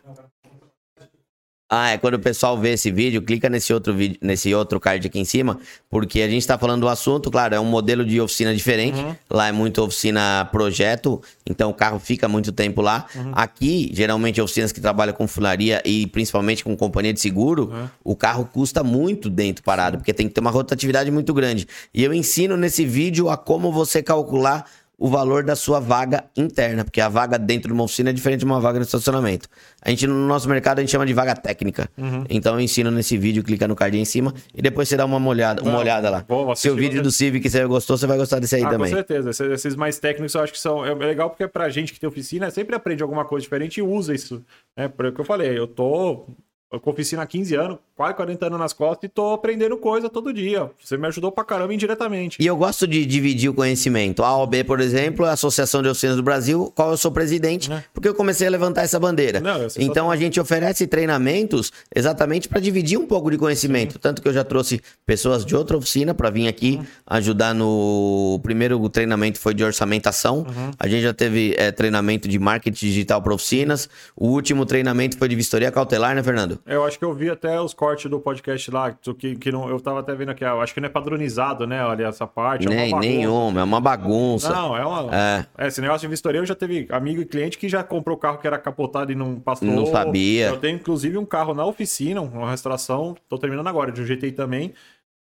Ah, 1.69 1.89
é 1.89 1.97
quando 1.97 2.13
o 2.13 2.19
pessoal 2.19 2.57
vê 2.57 2.73
esse 2.73 2.89
vídeo, 2.89 3.21
clica 3.21 3.49
nesse 3.49 3.73
outro 3.73 3.93
vídeo, 3.93 4.17
nesse 4.21 4.53
outro 4.55 4.79
card 4.79 5.05
aqui 5.05 5.19
em 5.19 5.25
cima, 5.25 5.59
porque 5.89 6.21
a 6.21 6.29
gente 6.29 6.47
tá 6.47 6.57
falando 6.57 6.81
do 6.81 6.87
assunto, 6.87 7.29
claro, 7.29 7.53
é 7.53 7.59
um 7.59 7.65
modelo 7.65 8.05
de 8.05 8.21
oficina 8.21 8.55
diferente. 8.55 8.97
Lá 9.29 9.49
é 9.49 9.51
muito 9.51 9.83
oficina 9.83 10.47
projeto, 10.49 11.21
então 11.45 11.69
o 11.69 11.73
carro 11.73 11.99
fica 11.99 12.25
muito 12.29 12.53
tempo 12.53 12.81
lá. 12.81 13.05
Aqui, 13.33 13.89
geralmente, 13.93 14.41
oficinas 14.41 14.71
que 14.71 14.79
trabalham 14.79 15.13
com 15.13 15.27
funilaria 15.27 15.81
e 15.83 16.07
principalmente 16.07 16.63
com 16.63 16.75
companhia 16.77 17.11
de 17.13 17.19
seguro, 17.19 17.73
o 18.01 18.15
carro 18.15 18.45
custa 18.45 18.81
muito 18.81 19.29
dentro 19.29 19.61
parado, 19.61 19.97
porque 19.97 20.13
tem 20.13 20.29
que 20.29 20.33
ter 20.33 20.39
uma 20.39 20.51
rotatividade 20.51 21.11
muito 21.11 21.33
grande. 21.33 21.67
E 21.93 22.01
eu 22.01 22.13
ensino 22.13 22.55
nesse 22.55 22.85
vídeo 22.85 23.29
a 23.29 23.35
como 23.35 23.73
você 23.73 24.01
calcular 24.01 24.65
o 24.97 25.07
valor 25.07 25.43
da 25.43 25.55
sua 25.55 25.79
vaga 25.79 26.25
interna, 26.35 26.83
porque 26.83 26.99
a 26.99 27.07
vaga 27.07 27.37
dentro 27.37 27.67
de 27.67 27.73
uma 27.73 27.83
oficina 27.83 28.09
é 28.09 28.13
diferente 28.13 28.39
de 28.39 28.45
uma 28.45 28.59
vaga 28.59 28.79
no 28.79 28.85
estacionamento. 28.85 29.47
A 29.79 29.91
gente, 29.91 30.07
no 30.07 30.27
nosso 30.27 30.49
mercado, 30.49 30.79
a 30.79 30.81
gente 30.81 30.89
chama 30.89 31.05
de 31.05 31.13
vaga 31.13 31.35
técnica. 31.35 31.87
Uhum. 31.95 32.23
Então 32.29 32.55
eu 32.55 32.59
ensino 32.59 32.89
nesse 32.89 33.15
vídeo, 33.15 33.43
clica 33.43 33.67
no 33.67 33.75
card 33.75 33.95
aí 33.95 34.01
em 34.01 34.05
cima 34.05 34.33
e 34.55 34.61
depois 34.61 34.89
você 34.89 34.97
dá 34.97 35.05
uma 35.05 35.23
olhada, 35.29 35.61
uma 35.61 35.73
Não, 35.73 35.79
olhada 35.79 36.09
lá. 36.09 36.25
vou 36.27 36.55
Se 36.55 36.69
o 36.69 36.75
vídeo 36.75 37.03
do 37.03 37.11
Civic 37.11 37.47
você 37.47 37.63
gostou, 37.65 37.95
você 37.95 38.07
vai 38.07 38.17
gostar 38.17 38.39
desse 38.39 38.55
aí 38.55 38.63
ah, 38.63 38.69
também. 38.69 38.89
com 38.89 38.95
certeza. 38.95 39.29
Esses, 39.29 39.51
esses 39.51 39.75
mais 39.75 39.99
técnicos 39.99 40.33
eu 40.33 40.41
acho 40.41 40.53
que 40.53 40.59
são 40.59 40.83
é 40.83 40.93
legal 40.95 41.29
porque 41.29 41.47
pra 41.47 41.69
gente 41.69 41.93
que 41.93 41.99
tem 41.99 42.09
oficina, 42.09 42.49
sempre 42.49 42.75
aprende 42.75 43.03
alguma 43.03 43.23
coisa 43.23 43.43
diferente 43.43 43.77
e 43.77 43.83
usa 43.83 44.15
isso. 44.15 44.43
Né? 44.75 44.87
Por 44.87 45.11
que 45.11 45.21
eu 45.21 45.25
falei, 45.25 45.57
eu 45.57 45.67
tô 45.67 46.25
eu 46.71 46.81
com 46.81 46.89
oficina 46.91 47.21
há 47.21 47.25
15 47.25 47.55
anos, 47.55 47.77
quase 47.95 48.13
40 48.15 48.45
anos 48.47 48.59
nas 48.59 48.73
costas 48.73 49.05
e 49.05 49.07
tô 49.09 49.31
aprendendo 49.31 49.77
coisa 49.77 50.09
todo 50.09 50.33
dia. 50.33 50.69
Você 50.83 50.97
me 50.97 51.07
ajudou 51.07 51.31
pra 51.31 51.45
caramba 51.45 51.73
indiretamente. 51.73 52.37
E 52.41 52.45
eu 52.45 52.57
gosto 52.57 52.85
de 52.85 53.05
dividir 53.05 53.49
o 53.49 53.53
conhecimento. 53.53 54.21
A 54.21 54.35
OB, 54.37 54.65
por 54.65 54.81
exemplo, 54.81 55.25
é 55.25 55.29
a 55.29 55.31
Associação 55.31 55.81
de 55.81 55.87
Oficinas 55.87 56.17
do 56.17 56.23
Brasil, 56.23 56.71
qual 56.75 56.91
eu 56.91 56.97
sou 56.97 57.09
presidente, 57.09 57.71
É. 57.71 57.83
porque 57.93 58.09
eu 58.09 58.13
comecei 58.13 58.45
a 58.45 58.49
levantar 58.49 58.81
essa 58.83 58.99
bandeira. 58.99 59.39
Não, 59.39 59.65
então 59.79 60.11
a 60.11 60.17
gente 60.17 60.39
oferece 60.41 60.85
treinamentos 60.87 61.71
exatamente 61.95 62.49
para 62.49 62.59
dividir 62.59 62.99
um 62.99 63.07
pouco 63.07 63.31
de 63.31 63.37
conhecimento. 63.37 63.97
Tanto 63.97 64.21
que 64.21 64.27
eu 64.27 64.33
já 64.33 64.43
trouxe 64.43 64.81
pessoas 65.05 65.45
de 65.45 65.55
outra 65.55 65.77
oficina 65.77 66.13
para 66.13 66.29
vir 66.29 66.49
aqui 66.49 66.81
ajudar 67.05 67.53
no. 67.53 68.35
O 68.35 68.39
primeiro 68.39 68.87
treinamento 68.89 69.39
foi 69.39 69.53
de 69.53 69.63
orçamentação. 69.63 70.39
Uhum. 70.39 70.71
A 70.77 70.87
gente 70.87 71.03
já 71.03 71.13
teve 71.13 71.55
é, 71.57 71.71
treinamento 71.71 72.27
de 72.27 72.37
marketing 72.37 72.85
digital 72.87 73.21
para 73.21 73.33
oficinas. 73.33 73.89
O 74.15 74.27
último 74.27 74.65
treinamento 74.65 75.17
foi 75.17 75.29
de 75.29 75.35
vistoria 75.35 75.71
cautelar, 75.71 76.13
né, 76.13 76.21
Fernando? 76.21 76.56
Eu 76.65 76.83
acho 76.85 76.97
que 76.97 77.05
eu 77.05 77.13
vi 77.13 77.29
até 77.29 77.59
os 77.61 77.73
cortes 77.73 78.09
do 78.09 78.19
podcast 78.19 78.71
lá, 78.71 78.91
que, 78.91 79.35
que 79.35 79.51
não, 79.51 79.69
eu 79.69 79.79
tava 79.79 79.99
até 79.99 80.15
vendo 80.15 80.29
aqui, 80.29 80.43
eu 80.43 80.61
acho 80.61 80.73
que 80.73 80.79
não 80.79 80.87
é 80.87 80.89
padronizado, 80.89 81.67
né? 81.67 81.83
Olha, 81.85 82.05
essa 82.05 82.25
parte. 82.25 82.67
é 82.67 82.69
uma 82.69 82.75
Nem, 82.75 82.91
bagunça. 82.91 83.09
nenhuma, 83.09 83.59
é 83.59 83.63
uma 83.63 83.81
bagunça. 83.81 84.49
Não, 84.49 84.75
é 84.75 84.85
uma. 84.85 85.15
É. 85.15 85.45
É. 85.57 85.67
esse 85.67 85.81
negócio 85.81 86.01
de 86.01 86.07
vistoria, 86.07 86.39
eu 86.41 86.45
já 86.45 86.55
teve 86.55 86.87
amigo 86.89 87.21
e 87.21 87.25
cliente 87.25 87.57
que 87.57 87.67
já 87.67 87.83
comprou 87.83 88.17
carro 88.17 88.37
que 88.37 88.47
era 88.47 88.57
capotado 88.57 89.11
e 89.11 89.15
não 89.15 89.39
passou. 89.39 89.67
Não 89.67 89.85
sabia. 89.85 90.47
Eu 90.47 90.57
tenho, 90.57 90.75
inclusive, 90.75 91.17
um 91.17 91.25
carro 91.25 91.53
na 91.53 91.65
oficina, 91.65 92.21
uma 92.21 92.49
restauração, 92.49 93.15
tô 93.27 93.37
terminando 93.37 93.67
agora, 93.67 93.91
de 93.91 94.01
um 94.01 94.05
GTI 94.05 94.31
também. 94.31 94.73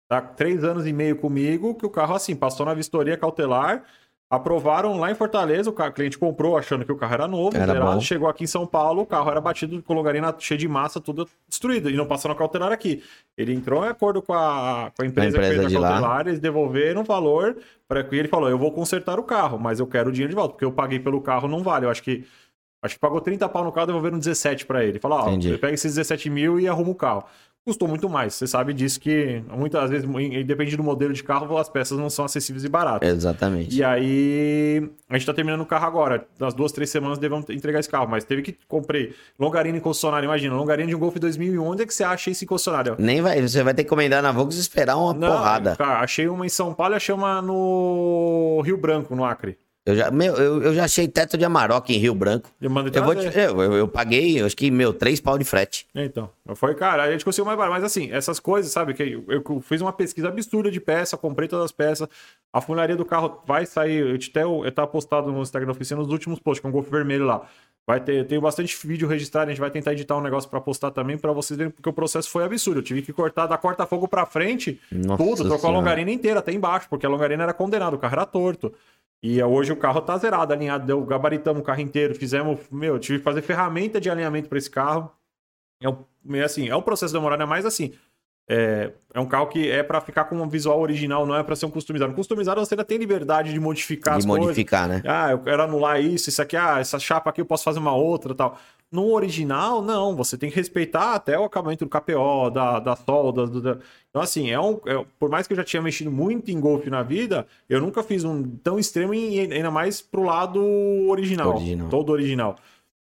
Tá 0.07 0.21
três 0.21 0.63
anos 0.63 0.85
e 0.85 0.93
meio 0.93 1.15
comigo, 1.15 1.73
que 1.73 1.85
o 1.85 1.89
carro, 1.89 2.13
assim, 2.13 2.35
passou 2.35 2.65
na 2.65 2.73
vistoria 2.73 3.17
cautelar. 3.17 3.83
Aprovaram 4.27 4.97
lá 4.97 5.11
em 5.11 5.15
Fortaleza, 5.15 5.69
o, 5.69 5.91
cliente 5.91 6.17
comprou 6.17 6.57
achando 6.57 6.83
que 6.83 6.91
o 6.91 6.95
carro 6.95 7.13
era 7.13 7.27
novo, 7.27 7.55
Era 7.55 7.73
zerado, 7.73 8.01
chegou 8.01 8.27
aqui 8.27 8.43
em 8.43 8.47
São 8.47 8.65
Paulo, 8.65 9.03
o 9.03 9.05
carro 9.05 9.29
era 9.29 9.39
batido 9.39 9.81
com 9.83 9.93
longarina 9.93 10.33
cheio 10.39 10.59
de 10.59 10.67
massa, 10.67 10.99
tudo 10.99 11.29
destruído, 11.47 11.91
e 11.91 11.95
não 11.95 12.07
passou 12.07 12.29
na 12.29 12.35
cautelar 12.35 12.71
aqui. 12.71 13.03
Ele 13.37 13.53
entrou 13.53 13.85
em 13.85 13.89
acordo 13.89 14.23
com 14.23 14.33
a, 14.33 14.91
com 14.97 15.03
a 15.03 15.05
empresa, 15.05 15.37
A 15.37 15.41
empresa 15.41 15.53
que 15.53 15.69
fez 15.69 15.75
a 15.75 15.79
lá. 15.79 15.89
cautelar, 15.89 16.27
eles 16.27 16.39
devolveram 16.39 17.01
o 17.01 17.03
valor, 17.03 17.55
para 17.87 18.03
que 18.03 18.15
ele 18.15 18.27
falou, 18.27 18.49
eu 18.49 18.57
vou 18.57 18.71
consertar 18.71 19.19
o 19.19 19.23
carro, 19.23 19.59
mas 19.59 19.79
eu 19.79 19.85
quero 19.85 20.09
o 20.09 20.11
dinheiro 20.11 20.31
de 20.31 20.35
volta, 20.35 20.53
porque 20.53 20.65
eu 20.65 20.71
paguei 20.71 20.99
pelo 20.99 21.21
carro, 21.21 21.47
não 21.47 21.61
vale, 21.61 21.85
eu 21.85 21.91
acho 21.91 22.01
que 22.01 22.25
Acho 22.85 22.95
que 22.95 22.99
pagou 22.99 23.19
30 23.19 23.49
pau 23.49 23.63
no 23.63 23.71
carro, 23.71 23.87
devolveram 23.87 24.19
17 24.19 24.63
pra 24.67 24.85
ele. 24.85 24.99
Falou, 24.99 25.17
ó, 25.17 25.29
Entendi. 25.29 25.57
pega 25.57 25.73
esses 25.73 25.95
17 25.95 26.29
mil 26.29 26.59
e 26.59 26.67
arruma 26.67 26.91
o 26.91 26.95
carro. 26.95 27.23
Custou 27.65 27.87
muito 27.87 28.07
mais. 28.07 28.35
Você 28.35 28.45
sabe 28.45 28.73
disso 28.73 28.99
que 28.99 29.41
muitas 29.49 29.89
vezes, 29.89 30.07
depende 30.45 30.77
do 30.77 30.83
modelo 30.83 31.11
de 31.11 31.23
carro, 31.23 31.57
as 31.57 31.67
peças 31.67 31.97
não 31.97 32.11
são 32.11 32.25
acessíveis 32.25 32.63
e 32.63 32.69
baratas. 32.69 33.09
Exatamente. 33.09 33.75
E 33.75 33.83
aí, 33.83 34.87
a 35.09 35.17
gente 35.17 35.25
tá 35.25 35.33
terminando 35.33 35.61
o 35.61 35.65
carro 35.65 35.87
agora. 35.87 36.27
Nas 36.39 36.53
duas, 36.53 36.71
três 36.71 36.91
semanas 36.91 37.17
devemos 37.17 37.49
entregar 37.49 37.79
esse 37.79 37.89
carro. 37.89 38.07
Mas 38.07 38.23
teve 38.23 38.43
que 38.43 38.55
comprei 38.67 39.15
longarina 39.39 39.79
em 39.79 39.81
concessionária. 39.81 40.25
Imagina, 40.25 40.53
longarina 40.55 40.89
de 40.89 40.95
um 40.95 40.99
Golf 40.99 41.15
2001. 41.15 41.65
Onde 41.65 41.81
é 41.81 41.85
que 41.87 41.93
você 41.93 42.03
acha 42.03 42.29
esse 42.29 42.45
concessionário? 42.45 42.95
Nem 42.99 43.19
vai, 43.19 43.41
você 43.41 43.63
vai 43.63 43.73
ter 43.73 43.81
que 43.83 43.87
encomendar 43.87 44.21
na 44.21 44.31
Volks 44.31 44.57
e 44.57 44.59
esperar 44.59 44.95
uma 44.97 45.13
Não, 45.15 45.31
porrada. 45.31 45.75
Cara, 45.75 46.01
achei 46.01 46.27
uma 46.27 46.45
em 46.45 46.49
São 46.49 46.71
Paulo 46.71 46.93
e 46.93 46.97
achei 46.97 47.15
uma 47.15 47.41
no 47.41 48.61
Rio 48.63 48.77
Branco, 48.77 49.15
no 49.15 49.25
Acre. 49.25 49.57
Eu 49.85 49.95
já, 49.95 50.09
meu, 50.09 50.33
eu, 50.35 50.63
eu 50.63 50.73
já 50.73 50.85
achei 50.85 51.07
teto 51.07 51.37
de 51.37 51.45
Amarok 51.45 51.93
em 51.93 51.99
Rio 51.99 52.15
Branco. 52.15 52.49
Eu 52.59 53.03
Eu, 53.27 53.31
te- 53.31 53.37
eu, 53.39 53.61
eu, 53.61 53.73
eu 53.73 53.87
paguei, 53.87 54.41
acho 54.41 54.57
que, 54.57 54.71
meu, 54.71 54.91
três 54.91 55.19
pau 55.21 55.37
de 55.37 55.45
frete. 55.45 55.85
Então, 55.93 56.27
foi, 56.55 56.73
cara, 56.73 57.03
a 57.03 57.11
gente 57.11 57.23
conseguiu 57.23 57.45
mais 57.45 57.55
barato. 57.55 57.75
Mas 57.75 57.83
assim, 57.83 58.11
essas 58.11 58.39
coisas, 58.39 58.71
sabe? 58.71 58.95
Que 58.95 59.21
eu, 59.27 59.61
fiz 59.61 59.81
uma 59.81 59.93
pesquisa 59.93 60.29
absurda 60.29 60.71
de 60.71 60.79
peça, 60.79 61.15
comprei 61.15 61.47
todas 61.47 61.65
as 61.65 61.71
peças. 61.71 62.07
A 62.51 62.59
funilaria 62.61 62.95
do 62.95 63.05
carro 63.05 63.43
vai 63.45 63.65
sair. 63.67 63.99
Eu 63.99 64.17
te- 64.17 64.31
até 64.31 64.41
eu, 64.43 64.63
tá 64.71 64.87
postado 64.87 65.31
no 65.31 65.41
Instagram 65.43 65.67
da 65.67 65.73
oficina 65.73 66.01
nos 66.01 66.09
últimos 66.09 66.39
posts, 66.39 66.61
com 66.63 66.69
um 66.69 66.71
golfe 66.71 66.89
vermelho 66.89 67.25
lá. 67.25 67.47
Vai 67.87 67.99
ter, 67.99 68.15
eu 68.15 68.25
tenho 68.25 68.41
bastante 68.41 68.75
vídeo 68.87 69.07
registrado, 69.07 69.45
a 69.51 69.53
gente 69.53 69.59
vai 69.61 69.69
tentar 69.69 69.93
editar 69.93 70.17
um 70.17 70.21
negócio 70.21 70.49
pra 70.49 70.59
postar 70.59 70.89
também, 70.89 71.15
pra 71.19 71.31
vocês 71.31 71.55
verem, 71.55 71.69
porque 71.71 71.87
o 71.87 71.93
processo 71.93 72.27
foi 72.31 72.43
absurdo. 72.43 72.79
Eu 72.79 72.83
tive 72.83 73.03
que 73.03 73.13
cortar 73.13 73.45
da 73.45 73.55
corta-fogo 73.59 74.07
pra 74.07 74.25
frente, 74.25 74.81
Nossa 74.91 75.23
tudo, 75.23 75.47
trocou 75.47 75.69
a 75.69 75.73
longarina 75.73 76.09
inteira, 76.09 76.39
até 76.39 76.51
embaixo, 76.51 76.87
porque 76.89 77.05
a 77.05 77.09
longarina 77.09 77.43
era 77.43 77.53
condenada, 77.53 77.95
o 77.95 77.99
carro 77.99 78.15
era 78.15 78.25
torto. 78.25 78.73
E 79.25 79.39
eh, 79.39 79.45
hoje 79.45 79.71
o 79.71 79.75
carro 79.75 80.01
tá 80.01 80.15
zerado, 80.19 80.53
alinhado, 80.53 80.85
deu, 80.85 81.03
gabaritamos 81.03 81.59
o 81.59 81.65
carro 81.65 81.81
inteiro, 81.81 82.13
fizemos, 82.13 82.59
meu, 82.71 82.93
eu 82.93 82.99
tive 82.99 83.17
que 83.17 83.23
fazer 83.23 83.41
ferramenta 83.41 83.99
de 83.99 84.07
alinhamento 84.07 84.47
pra 84.47 84.59
esse 84.59 84.69
carro. 84.69 85.11
É 85.81 85.89
um, 85.89 85.97
é 86.35 86.43
assim, 86.43 86.69
é 86.69 86.75
um 86.75 86.81
processo 86.81 87.11
demorado, 87.11 87.41
é 87.41 87.45
mais 87.45 87.65
assim. 87.65 87.91
É, 88.47 88.91
é 89.11 89.19
um 89.19 89.25
carro 89.25 89.47
que 89.47 89.71
é 89.71 89.81
pra 89.81 89.99
ficar 89.99 90.25
com 90.25 90.35
um 90.35 90.47
visual 90.47 90.79
original, 90.79 91.25
não 91.25 91.35
é 91.35 91.41
pra 91.41 91.55
ser 91.55 91.65
um 91.65 91.71
customizado. 91.71 92.11
Um 92.11 92.15
customizado 92.15 92.63
você 92.63 92.75
ainda 92.75 92.83
tem 92.83 92.99
liberdade 92.99 93.51
de 93.51 93.59
modificar 93.59 94.13
de 94.13 94.19
as 94.19 94.25
coisas. 94.27 94.45
modificar, 94.45 94.87
né? 94.87 95.01
Ah, 95.03 95.31
eu 95.31 95.39
quero 95.39 95.63
anular 95.63 95.99
isso, 95.99 96.29
isso 96.29 96.39
aqui, 96.39 96.55
ah, 96.55 96.77
essa 96.79 96.99
chapa 96.99 97.31
aqui 97.31 97.41
eu 97.41 97.47
posso 97.47 97.63
fazer 97.63 97.79
uma 97.79 97.95
outra 97.95 98.31
e 98.31 98.35
tal. 98.35 98.59
No 98.91 99.11
original, 99.13 99.81
não, 99.81 100.15
você 100.15 100.37
tem 100.37 100.49
que 100.49 100.55
respeitar 100.55 101.15
até 101.15 101.37
o 101.37 101.43
acabamento 101.43 101.83
do 101.83 101.89
KPO, 101.89 102.49
da, 102.49 102.79
da 102.79 102.95
solda. 102.95 103.45
do- 103.45 103.59
da- 103.61 103.77
Então, 104.09 104.21
assim, 104.21 104.51
é 104.51 104.59
um. 104.59 104.79
é- 104.85 105.03
por 105.19 105.29
mais 105.29 105.47
que 105.47 105.53
eu 105.53 105.57
já 105.57 105.63
tinha 105.63 105.81
mexido 105.81 106.09
muito 106.11 106.49
em 106.51 106.59
golfe 106.59 106.89
na 106.89 107.03
vida, 107.03 107.45
eu 107.67 107.81
nunca 107.81 108.01
fiz 108.03 108.23
um 108.23 108.43
tão 108.63 108.79
extremo 108.79 109.13
e 109.13 109.39
ainda 109.39 109.69
mais 109.71 110.01
pro 110.01 110.23
lado 110.23 110.61
original. 111.09 111.55
Original. 111.55 111.89
Todo 111.89 112.11
original. 112.11 112.55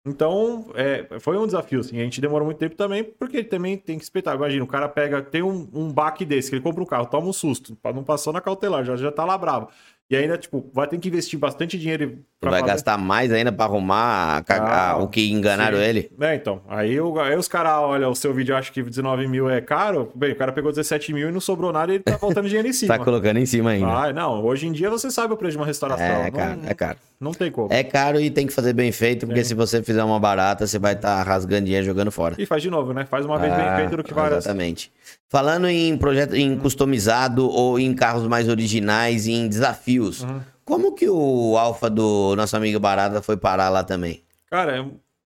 Então, 0.08 0.66
é, 0.74 1.18
foi 1.18 1.36
um 1.36 1.46
desafio, 1.46 1.80
assim. 1.80 1.98
A 2.00 2.04
gente 2.04 2.20
demorou 2.20 2.46
muito 2.46 2.58
tempo 2.58 2.76
também, 2.76 3.02
porque 3.02 3.42
também 3.42 3.76
tem 3.76 3.96
que 3.98 4.04
respeitar. 4.04 4.36
Imagina, 4.36 4.62
o 4.62 4.66
cara 4.66 4.88
pega, 4.88 5.20
tem 5.20 5.42
um, 5.42 5.68
um 5.74 5.92
baque 5.92 6.24
desse, 6.24 6.48
que 6.48 6.54
ele 6.56 6.62
compra 6.62 6.80
um 6.82 6.86
carro, 6.86 7.06
toma 7.06 7.26
um 7.26 7.32
susto, 7.32 7.76
não 7.92 8.04
passou 8.04 8.32
na 8.32 8.40
cautelar, 8.40 8.84
já, 8.84 8.94
já 8.96 9.10
tá 9.10 9.24
lá 9.24 9.36
bravo. 9.36 9.68
E 10.08 10.14
ainda, 10.14 10.38
tipo, 10.38 10.70
vai 10.72 10.86
ter 10.86 10.98
que 10.98 11.08
investir 11.08 11.36
bastante 11.36 11.76
dinheiro 11.76 12.18
pra 12.40 12.50
Vai 12.50 12.60
fazer- 12.60 12.72
gastar 12.74 12.96
mais 12.96 13.32
ainda 13.32 13.50
pra 13.50 13.64
arrumar 13.64 14.44
Ah, 14.48 14.98
o 15.00 15.08
que 15.08 15.32
enganaram 15.32 15.78
Sim. 15.78 15.82
ele. 15.82 16.12
É, 16.20 16.36
então. 16.36 16.62
Aí, 16.68 17.00
o- 17.00 17.18
aí 17.18 17.34
os 17.36 17.48
caras 17.48 17.72
olham 17.72 18.12
o 18.12 18.14
seu 18.14 18.32
vídeo 18.32 18.54
acham 18.54 18.72
que 18.72 18.80
19 18.84 19.26
mil 19.26 19.50
é 19.50 19.60
caro. 19.60 20.12
Bem, 20.14 20.30
o 20.30 20.36
cara 20.36 20.52
pegou 20.52 20.70
17 20.70 21.12
mil 21.12 21.28
e 21.28 21.32
não 21.32 21.40
sobrou 21.40 21.72
nada 21.72 21.90
e 21.90 21.96
ele 21.96 22.04
tá 22.04 22.16
voltando 22.18 22.46
dinheiro 22.46 22.68
em 22.68 22.72
cima. 22.72 22.96
Tá 22.96 23.02
colocando 23.04 23.38
em 23.38 23.46
cima 23.46 23.70
ainda. 23.70 23.88
Ah, 23.88 24.12
não. 24.12 24.44
Hoje 24.44 24.68
em 24.68 24.72
dia 24.72 24.88
você 24.88 25.10
sabe 25.10 25.34
o 25.34 25.36
preço 25.36 25.52
de 25.52 25.58
uma 25.58 25.66
restauração. 25.66 26.06
é, 26.06 26.24
não, 26.24 26.30
caro, 26.30 26.60
é 26.66 26.74
caro. 26.74 26.98
não 27.18 27.32
tem 27.32 27.50
como. 27.50 27.72
É 27.72 27.82
caro 27.82 28.20
e 28.20 28.30
tem 28.30 28.46
que 28.46 28.52
fazer 28.52 28.72
bem 28.74 28.92
feito, 28.92 29.26
porque 29.26 29.42
se 29.42 29.54
você 29.54 29.82
fizer 29.82 30.04
uma 30.04 30.20
barata, 30.20 30.68
você 30.68 30.78
vai 30.78 30.92
estar 30.92 31.20
rasgando 31.24 31.64
dinheiro 31.64 31.84
jogando 31.84 32.12
fora. 32.12 32.36
E 32.38 32.46
faz 32.46 32.62
de 32.62 32.70
novo, 32.70 32.92
né? 32.92 33.04
Faz 33.06 33.26
uma 33.26 33.40
vez 33.40 33.52
Ah, 33.52 33.56
bem 33.56 33.76
feito 33.78 33.96
do 33.96 34.04
que 34.04 34.14
várias. 34.14 34.44
Exatamente. 34.44 34.92
Falando 35.28 35.66
em 35.68 35.96
projeto 35.98 36.34
em 36.36 36.56
customizado 36.56 37.48
ou 37.50 37.78
em 37.80 37.92
carros 37.94 38.26
mais 38.28 38.48
originais 38.48 39.26
e 39.26 39.32
em 39.32 39.48
desafios, 39.48 40.22
Uhum. 40.22 40.40
como 40.64 40.92
que 40.94 41.08
o 41.08 41.56
Alfa 41.58 41.90
do 41.90 42.34
nosso 42.36 42.56
amigo 42.56 42.78
Barata 42.78 43.20
foi 43.20 43.36
parar 43.36 43.68
lá 43.68 43.82
também? 43.82 44.22
Cara, 44.48 44.86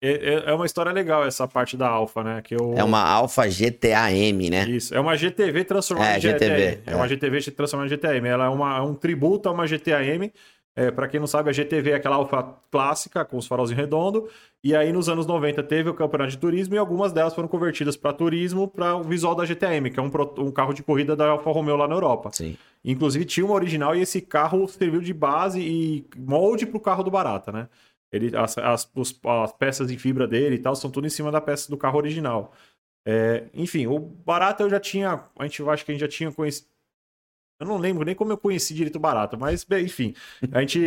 é, 0.01 0.11
é- 0.11 0.43
é 0.49 0.53
uma 0.53 0.65
história 0.65 0.91
legal 0.93 1.25
essa 1.25 1.45
parte 1.45 1.75
da 1.75 1.89
Alfa, 1.89 2.23
né? 2.23 2.41
Que 2.41 2.55
eu... 2.55 2.73
É 2.77 2.83
uma 2.83 3.01
Alfa 3.03 3.47
GTA-M, 3.49 4.49
né? 4.49 4.63
Isso, 4.69 4.95
é 4.95 4.99
uma 4.99 5.15
GTV 5.17 5.65
transformada 5.65 6.13
É, 6.13 6.17
em 6.17 6.21
GTV. 6.21 6.61
É, 6.63 6.79
é. 6.87 6.95
uma 6.95 7.07
GTV 7.07 7.51
transformada 7.51 7.87
em 7.87 7.89
GTM. 7.89 8.27
Ela 8.29 8.45
é, 8.45 8.49
uma- 8.49 8.77
é 8.77 8.81
um 8.81 8.93
tributo 8.95 9.49
a 9.49 9.51
uma 9.51 9.67
GTM. 9.67 10.31
É, 10.73 10.89
para 10.89 11.07
quem 11.09 11.19
não 11.19 11.27
sabe, 11.27 11.49
a 11.49 11.53
GTV 11.53 11.91
é 11.91 11.95
aquela 11.95 12.15
alfa 12.15 12.43
clássica, 12.71 13.25
com 13.25 13.35
os 13.37 13.45
farolzinhos 13.45 13.79
redondos. 13.81 14.23
E 14.63 14.73
aí, 14.73 14.93
nos 14.93 15.09
anos 15.09 15.25
90, 15.25 15.61
teve 15.63 15.89
o 15.89 15.93
campeonato 15.93 16.31
de 16.31 16.37
turismo 16.37 16.73
e 16.73 16.77
algumas 16.77 17.11
delas 17.11 17.35
foram 17.35 17.47
convertidas 17.49 17.97
para 17.97 18.13
turismo, 18.13 18.67
para 18.69 18.95
o 18.95 19.03
visual 19.03 19.35
da 19.35 19.43
GTM, 19.43 19.89
que 19.91 19.99
é 19.99 20.01
um, 20.03 20.09
um 20.37 20.49
carro 20.51 20.73
de 20.73 20.81
corrida 20.81 21.13
da 21.15 21.27
Alfa 21.31 21.51
Romeo 21.51 21.75
lá 21.75 21.87
na 21.89 21.95
Europa. 21.95 22.29
Sim. 22.31 22.57
Inclusive, 22.85 23.25
tinha 23.25 23.45
uma 23.45 23.53
original 23.55 23.93
e 23.95 23.99
esse 24.01 24.21
carro 24.21 24.65
serviu 24.67 25.01
de 25.01 25.13
base 25.13 25.59
e 25.59 26.07
molde 26.17 26.65
para 26.65 26.77
o 26.77 26.81
carro 26.81 27.03
do 27.03 27.11
Barata, 27.11 27.51
né? 27.51 27.67
Ele, 28.11 28.35
as, 28.35 28.57
as- 28.57 28.89
os- 28.95 29.19
as 29.23 29.51
peças 29.53 29.91
em 29.91 29.97
fibra 29.97 30.25
dele 30.27 30.55
e 30.55 30.59
tal 30.59 30.75
são 30.75 30.89
tudo 30.89 31.05
em 31.05 31.09
cima 31.09 31.31
da 31.31 31.41
peça 31.41 31.69
do 31.69 31.77
carro 31.77 31.97
original. 31.97 32.53
É, 33.05 33.45
enfim, 33.53 33.87
o 33.87 33.99
Barata 33.99 34.63
eu 34.63 34.69
já 34.69 34.79
tinha. 34.79 35.23
A 35.37 35.43
gente 35.43 35.61
acho 35.67 35.83
que 35.85 35.91
a 35.91 35.93
gente 35.95 36.01
já 36.01 36.07
tinha 36.07 36.31
conhecido. 36.31 36.67
Eu 37.61 37.67
não 37.67 37.77
lembro 37.77 38.03
nem 38.03 38.15
como 38.15 38.31
eu 38.31 38.37
conheci 38.37 38.73
direito 38.73 38.95
o 38.95 38.99
Barata, 38.99 39.37
mas 39.37 39.63
bem, 39.63 39.85
enfim. 39.85 40.15
A 40.51 40.61
gente 40.61 40.79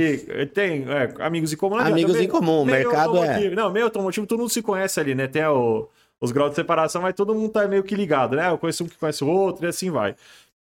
tem 0.52 0.84
é, 0.90 1.14
amigos 1.24 1.52
em 1.52 1.56
comum. 1.56 1.76
adianta, 1.76 1.92
Amigos 1.92 2.16
em 2.20 2.26
comum, 2.28 2.62
o 2.62 2.66
meio 2.66 2.88
mercado 2.88 3.16
é- 3.18 3.50
Não, 3.50 3.70
meio 3.72 3.84
automotivo, 3.86 4.26
todo 4.26 4.40
mundo 4.40 4.50
se 4.50 4.60
conhece 4.60 4.98
ali, 4.98 5.14
né? 5.14 5.28
Tem 5.28 5.44
o- 5.46 5.88
os 6.20 6.32
graus 6.32 6.50
de 6.50 6.56
separação, 6.56 7.00
mas 7.02 7.14
todo 7.14 7.34
mundo 7.34 7.50
tá 7.52 7.68
meio 7.68 7.84
que 7.84 7.94
ligado, 7.94 8.34
né? 8.34 8.50
Eu 8.50 8.58
conheço 8.58 8.82
um 8.84 8.88
que 8.88 8.98
conhece 8.98 9.22
o 9.22 9.28
outro 9.28 9.64
e 9.64 9.68
assim 9.68 9.90
vai. 9.90 10.16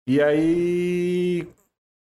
E 0.07 0.21
aí. 0.21 1.47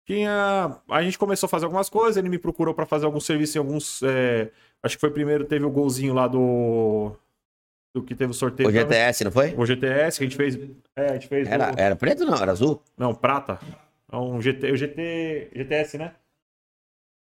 Tinha. 0.07 0.76
A 0.91 1.03
gente 1.03 1.18
começou 1.18 1.47
a 1.47 1.51
fazer 1.51 1.64
algumas 1.66 1.89
coisas, 1.89 2.16
ele 2.16 2.28
me 2.28 2.39
procurou 2.39 2.74
pra 2.74 2.85
fazer 2.87 3.07
alguns 3.07 3.24
serviços 3.24 3.57
em 3.57 3.59
alguns. 3.61 4.03
é, 4.03 4.51
Acho 4.83 4.97
que 4.97 5.01
foi 5.01 5.11
primeiro, 5.11 5.45
teve 5.45 5.64
o 5.64 5.70
golzinho 5.70 6.14
lá 6.14 6.26
do. 6.26 7.12
Do 7.95 8.03
que 8.03 8.14
teve 8.14 8.30
o 8.30 8.34
sorteio. 8.34 8.68
O 8.68 8.72
GTS, 8.72 9.24
não 9.24 9.32
foi? 9.32 9.53
O 9.57 9.66
GTS, 9.66 10.18
que 10.18 10.24
a 10.24 10.28
gente 10.28 10.36
fez. 10.36 10.59
É, 10.97 11.07
a 11.07 11.12
gente 11.14 11.26
fez. 11.26 11.49
Era, 11.49 11.72
o- 11.72 11.74
era 11.76 11.97
preto 11.97 12.20
ou 12.24 12.30
não? 12.30 12.36
Era 12.41 12.53
azul? 12.53 12.80
Não, 12.97 13.12
prata. 13.14 13.59
É 14.12 14.16
um 14.16 14.41
GT, 14.41 14.70
o 14.72 14.76
GT, 14.76 15.51
GTS, 15.55 15.99
né? 15.99 16.12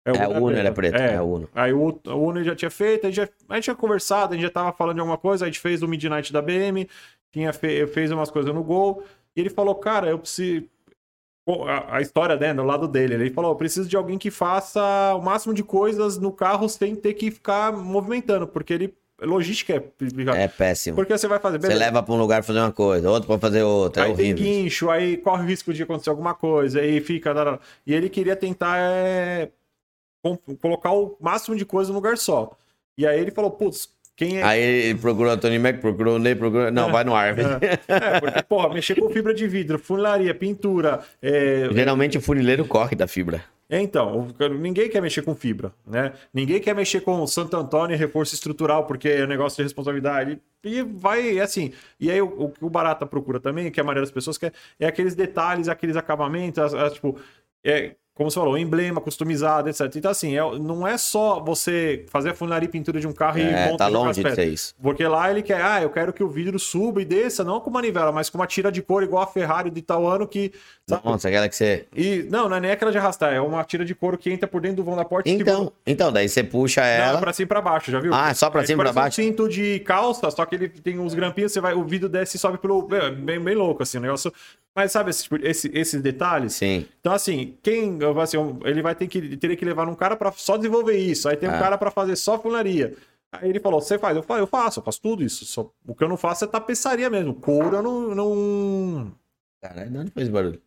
É, 0.05 0.26
o 0.28 0.43
Uno 0.45 0.55
era 0.57 0.72
preto. 0.72 0.95
É, 0.95 1.15
É. 1.15 1.22
o 1.22 1.26
Uno. 1.26 1.49
Aí 1.53 1.74
o, 1.74 1.99
o 2.05 2.15
Uno 2.15 2.43
já 2.43 2.55
tinha 2.55 2.72
feito, 2.72 3.05
a 3.05 3.09
gente, 3.09 3.18
já, 3.18 3.30
a 3.49 3.55
gente 3.55 3.65
tinha 3.65 3.76
conversado, 3.76 4.34
a 4.34 4.36
gente 4.36 4.43
já 4.45 4.49
tava 4.49 4.72
falando 4.72 4.95
de 4.95 4.99
alguma 5.01 5.18
coisa, 5.18 5.43
a 5.45 5.47
gente 5.47 5.59
fez 5.59 5.82
o 5.82 5.88
Midnight 5.88 6.32
da 6.32 6.41
BM, 6.41 6.88
tinha 7.32 7.51
fe, 7.51 7.86
fez 7.88 8.09
umas 8.11 8.32
coisas 8.32 8.53
no 8.53 8.63
Gol, 8.63 9.03
e 9.36 9.41
ele 9.41 9.49
falou, 9.49 9.76
cara, 9.76 10.07
eu 10.09 10.20
preciso... 10.20 10.65
A, 11.65 11.97
a 11.97 12.01
história 12.01 12.36
né, 12.38 12.53
do 12.53 12.63
lado 12.63 12.88
dele, 12.89 13.13
ele 13.13 13.30
falou, 13.32 13.51
eu 13.51 13.55
preciso 13.55 13.88
de 13.88 13.95
alguém 13.95 14.18
que 14.18 14.30
faça 14.32 14.82
o 15.15 15.22
máximo 15.22 15.53
de 15.53 15.63
coisas 15.63 16.18
no 16.18 16.32
carro 16.32 16.68
sem 16.70 16.93
ter 16.95 17.13
que 17.13 17.30
ficar 17.32 17.72
movimentando, 17.74 18.47
porque 18.47 18.74
ele... 18.74 18.93
Logística 19.22 19.74
é... 19.74 19.80
complicado. 19.80 20.36
É 20.36 20.47
péssimo. 20.47 20.95
Porque 20.95 21.18
você 21.18 21.28
vai 21.28 21.39
fazer... 21.39 21.59
Você 21.59 21.74
leva 21.74 22.03
pra 22.03 22.13
um 22.13 22.18
lugar 22.18 22.43
fazer 22.43 22.59
uma 22.59 22.72
coisa, 22.72 23.09
outro 23.09 23.28
pra 23.28 23.39
fazer 23.39 23.63
outra. 23.63 24.03
É 24.03 24.05
Aí 24.05 24.15
tem 24.15 24.34
horrível. 24.34 24.43
guincho, 24.43 24.89
aí 24.89 25.18
corre 25.18 25.43
o 25.43 25.47
risco 25.47 25.74
de 25.74 25.84
acontecer 25.84 26.09
alguma 26.09 26.34
coisa, 26.34 26.80
aí 26.80 27.01
fica. 27.01 27.59
E 27.86 27.93
ele 27.93 28.09
queria 28.09 28.36
tentar 28.36 28.78
é, 28.78 29.49
colocar 30.61 30.91
o 30.91 31.18
máximo 31.20 31.55
de 31.55 31.65
coisa 31.65 31.89
num 31.89 31.95
lugar 31.95 32.18
só. 32.18 32.51
E 32.97 33.05
aí 33.05 33.20
ele 33.20 33.32
falou, 33.32 33.51
putz, 33.51 33.89
quem 34.18 34.39
é. 34.39 34.43
Aí 34.43 34.59
ele 34.61 34.99
procurou 34.99 35.32
o 35.32 35.38
Tony 35.38 35.57
Mac, 35.59 35.80
procurou 35.80 36.15
o 36.18 36.20
Ney, 36.20 36.36
procurou. 36.36 36.70
Não, 36.72 36.91
vai 36.91 37.03
no 37.05 37.15
Arvid. 37.15 37.47
É, 37.88 38.20
porque, 38.20 38.43
porra, 38.43 38.74
mexer 38.74 38.95
com 38.95 39.09
fibra 39.09 39.34
de 39.34 39.47
vidro, 39.47 39.78
funilaria, 39.80 40.34
pintura. 40.36 40.99
É, 41.22 41.70
Geralmente 41.72 42.18
o 42.18 42.22
funileiro 42.22 42.65
corre 42.65 42.95
da 42.95 43.07
fibra. 43.07 43.43
é, 43.70 43.80
então, 43.80 44.28
o- 44.39 44.49
ninguém 44.49 44.89
quer 44.89 45.01
mexer 45.01 45.22
com 45.22 45.36
fibra, 45.36 45.72
né? 45.86 46.13
Ninguém 46.34 46.59
quer 46.59 46.74
mexer 46.76 47.01
com 47.01 47.26
Santo 47.28 47.55
Antônio 47.55 47.93
e 47.93 47.97
reforço 47.97 48.34
estrutural, 48.34 48.86
porque 48.86 49.07
é 49.07 49.24
um 49.24 49.28
negócio 49.28 49.57
de 49.57 49.63
responsabilidade. 49.63 50.39
E 50.63 50.82
vai, 50.82 51.38
é 51.38 51.41
assim. 51.41 51.72
E 51.99 52.09
aí, 52.11 52.20
o, 52.22 52.26
o 52.26 52.49
que 52.49 52.65
o 52.65 52.70
Barata 52.70 53.05
procura 53.05 53.39
também, 53.39 53.70
que 53.70 53.80
a 53.80 53.84
maioria 53.84 54.01
das 54.01 54.11
pessoas 54.11 54.38
quer, 54.38 54.51
é 54.80 54.88
aqueles 54.88 55.13
detalhes, 55.15 55.68
aqueles 55.70 55.95
acabamentos, 55.95 56.57
as- 56.59 56.74
as, 56.74 56.93
tipo. 56.93 57.18
é, 57.63 57.91
como 58.18 58.30
você 58.32 58.39
falou, 58.39 58.57
emblema 58.57 58.99
customizado, 58.99 59.70
etc. 59.70 59.82
Então, 59.95 60.11
assim, 60.11 60.36
é- 60.36 60.59
não 60.59 60.86
é 60.88 60.97
só 60.97 61.39
você 61.39 62.05
fazer 62.09 62.32
a 62.32 62.34
funilaria 62.34 62.68
e 62.68 62.72
pintura 62.72 62.99
de 62.99 63.07
um 63.07 63.13
carro 63.13 63.38
e 63.38 63.43
É, 63.43 63.65
monta 63.68 63.78
tá 63.78 63.86
as 63.88 63.93
longe 63.93 64.24
de 64.24 64.36
ser 64.36 64.47
isso. 64.47 64.76
Porque 64.82 65.05
lá 65.07 65.30
ele 65.32 65.41
quer, 65.41 65.61
ah, 65.61 65.82
eu 65.82 65.89
quero 65.89 66.11
que 66.11 66.24
o 66.24 66.28
vidro 66.28 66.57
suba 66.59 67.01
e 67.01 67.05
desça, 67.05 67.43
não 67.43 67.59
com 67.61 67.70
manivela, 67.70 68.11
mas 68.11 68.30
com 68.30 68.38
uma 68.38 68.47
tira 68.47 68.72
de 68.72 68.82
couro 68.82 69.05
igual 69.05 69.24
a 69.24 69.28
Ferrari 69.28 69.70
de 69.70 69.82
tal 69.82 70.07
ano 70.07 70.28
que. 70.28 70.51
sabe? 70.89 71.01
Nossa, 71.05 71.28
aquela 71.28 71.47
que 71.47 71.55
você. 71.55 71.86
E, 71.95 72.26
não, 72.30 72.49
não 72.49 72.57
é 72.57 72.59
nem 72.59 72.72
aquela 72.72 72.91
de 72.91 72.97
arrastar, 72.97 73.34
é 73.34 73.39
uma 73.39 73.63
tira 73.63 73.86
de 73.86 73.93
couro 73.93 74.18
que 74.18 74.30
entra 74.32 74.47
por 74.47 74.59
dentro 74.61 74.78
do 74.78 74.84
vão 74.84 74.95
da 74.95 75.05
porta 75.05 75.30
e 75.30 75.34
Então, 75.34 75.72
então, 75.86 76.11
daí 76.11 76.28
você 76.28 76.43
puxa 76.43 76.82
Não, 76.82 76.88
é 76.88 76.97
ela. 77.09 77.20
pra 77.20 77.32
cima 77.34 77.45
e 77.45 77.47
pra 77.47 77.61
baixo, 77.61 77.91
já 77.91 77.99
viu? 77.99 78.13
Ah, 78.13 78.34
só 78.34 78.49
pra 78.49 78.63
É 78.63 78.65
cima 78.65 78.82
e 78.82 78.86
pra 78.86 78.93
baixo? 78.93 79.22
um 79.22 79.24
cinto 79.24 79.47
de 79.47 79.80
calça, 79.82 80.32
só 80.32 80.45
que 80.45 80.55
ele 80.55 80.68
tem 80.70 80.97
uns 80.97 81.13
grampinhos, 81.13 81.51
você 81.51 81.61
vai, 81.61 81.74
o 81.74 81.84
vidro 81.84 82.09
desce 82.09 82.38
e 82.38 82.39
sobe 82.39 82.57
pelo. 82.57 82.88
é, 82.95 83.11
Bem, 83.11 83.39
bem 83.39 83.55
louco, 83.55 83.84
assim, 83.84 83.97
o 83.97 84.01
negócio. 84.01 84.32
Mas 84.78 84.91
sabe 84.91 85.09
esse, 85.09 85.23
tipo- 85.23 85.38
esse- 85.43 85.71
esses 85.73 85.99
detalhes? 86.03 86.53
Sim. 86.53 86.86
Então, 86.99 87.11
assim, 87.11 87.57
quem. 87.63 87.97
Assim, 88.21 88.38
ele 88.63 88.84
vai 88.84 88.93
ter 88.93 89.07
que, 89.07 89.36
teria 89.36 89.57
que 89.57 89.65
levar 89.65 89.88
um 89.89 89.95
cara 89.95 90.15
pra 90.15 90.32
só 90.32 90.55
desenvolver 90.55 90.95
isso. 90.95 91.28
Aí 91.28 91.36
tem 91.36 91.49
um 91.49 91.53
Ah. 91.55 91.59
cara 91.59 91.78
pra 91.80 91.89
fazer 91.89 92.15
só 92.15 92.38
funilaria. 92.38 92.95
Aí 93.32 93.49
ele 93.49 93.59
falou: 93.59 93.82
você 93.82 93.97
faz? 93.97 94.15
Eu 94.15 94.21
falo, 94.21 94.41
eu 94.41 94.45
faço, 94.47 94.80
eu 94.80 94.84
faço 94.84 95.01
tudo 95.01 95.23
isso. 95.23 95.45
Só, 95.45 95.71
o 95.88 95.95
que 95.95 96.03
eu 96.03 96.07
não 96.07 96.15
faço 96.15 96.45
é 96.45 96.47
tapeçaria 96.47 97.09
mesmo. 97.09 97.34
Couro 97.34 97.75
eu 97.78 97.82
não. 97.82 98.13
não 98.13 99.11
Caralho, 99.59 99.89
de 99.89 99.97
onde 99.97 100.11
esse 100.15 100.30
barulho? 100.30 100.61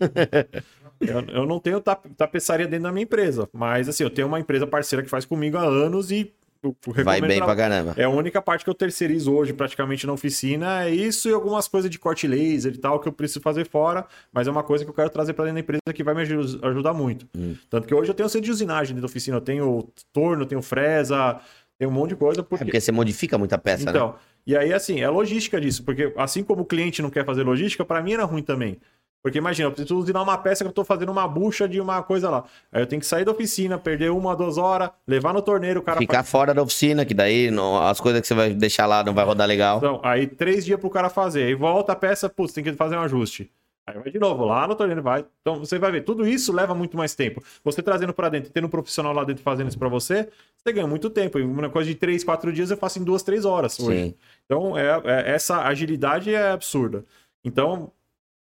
eu, 1.00 1.20
eu 1.34 1.46
não 1.46 1.60
tenho 1.60 1.80
tap- 1.82 2.06
tapeçaria 2.16 2.66
dentro 2.66 2.84
da 2.84 2.92
minha 2.92 3.04
empresa. 3.04 3.46
Mas, 3.52 3.88
assim, 3.90 4.04
eu 4.04 4.10
tenho 4.10 4.26
uma 4.26 4.40
empresa 4.40 4.66
parceira 4.66 5.02
que 5.02 5.10
faz 5.10 5.24
comigo 5.26 5.56
há 5.58 5.62
anos 5.62 6.10
e. 6.10 6.32
eu 6.62 6.76
Vai 7.04 7.20
bem 7.20 7.38
pra 7.40 7.56
caramba. 7.56 7.94
É 7.96 8.04
a 8.04 8.08
única 8.08 8.40
parte 8.40 8.64
que 8.64 8.70
eu 8.70 8.74
terceirizo 8.74 9.32
hoje 9.32 9.52
praticamente 9.52 10.06
na 10.06 10.12
oficina, 10.12 10.84
é 10.84 10.90
isso 10.90 11.28
e 11.28 11.32
algumas 11.32 11.66
coisas 11.66 11.90
de 11.90 11.98
corte 11.98 12.26
laser 12.26 12.72
e 12.74 12.78
tal 12.78 13.00
que 13.00 13.08
eu 13.08 13.12
preciso 13.12 13.40
fazer 13.40 13.66
fora, 13.66 14.06
mas 14.32 14.46
é 14.46 14.50
uma 14.50 14.62
coisa 14.62 14.84
que 14.84 14.90
eu 14.90 14.94
quero 14.94 15.10
trazer 15.10 15.32
para 15.32 15.46
dentro 15.46 15.54
da 15.56 15.60
empresa 15.60 15.94
que 15.94 16.04
vai 16.04 16.14
me 16.14 16.22
aju- 16.22 16.60
ajudar 16.62 16.92
muito. 16.92 17.26
Hum. 17.36 17.56
Tanto 17.68 17.86
que 17.88 17.94
hoje 17.94 18.10
eu 18.10 18.14
tenho 18.14 18.28
centro 18.28 18.44
de 18.46 18.52
usinagem 18.52 18.94
dentro 18.94 19.02
da 19.08 19.10
oficina, 19.10 19.36
eu 19.38 19.40
tenho 19.40 19.88
torno, 20.12 20.42
eu 20.42 20.46
tenho 20.46 20.62
fresa, 20.62 21.40
tenho 21.78 21.90
um 21.90 21.94
monte 21.94 22.10
de 22.10 22.16
coisa 22.16 22.40
É 22.40 22.44
porque... 22.44 22.64
porque 22.64 22.80
você 22.80 22.92
modifica 22.92 23.36
muita 23.36 23.58
peça, 23.58 23.84
né? 23.86 23.90
Então, 23.90 24.14
e 24.46 24.56
aí 24.56 24.72
assim, 24.72 25.00
é 25.00 25.08
logística 25.08 25.60
disso, 25.60 25.82
porque 25.84 26.12
assim 26.16 26.44
como 26.44 26.62
o 26.62 26.64
cliente 26.64 27.02
não 27.02 27.10
quer 27.10 27.24
fazer 27.24 27.42
logística, 27.42 27.84
para 27.84 28.00
mim 28.02 28.12
era 28.12 28.24
ruim 28.24 28.42
também. 28.42 28.78
Porque 29.22 29.38
imagina, 29.38 29.68
eu 29.68 29.72
preciso 29.72 29.96
usinar 29.96 30.20
uma 30.20 30.36
peça 30.36 30.64
que 30.64 30.68
eu 30.68 30.72
tô 30.74 30.84
fazendo 30.84 31.10
uma 31.12 31.28
bucha 31.28 31.68
de 31.68 31.80
uma 31.80 32.02
coisa 32.02 32.28
lá. 32.28 32.44
Aí 32.72 32.82
eu 32.82 32.86
tenho 32.86 32.98
que 32.98 33.06
sair 33.06 33.24
da 33.24 33.30
oficina, 33.30 33.78
perder 33.78 34.10
uma, 34.10 34.34
duas 34.34 34.58
horas, 34.58 34.90
levar 35.06 35.32
no 35.32 35.40
torneiro, 35.40 35.78
o 35.78 35.82
cara 35.82 35.98
Ficar 36.00 36.24
fora 36.24 36.52
da 36.52 36.60
oficina, 36.60 37.04
que 37.04 37.14
daí 37.14 37.48
não- 37.50 37.80
as 37.80 38.00
coisas 38.00 38.20
que 38.20 38.26
você 38.26 38.34
vai 38.34 38.52
deixar 38.52 38.84
lá 38.86 39.04
não 39.04 39.14
vai 39.14 39.24
rodar 39.24 39.46
legal. 39.46 39.78
Então, 39.78 40.00
aí 40.02 40.26
três 40.26 40.64
dias 40.64 40.78
pro 40.80 40.90
cara 40.90 41.08
fazer. 41.08 41.44
Aí 41.44 41.54
volta 41.54 41.92
a 41.92 41.96
peça, 41.96 42.28
putz, 42.28 42.52
tem 42.52 42.64
que 42.64 42.72
fazer 42.72 42.96
um 42.96 43.00
ajuste. 43.00 43.48
Aí 43.86 43.96
vai 43.98 44.10
de 44.12 44.18
novo, 44.18 44.44
lá 44.44 44.66
no 44.66 44.74
torneiro 44.74 45.02
vai. 45.02 45.24
Então 45.40 45.56
você 45.58 45.78
vai 45.78 45.90
ver, 45.92 46.02
tudo 46.02 46.26
isso 46.26 46.52
leva 46.52 46.74
muito 46.74 46.96
mais 46.96 47.14
tempo. 47.14 47.42
Você 47.64 47.80
trazendo 47.82 48.12
pra 48.12 48.28
dentro, 48.28 48.50
tendo 48.50 48.66
um 48.66 48.70
profissional 48.70 49.12
lá 49.12 49.22
dentro 49.24 49.42
fazendo 49.44 49.68
isso 49.68 49.78
pra 49.78 49.88
você, 49.88 50.28
você 50.56 50.72
ganha 50.72 50.86
muito 50.86 51.08
tempo. 51.10 51.38
E 51.38 51.42
uma 51.42 51.68
coisa 51.68 51.88
de 51.88 51.94
três, 51.96 52.22
quatro 52.24 52.52
dias 52.52 52.70
eu 52.72 52.76
faço 52.76 52.98
em 53.00 53.04
duas, 53.04 53.22
três 53.22 53.44
horas 53.44 53.78
hoje. 53.78 54.02
Sim. 54.04 54.14
Então, 54.46 54.76
é, 54.78 55.00
é- 55.04 55.30
essa 55.32 55.62
agilidade 55.62 56.32
é 56.32 56.50
absurda. 56.50 57.04
Então, 57.44 57.90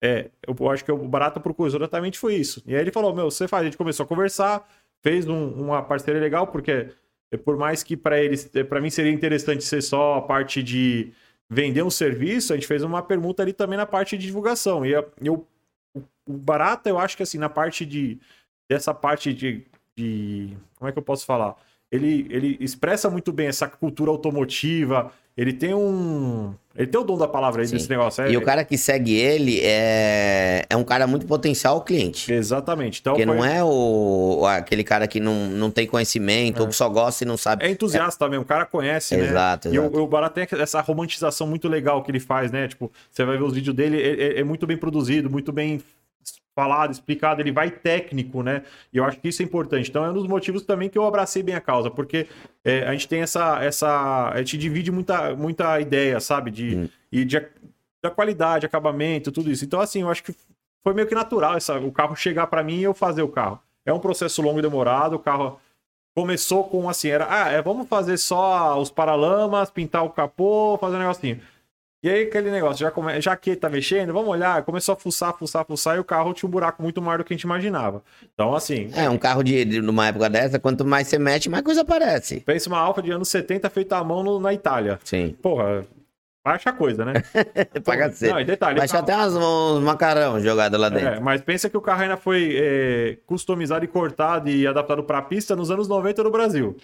é, 0.03 0.31
eu 0.47 0.71
acho 0.71 0.85
que 0.85 0.93
o 0.93 0.97
barato 1.09 1.41
pro 1.41 1.55
Coisa 1.55 1.77
exatamente 1.77 2.19
foi 2.19 2.35
isso. 2.37 2.63
E 2.67 2.75
aí 2.75 2.81
ele 2.81 2.93
falou: 2.93 3.15
Meu, 3.15 3.31
você 3.31 3.47
faz. 3.49 3.63
A 3.63 3.65
gente 3.67 3.77
começou 3.77 4.05
a 4.05 4.07
conversar, 4.09 4.67
fez 5.03 5.27
um- 5.29 5.53
uma 5.53 5.83
parceria 5.83 6.21
legal, 6.21 6.47
porque 6.47 6.91
é, 7.33 7.37
por 7.37 7.57
mais 7.57 7.83
que 7.83 7.97
para 7.97 8.21
eles, 8.23 8.51
para 8.69 8.81
mim 8.81 8.91
seria 8.91 9.13
interessante 9.13 9.65
ser 9.65 9.83
só 9.83 10.15
a 10.17 10.23
parte 10.23 10.63
de 10.63 11.13
vender 11.51 11.83
um 11.83 11.91
serviço, 11.91 12.53
a 12.53 12.57
gente 12.57 12.67
fez 12.67 12.83
uma 12.83 13.03
permuta 13.03 13.43
ali 13.43 13.53
também 13.53 13.77
na 13.77 13.87
parte 13.87 14.17
de 14.17 14.27
divulgação. 14.27 14.85
E 14.87 14.93
eu, 14.93 15.47
o 16.27 16.33
barato, 16.33 16.89
eu 16.89 16.99
acho 16.99 17.17
que 17.17 17.23
assim, 17.23 17.39
na 17.39 17.49
parte 17.49 17.85
de. 17.87 18.19
dessa 18.69 18.95
parte 18.95 19.33
de. 19.35 19.67
de 19.97 20.57
como 20.77 20.89
é 20.89 20.93
que 20.93 20.99
eu 20.99 21.03
posso 21.03 21.27
falar? 21.27 21.57
Ele, 21.91 22.27
ele 22.31 22.57
expressa 22.61 23.11
muito 23.11 23.33
bem 23.33 23.49
essa 23.49 23.67
cultura 23.67 24.11
automotiva. 24.11 25.11
Ele 25.37 25.53
tem 25.53 25.75
um. 25.75 26.55
Ele 26.77 26.87
tem 26.87 27.01
o 27.01 27.05
dom 27.05 27.17
da 27.19 27.27
palavra 27.27 27.63
aí 27.63 27.67
Sim. 27.69 27.77
desse 27.77 27.89
negócio. 27.91 28.23
É, 28.23 28.31
E 28.31 28.37
o 28.37 28.43
cara 28.43 28.65
que 28.65 28.77
segue 28.79 29.15
ele 29.17 29.61
é, 29.63 30.65
é 30.71 30.77
um 30.77 30.85
cara 30.85 31.07
muito 31.07 31.27
potencial 31.27 31.81
cliente. 31.83 32.33
Exatamente. 32.33 33.01
Então, 33.01 33.15
Porque 33.15 33.27
foi- 33.27 33.37
não 33.37 33.45
é 33.45 33.63
o, 33.65 34.45
aquele 34.47 34.85
cara 34.85 35.09
que 35.09 35.19
não, 35.19 35.47
não 35.49 35.71
tem 35.71 35.87
conhecimento, 35.87 36.61
ou 36.61 36.69
que 36.69 36.75
só 36.77 36.89
gosta 36.89 37.25
e 37.25 37.27
não 37.27 37.37
sabe. 37.37 37.65
É 37.65 37.71
entusiasta 37.71 38.25
também, 38.25 38.39
o 38.39 38.45
cara 38.45 38.65
conhece, 38.67 39.17
né? 39.17 39.25
Exato, 39.27 39.69
E 39.69 39.79
o, 39.79 39.87
exato. 39.87 39.99
o 40.05 40.29
tem 40.31 40.47
essa 40.61 40.81
romantização 40.81 41.47
muito 41.47 41.69
legal 41.69 42.03
que 42.05 42.11
ele 42.11 42.21
faz, 42.21 42.53
né? 42.53 42.69
Tipo, 42.69 42.91
você 43.11 43.25
vai 43.25 43.37
ver 43.37 43.45
os 43.45 43.53
vídeos 43.55 43.75
dele, 43.75 44.01
é, 44.01 44.37
é- 44.37 44.41
é 44.41 44.45
muito 44.45 44.67
bem 44.67 44.77
produzido, 44.77 45.29
muito 45.29 45.53
bem 45.53 45.81
falado, 46.61 46.93
explicado, 46.93 47.41
ele 47.41 47.51
vai 47.51 47.71
técnico, 47.71 48.43
né? 48.43 48.63
E 48.93 48.99
eu 48.99 49.05
acho 49.05 49.19
que 49.19 49.29
isso 49.29 49.41
é 49.41 49.45
importante. 49.47 49.89
Então 49.89 50.05
é 50.05 50.11
um 50.11 50.13
dos 50.13 50.27
motivos 50.27 50.63
também 50.63 50.91
que 50.91 50.99
eu 50.99 51.07
abracei 51.07 51.43
bem 51.43 51.55
a 51.55 51.61
causa, 51.61 51.91
porque 51.91 52.27
é, 52.63 52.87
a 52.87 52.93
gente 52.93 53.09
tem 53.09 53.23
essa, 53.23 53.65
essa, 53.65 54.29
a 54.29 54.37
gente 54.39 54.59
divide 54.59 54.93
muita, 54.93 55.35
muita 55.35 55.81
ideia, 55.81 56.21
sabe? 56.21 56.51
De, 56.51 56.77
Hum. 56.77 56.89
e 57.11 57.25
de, 57.25 57.41
da 58.03 58.11
qualidade, 58.11 58.67
acabamento, 58.67 59.33
tudo 59.33 59.51
isso. 59.51 59.65
Então 59.65 59.81
assim, 59.81 60.03
eu 60.03 60.11
acho 60.11 60.23
que 60.23 60.35
foi 60.85 60.93
meio 60.93 61.09
que 61.09 61.15
natural 61.15 61.57
essa, 61.57 61.79
o 61.79 61.91
carro 61.91 62.15
chegar 62.15 62.47
para 62.47 62.63
mim 62.63 62.77
e 62.77 62.83
eu 62.83 62.93
fazer 62.93 63.23
o 63.23 63.29
carro. 63.29 63.59
É 63.87 63.93
um 63.93 63.99
processo 63.99 64.43
longo 64.43 64.59
e 64.59 64.63
demorado, 64.63 65.17
o 65.17 65.19
carro 65.19 65.59
começou 66.15 66.65
com 66.65 66.91
assim, 66.91 67.09
era, 67.09 67.27
ah, 67.31 67.49
é, 67.51 67.63
vamos 67.63 67.89
fazer 67.89 68.19
só 68.19 68.79
os 68.79 68.91
paralamas, 68.91 69.71
pintar 69.71 70.05
o 70.05 70.11
capô, 70.11 70.77
fazer 70.79 70.97
um 70.97 70.99
negocinho. 70.99 71.41
E 72.03 72.09
aí 72.09 72.23
aquele 72.23 72.51
negócio, 72.51 72.79
já, 72.79 72.91
come... 72.91 73.21
já 73.21 73.37
que 73.37 73.55
tá 73.55 73.69
mexendo, 73.69 74.13
vamos 74.13 74.31
olhar, 74.31 74.63
começou 74.63 74.95
a 74.95 74.97
fuçar, 74.97 75.35
fuçar, 75.37 75.67
fuçar, 75.67 75.97
e 75.97 76.01
o 76.01 76.05
carro 76.05 76.33
tinha 76.33 76.47
um 76.49 76.51
buraco 76.51 76.83
muito 76.83 77.01
maior 77.03 77.19
do 77.19 77.25
que 77.25 77.35
a 77.35 77.37
gente 77.37 77.43
imaginava. 77.45 78.03
Então, 78.33 78.55
assim, 78.55 78.91
É, 78.95 79.09
um 79.11 79.19
carro 79.19 79.43
de, 79.43 79.65
de 79.67 79.83
numa 79.83 80.07
época 80.09 80.31
dessa, 80.31 80.59
quanto 80.59 80.83
mais 80.85 81.09
você 81.09 81.19
mete, 81.19 81.51
mais 81.51 81.63
coisa 81.63 81.83
aparece. 81.83 82.41
pensa 82.41 82.71
uma 82.71 82.79
Alfa 82.79 83.03
de 83.03 83.11
anos 83.11 83.29
70 83.29 83.69
feita 83.69 83.99
à 83.99 84.05
mão 84.05 84.23
no- 84.23 84.41
na 84.41 84.55
Itália. 84.55 84.99
Sim. 85.05 85.37
Porra, 85.43 85.85
baixa 86.43 86.73
coisa, 86.73 87.05
né? 87.05 87.13
pra 87.85 87.99
cacete. 87.99 88.33
Não, 88.33 88.41
e 88.41 88.45
detalhe, 88.47 88.79
o 88.81 88.87
carro- 88.89 88.99
até 89.03 89.17
uns, 89.19 89.35
uns 89.37 89.83
macarrão 89.85 90.41
jogados 90.41 90.81
lá 90.81 90.89
dentro. 90.89 91.07
É, 91.07 91.21
mas 91.21 91.43
pensa 91.43 91.69
que 91.69 91.77
o 91.77 91.83
carro 91.83 92.01
ainda 92.01 92.17
foi 92.17 92.55
é, 92.59 93.19
customizado 93.27 93.85
e 93.85 93.89
cortado 93.89 94.49
e 94.49 94.67
adaptado 94.67 95.05
para 95.05 95.21
pista 95.21 95.55
nos 95.55 95.71
anos 95.71 95.87
90 95.87 96.23
no 96.23 96.31
Brasil. 96.31 96.75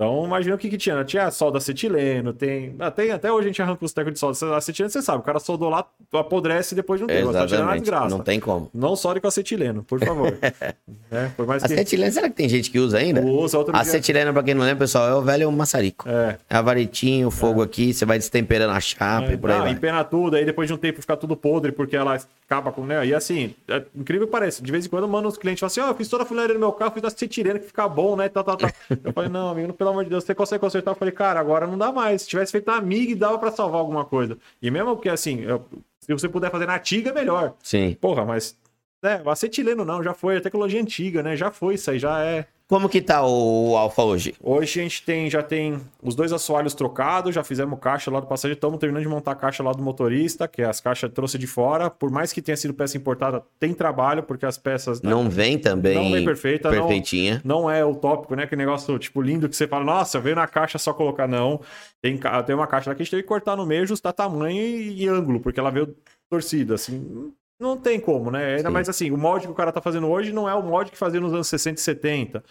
Então, 0.00 0.24
imagina 0.24 0.54
o 0.54 0.58
que, 0.58 0.70
que 0.70 0.78
tinha. 0.78 1.04
Tinha 1.04 1.30
solda 1.30 1.58
acetileno, 1.58 2.32
tem... 2.32 2.74
Ah, 2.78 2.90
tem. 2.90 3.10
Até 3.10 3.30
hoje 3.30 3.44
a 3.44 3.50
gente 3.50 3.60
arranca 3.60 3.84
os 3.84 3.92
tecos 3.92 4.14
de 4.14 4.18
solda 4.18 4.56
acetileno, 4.56 4.90
você 4.90 5.02
sabe. 5.02 5.18
O 5.18 5.22
cara 5.22 5.38
soldou 5.38 5.68
lá, 5.68 5.84
apodrece 6.14 6.74
depois 6.74 6.98
de 6.98 7.04
um 7.04 7.06
tempo. 7.06 7.36
É 7.36 7.44
Exatamente. 7.44 7.80
desgraça. 7.80 8.08
Não 8.08 8.20
tem 8.20 8.40
como. 8.40 8.70
Não 8.72 8.96
solde 8.96 9.20
com 9.20 9.28
acetileno, 9.28 9.84
por 9.84 10.00
favor. 10.02 10.38
é, 11.12 11.28
por 11.36 11.46
mais 11.46 11.62
que... 11.62 11.70
Acetileno, 11.70 12.10
será 12.10 12.30
que 12.30 12.34
tem 12.34 12.48
gente 12.48 12.70
que 12.70 12.78
usa 12.78 12.96
ainda? 12.96 13.20
Usa 13.20 13.58
outro 13.58 13.74
dia. 13.74 13.82
Acetileno, 13.82 14.32
pra 14.32 14.42
quem 14.42 14.54
não 14.54 14.62
lembra, 14.62 14.78
pessoal, 14.78 15.06
é 15.06 15.14
o 15.14 15.20
velho 15.20 15.52
maçarico. 15.52 16.08
É. 16.08 16.38
É 16.48 16.56
a 16.56 16.62
varetinha, 16.62 17.28
o 17.28 17.30
fogo 17.30 17.60
aqui, 17.60 17.92
você 17.92 18.06
vai 18.06 18.16
destemperando 18.16 18.72
a 18.72 18.80
chapa 18.80 19.30
e 19.30 19.36
por 19.36 19.50
aí 19.50 19.56
Não, 19.58 19.64
vai. 19.64 19.72
empena 19.72 20.02
tudo, 20.02 20.34
aí 20.34 20.46
depois 20.46 20.66
de 20.66 20.72
um 20.72 20.78
tempo 20.78 20.98
fica 20.98 21.14
tudo 21.14 21.36
podre, 21.36 21.72
porque 21.72 21.94
ela 21.94 22.18
acaba 22.50 22.72
com. 22.72 22.84
Né? 22.84 23.06
E 23.06 23.14
assim, 23.14 23.54
é 23.68 23.84
incrível 23.94 24.26
que 24.26 24.32
pareça. 24.32 24.60
De 24.62 24.72
vez 24.72 24.84
em 24.84 24.88
quando 24.88 25.08
manda 25.08 25.28
os 25.28 25.38
clientes 25.38 25.60
falam 25.60 25.68
assim: 25.68 25.80
Ó, 25.80 25.86
eu 25.88 25.94
fiz 25.94 26.08
toda 26.08 26.24
a 26.24 26.26
funilaria 26.26 26.54
no 26.54 26.60
meu 26.60 26.72
carro, 26.72 26.90
fiz 26.92 27.04
acetileno 27.04 27.60
que 27.60 27.66
fica 27.66 27.88
bom, 27.88 28.16
né? 28.16 28.28
Tal, 28.28 28.42
tal, 28.42 28.56
tal. 28.56 28.70
eu 29.04 29.12
falei, 29.12 29.30
não, 29.30 29.50
amigo, 29.50 29.72
pelo 29.72 29.90
amor 29.90 30.02
de 30.04 30.10
Deus, 30.10 30.24
você 30.24 30.34
consegue 30.34 30.60
consertar? 30.60 30.90
Eu 30.90 30.96
falei, 30.96 31.12
cara, 31.12 31.38
agora 31.38 31.66
não 31.66 31.78
dá 31.78 31.92
mais. 31.92 32.22
Se 32.22 32.28
tivesse 32.28 32.50
feito 32.50 32.68
uma 32.68 32.80
MIG, 32.80 33.14
dava 33.14 33.38
pra 33.38 33.52
salvar 33.52 33.80
alguma 33.80 34.04
coisa. 34.04 34.36
E 34.60 34.70
mesmo 34.70 34.96
que 34.96 35.08
assim, 35.08 35.40
eu- 35.42 35.64
se 36.00 36.12
você 36.12 36.28
puder 36.28 36.50
fazer 36.50 36.66
na 36.66 36.78
Tiga, 36.78 37.10
é 37.10 37.14
melhor. 37.14 37.54
Sim. 37.62 37.96
Porra, 38.00 38.24
mas. 38.24 38.58
Né, 39.02 39.22
o 39.24 39.30
acetileno 39.30 39.82
não, 39.82 40.02
já 40.02 40.12
foi, 40.12 40.36
é 40.36 40.40
tecnologia 40.40 40.78
antiga, 40.80 41.22
né? 41.22 41.34
Já 41.34 41.50
foi, 41.50 41.74
isso 41.76 41.90
aí 41.90 41.98
já 41.98 42.22
é. 42.22 42.46
Como 42.70 42.88
que 42.88 43.02
tá 43.02 43.26
o 43.26 43.76
Alfa 43.76 44.04
hoje? 44.04 44.32
Hoje 44.40 44.78
a 44.78 44.82
gente 44.84 45.02
tem, 45.02 45.28
já 45.28 45.42
tem 45.42 45.80
os 46.00 46.14
dois 46.14 46.32
assoalhos 46.32 46.72
trocados, 46.72 47.34
já 47.34 47.42
fizemos 47.42 47.76
caixa 47.80 48.12
lá 48.12 48.20
do 48.20 48.28
passageiro, 48.28 48.56
estamos 48.56 48.78
terminando 48.78 49.02
de 49.02 49.08
montar 49.08 49.32
a 49.32 49.34
caixa 49.34 49.60
lá 49.60 49.72
do 49.72 49.82
motorista, 49.82 50.46
que 50.46 50.62
as 50.62 50.80
caixas 50.80 51.10
trouxe 51.12 51.36
de 51.36 51.48
fora. 51.48 51.90
Por 51.90 52.12
mais 52.12 52.32
que 52.32 52.40
tenha 52.40 52.56
sido 52.56 52.72
peça 52.72 52.96
importada, 52.96 53.42
tem 53.58 53.74
trabalho, 53.74 54.22
porque 54.22 54.46
as 54.46 54.56
peças 54.56 55.02
né, 55.02 55.10
Não 55.10 55.28
vem 55.28 55.58
também 55.58 55.96
Não 55.96 56.12
vem 56.12 56.24
perfeita, 56.24 56.70
não- 56.70 56.78
perfeitinha. 56.86 57.40
não 57.44 57.68
é 57.68 57.84
o 57.84 57.92
tópico, 57.92 58.36
né? 58.36 58.46
Que 58.46 58.54
negócio, 58.54 58.96
tipo, 59.00 59.20
lindo 59.20 59.48
que 59.48 59.56
você 59.56 59.66
fala, 59.66 59.84
nossa, 59.84 60.20
veio 60.20 60.36
na 60.36 60.46
caixa 60.46 60.78
só 60.78 60.92
colocar, 60.92 61.26
não. 61.26 61.60
Tem, 62.00 62.16
tem 62.46 62.54
uma 62.54 62.68
caixa 62.68 62.88
lá 62.90 62.94
que 62.94 63.02
a 63.02 63.04
gente 63.04 63.10
teve 63.10 63.22
que 63.24 63.28
cortar 63.28 63.56
no 63.56 63.66
meio, 63.66 63.82
ajustar 63.82 64.12
tamanho 64.12 64.62
e, 64.62 65.02
e 65.02 65.08
ângulo, 65.08 65.40
porque 65.40 65.58
ela 65.58 65.72
veio 65.72 65.92
torcida, 66.30 66.76
assim. 66.76 67.32
Não 67.60 67.76
tem 67.76 68.00
como, 68.00 68.30
né? 68.30 68.56
Ainda 68.56 68.68
Sim. 68.68 68.72
mais 68.72 68.88
assim, 68.88 69.10
o 69.10 69.18
molde 69.18 69.46
que 69.46 69.52
o 69.52 69.54
cara 69.54 69.70
tá 69.70 69.82
fazendo 69.82 70.08
hoje 70.08 70.32
não 70.32 70.48
é 70.48 70.54
o 70.54 70.62
molde 70.62 70.90
que 70.90 70.96
fazia 70.96 71.20
nos 71.20 71.32
anos 71.34 71.46
60 71.46 71.78
e 71.78 71.82
70. 71.82 72.42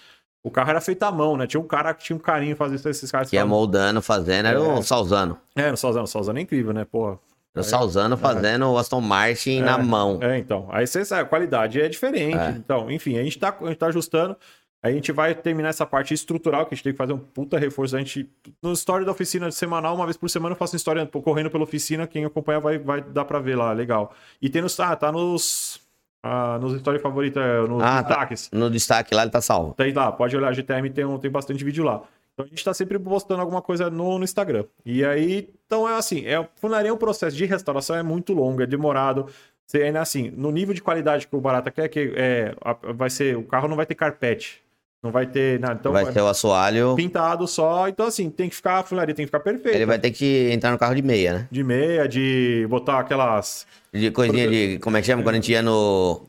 O 0.44 0.52
carro 0.52 0.70
era 0.70 0.80
feito 0.80 1.04
à 1.04 1.12
mão, 1.12 1.36
né? 1.36 1.48
Tinha 1.48 1.60
um 1.60 1.68
cara 1.68 1.94
que 1.94 2.04
tinha 2.04 2.16
um 2.16 2.20
carinho 2.20 2.56
fazer 2.56 2.76
esses 2.90 3.12
caras. 3.12 3.30
Que 3.30 3.36
ia 3.36 3.46
moldando, 3.46 4.02
fazendo, 4.02 4.46
era 4.46 4.62
o 4.62 4.78
É. 4.78 4.82
Salzano. 4.82 5.38
É, 5.56 5.70
no 5.72 5.76
Salzano. 5.76 6.06
O 6.06 6.08
Salzano 6.08 6.40
é 6.40 6.42
incrível, 6.44 6.72
né? 6.72 6.86
Pô. 6.86 7.18
O 7.56 7.64
Salzano 7.64 8.16
fazendo 8.16 8.70
o 8.72 8.78
Aston 8.78 9.02
Martin 9.02 9.62
na 9.62 9.78
mão. 9.78 10.20
É, 10.22 10.38
então. 10.38 10.68
Aí 10.72 10.86
você 10.88 11.04
sabe, 11.04 11.24
a 11.24 11.26
qualidade 11.26 11.82
é 11.82 11.90
diferente. 11.90 12.38
É. 12.38 12.52
Então, 12.52 12.90
enfim, 12.90 13.18
a 13.18 13.24
gente, 13.24 13.38
tá, 13.38 13.54
a 13.60 13.66
gente 13.66 13.78
tá 13.78 13.88
ajustando. 13.88 14.38
Aí 14.82 14.94
a 14.94 14.96
gente 14.96 15.12
vai 15.12 15.36
terminar 15.36 15.70
essa 15.70 15.86
parte 15.86 16.14
estrutural, 16.14 16.66
que 16.66 16.74
a 16.74 16.76
gente 16.76 16.84
tem 16.86 16.94
que 16.94 16.98
fazer 16.98 17.12
um 17.12 17.18
puta 17.18 17.60
reforço. 17.60 17.96
A 17.96 18.00
gente, 18.00 18.30
no 18.64 18.72
story 18.72 19.04
da 19.04 19.12
oficina 19.12 19.52
semanal, 19.52 19.94
uma 19.96 20.06
vez 20.06 20.16
por 20.16 20.30
semana, 20.30 20.54
eu 20.54 20.58
faço 20.58 20.74
uma 20.74 20.78
história 20.78 21.06
correndo 21.06 21.50
pela 21.50 21.64
oficina. 21.66 22.08
Quem 22.08 22.24
acompanha 22.24 22.60
vai, 22.62 22.78
vai 22.78 23.02
dar 23.02 23.26
pra 23.26 23.40
ver 23.40 23.56
lá, 23.58 23.74
legal. 23.74 24.14
E 24.42 24.50
tem 24.50 24.62
nos. 24.62 24.80
Ah, 24.80 24.96
tá 24.96 25.12
nos. 25.12 25.82
Ah, 26.24 26.58
nos 26.60 26.78
stories 26.80 27.02
favoritos, 27.02 27.42
é, 27.42 27.60
nos 27.68 27.82
Ah, 27.82 28.02
tá. 28.04 28.10
destaques. 28.10 28.50
No 28.54 28.70
destaque 28.70 29.14
lá 29.16 29.22
ele 29.24 29.32
tá 29.32 29.42
salvo. 29.42 29.74
Tem 29.74 29.92
lá, 29.94 30.12
pode 30.12 30.36
olhar, 30.36 30.50
a 30.50 30.54
GTM 30.54 30.90
tem, 30.90 31.06
um- 31.06 31.18
tem 31.18 31.32
bastante 31.32 31.64
vídeo 31.64 31.84
lá. 31.84 32.02
Então 32.34 32.46
a 32.46 32.50
gente 32.50 32.64
tá 32.64 32.74
sempre 32.74 32.98
postando 33.00 33.42
alguma 33.42 33.62
coisa 33.62 33.90
no, 33.90 34.18
no 34.18 34.24
Instagram. 34.24 34.66
E 34.86 35.04
aí, 35.06 35.50
então 35.66 35.88
é 35.88 35.98
assim, 35.98 36.26
é, 36.26 36.46
funilaria 36.56 36.90
é 36.90 36.94
um 36.94 36.98
processo 36.98 37.36
de 37.38 37.46
restauração, 37.46 37.96
é 37.96 38.04
muito 38.04 38.34
longo, 38.34 38.62
é 38.62 38.66
demorado. 38.66 39.28
Você 39.66 39.82
ainda 39.84 40.02
assim, 40.02 40.30
no 40.32 40.52
nível 40.52 40.74
de 40.74 40.82
qualidade 40.82 41.26
que 41.28 41.36
o 41.36 41.40
Barata 41.40 41.70
quer, 41.72 41.88
que 41.88 42.14
é, 42.16 42.54
vai 42.96 43.10
ser, 43.10 43.38
o 43.38 43.44
carro 43.44 43.68
não 43.70 43.76
vai 43.78 43.86
ter 43.86 43.96
carpete, 43.96 44.62
não 45.04 45.12
vai 45.12 45.26
ter 45.26 45.60
nada. 45.60 45.76
Então 45.80 45.92
vai 45.92 46.04
vai 46.04 46.14
ser 46.14 46.22
o 46.22 46.28
assoalho. 46.28 46.96
pintado 46.96 47.48
só. 47.48 47.88
Então 47.88 48.06
assim, 48.08 48.30
tem 48.30 48.50
que 48.50 48.56
ficar, 48.56 48.80
a 48.80 48.84
funilaria 48.84 49.16
tem 49.16 49.24
que 49.26 49.28
ficar 49.28 49.40
perfeita. 49.40 49.78
Ele 49.78 49.86
vai 49.86 49.98
ter 50.00 50.12
que 50.12 50.50
entrar 50.52 50.72
no 50.72 50.78
carro 50.78 50.96
de 50.96 51.02
meia, 51.02 51.34
né? 51.34 51.48
De 51.52 51.64
meia, 51.64 52.08
de 52.08 52.66
botar 52.70 53.00
aquelas, 53.00 53.66
De 53.94 54.12
coisinha 54.12 54.48
de. 54.50 54.80
Como 54.80 54.98
é 54.98 55.02
que 55.02 55.08
chama? 55.08 55.24
Quando 55.24 55.36
a 55.36 55.38
gente 55.38 55.52
ia 55.52 55.62
no. 55.62 56.22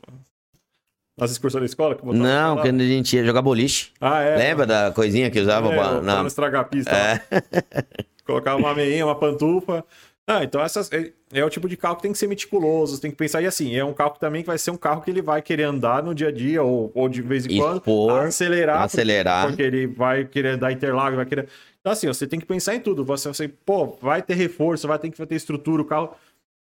nas 1.19 1.31
excursões 1.31 1.61
da 1.61 1.65
escola. 1.65 1.97
Não, 2.03 2.57
quando 2.57 2.81
a 2.81 2.85
gente 2.85 3.15
ia 3.15 3.23
jogar 3.25 3.41
boliche. 3.41 3.91
Ah, 3.99 4.21
é. 4.21 4.37
Lembra 4.37 4.65
da 4.65 4.91
coisinha 4.91 5.29
que 5.29 5.39
usava 5.39 5.71
É, 5.71 5.75
pra. 5.75 5.89
pra 5.89 6.01
na- 6.01 6.15
não 6.19 6.27
estragar 6.27 6.61
a 6.61 6.63
pista. 6.63 6.91
É. 6.91 7.21
Colocava 8.25 8.57
uma 8.57 8.73
meinha, 8.73 9.05
uma 9.05 9.15
pantufa. 9.15 9.83
Ah, 10.31 10.43
então 10.45 10.61
essas, 10.61 10.89
é, 10.93 11.11
é 11.33 11.43
o 11.43 11.49
tipo 11.49 11.67
de 11.67 11.75
carro 11.75 11.97
que 11.97 12.03
tem 12.03 12.13
que 12.13 12.17
ser 12.17 12.27
meticuloso, 12.27 13.01
tem 13.01 13.11
que 13.11 13.17
pensar. 13.17 13.41
E 13.41 13.45
assim, 13.45 13.75
é 13.75 13.83
um 13.83 13.93
carro 13.93 14.15
também 14.17 14.41
que 14.41 14.47
vai 14.47 14.57
ser 14.57 14.71
um 14.71 14.77
carro 14.77 15.01
que 15.01 15.11
ele 15.11 15.21
vai 15.21 15.41
querer 15.41 15.63
andar 15.63 16.01
no 16.01 16.15
dia 16.15 16.29
a 16.29 16.31
dia, 16.31 16.63
ou, 16.63 16.89
ou 16.95 17.09
de 17.09 17.21
vez 17.21 17.45
em 17.45 17.57
quando, 17.57 17.77
Expor, 17.77 18.21
acelerar. 18.21 18.81
acelerar. 18.83 19.47
Porque 19.47 19.61
ele 19.61 19.87
vai 19.87 20.23
querer 20.23 20.55
dar 20.55 20.71
interlagos, 20.71 21.17
vai 21.17 21.25
querer. 21.25 21.49
Então, 21.81 21.91
assim, 21.91 22.07
você 22.07 22.25
tem 22.25 22.39
que 22.39 22.45
pensar 22.45 22.75
em 22.75 22.79
tudo. 22.79 23.03
Você, 23.03 23.27
você 23.27 23.47
pô, 23.47 23.97
vai 24.01 24.21
ter 24.21 24.35
reforço, 24.35 24.87
vai 24.87 24.97
ter 24.97 25.09
que 25.09 25.25
ter 25.25 25.35
estrutura, 25.35 25.81
o 25.81 25.85
carro. 25.85 26.11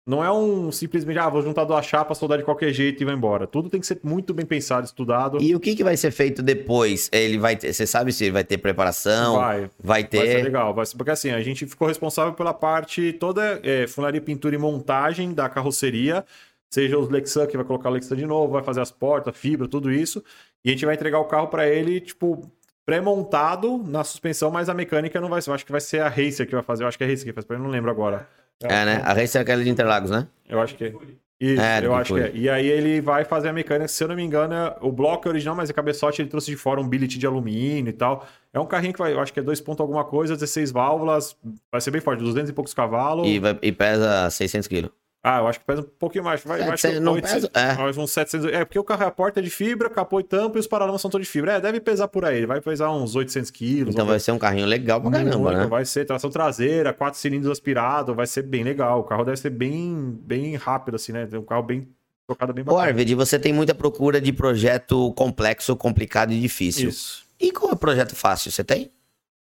Não 0.08 0.24
é 0.24 0.32
um 0.32 0.72
simplesmente, 0.72 1.20
ah, 1.20 1.28
vou 1.28 1.42
juntar 1.42 1.66
duas 1.66 1.86
chapas, 1.86 2.18
soldar 2.18 2.38
de 2.38 2.46
qualquer 2.46 2.72
jeito 2.72 3.04
e 3.04 3.06
vai 3.06 3.14
embora. 3.14 3.46
Tudo 3.46 3.70
tem 3.70 3.82
que 3.82 3.86
ser 3.86 4.00
muito 4.02 4.34
bem 4.34 4.46
pensado, 4.46 4.86
estudado. 4.86 5.38
E 5.42 5.54
o 5.54 5.60
que, 5.60 5.76
que 5.76 5.84
vai 5.84 5.98
ser 5.98 6.12
feito 6.12 6.42
depois? 6.42 7.10
Ele 7.12 7.38
vai 7.38 7.58
ter. 7.58 7.74
Você 7.74 7.86
sabe 7.86 8.14
se 8.14 8.24
ele 8.24 8.32
vai 8.32 8.46
ter 8.46 8.58
preparação? 8.58 9.36
Vai. 9.36 9.70
Vai 9.84 10.04
Vai 10.04 10.04
ser 10.04 10.10
ter. 10.38 10.44
legal, 10.44 10.74
vai 10.74 10.86
ser, 10.86 10.96
porque 10.96 11.12
assim, 11.12 11.32
a 11.32 11.42
gente 11.42 11.66
ficou 11.66 11.90
responsável 11.90 12.34
pela 12.34 12.54
parte 12.54 13.12
toda, 13.12 13.60
é, 13.62 13.86
funilaria, 13.86 14.22
pintura 14.22 14.56
e 14.56 14.58
montagem 14.58 15.34
da 15.34 15.50
carroceria, 15.50 16.24
seja 16.70 16.98
os 16.98 17.10
Lexan, 17.10 17.46
que 17.46 17.58
vai 17.58 17.66
colocar 17.66 17.90
o 17.90 17.92
Lexan 17.92 18.16
de 18.16 18.26
novo, 18.26 18.54
vai 18.54 18.64
fazer 18.64 18.80
as 18.80 18.92
portas, 18.92 19.36
fibra, 19.36 19.68
tudo 19.68 19.92
isso, 19.92 20.24
e 20.64 20.70
a 20.70 20.72
gente 20.72 20.86
vai 20.86 20.96
entregar 20.96 21.20
o 21.20 21.26
carro 21.26 21.48
para 21.48 21.68
ele, 21.68 22.00
tipo, 22.00 22.50
pré-montado 22.86 23.84
na 23.86 24.06
suspensão, 24.06 24.50
mas 24.50 24.70
a 24.70 24.74
mecânica 24.74 25.20
não 25.20 25.28
vai 25.28 25.42
ser, 25.42 25.50
eu 25.50 25.54
acho 25.54 25.66
que 25.66 25.72
vai 25.74 25.82
ser 25.82 26.00
a 26.00 26.08
Racer 26.08 26.48
que 26.48 26.56
vai 26.56 26.64
fazer, 26.64 26.84
eu 26.84 26.88
acho 26.88 26.98
que 26.98 27.04
é 27.04 27.08
a 27.08 27.10
Racer 27.10 27.26
que 27.26 27.34
faz, 27.34 27.46
eu 27.50 27.60
não 27.60 27.70
lembro 27.70 27.92
agora. 27.92 28.26
É, 28.64 28.86
né? 28.86 29.02
A 29.04 29.14
Race 29.14 29.38
é 29.38 29.42
aquela 29.42 29.64
de 29.64 29.70
Interlagos, 29.70 30.10
né? 30.10 30.28
Eu 30.48 30.60
acho 30.60 30.76
que 30.76 30.86
é. 30.86 30.94
Isso, 31.40 31.62
É, 31.62 31.86
eu 31.86 31.94
acho 31.94 32.16
que 32.16 32.20
é. 32.20 32.32
E 32.34 32.50
aí 32.50 32.66
ele 32.66 33.00
vai 33.00 33.24
fazer 33.24 33.50
a 33.50 33.54
mecânica, 33.54 33.88
se 33.88 34.04
eu 34.04 34.08
não 34.08 34.16
me 34.16 34.24
engano, 34.24 34.56
é- 34.56 34.76
o 34.82 34.92
bloco 34.92 35.28
é 35.28 35.30
original, 35.30 35.56
mas 35.56 35.70
a 35.70 35.74
cabeçote 35.74 36.20
ele 36.20 36.30
trouxe 36.30 36.50
de 36.50 36.58
fora 36.58 36.82
um 36.82 36.88
billet 36.90 37.08
de 37.20 37.28
alumínio 37.28 37.92
e 37.92 37.94
tal. 37.94 38.26
É 38.52 38.60
um 38.60 38.66
carrinho 38.66 38.92
que 38.94 38.98
vai, 38.98 39.14
eu 39.14 39.20
acho 39.20 39.32
que 39.32 39.40
é 39.40 39.44
2 39.44 39.62
ponto 39.62 39.84
alguma 39.84 40.04
coisa, 40.04 40.34
16 40.34 40.72
válvulas, 40.72 41.38
vai 41.72 41.80
ser 41.80 41.92
bem 41.92 42.02
forte, 42.02 42.24
200 42.24 42.50
e 42.50 42.54
poucos 42.54 42.74
cavalos. 42.74 43.28
E, 43.28 43.38
vai- 43.38 43.60
e 43.62 43.72
pesa 43.72 44.28
600 44.32 44.68
quilos. 44.68 44.90
Ah, 45.30 45.40
eu 45.40 45.48
acho 45.48 45.60
que 45.60 45.66
pesa 45.66 45.82
um 45.82 45.86
pouquinho 46.00 46.24
mais. 46.24 46.42
Vai, 46.42 46.62
eu 46.62 46.72
acho 46.72 47.02
não 47.02 47.14
800, 47.14 47.50
pesa? 47.50 47.52
É. 47.54 47.76
mais 47.76 47.98
uns 47.98 48.12
700. 48.12 48.48
É, 48.54 48.64
porque 48.64 48.80
o 48.80 48.84
carro 48.84 49.04
é 49.04 49.08
a 49.08 49.12
porta 49.12 49.42
é 49.42 49.44
de 49.44 49.50
fibra, 49.50 49.90
capô 49.90 50.22
e 50.22 50.24
tampa 50.24 50.58
e 50.58 50.62
os 50.62 50.68
paralamas 50.68 51.02
são 51.02 51.12
todos 51.12 51.28
de 51.28 51.32
fibra. 51.32 51.54
É, 51.54 51.60
deve 51.60 51.82
pesar 51.82 52.08
por 52.08 52.24
aí. 52.24 52.46
Vai 52.46 52.62
pesar 52.62 52.92
uns 52.92 53.14
800 53.14 53.52
quilos. 53.52 53.94
Então 53.94 54.06
vai 54.06 54.22
ser 54.22 54.32
um 54.32 54.40
carrinho 54.40 54.66
legal 54.66 55.02
pra 55.02 55.12
caramba, 55.12 55.38
Muito, 55.38 55.58
né? 55.58 55.68
Vai 55.68 55.84
ser 55.84 56.06
tração 56.06 56.30
traseira, 56.30 56.94
quatro 56.94 57.20
cilindros 57.20 57.52
aspirado, 57.52 58.16
vai 58.16 58.26
ser 58.26 58.44
bem 58.44 58.64
legal. 58.64 59.02
O 59.02 59.04
carro 59.04 59.26
deve 59.26 59.36
ser 59.36 59.50
bem, 59.50 60.18
bem 60.22 60.56
rápido, 60.56 60.96
assim, 60.96 61.12
né? 61.12 61.28
Um 61.34 61.44
carro 61.44 61.64
bem 61.64 61.90
tocado 62.26 62.54
bem 62.54 62.64
bacana. 62.64 62.86
Arvid, 62.86 63.14
você 63.14 63.38
tem 63.38 63.52
muita 63.52 63.76
procura 63.76 64.22
de 64.22 64.32
projeto 64.32 65.12
complexo, 65.14 65.76
complicado 65.76 66.32
e 66.32 66.40
difícil. 66.40 66.88
Isso. 66.88 67.26
E 67.38 67.52
qual 67.52 67.72
é 67.72 67.74
o 67.74 67.78
projeto 67.78 68.16
fácil? 68.16 68.50
Você 68.50 68.64
tem? 68.64 68.92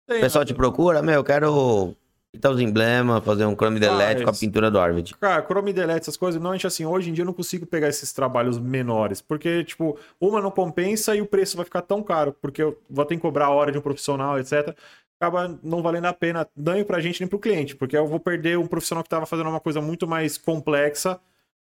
Tem, 0.08 0.18
O 0.18 0.20
pessoal 0.20 0.42
né? 0.42 0.46
te 0.46 0.54
procura? 0.54 1.00
Meu, 1.00 1.14
eu 1.14 1.24
quero 1.24 1.94
pintar 2.36 2.52
os 2.52 2.60
emblemas, 2.60 3.24
fazer 3.24 3.44
um 3.44 3.54
chrome 3.54 3.80
delete 3.80 4.22
com 4.22 4.30
a 4.30 4.32
pintura 4.32 4.70
do 4.70 4.78
Arvid. 4.78 5.14
Cara, 5.16 5.42
Chrome 5.42 5.72
Delete, 5.72 6.02
essas 6.02 6.16
coisas, 6.16 6.40
normalmente 6.40 6.66
assim, 6.66 6.84
hoje 6.84 7.10
em 7.10 7.12
dia 7.12 7.22
eu 7.22 7.26
não 7.26 7.32
consigo 7.32 7.66
pegar 7.66 7.88
esses 7.88 8.12
trabalhos 8.12 8.58
menores, 8.58 9.20
porque, 9.20 9.64
tipo, 9.64 9.98
uma 10.20 10.40
não 10.40 10.50
compensa 10.50 11.14
e 11.16 11.20
o 11.20 11.26
preço 11.26 11.56
vai 11.56 11.64
ficar 11.64 11.82
tão 11.82 12.02
caro, 12.02 12.34
porque 12.40 12.62
eu 12.62 12.78
vou 12.88 13.04
ter 13.04 13.16
que 13.16 13.22
cobrar 13.22 13.46
a 13.46 13.50
hora 13.50 13.72
de 13.72 13.78
um 13.78 13.80
profissional, 13.80 14.38
etc. 14.38 14.76
Acaba 15.18 15.58
não 15.62 15.82
valendo 15.82 16.06
a 16.06 16.12
pena, 16.12 16.46
nem 16.56 16.84
pra 16.84 17.00
gente 17.00 17.20
nem 17.20 17.28
pro 17.28 17.38
cliente, 17.38 17.74
porque 17.74 17.96
eu 17.96 18.06
vou 18.06 18.20
perder 18.20 18.58
um 18.58 18.66
profissional 18.66 19.02
que 19.02 19.10
tava 19.10 19.26
fazendo 19.26 19.48
uma 19.48 19.60
coisa 19.60 19.80
muito 19.80 20.06
mais 20.06 20.36
complexa, 20.36 21.18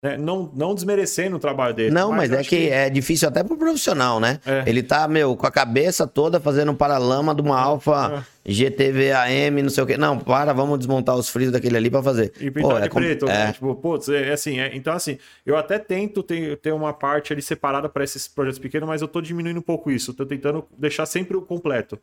né? 0.04 0.18
Não, 0.18 0.50
não 0.54 0.74
desmerecendo 0.74 1.36
o 1.36 1.38
trabalho 1.38 1.72
dele. 1.72 1.90
Não, 1.90 2.12
mas, 2.12 2.30
eu 2.30 2.36
é 2.36 2.40
acho 2.40 2.50
que, 2.50 2.68
é 2.68 2.90
difícil 2.90 3.26
até 3.26 3.42
pro 3.42 3.56
profissional, 3.56 4.20
né? 4.20 4.38
É. 4.44 4.62
Ele 4.66 4.82
tá, 4.82 5.08
meu, 5.08 5.34
com 5.34 5.46
a 5.46 5.50
cabeça 5.50 6.06
toda 6.06 6.38
fazendo 6.38 6.72
um 6.72 6.74
paralama 6.74 7.34
de 7.34 7.40
uma 7.40 7.58
Alfa 7.58 8.22
GTVAM, 8.46 9.62
não 9.62 9.70
sei 9.70 9.82
o 9.82 9.86
quê. 9.86 9.96
Não, 9.96 10.18
para, 10.18 10.52
vamos 10.52 10.78
desmontar 10.78 11.16
os 11.16 11.30
frios 11.30 11.50
daquele 11.50 11.78
ali 11.78 11.88
pra 11.88 12.02
fazer. 12.02 12.34
E 12.38 12.50
pintar 12.50 12.72
Pô, 12.72 12.80
de 12.80 12.86
é 12.86 12.88
preto, 12.90 13.24
é. 13.24 13.28
né? 13.28 13.52
Tipo, 13.54 13.74
putz, 13.76 14.10
é, 14.10 14.28
é 14.28 14.32
assim, 14.34 14.60
é- 14.60 14.76
então 14.76 14.92
assim, 14.92 15.16
eu 15.46 15.56
até 15.56 15.78
tento 15.78 16.22
ter, 16.22 16.58
ter 16.58 16.72
uma 16.72 16.92
parte 16.92 17.32
ali 17.32 17.40
separada 17.40 17.88
para 17.88 18.04
esses 18.04 18.28
projetos 18.28 18.58
pequenos, 18.58 18.86
mas 18.86 19.00
eu 19.00 19.08
tô 19.08 19.22
diminuindo 19.22 19.58
um 19.58 19.62
pouco 19.62 19.90
isso. 19.90 20.12
Tô 20.12 20.26
tentando 20.26 20.66
deixar 20.76 21.06
sempre 21.06 21.34
o 21.34 21.40
completo. 21.40 21.98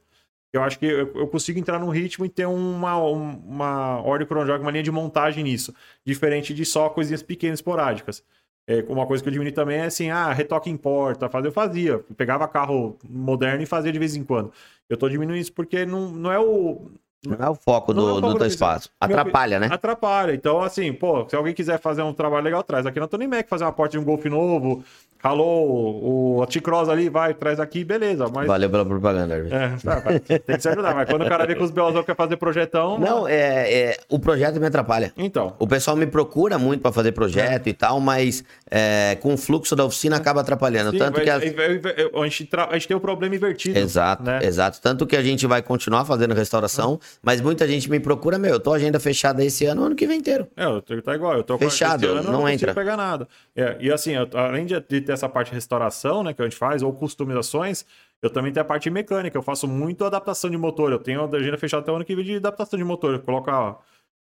Eu 0.53 0.61
acho 0.63 0.77
que 0.79 0.85
eu, 0.85 1.13
eu 1.15 1.27
consigo 1.27 1.59
entrar 1.59 1.79
num 1.79 1.89
ritmo 1.89 2.25
e 2.25 2.29
ter 2.29 2.45
uma, 2.45 2.97
um- 3.01 3.37
uma 3.39 4.01
ordem 4.01 4.27
cronológica, 4.27 4.61
uma 4.63 4.71
linha 4.71 4.83
de 4.83 4.91
montagem 4.91 5.43
nisso. 5.43 5.73
Diferente 6.05 6.53
de 6.53 6.65
só 6.65 6.89
coisinhas 6.89 7.23
pequenas, 7.23 7.59
esporádicas. 7.59 8.23
É, 8.67 8.81
uma 8.89 9.07
coisa 9.07 9.23
que 9.23 9.29
eu 9.29 9.33
diminui 9.33 9.51
também 9.53 9.77
é 9.79 9.85
assim, 9.85 10.09
ah, 10.09 10.31
retoque 10.33 10.69
em 10.69 10.77
porta, 10.77 11.29
fazer, 11.29 11.47
eu 11.47 11.51
fazia. 11.51 11.99
Pegava 12.17 12.47
carro 12.47 12.97
moderno 13.09 13.63
e 13.63 13.65
fazia 13.65 13.91
de 13.91 13.99
vez 13.99 14.15
em 14.15 14.23
quando. 14.23 14.51
Eu 14.89 14.97
tô 14.97 15.07
diminuindo 15.09 15.39
isso 15.39 15.53
porque 15.53 15.85
não, 15.85 16.11
não 16.11 16.31
é 16.31 16.39
o, 16.39 16.91
Não 17.25 17.37
é 17.45 17.49
o 17.49 17.55
foco 17.55 17.93
Não 17.93 18.01
é 18.03 18.05
do, 18.05 18.11
o 18.11 18.15
do 18.15 18.21
foco 18.21 18.39
teu 18.39 18.47
do- 18.47 18.51
espaço. 18.51 18.89
Meu 19.07 19.19
Atrapalha, 19.19 19.59
né? 19.59 19.67
Atrapalha. 19.71 20.33
Então, 20.33 20.59
assim, 20.61 20.91
pô, 20.91 21.27
se 21.29 21.35
alguém 21.35 21.53
quiser 21.53 21.79
fazer 21.79 22.01
um 22.01 22.13
trabalho 22.13 22.43
legal, 22.43 22.63
traz 22.63 22.85
aqui 22.85 22.99
na 22.99 23.07
Tony 23.07 23.27
Mac, 23.27 23.47
fazer 23.47 23.63
uma 23.63 23.71
porta 23.71 23.91
de 23.91 23.99
um 23.99 24.03
Golf 24.03 24.25
novo, 24.25 24.83
ralou 25.23 26.37
o, 26.37 26.41
a 26.41 26.47
T-Cross 26.47 26.89
ali, 26.89 27.09
vai, 27.09 27.33
traz 27.35 27.59
aqui, 27.59 27.83
beleza. 27.83 28.25
Mas. 28.33 28.47
Valeu 28.47 28.69
pela 28.69 28.83
propaganda, 28.85 29.35
Arvid. 29.35 29.53
É, 29.53 29.69
tá, 29.83 29.99
vai, 29.99 30.19
tem 30.19 30.39
que 30.39 30.59
se 30.59 30.69
ajudar. 30.69 30.95
Mas 30.95 31.07
quando 31.09 31.23
o 31.23 31.29
cara 31.29 31.45
vê 31.45 31.53
que 31.53 31.61
os 31.61 31.69
Belzão 31.69 32.01
quer 32.03 32.15
fazer 32.15 32.37
projetão. 32.37 32.97
Não, 32.99 33.27
é, 33.27 33.71
é, 33.71 33.97
o 34.09 34.17
projeto 34.17 34.59
me 34.59 34.65
atrapalha. 34.65 35.13
Então. 35.15 35.55
O 35.59 35.67
pessoal 35.67 35.95
me 35.95 36.07
procura 36.07 36.57
muito 36.57 36.81
pra 36.81 36.91
fazer 36.91 37.11
projeto 37.11 37.67
e 37.67 37.73
tal, 37.73 37.99
mas 37.99 38.43
é, 38.69 39.15
com 39.21 39.35
o 39.35 39.37
fluxo 39.37 39.75
da 39.75 39.85
oficina 39.85 40.15
acaba 40.17 40.41
atrapalhando. 40.41 40.89
sim, 40.89 40.97
Tanto 40.97 41.15
vai- 41.17 41.23
que 41.23 41.29
as- 41.29 41.43
a, 41.43 42.23
gente 42.27 42.45
tra- 42.45 42.67
a 42.69 42.73
gente 42.73 42.87
tem 42.87 42.97
o 42.97 42.99
problema 42.99 43.35
invertido. 43.35 43.77
Exato, 43.77 44.23
né? 44.23 44.39
exato. 44.41 44.81
Tanto 44.81 45.05
que 45.05 45.15
a 45.15 45.21
gente 45.21 45.45
vai 45.45 45.61
continuar 45.61 46.03
fazendo 46.03 46.33
restauração, 46.33 46.99
mas 47.21 47.41
muita 47.41 47.67
gente 47.67 47.89
me 47.89 47.99
procura, 47.99 48.37
meu, 48.37 48.51
eu 48.51 48.59
tô 48.59 48.73
agenda 48.73 48.99
fechada 48.99 49.43
esse 49.43 49.65
ano, 49.65 49.83
ano 49.83 49.95
que 49.95 50.05
vem 50.07 50.19
inteiro. 50.19 50.47
É, 50.55 50.65
eu 50.65 50.81
tô- 50.81 51.01
tá 51.01 51.15
igual. 51.15 51.33
Eu 51.35 51.43
tô 51.43 51.57
com- 51.57 51.63
Fechado, 51.69 52.05
ano 52.07 52.23
não 52.31 52.41
consigo 52.41 52.49
entra. 52.49 52.73
pegar 52.73 52.95
nada. 52.97 53.27
É, 53.55 53.77
e 53.79 53.91
assim, 53.91 54.11
eu- 54.15 54.27
além 54.33 54.65
de, 54.65 54.79
de 54.79 55.01
ter 55.01 55.11
essa 55.11 55.27
parte 55.29 55.49
de 55.49 55.55
restauração, 55.55 56.23
né, 56.23 56.33
que 56.33 56.41
a 56.41 56.45
gente 56.45 56.57
faz, 56.57 56.81
ou 56.83 56.93
customizações, 56.93 57.85
eu 58.21 58.29
também 58.29 58.51
tenho 58.51 58.61
a 58.63 58.67
parte 58.67 58.89
mecânica. 58.89 59.37
Eu 59.37 59.41
faço 59.41 59.67
muito 59.67 60.05
adaptação 60.05 60.49
de 60.49 60.57
motor. 60.57 60.91
Eu 60.91 60.99
tenho 60.99 61.21
a 61.21 61.25
agenda 61.37 61.57
fechada 61.57 61.81
até 61.81 61.91
o 61.91 61.95
ano 61.95 62.05
que 62.05 62.15
vem 62.15 62.23
de 62.25 62.35
adaptação 62.35 62.77
de 62.77 62.83
motor. 62.85 63.13
Eu 63.13 63.19
coloco 63.19 63.49
a- 63.49 63.77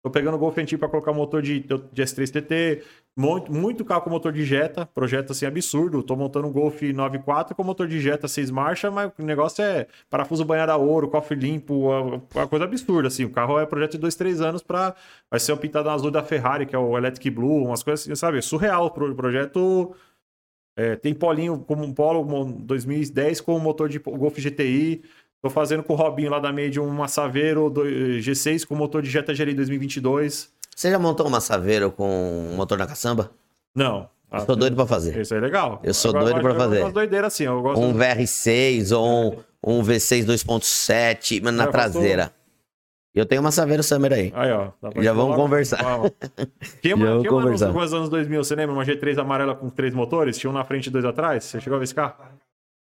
Tô 0.07 0.11
pegando 0.11 0.37
o 0.37 0.39
Golf 0.39 0.57
antigo 0.57 0.79
para 0.79 0.89
colocar 0.89 1.13
motor 1.13 1.43
de, 1.43 1.59
de 1.59 2.03
S3 2.05 2.31
TT, 2.31 2.85
muito, 3.17 3.53
muito 3.53 3.85
carro 3.85 4.03
com 4.03 4.11
motor 4.11 4.33
de 4.33 4.45
Jetta, 4.45 4.87
projeto 4.87 5.33
assim 5.33 5.47
absurdo. 5.47 6.01
Tô 6.01 6.15
montando 6.15 6.47
um 6.47 6.53
Golf 6.53 6.81
94 6.81 7.57
com 7.57 7.65
motor 7.65 7.89
de 7.89 7.99
Jetta 8.01 8.29
6 8.29 8.53
marchas, 8.53 8.93
mas 8.93 9.11
o 9.19 9.25
negócio 9.25 9.65
é 9.65 9.89
parafuso 10.09 10.45
banhado 10.45 10.71
a 10.71 10.77
ouro, 10.77 11.09
cofre 11.09 11.35
limpo, 11.37 11.91
uma- 11.91 12.47
coisa 12.47 12.65
absurda 12.67 13.09
assim. 13.09 13.25
O 13.25 13.31
carro 13.31 13.59
é 13.59 13.67
projeto 13.67 13.93
de 13.93 13.99
2, 13.99 14.15
3 14.15 14.41
anos 14.41 14.63
para 14.63 14.95
vai 15.29 15.41
ser 15.41 15.51
o 15.51 15.57
pintado 15.57 15.91
azul 15.91 16.13
da 16.13 16.23
Ferrari, 16.23 16.67
que 16.67 16.77
é 16.77 16.79
o 16.79 16.97
Electric 16.97 17.29
Blue, 17.29 17.65
umas 17.65 17.83
coisas 17.83 18.07
assim, 18.07 18.15
sabe? 18.15 18.41
Surreal 18.43 18.93
pro- 18.93 19.13
projeto. 19.13 19.93
É, 20.79 20.95
tem 20.95 21.15
polinho 21.15 21.59
como 21.59 21.83
um 21.83 21.93
Polo 21.93 22.25
mo- 22.25 22.45
2010 22.61 23.41
com 23.41 23.59
motor 23.59 23.89
de 23.89 23.99
Golf 23.99 24.39
GTI. 24.39 25.03
Tô 25.47 25.51
fazendo 25.51 25.85
com 25.85 25.93
o 25.93 25.97
Robinho 25.97 26.29
lá 26.29 26.41
da 26.41 26.53
Medium 26.53 26.85
uma 26.89 27.07
Saveiro 27.07 27.71
do- 27.71 27.85
G6 27.85 28.65
com 28.67 28.75
motor 28.75 29.01
de 29.01 29.09
Jetta 29.09 29.33
GLI 29.33 29.55
2022. 29.55 30.51
Você 30.75 30.91
já 30.91 30.99
montou 30.99 31.25
uma 31.29 31.41
Saveiro 31.41 31.93
com 31.93 32.53
motor 32.57 32.77
na 32.77 32.85
caçamba? 32.85 33.31
Não. 33.73 34.09
Eu 34.33 34.41
sou 34.41 34.57
doido 34.57 34.75
pra 34.75 34.87
fazer. 34.89 35.17
Isso 35.21 35.33
é 35.37 35.39
legal. 35.39 35.79
Eu 35.85 35.95
sou 35.95 36.09
Agora, 36.11 36.25
doido 36.25 36.41
pra 36.41 36.51
eu 36.51 36.55
gosto 36.57 36.69
fazer. 36.69 36.83
das 36.83 36.93
doideiras 36.93 37.33
assim. 37.33 37.45
Eu 37.45 37.63
gosto 37.63 37.81
Um 37.81 37.95
VR6 37.95 38.91
ou 38.99 39.07
um, 39.09 39.37
um 39.79 39.83
V6 39.85 40.25
2.7 40.27 41.41
mas 41.45 41.55
na 41.55 41.63
É, 41.63 41.67
eu 41.67 41.71
traseira. 41.71 42.33
Eu 43.15 43.25
tenho 43.25 43.41
uma 43.41 43.53
Saveiro 43.53 43.85
Summer 43.85 44.13
aí. 44.13 44.33
Aí, 44.35 44.51
ó. 44.51 44.71
pra 44.81 45.01
Já 45.01 45.13
vamos 45.13 45.37
conversar. 45.37 45.81
Vamos. 45.81 46.11
Tinha 46.83 46.97
Já 46.97 47.03
uma, 47.05 47.07
vamos 47.07 47.23
tinha 47.23 47.33
uma 47.71 47.81
nos 47.83 47.95
anos 47.95 48.09
2000, 48.09 48.43
você 48.45 48.55
lembra? 48.57 48.75
Uma 48.75 48.85
G3 48.85 49.17
amarela 49.19 49.55
com 49.55 49.71
três 49.71 49.95
motores? 49.95 50.37
Tinha 50.37 50.51
um 50.51 50.53
na 50.53 50.65
frente 50.65 50.89
e 50.89 50.91
dois 50.91 51.05
atrás? 51.05 51.45
Você 51.45 51.61
chegou 51.61 51.77
a 51.77 51.79
ver 51.79 51.85
esse 51.85 51.95
carro? 51.95 52.17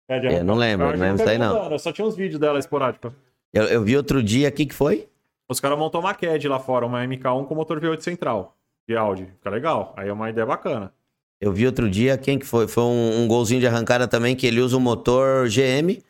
É, 0.08 0.20
de- 0.20 0.26
Eu 0.34 0.44
não 0.44 0.54
lembro, 0.54 0.86
acho 0.86 0.96
não 0.96 1.02
lembro 1.06 1.16
que 1.24 1.24
disso 1.24 1.30
aí 1.30 1.38
não. 1.38 1.70
Eu 1.72 1.78
só 1.78 1.92
tinha 1.92 2.06
uns 2.06 2.16
vídeos 2.16 2.38
dela 2.38 2.58
esporádicos. 2.58 3.12
Eu, 3.52 3.64
eu 3.64 3.82
vi 3.82 3.96
outro 3.96 4.22
dia, 4.22 4.48
o 4.48 4.52
que 4.52 4.72
foi? 4.72 5.08
Os 5.48 5.60
caras 5.60 5.78
montou 5.78 6.00
uma 6.00 6.14
CAD 6.14 6.48
lá 6.48 6.58
fora, 6.58 6.84
uma 6.86 7.02
MK1 7.04 7.46
com 7.46 7.54
motor 7.54 7.80
V8 7.80 8.00
central 8.00 8.56
de 8.88 8.96
Audi. 8.96 9.26
Fica 9.38 9.50
legal. 9.50 9.94
Aí 9.96 10.08
é 10.08 10.12
uma 10.12 10.28
ideia 10.30 10.46
bacana. 10.46 10.92
Eu 11.40 11.52
vi 11.52 11.66
outro 11.66 11.88
dia, 11.88 12.16
quem 12.16 12.38
que 12.38 12.46
foi? 12.46 12.66
Foi 12.66 12.82
um, 12.82 13.22
um 13.22 13.28
golzinho 13.28 13.60
de 13.60 13.66
arrancada 13.66 14.08
também, 14.08 14.34
que 14.34 14.46
ele 14.46 14.60
usa 14.60 14.76
o 14.76 14.80
motor 14.80 15.48
GM 15.48 16.02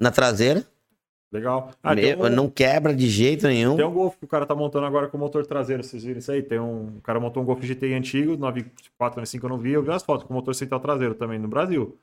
na 0.00 0.10
traseira. 0.10 0.64
Legal. 1.32 1.70
Ah, 1.82 1.92
um, 1.92 2.28
não 2.28 2.50
quebra 2.50 2.94
de 2.94 3.08
jeito 3.08 3.46
nenhum. 3.46 3.74
Tem 3.76 3.86
um 3.86 3.92
Golf 3.92 4.16
que 4.18 4.24
o 4.24 4.28
cara 4.28 4.44
tá 4.44 4.54
montando 4.54 4.84
agora 4.84 5.08
com 5.08 5.16
motor 5.16 5.46
traseiro, 5.46 5.82
vocês 5.82 6.04
viram 6.04 6.18
isso 6.18 6.30
aí? 6.30 6.42
Tem 6.42 6.58
um, 6.60 6.96
o 6.98 7.00
cara 7.02 7.18
montou 7.18 7.42
um 7.42 7.46
Golf 7.46 7.60
GTI 7.64 7.94
antigo, 7.94 8.36
94, 8.36 9.16
95 9.16 9.46
eu 9.46 9.48
não 9.50 9.56
vi, 9.58 9.72
eu 9.72 9.82
vi 9.82 9.90
as 9.90 10.02
fotos 10.02 10.26
com 10.26 10.34
motor 10.34 10.54
central 10.54 10.80
traseiro 10.80 11.14
também 11.14 11.38
no 11.38 11.48
Brasil. 11.48 11.96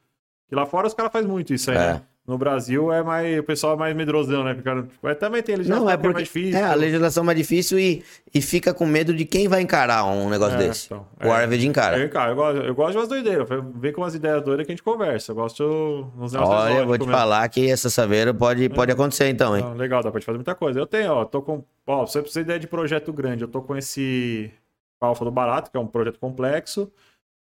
Que 0.49 0.55
lá 0.55 0.65
fora 0.65 0.87
os 0.87 0.93
caras 0.95 1.11
fazem 1.11 1.29
muito 1.29 1.53
isso 1.53 1.69
aí, 1.69 1.77
é. 1.77 1.79
né? 1.79 2.01
No 2.29 2.37
Brasil 2.37 2.93
é 2.93 3.01
mais. 3.01 3.39
O 3.39 3.43
pessoal 3.43 3.73
é 3.73 3.75
mais 3.75 3.95
medrosão, 3.95 4.43
né? 4.43 4.53
Porque, 4.53 4.69
tipo, 4.69 5.15
também 5.15 5.41
tem 5.41 5.55
legislação 5.55 5.85
não, 5.85 5.91
é 5.91 5.97
porque, 5.97 6.09
é 6.09 6.13
mais 6.13 6.25
difícil. 6.25 6.59
É, 6.59 6.63
a 6.63 6.75
legislação 6.75 7.23
é 7.23 7.25
mais 7.25 7.37
difícil 7.39 7.79
e, 7.79 8.03
e 8.31 8.39
fica 8.39 8.71
com 8.71 8.85
medo 8.85 9.15
de 9.15 9.25
quem 9.25 9.47
vai 9.47 9.61
encarar 9.61 10.05
um 10.05 10.29
negócio 10.29 10.55
é, 10.55 10.59
desse. 10.59 10.85
Então, 10.85 11.07
o 11.23 11.27
é, 11.27 11.31
Arvid 11.31 11.65
encara. 11.65 11.97
Eu, 11.97 12.03
eu, 12.03 12.35
gosto, 12.35 12.57
eu 12.61 12.75
gosto 12.75 12.91
de 12.91 12.97
umas 12.97 13.07
doideiras. 13.07 13.47
Vem 13.73 13.91
com 13.91 14.01
umas 14.01 14.13
ideias 14.13 14.43
doidas 14.43 14.63
que 14.63 14.71
a 14.71 14.75
gente 14.75 14.83
conversa. 14.83 15.31
Eu 15.31 15.37
gosto 15.37 16.11
uns 16.19 16.35
Olha, 16.35 16.73
eu 16.73 16.85
vou 16.85 16.99
te 16.99 17.07
falar 17.07 17.49
que 17.49 17.67
essa 17.67 17.89
saveira 17.89 18.31
pode, 18.31 18.65
é. 18.65 18.69
pode 18.69 18.91
acontecer 18.91 19.27
então, 19.29 19.57
hein? 19.57 19.63
Não, 19.63 19.73
legal, 19.73 20.03
dá 20.03 20.11
pra 20.11 20.19
te 20.19 20.25
fazer 20.25 20.37
muita 20.37 20.53
coisa. 20.53 20.79
Eu 20.79 20.85
tenho, 20.85 21.11
ó, 21.11 21.25
tô 21.25 21.41
com. 21.41 21.63
Ó, 21.87 22.05
você 22.05 22.21
precisa 22.21 22.41
de 22.41 22.45
ideia 22.45 22.59
de 22.59 22.67
projeto 22.67 23.11
grande. 23.11 23.43
Eu 23.43 23.47
tô 23.47 23.59
com 23.63 23.75
esse 23.75 24.51
Alfa 25.01 25.25
do 25.25 25.31
Barato, 25.31 25.71
que 25.71 25.77
é 25.77 25.79
um 25.79 25.87
projeto 25.87 26.19
complexo. 26.19 26.91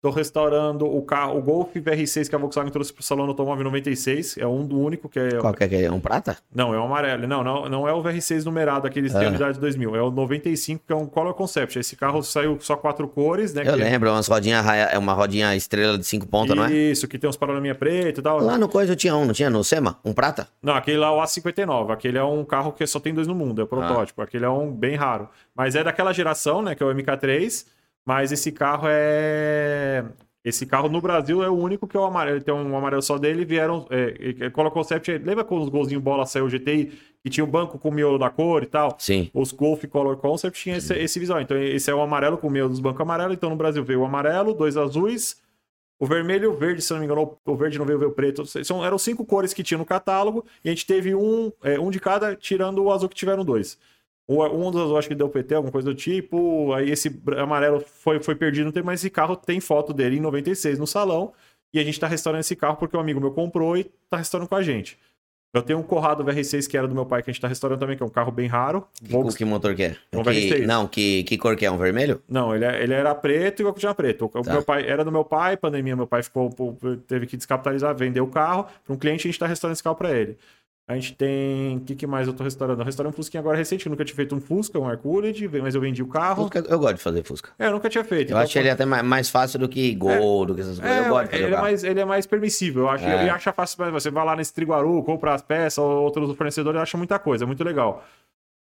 Tô 0.04 0.10
restaurando 0.10 0.84
o 0.84 1.00
carro, 1.00 1.38
o 1.38 1.40
Golf 1.40 1.74
VR6 1.74 2.28
que 2.28 2.34
a 2.34 2.38
Volkswagen 2.38 2.70
trouxe 2.70 2.92
pro 2.92 3.02
salão 3.02 3.24
automóvel 3.24 3.64
96. 3.64 4.36
É 4.36 4.46
um 4.46 4.62
do 4.62 4.78
único 4.78 5.08
que 5.08 5.18
é. 5.18 5.38
Qual 5.38 5.54
que 5.54 5.64
é? 5.64 5.84
É 5.84 5.90
um 5.90 5.98
prata? 5.98 6.36
Não, 6.54 6.74
é 6.74 6.78
um 6.78 6.84
amarelo. 6.84 7.26
Não, 7.26 7.42
não, 7.42 7.70
não 7.70 7.88
é 7.88 7.92
o 7.94 8.02
VR6 8.02 8.44
numerado, 8.44 8.86
aquele 8.86 9.10
ah. 9.10 9.18
de 9.18 9.24
unidade 9.24 9.58
2000. 9.58 9.96
É 9.96 10.02
o 10.02 10.10
95, 10.10 10.84
que 10.86 10.92
é 10.92 10.94
um 10.94 11.06
Color 11.06 11.32
Concept. 11.32 11.78
Esse 11.78 11.96
carro 11.96 12.22
saiu 12.22 12.58
só 12.60 12.76
quatro 12.76 13.08
cores, 13.08 13.54
né? 13.54 13.62
Eu 13.64 13.76
lembro, 13.76 14.10
é 14.10 14.12
umas 14.12 14.28
rodinhas, 14.28 14.66
é 14.66 14.98
uma 14.98 15.14
rodinha 15.14 15.56
estrela 15.56 15.96
de 15.96 16.04
cinco 16.04 16.26
pontas, 16.26 16.54
não 16.54 16.66
é? 16.66 16.70
Isso, 16.70 17.08
que 17.08 17.18
tem 17.18 17.30
uns 17.30 17.38
paralaminha 17.38 17.74
preto 17.74 18.20
e 18.20 18.22
tal. 18.22 18.40
Lá 18.40 18.58
no 18.58 18.68
coisa 18.68 18.92
eu 18.92 18.96
tinha 18.96 19.16
um, 19.16 19.24
não 19.24 19.32
tinha 19.32 19.48
no 19.48 19.64
SEMA? 19.64 19.98
Um 20.04 20.12
prata? 20.12 20.48
Não, 20.62 20.74
aquele 20.74 20.98
lá 20.98 21.06
é 21.06 21.10
o 21.12 21.22
A59. 21.22 21.90
Aquele 21.90 22.18
é 22.18 22.24
um 22.24 22.44
carro 22.44 22.72
que 22.72 22.86
só 22.86 23.00
tem 23.00 23.14
dois 23.14 23.26
no 23.26 23.34
mundo, 23.34 23.62
é 23.62 23.64
o 23.64 23.66
protótipo. 23.66 24.20
Ah. 24.20 24.24
Aquele 24.24 24.44
é 24.44 24.50
um 24.50 24.70
bem 24.70 24.96
raro. 24.96 25.30
Mas 25.56 25.74
é 25.74 25.82
daquela 25.82 26.12
geração, 26.12 26.60
né? 26.60 26.74
Que 26.74 26.82
é 26.82 26.86
o 26.86 26.94
MK3. 26.94 27.72
Mas 28.04 28.32
esse 28.32 28.52
carro 28.52 28.86
é. 28.88 30.04
Esse 30.44 30.66
carro 30.66 30.90
no 30.90 31.00
Brasil 31.00 31.42
é 31.42 31.48
o 31.48 31.54
único 31.54 31.88
que 31.88 31.96
é 31.96 32.00
o 32.00 32.04
amarelo. 32.04 32.38
Tem 32.42 32.52
um 32.52 32.76
amarelo 32.76 33.00
só 33.00 33.16
dele. 33.16 33.46
Vieram. 33.46 33.86
É, 33.90 34.50
Color 34.50 34.70
Concept. 34.70 35.18
Lembra 35.18 35.42
quando 35.42 35.62
os 35.62 35.70
golzinhos 35.70 36.02
bola 36.02 36.26
saiu 36.26 36.44
o 36.44 36.50
GTI? 36.50 36.92
Que 37.22 37.30
tinha 37.30 37.44
um 37.44 37.50
banco 37.50 37.78
com 37.78 37.88
o 37.88 37.92
miolo 37.92 38.18
da 38.18 38.28
cor 38.28 38.62
e 38.62 38.66
tal? 38.66 38.94
Sim. 38.98 39.30
Os 39.32 39.52
Golf 39.52 39.82
Color 39.86 40.18
Concept 40.18 40.60
tinha 40.60 40.76
esse, 40.76 40.92
esse, 40.94 41.18
visual. 41.18 41.40
Então, 41.40 41.56
esse 41.56 41.90
é 41.90 41.94
o 41.94 42.02
amarelo 42.02 42.36
com 42.36 42.48
o 42.48 42.50
miolo 42.50 42.68
dos 42.68 42.80
bancos 42.80 43.00
amarelo. 43.00 43.32
Então, 43.32 43.48
no 43.48 43.56
Brasil 43.56 43.82
veio 43.82 44.00
o 44.00 44.04
amarelo, 44.04 44.52
dois 44.52 44.76
azuis, 44.76 45.40
o 45.98 46.04
vermelho 46.04 46.44
e 46.44 46.46
o 46.48 46.54
verde, 46.54 46.82
se 46.82 46.92
não 46.92 47.00
me 47.00 47.06
engano. 47.06 47.38
O 47.46 47.56
verde 47.56 47.78
não 47.78 47.86
veio, 47.86 47.98
veio 47.98 48.10
o 48.10 48.14
preto. 48.14 48.44
São, 48.44 48.84
eram 48.84 48.98
cinco 48.98 49.24
cores 49.24 49.54
que 49.54 49.62
tinha 49.62 49.78
no 49.78 49.86
catálogo. 49.86 50.44
E 50.62 50.68
a 50.68 50.72
gente 50.72 50.84
teve 50.84 51.14
um, 51.14 51.50
é, 51.62 51.80
um 51.80 51.90
de 51.90 51.98
cada, 51.98 52.36
tirando 52.36 52.84
o 52.84 52.92
azul 52.92 53.08
que 53.08 53.16
tiveram 53.16 53.46
dois. 53.46 53.78
Um 54.26 54.70
dos 54.70 54.96
acho 54.96 55.08
que 55.08 55.14
deu 55.14 55.28
PT, 55.28 55.54
alguma 55.54 55.72
coisa 55.72 55.90
do 55.90 55.94
tipo. 55.94 56.72
Aí 56.72 56.90
esse 56.90 57.20
amarelo 57.38 57.80
foi, 57.80 58.22
foi 58.22 58.34
perdido, 58.34 58.64
não 58.64 58.72
tem 58.72 58.82
mais 58.82 59.00
esse 59.00 59.10
carro. 59.10 59.36
Tem 59.36 59.60
foto 59.60 59.92
dele 59.92 60.16
em 60.16 60.20
96 60.20 60.78
no 60.78 60.86
salão. 60.86 61.32
E 61.72 61.78
a 61.78 61.84
gente 61.84 61.98
tá 61.98 62.06
restaurando 62.06 62.40
esse 62.40 62.56
carro 62.56 62.76
porque 62.76 62.96
um 62.96 63.00
amigo 63.00 63.20
meu 63.20 63.32
comprou 63.32 63.76
e 63.76 63.84
tá 64.08 64.16
restaurando 64.16 64.48
com 64.48 64.54
a 64.54 64.62
gente. 64.62 64.96
Eu 65.54 65.62
tenho 65.62 65.78
um 65.78 65.84
Corrado 65.84 66.24
VR6 66.24 66.68
que 66.68 66.76
era 66.76 66.88
do 66.88 66.94
meu 66.96 67.06
pai, 67.06 67.22
que 67.22 67.30
a 67.30 67.32
gente 67.32 67.40
tá 67.40 67.46
restaurando 67.46 67.78
também, 67.78 67.96
que 67.96 68.02
é 68.02 68.06
um 68.06 68.10
carro 68.10 68.32
bem 68.32 68.48
raro. 68.48 68.88
Que, 69.00 69.12
Volks... 69.12 69.36
que 69.36 69.44
motor 69.44 69.72
que 69.76 69.84
é? 69.84 69.96
Um 70.12 70.24
que... 70.24 70.30
VR6. 70.30 70.66
Não, 70.66 70.88
que, 70.88 71.22
que 71.22 71.38
cor 71.38 71.54
que 71.54 71.64
é? 71.64 71.70
Um 71.70 71.78
vermelho? 71.78 72.20
Não, 72.28 72.54
ele, 72.54 72.64
é, 72.64 72.82
ele 72.82 72.92
era 72.92 73.14
preto 73.14 73.62
e 73.62 73.64
eu 73.64 73.72
tinha 73.72 73.94
preto. 73.94 74.24
O 74.34 74.42
tá. 74.42 74.52
meu 74.52 74.64
pai 74.64 74.84
era 74.88 75.04
do 75.04 75.12
meu 75.12 75.24
pai, 75.24 75.56
pandemia, 75.56 75.94
meu 75.94 76.08
pai 76.08 76.24
ficou, 76.24 76.50
teve 77.06 77.26
que 77.26 77.36
descapitalizar, 77.36 77.94
vender 77.94 78.20
o 78.20 78.26
carro. 78.26 78.66
Para 78.84 78.94
um 78.94 78.98
cliente, 78.98 79.28
a 79.28 79.30
gente 79.30 79.38
tá 79.38 79.46
restaurando 79.46 79.74
esse 79.74 79.82
carro 79.82 79.94
para 79.94 80.10
ele. 80.10 80.36
A 80.86 80.94
gente 80.94 81.14
tem. 81.14 81.78
O 81.78 81.80
que, 81.80 81.94
que, 81.94 82.06
mais 82.06 82.26
eu 82.26 82.34
tô 82.34 82.44
restaurando? 82.44 82.82
Eu 82.82 82.84
restaurei 82.84 83.08
um 83.08 83.12
Fusquinha 83.12 83.40
agora 83.40 83.56
recente. 83.56 83.86
Eu 83.86 83.90
nunca 83.90 84.04
tinha 84.04 84.14
feito 84.14 84.34
um 84.34 84.40
Fusca, 84.40 84.78
um 84.78 84.90
Hercules, 84.90 85.40
mas 85.62 85.74
eu 85.74 85.80
vendi 85.80 86.02
o 86.02 86.06
carro. 86.06 86.42
Fusca, 86.42 86.62
eu 86.68 86.78
gosto 86.78 86.96
de 86.96 87.02
fazer 87.02 87.22
Fusca. 87.22 87.50
É, 87.58 87.68
eu 87.68 87.72
nunca 87.72 87.88
tinha 87.88 88.04
feito. 88.04 88.28
Eu 88.28 88.34
então, 88.34 88.40
acho 88.40 88.58
ele 88.58 88.68
até 88.68 88.84
mais 88.84 89.30
fácil 89.30 89.58
do 89.58 89.66
que 89.66 89.94
Gol, 89.94 90.42
é, 90.42 90.46
do 90.46 90.54
que 90.54 90.60
essas 90.60 90.78
coisas. 90.78 90.96
É, 90.96 91.06
eu 91.06 91.08
gosto 91.08 91.24
de 91.24 91.30
fazer 91.30 91.44
ele, 91.44 91.54
é 91.54 91.60
mais, 91.60 91.84
ele 91.84 92.00
é 92.00 92.04
mais 92.04 92.26
permissível. 92.26 92.82
Eu 92.82 92.90
acho, 92.90 93.04
é. 93.06 93.22
Ele 93.22 93.30
acha 93.30 93.50
fácil. 93.50 93.90
Você 93.92 94.10
vai 94.10 94.26
lá 94.26 94.36
nesse 94.36 94.52
Triguaru, 94.52 95.02
compra 95.04 95.32
as 95.32 95.40
peças, 95.40 95.78
outros 95.78 96.36
fornecedores, 96.36 96.78
acha 96.78 96.98
muita 96.98 97.18
coisa. 97.18 97.44
É 97.44 97.46
muito 97.46 97.64
legal. 97.64 98.04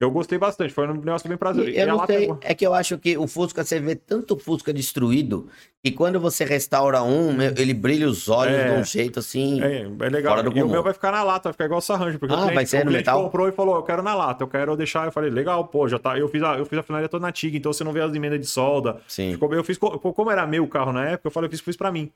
Eu 0.02 0.10
gostei 0.10 0.40
bastante, 0.40 0.74
foi 0.74 0.88
um 0.88 0.96
negócio 0.96 1.30
bem 1.30 1.38
prazeroso. 1.38 1.78
Eu 1.78 1.86
não 1.86 2.04
sei, 2.08 2.34
é 2.42 2.56
que 2.56 2.66
eu 2.66 2.74
acho 2.74 2.98
que 2.98 3.16
o 3.20 3.28
Fusca, 3.28 3.64
você 3.64 3.80
vê 3.80 3.96
tanto 3.96 4.36
Fusca 4.36 4.74
destruído, 4.74 5.48
que 5.84 5.92
quando 5.92 6.20
você 6.20 6.44
restaura 6.44 7.04
um, 7.04 7.40
ele 7.40 7.72
brilha 7.72 8.08
os 8.08 8.28
olhos 8.28 8.56
é, 8.56 8.74
de 8.74 8.82
um 8.82 8.84
jeito 8.84 9.20
assim. 9.20 9.62
É, 9.62 9.82
é 9.82 10.10
legal. 10.10 10.36
Fora 10.36 10.50
do 10.50 10.58
e 10.58 10.64
o 10.64 10.68
meu 10.68 10.82
vai 10.82 10.92
ficar 10.92 11.12
na 11.12 11.22
lata, 11.22 11.50
vai 11.50 11.54
ficar 11.54 11.66
igual 11.66 11.78
o 11.78 11.82
Sarranjo, 11.82 12.18
porque 12.18 12.34
ah, 12.34 12.38
o 12.38 12.40
cliente, 12.40 12.56
vai 12.56 12.66
ser 12.66 12.78
o 12.78 12.82
cliente 12.82 12.98
metal? 12.98 13.24
comprou 13.24 13.48
e 13.48 13.52
falou: 13.52 13.76
Eu 13.76 13.84
quero 13.84 14.02
na 14.02 14.16
lata, 14.16 14.44
eu 14.44 14.48
quero 14.48 14.76
deixar. 14.76 15.06
Eu 15.06 15.12
falei: 15.12 15.30
Legal, 15.30 15.68
pô, 15.68 15.88
já 15.88 16.00
tá. 16.00 16.18
Eu 16.18 16.28
fiz 16.28 16.42
a, 16.42 16.58
eu 16.58 16.66
fiz 16.66 16.80
a 16.80 16.84
finalidade 16.84 17.12
toda 17.12 17.22
na 17.22 17.32
TIG, 17.32 17.58
então 17.58 17.72
você 17.72 17.84
não 17.84 17.94
vê 17.94 18.02
as 18.02 18.12
emendas 18.16 18.40
de 18.40 18.48
solda. 18.48 19.00
Sim. 19.08 19.34
Ficou, 19.34 19.54
eu 19.54 19.64
fiz, 19.64 19.78
como 19.78 20.32
era 20.32 20.48
meu 20.48 20.68
carro 20.68 20.92
na 20.92 21.10
época, 21.10 21.28
eu 21.28 21.32
falei: 21.32 21.46
Eu 21.46 21.52
fiz, 21.52 21.62
fiz 21.62 21.78
pra 21.78 21.92
mim. 21.92 22.12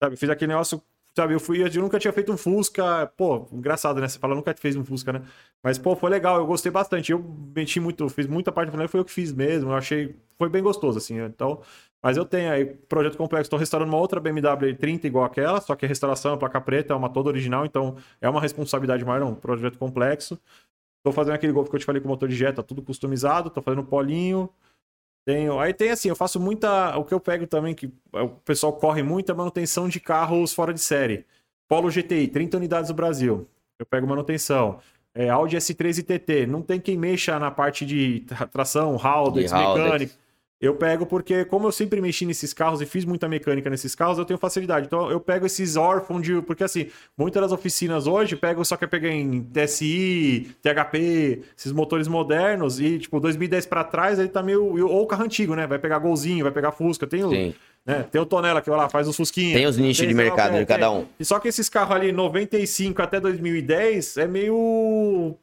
Sabe, 0.00 0.14
fiz 0.16 0.30
aquele 0.30 0.52
negócio 0.52 0.80
Sabe, 1.16 1.34
eu 1.34 1.40
fui, 1.40 1.60
eu 1.60 1.82
nunca 1.82 1.98
tinha 1.98 2.12
feito 2.12 2.32
um 2.32 2.36
Fusca. 2.36 3.06
Pô, 3.16 3.48
engraçado, 3.52 4.00
né? 4.00 4.08
Você 4.08 4.18
fala, 4.20 4.34
nunca 4.36 4.54
fez 4.54 4.76
um 4.76 4.84
Fusca, 4.84 5.12
né? 5.12 5.22
Mas, 5.62 5.76
pô, 5.76 5.96
foi 5.96 6.10
legal, 6.10 6.38
eu 6.38 6.46
gostei 6.46 6.70
bastante. 6.70 7.10
Eu 7.10 7.18
meti 7.54 7.80
muito, 7.80 8.08
fiz 8.08 8.26
muita 8.26 8.52
parte 8.52 8.70
do 8.70 8.88
foi 8.88 9.00
eu 9.00 9.04
que 9.04 9.10
fiz 9.10 9.32
mesmo. 9.32 9.70
Eu 9.70 9.74
achei, 9.74 10.14
foi 10.38 10.48
bem 10.48 10.62
gostoso, 10.62 10.98
assim. 10.98 11.18
Então, 11.18 11.60
mas 12.02 12.16
eu 12.16 12.24
tenho 12.24 12.50
aí, 12.52 12.64
projeto 12.64 13.16
complexo, 13.16 13.50
tô 13.50 13.56
restaurando 13.56 13.90
uma 13.92 13.98
outra 13.98 14.20
BMW 14.20 14.76
30 14.76 15.06
igual 15.08 15.24
aquela, 15.24 15.60
só 15.60 15.74
que 15.74 15.84
a 15.84 15.88
restauração, 15.88 16.34
a 16.34 16.36
placa 16.36 16.60
preta, 16.60 16.92
é 16.92 16.96
uma 16.96 17.08
toda 17.08 17.28
original, 17.28 17.66
então 17.66 17.96
é 18.20 18.28
uma 18.28 18.40
responsabilidade 18.40 19.04
maior, 19.04 19.22
é 19.22 19.24
um 19.24 19.34
projeto 19.34 19.78
complexo. 19.78 20.38
Tô 21.02 21.12
fazendo 21.12 21.34
aquele 21.34 21.52
Golf 21.52 21.68
que 21.68 21.76
eu 21.76 21.80
te 21.80 21.86
falei 21.86 22.00
com 22.00 22.08
motor 22.08 22.28
de 22.28 22.36
jet, 22.36 22.54
tá 22.54 22.62
tudo 22.62 22.82
customizado, 22.82 23.50
tô 23.50 23.62
fazendo 23.62 23.84
polinho. 23.84 24.48
Tenho, 25.28 25.60
aí 25.60 25.74
tem 25.74 25.90
assim, 25.90 26.08
eu 26.08 26.16
faço 26.16 26.40
muita. 26.40 26.96
O 26.96 27.04
que 27.04 27.12
eu 27.12 27.20
pego 27.20 27.46
também, 27.46 27.74
que 27.74 27.92
o 28.14 28.28
pessoal 28.46 28.72
corre 28.72 29.02
muito, 29.02 29.30
é 29.30 29.34
manutenção 29.34 29.86
de 29.86 30.00
carros 30.00 30.54
fora 30.54 30.72
de 30.72 30.80
série. 30.80 31.26
Polo 31.68 31.90
GTI, 31.90 32.28
30 32.28 32.56
unidades 32.56 32.88
no 32.88 32.96
Brasil. 32.96 33.46
Eu 33.78 33.84
pego 33.84 34.06
manutenção. 34.06 34.78
É, 35.14 35.28
Audi 35.28 35.54
S3 35.54 35.98
e 35.98 36.02
TT, 36.02 36.46
não 36.46 36.62
tem 36.62 36.80
quem 36.80 36.96
mexa 36.96 37.38
na 37.38 37.50
parte 37.50 37.84
de 37.84 38.24
tração, 38.50 38.96
Haldex, 38.96 39.52
mecânica. 39.52 40.14
Eu 40.60 40.74
pego 40.74 41.06
porque, 41.06 41.44
como 41.44 41.68
eu 41.68 41.72
sempre 41.72 42.00
mexi 42.00 42.26
nesses 42.26 42.52
carros 42.52 42.82
e 42.82 42.86
fiz 42.86 43.04
muita 43.04 43.28
mecânica 43.28 43.70
nesses 43.70 43.94
carros, 43.94 44.18
eu 44.18 44.24
tenho 44.24 44.38
facilidade. 44.38 44.86
Então, 44.86 45.08
eu 45.08 45.20
pego 45.20 45.46
esses 45.46 45.76
órfãos 45.76 46.20
de. 46.20 46.42
Porque, 46.42 46.64
assim, 46.64 46.88
muitas 47.16 47.40
das 47.40 47.52
oficinas 47.52 48.08
hoje 48.08 48.34
pegam 48.34 48.64
só 48.64 48.76
que 48.76 48.84
pegar 48.84 49.08
em 49.08 49.40
TSI, 49.44 50.56
THP, 50.60 51.42
esses 51.56 51.70
motores 51.70 52.08
modernos 52.08 52.80
e, 52.80 52.98
tipo, 52.98 53.20
2010 53.20 53.66
para 53.66 53.84
trás, 53.84 54.18
aí 54.18 54.26
tá 54.26 54.42
meio. 54.42 54.84
Ou 54.88 55.06
carro 55.06 55.24
antigo, 55.24 55.54
né? 55.54 55.64
Vai 55.64 55.78
pegar 55.78 56.00
Golzinho, 56.00 56.42
vai 56.42 56.52
pegar 56.52 56.72
Fusca. 56.72 57.06
Tem 57.06 57.22
o, 57.22 57.30
né? 57.86 58.04
Tem 58.10 58.20
o 58.20 58.26
Tonela 58.26 58.60
que 58.60 58.68
vai 58.68 58.80
lá, 58.80 58.88
faz 58.88 59.06
os 59.06 59.16
Fusquinha. 59.16 59.54
Tem 59.54 59.66
os 59.66 59.76
nichos 59.76 60.08
de 60.08 60.14
mercado 60.14 60.58
de 60.58 60.66
cada 60.66 60.90
um. 60.90 61.06
E 61.20 61.24
só 61.24 61.38
que 61.38 61.46
esses 61.46 61.68
carros 61.68 61.94
ali, 61.94 62.10
95 62.10 63.00
até 63.00 63.20
2010, 63.20 64.16
é 64.16 64.26
meio 64.26 65.36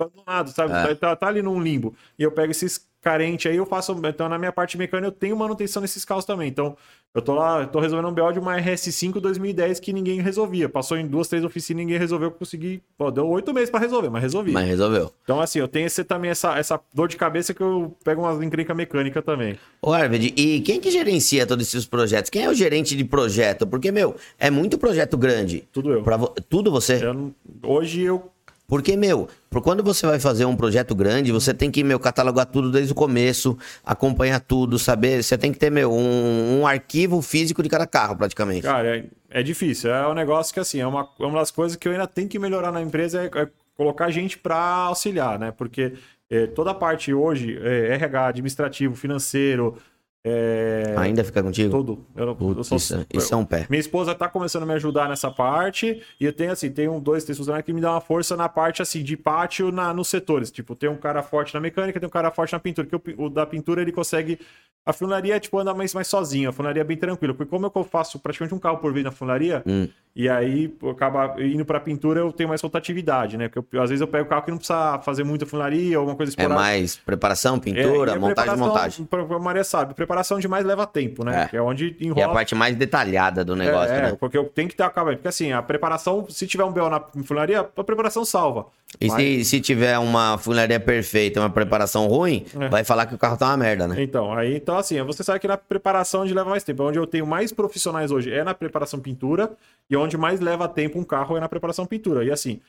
abandonado, 0.00 0.50
sabe? 0.50 0.72
É. 0.90 0.94
Tá, 0.94 1.14
tá 1.14 1.28
ali 1.28 1.42
num 1.42 1.60
limbo. 1.60 1.94
E 2.18 2.22
eu 2.22 2.32
pego 2.32 2.52
esses 2.52 2.90
carente 3.02 3.48
aí, 3.48 3.56
eu 3.56 3.66
faço. 3.66 3.94
Então, 4.04 4.28
na 4.28 4.38
minha 4.38 4.52
parte 4.52 4.78
mecânica, 4.78 5.08
eu 5.08 5.12
tenho 5.12 5.36
manutenção 5.36 5.82
nesses 5.82 6.04
carros 6.04 6.24
também. 6.24 6.48
Então, 6.48 6.76
eu 7.14 7.20
tô 7.20 7.34
lá, 7.34 7.60
eu 7.60 7.66
tô 7.66 7.80
resolvendo 7.80 8.08
um 8.08 8.14
BO 8.14 8.32
de 8.32 8.38
uma 8.38 8.56
RS5 8.56 9.20
2010 9.20 9.80
que 9.80 9.92
ninguém 9.92 10.20
resolvia. 10.22 10.68
Passou 10.68 10.96
em 10.96 11.06
duas, 11.06 11.28
três 11.28 11.44
oficinas 11.44 11.82
ninguém 11.82 11.98
resolveu. 11.98 12.28
Eu 12.28 12.32
consegui. 12.32 12.80
Pô, 12.96 13.10
deu 13.10 13.28
oito 13.28 13.52
meses 13.52 13.68
para 13.68 13.80
resolver, 13.80 14.08
mas 14.08 14.22
resolvi. 14.22 14.52
Mas 14.52 14.66
resolveu. 14.66 15.12
Então, 15.24 15.40
assim, 15.40 15.58
eu 15.58 15.68
tenho 15.68 15.86
esse, 15.86 16.04
também 16.04 16.30
essa, 16.30 16.56
essa 16.56 16.80
dor 16.94 17.08
de 17.08 17.16
cabeça 17.16 17.52
que 17.52 17.60
eu 17.60 17.94
pego 18.02 18.22
umas 18.22 18.40
encrenca 18.42 18.72
mecânica 18.72 19.20
também. 19.20 19.58
Ô, 19.82 19.92
Arvid, 19.92 20.32
e 20.36 20.60
quem 20.60 20.80
que 20.80 20.90
gerencia 20.90 21.46
todos 21.46 21.66
esses 21.66 21.84
projetos? 21.84 22.30
Quem 22.30 22.44
é 22.44 22.48
o 22.48 22.54
gerente 22.54 22.96
de 22.96 23.04
projeto? 23.04 23.66
Porque, 23.66 23.92
meu, 23.92 24.16
é 24.38 24.48
muito 24.48 24.78
projeto 24.78 25.18
grande. 25.18 25.68
Tudo 25.70 25.92
eu. 25.92 26.02
Vo... 26.02 26.28
Tudo 26.48 26.70
você? 26.70 27.04
Eu, 27.04 27.32
hoje 27.62 28.00
eu 28.02 28.31
porque, 28.72 28.96
meu, 28.96 29.28
quando 29.62 29.82
você 29.82 30.06
vai 30.06 30.18
fazer 30.18 30.46
um 30.46 30.56
projeto 30.56 30.94
grande, 30.94 31.30
você 31.30 31.52
tem 31.52 31.70
que, 31.70 31.84
meu, 31.84 32.00
catalogar 32.00 32.46
tudo 32.46 32.72
desde 32.72 32.90
o 32.90 32.94
começo, 32.94 33.58
acompanhar 33.84 34.40
tudo, 34.40 34.78
saber. 34.78 35.22
Você 35.22 35.36
tem 35.36 35.52
que 35.52 35.58
ter, 35.58 35.70
meu, 35.70 35.92
um, 35.92 36.60
um 36.60 36.66
arquivo 36.66 37.20
físico 37.20 37.62
de 37.62 37.68
cada 37.68 37.86
carro, 37.86 38.16
praticamente. 38.16 38.62
Cara, 38.62 38.96
é, 38.96 39.04
é, 39.28 39.42
difícil. 39.42 39.92
É 39.92 40.08
um 40.08 40.14
negócio 40.14 40.54
que, 40.54 40.58
assim, 40.58 40.80
é 40.80 40.86
uma, 40.86 41.06
é 41.20 41.22
uma 41.22 41.40
das 41.40 41.50
coisas 41.50 41.76
que 41.76 41.86
eu 41.86 41.92
ainda 41.92 42.06
tenho 42.06 42.30
que 42.30 42.38
melhorar 42.38 42.72
na 42.72 42.80
empresa 42.80 43.20
é, 43.20 43.42
é 43.42 43.48
colocar 43.76 44.10
gente 44.10 44.38
para 44.38 44.56
auxiliar, 44.56 45.38
né? 45.38 45.52
Porque 45.52 45.92
é, 46.30 46.46
toda 46.46 46.70
a 46.70 46.74
parte 46.74 47.12
hoje, 47.12 47.58
é, 47.60 47.92
RH, 47.92 48.26
administrativo, 48.28 48.96
financeiro, 48.96 49.76
É, 50.24 50.94
Ainda 50.98 51.24
fica 51.24 51.42
contigo? 51.42 51.70
Tudo. 51.70 52.06
Eu, 52.14 52.26
não- 52.26 52.32
eu 52.32 52.36
Putz, 52.36 52.68
sou- 52.68 52.76
isso, 52.76 53.06
isso 53.12 53.34
é 53.34 53.36
um 53.36 53.44
pé. 53.44 53.66
Minha 53.68 53.80
esposa 53.80 54.14
tá 54.14 54.28
começando 54.28 54.62
a 54.62 54.66
me 54.66 54.72
ajudar 54.74 55.08
nessa 55.08 55.30
parte. 55.30 56.00
E 56.20 56.24
eu 56.24 56.32
tenho, 56.32 56.52
assim, 56.52 56.70
tem 56.70 56.88
um, 56.88 57.00
dois, 57.00 57.24
três 57.24 57.36
funcionários 57.36 57.66
que 57.66 57.72
me 57.72 57.80
dão 57.80 57.90
uma 57.92 58.00
força 58.00 58.36
na 58.36 58.48
parte, 58.48 58.80
assim, 58.80 59.02
de 59.02 59.16
pátio 59.16 59.72
na, 59.72 59.92
nos 59.92 60.06
setores. 60.08 60.50
Tipo, 60.52 60.76
tem 60.76 60.88
um 60.88 60.96
cara 60.96 61.22
forte 61.24 61.52
na 61.54 61.60
mecânica, 61.60 61.98
tem 61.98 62.06
um 62.06 62.10
cara 62.10 62.30
forte 62.30 62.52
na 62.52 62.60
pintura. 62.60 62.86
Que 62.86 62.94
o, 62.94 63.02
o 63.24 63.28
da 63.28 63.44
pintura, 63.44 63.82
ele 63.82 63.90
consegue... 63.92 64.38
A 64.84 64.92
funilaria, 64.92 65.38
tipo, 65.38 65.56
anda 65.58 65.72
mais, 65.72 65.94
mais 65.94 66.08
sozinho. 66.08 66.48
A 66.50 66.52
funilaria 66.52 66.80
é 66.80 66.84
bem 66.84 66.96
tranquila. 66.96 67.32
Porque 67.32 67.48
como 67.48 67.70
eu 67.72 67.84
faço 67.84 68.18
praticamente 68.18 68.52
um 68.54 68.58
carro 68.58 68.78
por 68.78 68.92
vez 68.92 69.04
na 69.04 69.12
funilaria, 69.12 69.62
Hum. 69.64 69.86
e 70.16 70.28
aí 70.28 70.74
acaba 70.90 71.36
indo 71.40 71.64
pra 71.64 71.78
pintura, 71.78 72.18
eu 72.18 72.32
tenho 72.32 72.48
mais 72.48 72.60
rotatividade, 72.60 73.36
né? 73.38 73.48
Porque 73.48 73.76
eu- 73.76 73.80
às 73.82 73.90
vezes 73.90 74.00
eu 74.00 74.08
pego 74.08 74.24
o 74.24 74.28
carro 74.28 74.42
que 74.42 74.50
não 74.50 74.58
precisa 74.58 74.98
fazer 75.04 75.22
muita 75.22 75.46
funilaria 75.46 75.96
ou 75.96 76.00
alguma 76.00 76.16
coisa 76.16 76.30
É 76.30 76.34
esporádica. 76.34 76.60
mais 76.60 76.96
preparação, 76.96 77.56
É, 77.56 77.60
pintura, 77.60 78.10
e 78.10 78.14
a 78.16 78.18
montagem, 78.18 78.56
montagem. 78.56 79.08
A 79.12 79.38
Maria 79.38 79.62
sabe, 79.62 79.94
preparação 79.94 80.40
demais 80.40 80.66
leva 80.66 80.84
tempo, 80.84 81.24
né? 81.24 81.48
É. 81.52 81.56
É 81.56 81.62
onde 81.62 81.96
E 82.00 82.08
enrola. 82.08 82.26
a 82.26 82.28
parte 82.30 82.52
mais 82.56 82.74
detalhada 82.74 83.44
do 83.44 83.54
negócio, 83.54 83.94
é, 83.94 83.98
é, 83.98 84.02
né? 84.10 84.16
porque 84.18 84.36
eu 84.36 84.44
tenho 84.46 84.68
que 84.68 84.74
ter 84.74 84.82
acabamento. 84.82 85.18
Porque 85.18 85.28
assim, 85.28 85.52
a 85.52 85.62
preparação, 85.62 86.26
se 86.28 86.44
tiver 86.44 86.64
um 86.64 86.72
BO 86.72 86.90
na 86.90 87.00
funilaria, 87.24 87.60
a 87.60 87.84
preparação 87.84 88.24
salva. 88.24 88.66
E 89.00 89.06
Mas- 89.06 89.16
se, 89.16 89.44
se 89.44 89.60
tiver 89.60 89.96
uma 89.98 90.36
funilaria 90.36 90.78
perfeita, 90.78 91.40
uma 91.40 91.48
preparação 91.48 92.06
ruim, 92.08 92.44
É. 92.60 92.68
vai 92.68 92.84
falar 92.84 93.06
que 93.06 93.14
o 93.14 93.18
carro 93.18 93.38
tá 93.38 93.46
uma 93.46 93.56
merda, 93.56 93.86
né? 93.88 94.02
Então, 94.02 94.34
aí, 94.34 94.56
então 94.56 94.71
assim, 94.76 95.00
você 95.02 95.22
sabe 95.24 95.40
que 95.40 95.48
na 95.48 95.56
preparação 95.56 96.22
onde 96.22 96.34
leva 96.34 96.50
mais 96.50 96.64
tempo. 96.64 96.82
Onde 96.82 96.98
eu 96.98 97.06
tenho 97.06 97.26
mais 97.26 97.52
profissionais 97.52 98.10
hoje 98.10 98.32
é 98.32 98.44
na 98.44 98.54
preparação 98.54 99.00
pintura, 99.00 99.56
e 99.90 99.96
onde 99.96 100.16
mais 100.16 100.40
leva 100.40 100.68
tempo 100.68 100.98
um 100.98 101.04
carro 101.04 101.36
é 101.36 101.40
na 101.40 101.48
preparação 101.48 101.86
pintura. 101.86 102.24
E 102.24 102.30
assim, 102.30 102.60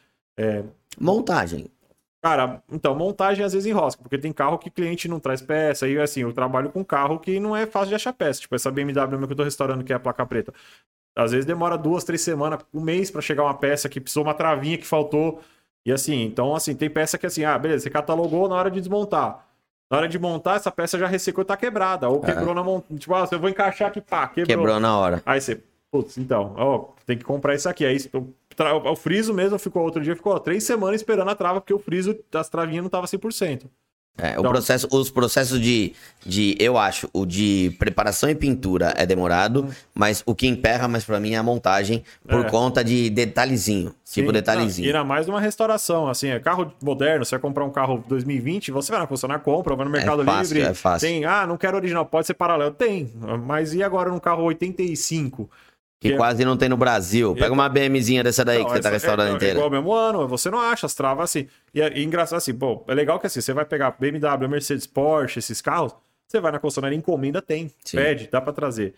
Montagem. 0.99 1.69
cara, 2.23 2.63
então, 2.71 2.95
montagem 2.95 3.43
às 3.45 3.53
vezes 3.53 3.65
enrosca, 3.67 4.01
porque 4.01 4.17
tem 4.17 4.31
carro 4.33 4.57
que 4.57 4.69
cliente 4.69 5.07
não 5.07 5.19
traz 5.19 5.41
peça, 5.41 5.87
e 5.87 5.97
assim, 5.99 6.21
eu 6.21 6.33
trabalho 6.33 6.69
com 6.71 6.83
carro 6.83 7.19
que 7.19 7.39
não 7.39 7.55
é 7.55 7.65
fácil 7.65 7.89
de 7.89 7.95
achar 7.95 8.13
peça. 8.13 8.41
Tipo, 8.41 8.55
essa 8.55 8.71
BMW 8.71 9.09
mesmo 9.11 9.27
que 9.27 9.33
eu 9.33 9.37
tô 9.37 9.43
restaurando, 9.43 9.83
que 9.83 9.91
é 9.93 9.95
a 9.95 9.99
placa 9.99 10.25
preta. 10.25 10.53
Às 11.15 11.31
vezes 11.31 11.45
demora 11.45 11.77
duas, 11.77 12.03
três 12.03 12.21
semanas, 12.21 12.59
um 12.73 12.81
mês 12.81 13.11
pra 13.11 13.21
chegar 13.21 13.43
uma 13.43 13.53
peça 13.53 13.89
que 13.89 13.99
precisou 14.01 14.23
uma 14.23 14.33
travinha 14.33 14.77
que 14.77 14.87
faltou. 14.87 15.41
E 15.85 15.91
assim, 15.91 16.23
então 16.23 16.55
assim, 16.55 16.75
tem 16.75 16.89
peça 16.89 17.17
que 17.17 17.25
assim, 17.25 17.43
ah, 17.45 17.57
beleza, 17.57 17.83
você 17.83 17.89
catalogou 17.89 18.47
na 18.49 18.55
hora 18.55 18.71
de 18.71 18.79
desmontar. 18.79 19.45
Na 19.89 19.97
hora 19.97 20.07
de 20.07 20.17
montar, 20.17 20.55
essa 20.55 20.71
peça 20.71 20.97
já 20.97 21.05
ressecou 21.07 21.43
e 21.43 21.45
tá 21.45 21.55
quebrada. 21.55 22.09
Ou 22.09 22.19
quebrou 22.19 22.53
na 22.55 22.63
monta. 22.63 22.93
Tipo, 22.95 23.13
ah, 23.13 23.27
eu 23.31 23.39
vou 23.39 23.49
encaixar 23.49 23.89
aqui, 23.89 24.01
pá, 24.01 24.27
quebrou. 24.27 24.57
Quebrou 24.57 24.79
na 24.79 24.97
hora. 24.97 25.21
Aí 25.25 25.39
você, 25.39 25.61
putz, 25.91 26.17
então, 26.17 26.53
ó, 26.57 26.85
tem 27.05 27.17
que 27.17 27.23
comprar 27.23 27.53
isso 27.53 27.69
aqui. 27.69 27.85
Aí 27.85 27.97
o, 28.13 28.27
tra- 28.55 28.75
o 28.75 28.95
friso 28.95 29.33
mesmo 29.33 29.59
ficou 29.59 29.83
outro 29.83 30.01
dia, 30.01 30.15
ficou 30.15 30.33
ó, 30.33 30.39
três 30.39 30.63
semanas 30.63 31.01
esperando 31.01 31.29
a 31.29 31.35
trava, 31.35 31.61
porque 31.61 31.73
o 31.73 31.79
friso 31.79 32.17
das 32.31 32.49
travinhas 32.49 32.81
não 32.83 32.89
tava 32.89 33.05
100%. 33.05 33.65
É, 34.15 34.29
o 34.37 34.41
Então- 34.41 34.51
processo, 34.51 34.87
os 34.91 35.09
processos 35.09 35.59
de, 35.59 35.91
de, 36.23 36.55
eu 36.59 36.77
acho, 36.77 37.09
o 37.11 37.25
de 37.25 37.75
preparação 37.79 38.29
e 38.29 38.35
pintura 38.35 38.93
é 38.95 39.07
demorado, 39.07 39.67
mas 39.93 40.21
o 40.23 40.35
que 40.35 40.45
emperra 40.47 40.87
mais 40.87 41.03
pra 41.03 41.19
mim 41.19 41.33
é 41.33 41.37
a 41.37 41.41
montagem 41.43 42.03
por. 42.29 42.45
É. 42.45 42.49
conta 42.49 42.83
de 42.83 43.09
detalhezinho, 43.09 43.91
tipo 44.05 44.27
Sim, 44.27 44.33
detalhezinho. 44.33 44.85
Não, 44.87 44.93
e 44.93 44.95
ainda 44.97 45.03
mais 45.07 45.25
numa 45.25 45.41
restauração, 45.41 46.07
assim, 46.07 46.27
é 46.29 46.39
carro 46.39 46.71
moderno, 46.83 47.25
você 47.25 47.31
vai 47.31 47.39
comprar 47.41 47.65
um 47.65 47.71
carro 47.71 48.03
2020, 48.07 48.69
você 48.69 48.91
vai 48.91 49.01
na 49.01 49.07
concessionária, 49.07 49.43
compra, 49.43 49.75
vai 49.75 49.83
no 49.85 49.91
Mercado 49.91 50.23
fácil, 50.23 50.53
Livre. 50.57 50.69
é 50.69 50.73
fácil. 50.75 51.07
Tem, 51.07 51.25
ah, 51.25 51.47
não 51.47 51.57
quero 51.57 51.75
original, 51.75 52.05
pode 52.05 52.27
ser 52.27 52.35
paralelo. 52.35 52.71
Tem, 52.71 53.11
mas 53.47 53.73
e 53.73 53.81
agora 53.81 54.11
num 54.11 54.19
carro 54.19 54.43
85? 54.43 55.49
Que 56.03 56.09
que 56.09 56.13
é- 56.13 56.17
quase 56.17 56.45
não 56.45 56.55
tem 56.55 56.69
no 56.69 56.77
Brasil. 56.77 57.33
Pega 57.33 57.51
uma 57.53 57.67
BMzinha 57.67 58.23
dessa 58.23 58.45
daí 58.45 58.59
Não, 58.59 58.65
que 58.65 58.71
você 58.73 58.79
tá 58.81 58.89
restaurando 58.89 59.29
é, 59.29 59.33
é 59.33 59.35
inteira. 59.35 59.53
igual 59.53 59.65
ao 59.65 59.71
mesmo 59.71 59.93
ano, 59.93 60.27
você 60.27 60.49
não 60.51 60.59
acha 60.59 60.85
as 60.85 60.93
travas 60.93 61.29
assim. 61.31 61.47
E 61.73 61.81
é 61.81 61.97
e 61.97 62.03
engraçado 62.03 62.37
assim, 62.37 62.53
pô, 62.53 62.83
é 62.87 62.93
legal 62.93 63.19
que 63.19 63.27
assim, 63.27 63.41
você 63.41 63.53
vai 63.53 63.65
pegar 63.65 63.95
BMW, 63.99 64.47
Mercedes, 64.47 64.85
Porsche, 64.85 65.39
esses 65.39 65.61
carros, 65.61 65.93
você 66.27 66.39
vai 66.39 66.51
na 66.51 66.59
concessionária, 66.59 66.95
encomenda, 66.95 67.41
tem, 67.41 67.71
Sim. 67.83 67.97
pede, 67.97 68.27
dá 68.31 68.39
pra 68.41 68.53
trazer. 68.53 68.93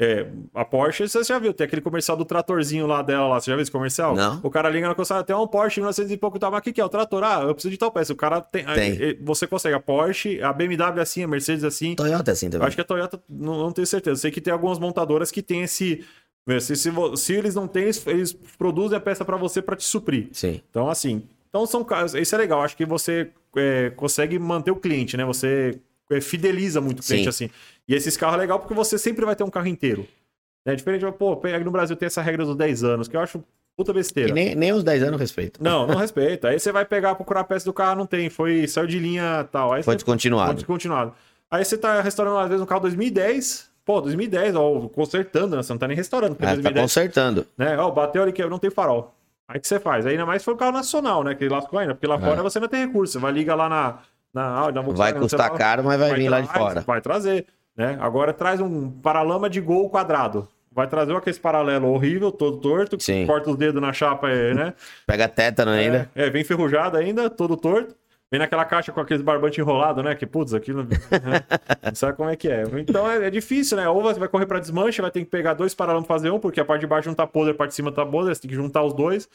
É, 0.00 0.26
a 0.54 0.64
Porsche, 0.64 1.08
você 1.08 1.24
já 1.24 1.40
viu, 1.40 1.52
tem 1.52 1.66
aquele 1.66 1.82
comercial 1.82 2.16
do 2.16 2.24
tratorzinho 2.24 2.86
lá 2.86 3.02
dela 3.02 3.26
lá, 3.26 3.40
você 3.40 3.50
já 3.50 3.56
viu 3.56 3.62
esse 3.62 3.70
comercial? 3.70 4.14
Não. 4.14 4.38
O 4.44 4.48
cara 4.48 4.70
liga 4.70 4.86
na 4.86 4.94
concessionária, 4.94 5.26
tem 5.26 5.34
um 5.34 5.44
Porsche 5.44 5.80
1900 5.80 6.12
e 6.12 6.16
pouco, 6.16 6.38
tá, 6.38 6.48
mas 6.48 6.60
o 6.60 6.62
que 6.62 6.72
que 6.72 6.80
é? 6.80 6.84
O 6.84 6.88
trator? 6.88 7.24
Ah, 7.24 7.40
eu 7.42 7.52
preciso 7.52 7.72
de 7.72 7.78
tal 7.78 7.90
peça. 7.90 8.12
O 8.12 8.16
cara 8.16 8.40
tem, 8.40 8.64
Tem. 8.64 9.18
você 9.24 9.44
consegue 9.44 9.74
a 9.74 9.80
Porsche, 9.80 10.40
a 10.40 10.52
BMW 10.52 11.00
assim, 11.00 11.24
a 11.24 11.26
Mercedes 11.26 11.64
assim, 11.64 11.96
Toyota 11.96 12.30
é 12.30 12.32
assim 12.32 12.48
também. 12.48 12.68
acho 12.68 12.76
que 12.76 12.80
a 12.80 12.84
Toyota, 12.84 13.20
não, 13.28 13.58
não 13.58 13.72
tenho 13.72 13.88
certeza. 13.88 14.20
Sei 14.20 14.30
que 14.30 14.40
tem 14.40 14.52
algumas 14.52 14.78
montadoras 14.78 15.32
que 15.32 15.42
tem 15.42 15.62
esse. 15.62 16.04
Se, 16.60 16.76
se, 16.76 16.90
vo- 16.90 17.16
se 17.16 17.34
eles 17.34 17.54
não 17.54 17.66
têm, 17.68 17.84
eles, 17.84 18.06
eles 18.06 18.32
produzem 18.56 18.96
a 18.96 19.00
peça 19.00 19.24
pra 19.24 19.36
você 19.36 19.60
pra 19.60 19.76
te 19.76 19.84
suprir. 19.84 20.28
Sim. 20.32 20.60
Então, 20.70 20.88
assim. 20.88 21.22
Então, 21.48 21.66
são 21.66 21.82
casos. 21.84 22.20
Isso 22.20 22.34
é 22.34 22.38
legal. 22.38 22.62
Acho 22.62 22.76
que 22.76 22.84
você 22.86 23.30
é, 23.56 23.90
consegue 23.90 24.38
manter 24.38 24.70
o 24.70 24.76
cliente, 24.76 25.16
né? 25.16 25.24
Você 25.24 25.78
é, 26.10 26.20
fideliza 26.20 26.80
muito 26.80 27.00
o 27.00 27.02
cliente, 27.02 27.24
Sim. 27.24 27.28
assim. 27.28 27.50
E 27.86 27.94
esses 27.94 28.16
carros 28.16 28.36
é 28.36 28.38
legal 28.38 28.58
porque 28.60 28.74
você 28.74 28.98
sempre 28.98 29.24
vai 29.24 29.34
ter 29.36 29.44
um 29.44 29.50
carro 29.50 29.66
inteiro. 29.66 30.06
É 30.66 30.74
diferente, 30.74 31.04
pô, 31.12 31.36
pega 31.36 31.64
no 31.64 31.70
Brasil 31.70 31.96
tem 31.96 32.06
essa 32.06 32.20
regra 32.20 32.44
dos 32.44 32.54
10 32.56 32.84
anos, 32.84 33.08
que 33.08 33.16
eu 33.16 33.20
acho 33.20 33.42
puta 33.74 33.92
besteira. 33.92 34.30
E 34.30 34.32
nem, 34.32 34.54
nem 34.54 34.72
os 34.72 34.84
10 34.84 35.02
anos 35.04 35.18
respeito. 35.20 35.62
Não, 35.62 35.86
não 35.86 35.96
respeita. 35.96 36.48
Aí 36.48 36.58
você 36.60 36.70
vai 36.72 36.84
pegar, 36.84 37.14
procurar 37.14 37.40
a 37.40 37.44
peça 37.44 37.64
do 37.64 37.72
carro, 37.72 37.96
não 37.96 38.06
tem. 38.06 38.28
Foi, 38.28 38.66
saiu 38.66 38.86
de 38.86 38.98
linha 38.98 39.48
tal. 39.50 39.72
Aí 39.72 39.82
Foi 39.82 39.94
descontinuado. 39.94 40.48
foi 40.48 40.54
descontinuado. 40.56 41.14
Aí 41.50 41.64
você 41.64 41.78
tá 41.78 42.02
restaurando, 42.02 42.36
às 42.38 42.48
vezes, 42.48 42.62
um 42.62 42.66
carro 42.66 42.82
2010. 42.82 43.70
Pô, 43.88 44.02
2010, 44.02 44.54
ó, 44.54 44.80
consertando, 44.90 45.56
né? 45.56 45.62
Você 45.62 45.72
não 45.72 45.78
tá 45.78 45.88
nem 45.88 45.96
restaurando. 45.96 46.34
Porque 46.34 46.44
Ah, 46.44 46.48
tá 46.50 46.54
2010, 46.56 46.82
consertando. 46.84 47.46
né? 47.56 47.74
Ó, 47.78 47.90
bateu 47.90 48.22
ali 48.22 48.32
que 48.34 48.44
não 48.44 48.58
tem 48.58 48.68
farol. 48.68 49.14
Aí 49.48 49.58
que 49.58 49.66
você 49.66 49.80
faz? 49.80 50.04
Aí 50.04 50.12
ainda 50.12 50.26
mais 50.26 50.42
se 50.42 50.44
for 50.44 50.52
um 50.52 50.58
carro 50.58 50.72
nacional, 50.72 51.24
né? 51.24 51.34
Que 51.34 51.48
lascou 51.48 51.78
ainda. 51.78 51.94
Porque 51.94 52.06
lá 52.06 52.16
É. 52.16 52.20
fora 52.20 52.42
você 52.42 52.60
não 52.60 52.68
tem 52.68 52.84
recurso. 52.84 53.14
Você 53.14 53.18
vai 53.18 53.32
ligar 53.32 53.54
lá 53.54 53.66
na. 53.66 53.98
na, 54.34 54.44
Audi, 54.58 54.74
na 54.74 54.82
Vai 54.82 55.14
custar 55.14 55.50
lá, 55.50 55.56
caro, 55.56 55.82
mas 55.84 55.98
vai 55.98 56.12
vir 56.12 56.28
lá 56.28 56.42
de 56.42 56.52
fora. 56.52 56.82
Vai 56.82 57.00
trazer, 57.00 57.46
né? 57.74 57.96
Agora 57.98 58.34
traz 58.34 58.60
um 58.60 58.90
paralama 58.90 59.48
de 59.48 59.58
gol 59.58 59.88
quadrado. 59.88 60.46
Vai 60.70 60.86
trazer 60.86 61.16
aquele 61.16 61.38
paralelo 61.38 61.88
horrível, 61.88 62.30
todo 62.30 62.58
torto, 62.58 63.02
Sim. 63.02 63.26
corta 63.26 63.48
os 63.50 63.56
dedos 63.56 63.80
na 63.80 63.94
chapa, 63.94 64.28
é, 64.28 64.52
né? 64.52 64.74
Pega 65.06 65.26
tétano 65.26 65.70
ainda. 65.70 66.10
É, 66.14 66.26
é, 66.26 66.30
vem 66.30 66.42
enferrujado 66.42 66.98
ainda, 66.98 67.30
todo 67.30 67.56
torto. 67.56 67.94
Vem 68.30 68.38
naquela 68.38 68.64
caixa 68.64 68.92
com 68.92 69.00
aqueles 69.00 69.22
barbantes 69.22 69.58
enrolados, 69.58 70.04
né? 70.04 70.14
Que, 70.14 70.26
putz, 70.26 70.52
aquilo. 70.52 70.84
né? 70.84 71.44
Não 71.82 71.94
sabe 71.94 72.16
como 72.16 72.28
é 72.28 72.36
que 72.36 72.48
é. 72.48 72.62
Então 72.78 73.10
é, 73.10 73.26
é 73.26 73.30
difícil, 73.30 73.76
né? 73.76 73.88
Ou 73.88 74.02
você 74.02 74.20
vai 74.20 74.28
correr 74.28 74.44
pra 74.46 74.58
desmanche, 74.58 75.00
vai 75.00 75.10
ter 75.10 75.20
que 75.20 75.30
pegar 75.30 75.54
dois 75.54 75.74
paralamas 75.74 76.06
pra 76.06 76.16
fazer 76.16 76.30
um, 76.30 76.38
porque 76.38 76.60
a 76.60 76.64
parte 76.64 76.82
de 76.82 76.86
baixo 76.86 77.08
não 77.08 77.14
tá 77.14 77.26
podre, 77.26 77.52
a 77.52 77.54
parte 77.54 77.70
de 77.70 77.76
cima 77.76 77.90
tá 77.90 78.04
podre, 78.04 78.34
você 78.34 78.42
tem 78.42 78.50
que 78.50 78.54
juntar 78.54 78.82
os 78.82 78.92
dois. 78.92 79.28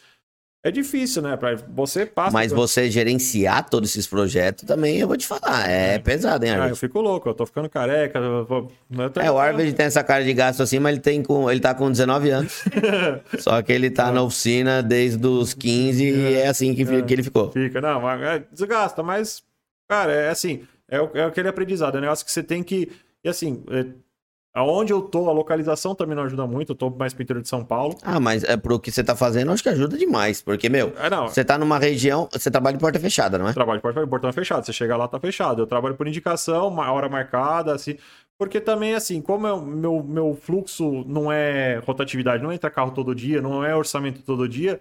É 0.65 0.72
difícil, 0.72 1.22
né? 1.22 1.35
Pra 1.35 1.56
você 1.76 2.06
passa. 2.06 2.31
Mas 2.31 2.52
você 2.53 2.90
gerenciar 2.90 3.69
todos 3.69 3.90
esses 3.90 4.07
projetos 4.07 4.64
também, 4.65 4.98
eu 4.98 5.07
vou 5.10 5.18
te 5.18 5.27
falar, 5.27 5.69
é 5.69 5.99
pesado, 5.99 6.45
hein, 6.45 6.52
Ah, 6.52 6.56
eu 6.56 6.61
Arvid? 6.64 6.80
fico 6.80 7.02
louco, 7.02 7.27
eu 7.27 7.34
tô 7.34 7.45
ficando 7.45 7.69
careca. 7.69 8.18
tô- 8.48 8.72
É, 9.19 9.30
o 9.30 9.38
Arvid 9.38 9.73
tem 9.73 9.85
essa 9.85 10.02
cara 10.03 10.23
de 10.23 10.34
gasto 10.34 10.64
assim, 10.64 10.80
mas 10.80 10.94
ele, 10.94 11.02
tem 11.02 11.22
com, 11.22 11.52
ele 11.52 11.60
tá 11.60 11.73
com 11.76 11.91
19 11.91 12.30
anos. 12.30 12.64
Só 13.40 13.61
que 13.61 13.73
ele 13.73 13.90
tá 13.91 14.10
na 14.11 14.22
oficina 14.23 14.81
desde 14.81 15.27
os 15.27 15.53
15 15.53 16.03
e 16.06 16.34
é 16.35 16.48
assim 16.48 16.73
que, 16.73 16.85
fi- 16.85 17.03
que 17.03 17.14
ele 17.14 17.23
ficou. 17.23 17.52
Fica, 17.52 17.81
não, 17.81 17.99
mas, 17.99 18.22
é, 18.22 18.44
desgasta, 18.52 19.03
mas, 19.03 19.44
cara, 19.90 20.14
é 20.14 20.30
assim, 20.30 20.61
é, 20.90 20.98
é 21.19 21.23
aquele 21.26 21.49
aprendizado, 21.49 21.95
é 21.95 21.98
um 21.98 22.02
negócio 22.02 22.26
que 22.26 22.31
você 22.31 22.41
tem 22.41 22.64
que. 22.64 22.90
E 23.22 23.27
assim, 23.27 23.64
é, 23.69 23.85
aonde 24.53 24.93
eu 24.93 25.01
tô, 25.01 25.30
a 25.30 25.34
localização 25.34 25.95
também 25.95 26.15
não 26.15 26.23
ajuda 26.23 26.45
muito, 26.45 26.73
eu 26.73 26.75
tô 26.75 26.89
mais 26.91 27.13
pintura 27.13 27.41
de 27.41 27.47
São 27.47 27.65
Paulo. 27.65 27.97
Ah, 28.03 28.19
mas 28.19 28.43
é 28.43 28.55
pro 28.55 28.80
que 28.80 28.91
você 28.91 29.03
tá 29.03 29.15
fazendo, 29.15 29.51
acho 29.51 29.63
que 29.63 29.69
ajuda 29.69 29.97
demais. 29.97 30.41
Porque, 30.41 30.69
meu, 30.69 30.93
É, 30.97 31.09
não, 31.09 31.27
você 31.27 31.43
tá 31.43 31.57
numa 31.57 31.80
região, 31.80 32.30
você 32.31 32.51
trabalha 32.51 32.77
de 32.77 32.81
porta 32.81 32.99
fechada, 32.99 33.38
não 33.38 33.47
é? 33.47 33.53
trabalho 33.53 33.80
de 33.80 33.81
porta, 33.81 34.05
portão 34.07 34.30
é 34.30 34.34
fechado, 34.34 34.65
você 34.65 34.71
chega 34.73 34.95
lá, 34.95 35.07
tá 35.07 35.19
fechado. 35.19 35.61
Eu 35.63 35.67
trabalho 35.67 35.95
por 35.95 36.07
indicação, 36.07 36.67
uma 36.67 36.91
hora 36.91 37.09
marcada, 37.09 37.73
assim. 37.73 37.97
Porque 38.38 38.59
também, 38.59 38.93
assim, 38.93 39.21
como 39.21 39.47
o 39.47 39.65
meu, 39.65 40.03
meu 40.03 40.38
fluxo 40.39 41.03
não 41.07 41.31
é 41.31 41.77
rotatividade, 41.85 42.43
não 42.43 42.51
entra 42.51 42.69
carro 42.69 42.91
todo 42.91 43.15
dia, 43.15 43.41
não 43.41 43.63
é 43.63 43.75
orçamento 43.75 44.21
todo 44.21 44.47
dia, 44.49 44.80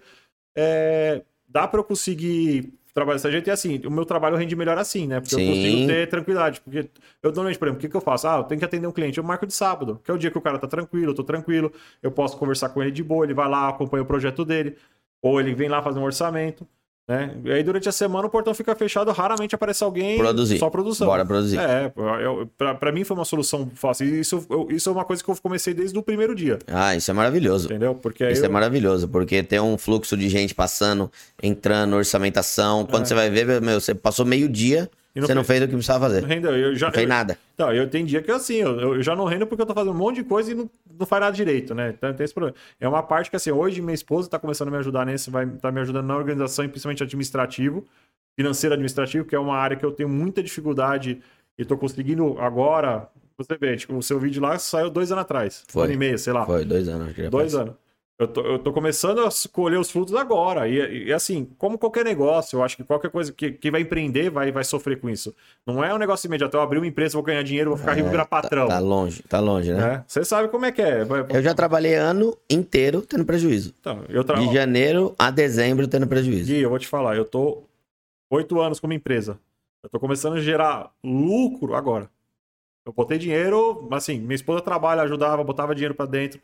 é, 0.55 1.21
dá 1.47 1.67
pra 1.67 1.79
eu 1.79 1.83
conseguir 1.83 2.73
trabalhar 2.93 3.15
dessa 3.15 3.31
jeito. 3.31 3.47
E 3.47 3.51
assim, 3.51 3.81
o 3.85 3.91
meu 3.91 4.05
trabalho 4.05 4.37
rende 4.37 4.55
melhor 4.55 4.77
assim, 4.77 5.07
né? 5.07 5.19
Porque 5.19 5.35
Sim. 5.35 5.41
eu 5.41 5.55
consigo 5.55 5.87
ter 5.87 6.07
tranquilidade. 6.07 6.61
Porque 6.61 6.89
eu 7.21 7.31
normalmente, 7.31 7.57
por 7.57 7.67
exemplo, 7.67 7.79
o 7.79 7.81
que, 7.81 7.89
que 7.89 7.95
eu 7.95 8.01
faço? 8.01 8.27
Ah, 8.27 8.37
eu 8.37 8.43
tenho 8.43 8.59
que 8.59 8.65
atender 8.65 8.87
um 8.87 8.91
cliente, 8.91 9.17
eu 9.17 9.23
marco 9.23 9.47
de 9.47 9.53
sábado, 9.53 9.99
que 10.03 10.11
é 10.11 10.13
o 10.13 10.17
dia 10.17 10.29
que 10.29 10.37
o 10.37 10.41
cara 10.41 10.59
tá 10.59 10.67
tranquilo, 10.67 11.11
eu 11.11 11.15
tô 11.15 11.23
tranquilo, 11.23 11.71
eu 12.01 12.11
posso 12.11 12.37
conversar 12.37 12.69
com 12.69 12.81
ele 12.81 12.91
de 12.91 13.03
boa, 13.03 13.25
ele 13.25 13.33
vai 13.33 13.49
lá, 13.49 13.69
acompanha 13.69 14.03
o 14.03 14.05
projeto 14.05 14.45
dele, 14.45 14.77
ou 15.21 15.39
ele 15.39 15.53
vem 15.53 15.69
lá 15.69 15.81
fazer 15.81 15.99
um 15.99 16.03
orçamento. 16.03 16.67
Né? 17.05 17.35
E 17.43 17.51
aí, 17.51 17.63
durante 17.63 17.89
a 17.89 17.91
semana, 17.91 18.27
o 18.27 18.29
portão 18.29 18.53
fica 18.53 18.73
fechado, 18.75 19.11
raramente 19.11 19.53
aparece 19.53 19.83
alguém 19.83 20.17
Produzir. 20.17 20.57
só 20.57 20.69
produção. 20.69 21.05
Bora 21.05 21.25
produzir. 21.25 21.59
É, 21.59 21.91
eu, 22.23 22.49
pra, 22.57 22.73
pra 22.75 22.93
mim 22.93 23.03
foi 23.03 23.17
uma 23.17 23.25
solução 23.25 23.69
fácil. 23.75 24.07
E 24.07 24.21
Isso, 24.21 24.45
eu- 24.49 24.67
isso 24.71 24.89
é 24.89 24.91
uma 24.93 25.03
coisa 25.03 25.21
que 25.21 25.29
eu 25.29 25.35
comecei 25.43 25.73
desde 25.73 25.99
o 25.99 26.01
primeiro 26.01 26.33
dia, 26.33 26.59
Ah, 26.65 26.95
isso 26.95 27.11
é 27.11 27.13
maravilhoso. 27.13 27.65
entendeu? 27.65 27.93
Porque 27.93 28.25
Isso 28.29 28.43
é 28.43 28.47
eu- 28.47 28.51
maravilhoso, 28.51 29.07
porque 29.09 29.43
tem 29.43 29.59
um 29.59 29.77
fluxo 29.77 30.15
de 30.15 30.29
gente 30.29 30.55
passando, 30.55 31.11
entrando, 31.41 31.93
orçamentação. 31.97 32.85
Quando 32.85 33.05
você 33.05 33.13
vai 33.13 33.29
ver, 33.29 33.59
meu, 33.61 33.81
você 33.81 33.93
passou 33.93 34.25
meio 34.25 34.47
dia, 34.47 34.89
É. 34.89 35.02
não 35.19 35.27
você 35.27 35.33
não 35.35 35.43
fez- 35.43 35.59
fez 35.59 35.61
o 35.61 35.69
que 35.69 35.75
precisava 35.75 36.05
fazer. 36.05 36.23
rendeu. 36.25 36.55
Eu 36.57 36.75
já, 36.75 36.87
Não 36.87 36.93
fez 36.93 37.03
eu- 37.03 37.09
nada. 37.09 37.37
Então, 37.53 37.71
eu 37.73 37.87
tenho 37.89 38.05
dia 38.07 38.21
que 38.21 38.31
assim, 38.31 38.55
eu, 38.55 38.79
eu 38.95 39.03
já 39.03 39.15
não 39.15 39.25
rendo 39.25 39.45
porque 39.45 39.61
eu 39.61 39.65
tô 39.65 39.73
fazendo 39.73 39.91
um 39.91 39.97
monte 39.97 40.15
de 40.17 40.23
coisa 40.23 40.51
e 40.51 40.55
não, 40.55 40.69
não 40.99 41.05
faz 41.05 41.21
nada 41.21 41.35
direito, 41.35 41.75
né? 41.75 41.93
Então 41.95 42.11
tem 42.13 42.23
esse 42.23 42.33
problema. 42.33 42.55
É 42.79 42.87
uma 42.87 43.03
parte 43.03 43.29
que 43.29 43.35
assim, 43.35 43.51
hoje 43.51 43.81
minha 43.81 43.93
esposa 43.93 44.29
tá 44.29 44.39
começando 44.39 44.69
a 44.69 44.71
me 44.71 44.77
ajudar 44.77 45.05
nesse, 45.05 45.29
vai 45.29 45.45
tá 45.47 45.71
me 45.71 45.79
ajudando 45.81 46.05
na 46.07 46.15
organização 46.17 46.67
principalmente 46.67 47.03
administrativo, 47.03 47.85
financeiro 48.35 48.73
administrativo, 48.73 49.25
que 49.25 49.35
é 49.35 49.39
uma 49.39 49.55
área 49.55 49.77
que 49.77 49.85
eu 49.85 49.91
tenho 49.91 50.09
muita 50.09 50.41
dificuldade 50.41 51.21
e 51.57 51.63
tô 51.63 51.77
conseguindo 51.77 52.39
agora, 52.39 53.07
você 53.37 53.55
vê, 53.59 53.75
tipo, 53.77 53.95
o 53.95 54.01
seu 54.01 54.19
vídeo 54.19 54.41
lá 54.41 54.57
saiu 54.57 54.89
dois 54.89 55.11
anos 55.11 55.21
atrás. 55.23 55.63
Foi. 55.67 55.81
Um 55.81 55.85
ano 55.85 55.93
e 55.93 55.97
meio, 55.97 56.17
sei 56.17 56.33
lá. 56.33 56.43
Foi, 56.45 56.65
dois 56.65 56.87
anos. 56.87 57.05
acho 57.05 57.13
que 57.15 57.23
já 57.23 57.29
Dois 57.29 57.53
anos. 57.53 57.75
Eu 58.19 58.27
tô, 58.27 58.41
eu 58.41 58.59
tô 58.59 58.71
começando 58.71 59.25
a 59.25 59.29
colher 59.51 59.79
os 59.79 59.89
frutos 59.89 60.13
agora. 60.13 60.67
E, 60.67 61.07
e, 61.07 61.13
assim, 61.13 61.49
como 61.57 61.79
qualquer 61.79 62.05
negócio, 62.05 62.57
eu 62.57 62.63
acho 62.63 62.77
que 62.77 62.83
qualquer 62.83 63.09
coisa 63.09 63.33
que, 63.33 63.51
que 63.51 63.71
vai 63.71 63.81
empreender 63.81 64.29
vai, 64.29 64.51
vai 64.51 64.63
sofrer 64.63 64.99
com 64.99 65.09
isso. 65.09 65.33
Não 65.65 65.83
é 65.83 65.91
um 65.93 65.97
negócio 65.97 66.27
imediato. 66.27 66.55
Eu 66.55 66.61
abri 66.61 66.77
uma 66.77 66.85
empresa, 66.85 67.13
vou 67.15 67.23
ganhar 67.23 67.41
dinheiro, 67.43 67.71
vou 67.71 67.79
ficar 67.79 67.93
rico 67.93 68.07
e 68.07 68.11
virar 68.11 68.25
patrão. 68.25 68.67
Tá, 68.67 68.75
tá 68.75 68.79
longe, 68.79 69.23
tá 69.23 69.39
longe, 69.39 69.73
né? 69.73 69.79
né? 69.79 70.03
Você 70.07 70.23
sabe 70.23 70.47
como 70.49 70.65
é 70.65 70.71
que 70.71 70.81
é. 70.81 70.99
Eu 71.33 71.41
já 71.41 71.55
trabalhei 71.55 71.95
ano 71.95 72.37
inteiro 72.47 73.01
tendo 73.01 73.25
prejuízo. 73.25 73.73
Então, 73.79 74.03
eu 74.07 74.21
De 74.21 74.27
trabalho. 74.27 74.53
janeiro 74.53 75.15
a 75.17 75.31
dezembro 75.31 75.87
tendo 75.87 76.05
prejuízo. 76.05 76.45
Gui, 76.51 76.61
eu 76.61 76.69
vou 76.69 76.77
te 76.79 76.87
falar, 76.87 77.15
eu 77.15 77.25
tô 77.25 77.63
oito 78.29 78.61
anos 78.61 78.79
como 78.79 78.93
empresa. 78.93 79.39
Eu 79.83 79.89
tô 79.89 79.99
começando 79.99 80.35
a 80.35 80.41
gerar 80.41 80.91
lucro 81.03 81.73
agora. 81.73 82.07
Eu 82.85 82.91
botei 82.91 83.17
dinheiro, 83.17 83.87
assim, 83.91 84.19
minha 84.19 84.35
esposa 84.35 84.61
trabalha, 84.61 85.01
ajudava, 85.03 85.43
botava 85.43 85.73
dinheiro 85.73 85.95
pra 85.95 86.05
dentro. 86.05 86.39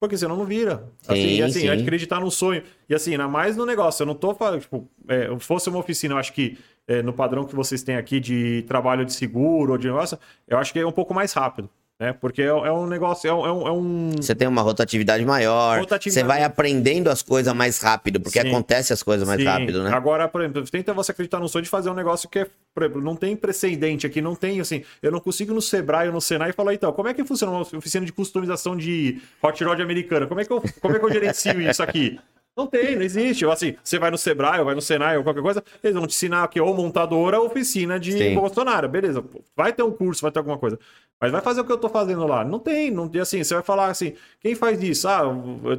Porque 0.00 0.16
senão 0.18 0.36
não 0.36 0.44
vira. 0.44 0.92
Assim, 1.06 1.22
Sim, 1.22 1.34
e 1.36 1.42
assim, 1.42 1.60
sim. 1.60 1.68
acreditar 1.68 2.20
num 2.20 2.30
sonho. 2.30 2.62
E 2.88 2.94
assim, 2.94 3.12
ainda 3.12 3.28
mais 3.28 3.56
no 3.56 3.64
negócio. 3.64 4.02
Eu 4.02 4.06
não 4.06 4.14
tô 4.14 4.34
falando, 4.34 4.60
tipo, 4.60 4.88
é, 5.08 5.28
fosse 5.38 5.68
uma 5.68 5.78
oficina, 5.78 6.14
eu 6.14 6.18
acho 6.18 6.32
que 6.32 6.58
é, 6.86 7.02
no 7.02 7.12
padrão 7.12 7.44
que 7.44 7.54
vocês 7.54 7.82
têm 7.82 7.96
aqui 7.96 8.20
de 8.20 8.62
trabalho 8.68 9.04
de 9.04 9.12
seguro 9.12 9.72
ou 9.72 9.78
de 9.78 9.86
negócio, 9.86 10.18
eu 10.46 10.58
acho 10.58 10.72
que 10.72 10.78
é 10.78 10.86
um 10.86 10.92
pouco 10.92 11.14
mais 11.14 11.32
rápido. 11.32 11.70
Né? 12.00 12.12
Porque 12.12 12.42
é, 12.42 12.46
é 12.46 12.72
um 12.72 12.86
negócio, 12.88 13.28
é 13.28 13.32
um- 13.32 13.46
é 13.46 13.72
um- 13.72 14.10
é 14.14 14.16
Você 14.16 14.34
tem 14.34 14.48
uma 14.48 14.62
rotatividade 14.62 15.24
maior. 15.24 15.78
Rotatividade. 15.78 16.12
Você 16.12 16.26
vai 16.26 16.42
aprendendo 16.42 17.08
as 17.08 17.22
coisas 17.22 17.54
mais 17.54 17.78
rápido, 17.80 18.20
porque 18.20 18.40
Sim. 18.40 18.48
acontece 18.48 18.92
as 18.92 19.00
coisas 19.02 19.26
mais 19.26 19.40
Sim. 19.40 19.46
rápido, 19.46 19.84
né? 19.84 19.90
Agora, 19.92 20.26
por 20.26 20.40
exemplo, 20.40 20.64
tenta 20.68 20.92
você 20.92 21.12
acreditar 21.12 21.38
no 21.38 21.48
sonho 21.48 21.62
de 21.62 21.68
fazer 21.70 21.90
um 21.90 21.94
negócio 21.94 22.28
que 22.28 22.40
é, 22.40 22.46
por 22.74 22.82
exemplo, 22.82 23.00
não 23.00 23.14
tem 23.14 23.36
precedente 23.36 24.06
aqui, 24.08 24.20
não 24.20 24.34
tem, 24.34 24.60
assim, 24.60 24.82
eu 25.00 25.12
não 25.12 25.20
consigo 25.20 25.54
no 25.54 25.62
Sebrae 25.62 26.08
ou 26.08 26.14
no 26.14 26.20
Senai 26.20 26.52
falar, 26.52 26.74
então, 26.74 26.92
como 26.92 27.08
é 27.08 27.14
que 27.14 27.24
funciona 27.24 27.52
uma 27.52 27.62
oficina 27.62 28.04
de 28.04 28.12
customização 28.12 28.76
de 28.76 29.20
hot 29.40 29.62
rod 29.62 29.80
americana? 29.80 30.26
Como 30.26 30.40
é 30.40 30.44
que 30.44 30.52
eu, 30.52 30.60
como 30.80 30.96
é 30.96 30.98
que 30.98 31.04
eu 31.04 31.12
gerencio 31.12 31.60
isso 31.62 31.82
aqui? 31.82 32.18
Não 32.56 32.66
tem, 32.66 32.94
não 32.94 33.02
existe. 33.02 33.44
Assim, 33.46 33.74
você 33.82 33.98
vai 33.98 34.10
no 34.10 34.18
Sebrae, 34.18 34.60
ou 34.60 34.64
vai 34.64 34.74
no 34.74 34.80
Senai, 34.80 35.16
ou 35.16 35.24
qualquer 35.24 35.42
coisa, 35.42 35.62
eles 35.82 35.96
vão 35.96 36.06
te 36.06 36.14
ensinar 36.14 36.44
aqui, 36.44 36.60
ou 36.60 36.74
montadora, 36.74 37.40
ou 37.40 37.46
oficina 37.46 37.98
de 37.98 38.12
Sim. 38.12 38.34
bolsonaro. 38.34 38.88
Beleza, 38.88 39.24
vai 39.56 39.72
ter 39.72 39.82
um 39.82 39.90
curso, 39.90 40.22
vai 40.22 40.30
ter 40.30 40.38
alguma 40.38 40.58
coisa. 40.58 40.78
Mas 41.20 41.32
vai 41.32 41.40
fazer 41.40 41.62
o 41.62 41.64
que 41.64 41.72
eu 41.72 41.78
tô 41.78 41.88
fazendo 41.88 42.26
lá. 42.26 42.44
Não 42.44 42.58
tem, 42.58 42.90
não 42.90 43.08
tem 43.08 43.20
assim, 43.20 43.42
você 43.42 43.54
vai 43.54 43.62
falar 43.62 43.88
assim, 43.88 44.14
quem 44.40 44.54
faz 44.54 44.80
isso? 44.82 45.08
Ah, 45.08 45.24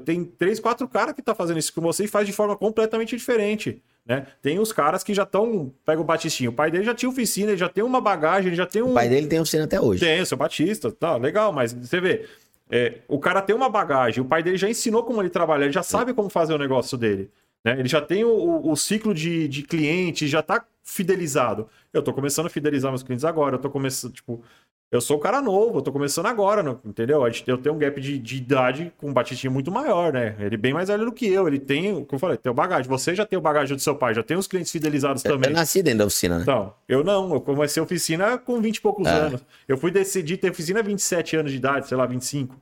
tem 0.04 0.26
três, 0.26 0.60
quatro 0.60 0.88
caras 0.88 1.14
que 1.14 1.22
tá 1.22 1.34
fazendo 1.34 1.60
isso 1.60 1.74
com 1.74 1.82
você 1.82 2.06
e 2.06 2.08
faz 2.08 2.28
de 2.28 2.34
forma 2.34 2.56
completamente 2.58 3.16
diferente. 3.16 3.82
Né? 4.06 4.28
Tem 4.42 4.60
os 4.60 4.72
caras 4.72 5.04
que 5.04 5.16
já 5.16 5.24
estão. 5.24 5.74
Pega 5.84 6.00
o 6.00 6.04
Batistinho, 6.04 6.52
o 6.52 6.54
pai 6.54 6.70
dele 6.70 6.84
já 6.84 6.94
tinha 6.94 7.10
oficina, 7.10 7.52
ele 7.52 7.58
já 7.58 7.68
tem 7.68 7.84
uma 7.84 8.00
bagagem, 8.00 8.50
ele 8.50 8.56
já 8.56 8.66
tem 8.66 8.84
um. 8.84 8.92
O 8.92 8.94
pai 8.94 9.10
dele 9.10 9.26
tem 9.26 9.40
oficina 9.40 9.64
até 9.64 9.82
hoje. 9.82 10.00
Tem, 10.00 10.22
o 10.22 10.26
seu 10.26 10.38
Batista, 10.38 10.92
tá, 10.92 11.18
legal, 11.18 11.52
mas 11.52 11.74
você 11.74 12.00
vê, 12.00 12.26
é, 12.70 13.02
o 13.08 13.20
cara 13.20 13.42
tem 13.42 13.56
uma 13.56 13.70
bagagem, 13.70 14.22
o 14.24 14.26
pai 14.28 14.42
dele 14.44 14.58
já 14.58 14.70
ensinou 14.70 15.04
como 15.04 15.22
ele 15.22 15.30
trabalha, 15.30 15.64
ele 15.66 15.72
já 15.74 15.84
sabe 15.84 16.14
como 16.14 16.30
fazer 16.30 16.54
o 16.54 16.58
negócio 16.58 16.98
dele. 16.98 17.30
Né? 17.64 17.80
Ele 17.80 17.88
já 17.88 18.02
tem 18.02 18.24
o, 18.24 18.70
o- 18.72 18.76
ciclo 18.76 19.14
de, 19.14 19.48
de 19.48 19.64
cliente, 19.64 20.28
já 20.28 20.42
tá 20.42 20.64
fidelizado. 20.84 21.68
Eu 21.94 22.02
tô 22.04 22.14
começando 22.14 22.46
a 22.46 22.50
fidelizar 22.50 22.92
meus 22.92 23.04
clientes 23.04 23.26
agora, 23.26 23.56
eu 23.56 23.60
tô 23.60 23.70
começando, 23.70 24.14
tipo, 24.14 24.44
eu 24.92 25.02
sou 25.02 25.18
um 25.18 25.20
cara 25.20 25.42
novo, 25.42 25.80
eu 25.80 25.82
tô 25.82 25.92
começando 25.92 26.28
agora, 26.28 26.80
entendeu? 26.86 27.22
Eu 27.48 27.58
tenho 27.58 27.76
um 27.76 27.78
gap 27.78 28.00
de, 28.00 28.18
de 28.18 28.38
idade 28.38 28.94
com 28.98 29.10
um 29.10 29.14
Batistinha 29.14 29.52
muito 29.52 29.70
maior, 29.72 30.14
né? 30.14 30.36
Ele 30.40 30.56
é 30.56 30.58
bem 30.58 30.74
mais 30.74 30.88
velho 30.88 31.06
do 31.06 31.12
que 31.12 31.28
eu, 31.28 31.48
ele 31.48 31.60
tem, 31.60 31.92
o 31.94 32.06
que 32.06 32.16
eu 32.16 32.20
falei, 32.20 32.38
tem 32.38 32.50
o 32.52 32.56
bagagem. 32.56 32.88
Você 32.90 33.14
já 33.14 33.26
tem 33.26 33.38
o 33.38 33.42
bagagem 33.42 33.76
do 33.76 33.82
seu 33.82 33.96
pai, 33.96 34.14
já 34.14 34.24
tem 34.24 34.38
os 34.38 34.48
clientes 34.48 34.72
fidelizados 34.72 35.26
Eu, 35.26 35.34
também. 35.34 35.50
eu 35.50 35.56
nasci 35.56 35.82
dentro 35.84 36.00
da 36.00 36.06
oficina, 36.06 36.38
né? 36.38 36.44
Então, 36.44 36.74
eu 36.88 37.04
não, 37.04 37.34
eu 37.34 37.42
comecei 37.42 37.82
a 37.82 37.84
oficina 37.84 38.38
com 38.38 38.62
20 38.62 38.78
e 38.78 38.82
poucos 38.82 39.06
É. 39.08 39.10
anos. 39.12 39.42
Eu 39.68 39.78
fui 39.78 39.92
decidir 39.92 40.38
ter 40.38 40.52
oficina 40.52 40.80
a 40.80 40.84
27 40.84 41.36
anos 41.36 41.52
de 41.52 41.58
idade, 41.58 41.88
sei 41.88 41.98
lá, 41.98 42.06
25. 42.06 42.56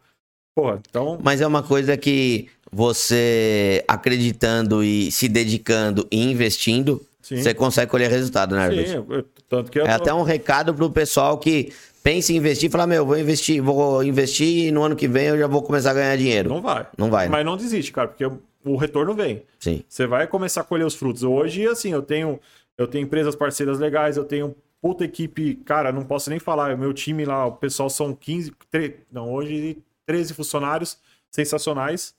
Porra, 0.56 0.80
então. 0.90 1.20
Mas 1.22 1.42
é 1.42 1.46
uma 1.48 1.62
coisa 1.64 1.98
que 1.98 2.48
você 2.72 3.84
acreditando 3.88 4.84
e 4.84 5.12
se 5.12 5.28
dedicando 5.28 6.08
e 6.12 6.24
investindo, 6.32 7.02
Sim. 7.22 7.38
você 7.42 7.54
consegue 7.54 7.90
colher 7.92 8.10
resultado, 8.10 8.56
né, 8.56 8.70
Sim, 8.70 9.06
eu- 9.10 9.26
tanto 9.50 9.72
que 9.72 9.80
eu. 9.80 9.84
É 9.86 9.90
tô- 9.90 10.04
até 10.04 10.14
um 10.14 10.24
recado 10.24 10.74
pro 10.74 10.90
pessoal 10.92 11.38
que 11.38 11.72
pensa 12.04 12.34
em 12.34 12.36
investir 12.36 12.68
e 12.70 12.72
fala, 12.72 12.86
meu, 12.86 13.06
vou 13.06 13.18
investir, 13.18 13.62
vou 13.62 14.04
investir 14.04 14.68
e 14.68 14.72
no 14.72 14.84
ano 14.84 14.96
que 14.96 15.08
vem 15.08 15.28
eu 15.28 15.38
já 15.38 15.48
vou 15.48 15.64
começar 15.64 15.92
a 15.92 15.94
ganhar 15.94 16.18
dinheiro. 16.18 16.50
Não 16.50 16.62
vai. 16.62 16.86
Não 16.98 17.10
vai, 17.10 17.26
né? 17.28 17.32
Mas 17.32 17.46
não 17.46 17.56
desiste, 17.58 17.92
cara, 17.92 18.10
porque 18.10 18.26
o 18.66 18.76
retorno 18.76 19.14
vem. 19.14 19.44
Sim. 19.60 19.84
Você 19.88 20.06
vai 20.06 20.28
começar 20.28 20.62
a 20.62 20.64
colher 20.64 20.86
os 20.86 20.94
frutos. 20.96 21.24
Hoje, 21.24 21.66
assim, 21.68 21.92
eu 21.94 22.02
tenho, 22.02 22.40
eu 22.78 22.88
tenho 22.88 23.04
empresas 23.06 23.36
parceiras 23.36 23.80
legais, 23.80 24.18
eu 24.18 24.26
tenho 24.26 24.56
puta 24.82 25.06
equipe, 25.06 25.56
cara, 25.64 25.92
não 25.94 26.04
posso 26.04 26.30
nem 26.30 26.40
falar. 26.40 26.78
Meu 26.78 26.94
time 26.94 27.24
lá, 27.24 27.46
o 27.46 27.54
pessoal 27.54 27.90
são 27.90 28.14
15, 28.14 28.52
tre- 28.70 28.98
não, 29.12 29.32
hoje 29.34 29.78
13 30.06 30.34
funcionários 30.34 30.98
sensacionais. 31.32 32.14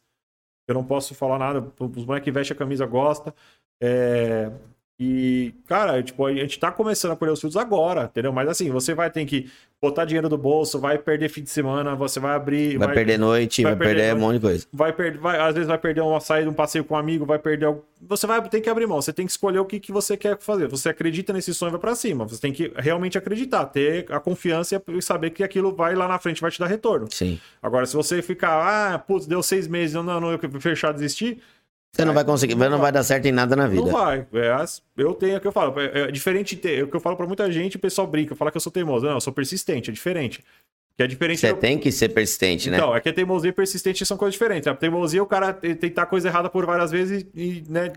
Eu 0.67 0.75
não 0.75 0.83
posso 0.85 1.15
falar 1.15 1.39
nada, 1.39 1.63
os 1.79 2.07
moleques 2.07 2.25
que 2.25 2.31
vestem 2.33 2.55
a 2.55 2.59
camisa 2.59 2.87
gosta. 2.87 3.35
É, 3.83 4.51
E, 4.99 5.53
cara, 5.67 6.01
tipo, 6.03 6.25
a 6.25 6.33
gente 6.33 6.59
tá 6.59 6.71
começando 6.71 7.13
a 7.13 7.17
colher 7.17 7.33
os 7.33 7.41
frutos 7.41 7.57
agora, 7.57 8.05
entendeu? 8.05 8.33
Mas 8.33 8.49
assim, 8.49 8.71
você 8.71 8.95
vai 8.95 9.11
ter 9.11 9.25
que 9.25 9.51
botar 9.83 10.05
dinheiro 10.05 10.29
do 10.29 10.39
bolso, 10.39 10.79
vai 10.79 10.97
perder 10.97 11.29
fim 11.29 11.43
de 11.43 11.51
semana, 11.51 11.97
você 11.97 12.21
vai 12.21 12.35
abrir. 12.35 12.79
Vai, 12.79 12.95
perder 12.95 13.19
noite, 13.19 13.63
vai, 13.63 13.75
vai 13.75 13.89
perder 13.89 14.03
perder 14.03 14.17
um 14.17 14.21
monte 14.21 14.35
de 14.35 14.41
coisa. 14.41 14.67
vai 14.73 14.93
perder, 14.93 15.19
vai, 15.19 15.41
às 15.41 15.53
vezes 15.53 15.69
vai 15.69 15.79
perder 15.79 16.01
uma 16.01 16.21
saída, 16.21 16.49
um 16.49 16.55
passeio 16.55 16.85
com 16.85 16.95
um 16.95 16.97
amigo, 16.97 17.27
vai 17.27 17.41
perder 17.41 17.67
algo. 17.67 17.85
Você 18.01 18.27
vai 18.27 18.41
ter 18.49 18.61
que 18.61 18.71
abrir 18.71 18.87
mão, 18.87 19.03
você 19.03 19.13
tem 19.13 19.27
que 19.27 19.33
escolher 19.33 19.59
o 19.59 19.65
que, 19.65 19.81
que 19.81 19.91
você 19.91 20.17
quer 20.17 20.39
fazer. 20.39 20.69
Você 20.69 20.89
acredita 20.89 21.33
nesse 21.33 21.53
sonho, 21.53 21.73
vai 21.73 21.81
pra 21.81 21.95
cima. 21.97 22.27
Você 22.29 22.41
tem 22.41 22.53
que 22.53 22.73
realmente 22.77 23.19
acreditar, 23.19 23.67
ter 23.67 24.07
a 24.11 24.21
confiança 24.21 24.81
e 24.89 25.03
saber 25.03 25.31
que 25.31 25.43
aquilo 25.43 25.75
vai 25.75 25.97
lá 25.97 26.07
na 26.07 26.21
frente, 26.21 26.41
vai 26.41 26.53
te 26.53 26.61
dar 26.61 26.67
retorno. 26.67 27.09
Sim. 27.11 27.41
Agora, 27.61 27.85
se 27.85 27.97
você 27.97 28.23
ficar, 28.23 28.95
ah, 28.95 28.99
putz, 28.99 29.27
deu 29.27 29.43
seis 29.43 29.67
meses, 29.67 29.95
não, 29.95 30.03
não, 30.03 30.31
eu 30.31 30.39
fechar, 30.61 30.93
desistir, 30.93 31.41
Você 31.95 32.05
não 32.05 32.13
vai 32.13 32.25
conseguir, 32.25 32.55
não 32.57 32.79
vai 32.79 32.91
dar 32.91 33.03
certo 33.05 33.27
em 33.27 33.33
nada 33.33 33.55
na 33.55 33.69
vida. 33.69 33.83
não 33.85 33.93
vai. 33.93 34.27
É, 34.35 34.65
eu 34.97 35.15
tenho 35.15 35.37
o 35.37 35.41
que 35.41 35.47
eu 35.47 35.53
falo. 35.53 35.79
É, 35.81 36.03
é 36.03 36.11
diferente, 36.11 36.61
é 36.65 36.83
o 36.83 36.89
que 36.89 36.97
eu 36.97 37.01
falo 37.01 37.17
pra 37.17 37.27
muita 37.27 37.51
gente, 37.53 37.77
o 37.77 37.79
pessoal 37.79 38.07
brinca, 38.07 38.35
fala 38.35 38.51
que 38.51 38.57
eu 38.57 38.61
sou 38.61 38.73
teimoso. 38.73 39.07
Não, 39.07 39.15
eu 39.15 39.21
sou 39.21 39.33
persistente, 39.33 39.91
é 39.91 39.93
diferente. 39.93 40.43
Que 40.97 41.03
é 41.03 41.07
diferente 41.07 41.41
Você 41.41 41.53
tem 41.55 41.79
que 41.79 41.91
ser 41.91 42.09
persistente, 42.11 42.71
né? 42.71 42.77
Então, 42.77 42.95
é 42.95 43.01
que 43.01 43.09
a 43.09 43.13
teimosia 43.13 43.51
e 43.51 43.53
persistente 43.53 44.05
são 44.07 44.17
coisas 44.17 44.35
diferentes. 44.35 44.67
A 44.69 44.75
teimosia, 44.75 45.23
o 45.23 45.27
cara 45.27 45.53
te- 45.53 45.75
tentar 45.75 46.03
a 46.03 46.07
coisa 46.07 46.29
errada 46.29 46.49
por 46.49 46.65
várias 46.67 46.91
vezes 46.93 47.27
e, 47.35 47.65
né, 47.69 47.91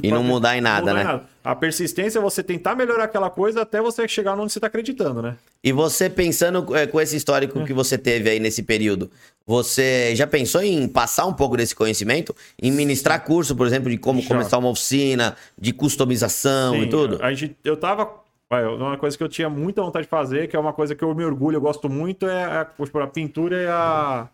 E 0.00 0.10
não 0.10 0.22
mudar 0.22 0.56
em 0.56 0.60
nada, 0.60 0.94
mudar 0.94 1.18
né? 1.18 1.20
A 1.44 1.54
persistência 1.54 2.18
é 2.18 2.22
você 2.22 2.42
tentar 2.42 2.74
melhorar 2.74 3.04
aquela 3.04 3.28
coisa 3.28 3.60
até 3.60 3.80
você 3.80 4.08
chegar 4.08 4.38
onde 4.38 4.50
você 4.50 4.58
tá 4.58 4.68
acreditando, 4.68 5.20
né? 5.20 5.36
E 5.62 5.70
você 5.70 6.08
pensando 6.08 6.74
é, 6.74 6.86
com 6.86 6.98
esse 6.98 7.14
histórico 7.14 7.58
Hum. 7.58 7.64
que 7.66 7.74
você 7.74 7.98
teve 7.98 8.30
aí 8.30 8.40
nesse 8.40 8.62
período, 8.62 9.10
você 9.46 10.16
já 10.16 10.26
pensou 10.26 10.62
em 10.62 10.88
passar 10.88 11.26
um 11.26 11.32
pouco 11.34 11.58
desse 11.58 11.74
conhecimento? 11.74 12.34
Em 12.60 12.70
ministrar 12.70 13.22
curso, 13.22 13.54
por 13.54 13.66
exemplo, 13.66 13.90
de 13.90 13.98
como 13.98 14.22
Já. 14.22 14.28
começar 14.28 14.56
uma 14.56 14.70
oficina, 14.70 15.36
de 15.58 15.74
customização 15.74 16.76
e 16.76 16.84
Sim, 16.84 16.88
tudo? 16.88 17.18
A 17.22 17.32
gente, 17.34 17.56
eu 17.62 17.76
tava. 17.76 18.22
Uma 18.50 18.98
coisa 18.98 19.16
que 19.16 19.24
eu 19.24 19.30
tinha 19.30 19.48
muita 19.48 19.80
vontade 19.80 20.04
de 20.04 20.10
fazer, 20.10 20.46
que 20.46 20.54
é 20.54 20.58
uma 20.58 20.74
coisa 20.74 20.94
que 20.94 21.02
eu 21.02 21.14
me 21.14 21.24
orgulho, 21.24 21.56
eu 21.56 21.60
gosto 21.60 21.88
muito, 21.88 22.26
é 22.26 22.44
a, 22.44 22.60
a 22.60 23.06
pintura 23.06 23.62
e 23.62 23.66
a. 23.66 24.28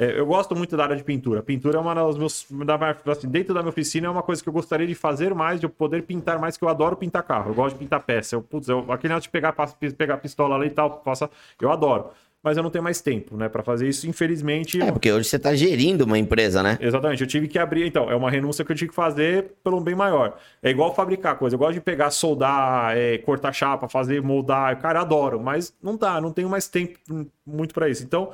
é, 0.00 0.18
eu 0.18 0.24
gosto 0.24 0.56
muito 0.56 0.78
da 0.78 0.84
área 0.84 0.96
de 0.96 1.04
pintura. 1.04 1.42
Pintura 1.42 1.76
é 1.76 1.80
uma 1.80 1.94
das 1.94 2.16
meus. 2.16 2.46
Da, 2.64 2.96
assim, 3.12 3.28
dentro 3.28 3.52
da 3.52 3.60
minha 3.60 3.68
oficina 3.68 4.06
é 4.06 4.10
uma 4.10 4.22
coisa 4.22 4.42
que 4.42 4.48
eu 4.48 4.52
gostaria 4.52 4.86
de 4.86 4.94
fazer 4.94 5.34
mais, 5.34 5.60
de 5.60 5.66
eu 5.66 5.70
poder 5.70 6.04
pintar 6.04 6.38
mais, 6.38 6.56
que 6.56 6.64
eu 6.64 6.70
adoro 6.70 6.96
pintar 6.96 7.22
carro. 7.22 7.50
Eu 7.50 7.54
gosto 7.54 7.74
de 7.74 7.80
pintar 7.80 8.00
peça. 8.00 8.34
Eu, 8.34 8.40
putz, 8.40 8.66
eu, 8.66 8.78
aquele 8.90 9.12
negócio 9.12 9.28
de 9.28 9.30
pegar, 9.30 9.54
pegar 9.98 10.16
pistola 10.16 10.56
ali 10.56 10.68
e 10.68 10.70
tal, 10.70 10.90
passa, 11.00 11.28
eu 11.60 11.70
adoro. 11.70 12.06
Mas 12.42 12.56
eu 12.56 12.62
não 12.62 12.70
tenho 12.70 12.82
mais 12.82 13.02
tempo, 13.02 13.36
né, 13.36 13.50
pra 13.50 13.62
fazer 13.62 13.86
isso, 13.86 14.08
infelizmente. 14.08 14.80
É, 14.80 14.90
porque 14.90 15.12
hoje 15.12 15.28
você 15.28 15.38
tá 15.38 15.54
gerindo 15.54 16.06
uma 16.06 16.18
empresa, 16.18 16.62
né? 16.62 16.78
Exatamente, 16.80 17.20
eu 17.20 17.26
tive 17.26 17.46
que 17.46 17.58
abrir, 17.58 17.86
então, 17.86 18.10
é 18.10 18.16
uma 18.16 18.30
renúncia 18.30 18.64
que 18.64 18.72
eu 18.72 18.76
tive 18.76 18.88
que 18.88 18.94
fazer 18.94 19.52
pelo 19.62 19.78
bem 19.82 19.94
maior. 19.94 20.38
É 20.62 20.70
igual 20.70 20.94
fabricar 20.94 21.36
coisa, 21.36 21.56
eu 21.56 21.58
gosto 21.58 21.74
de 21.74 21.82
pegar, 21.82 22.10
soldar, 22.10 22.96
é, 22.96 23.18
cortar 23.18 23.52
chapa, 23.52 23.90
fazer, 23.90 24.22
moldar, 24.22 24.80
cara, 24.80 25.02
adoro, 25.02 25.38
mas 25.38 25.74
não 25.82 25.98
dá, 25.98 26.18
não 26.18 26.32
tenho 26.32 26.48
mais 26.48 26.66
tempo 26.66 26.98
muito 27.46 27.74
pra 27.74 27.90
isso. 27.90 28.02
Então, 28.02 28.30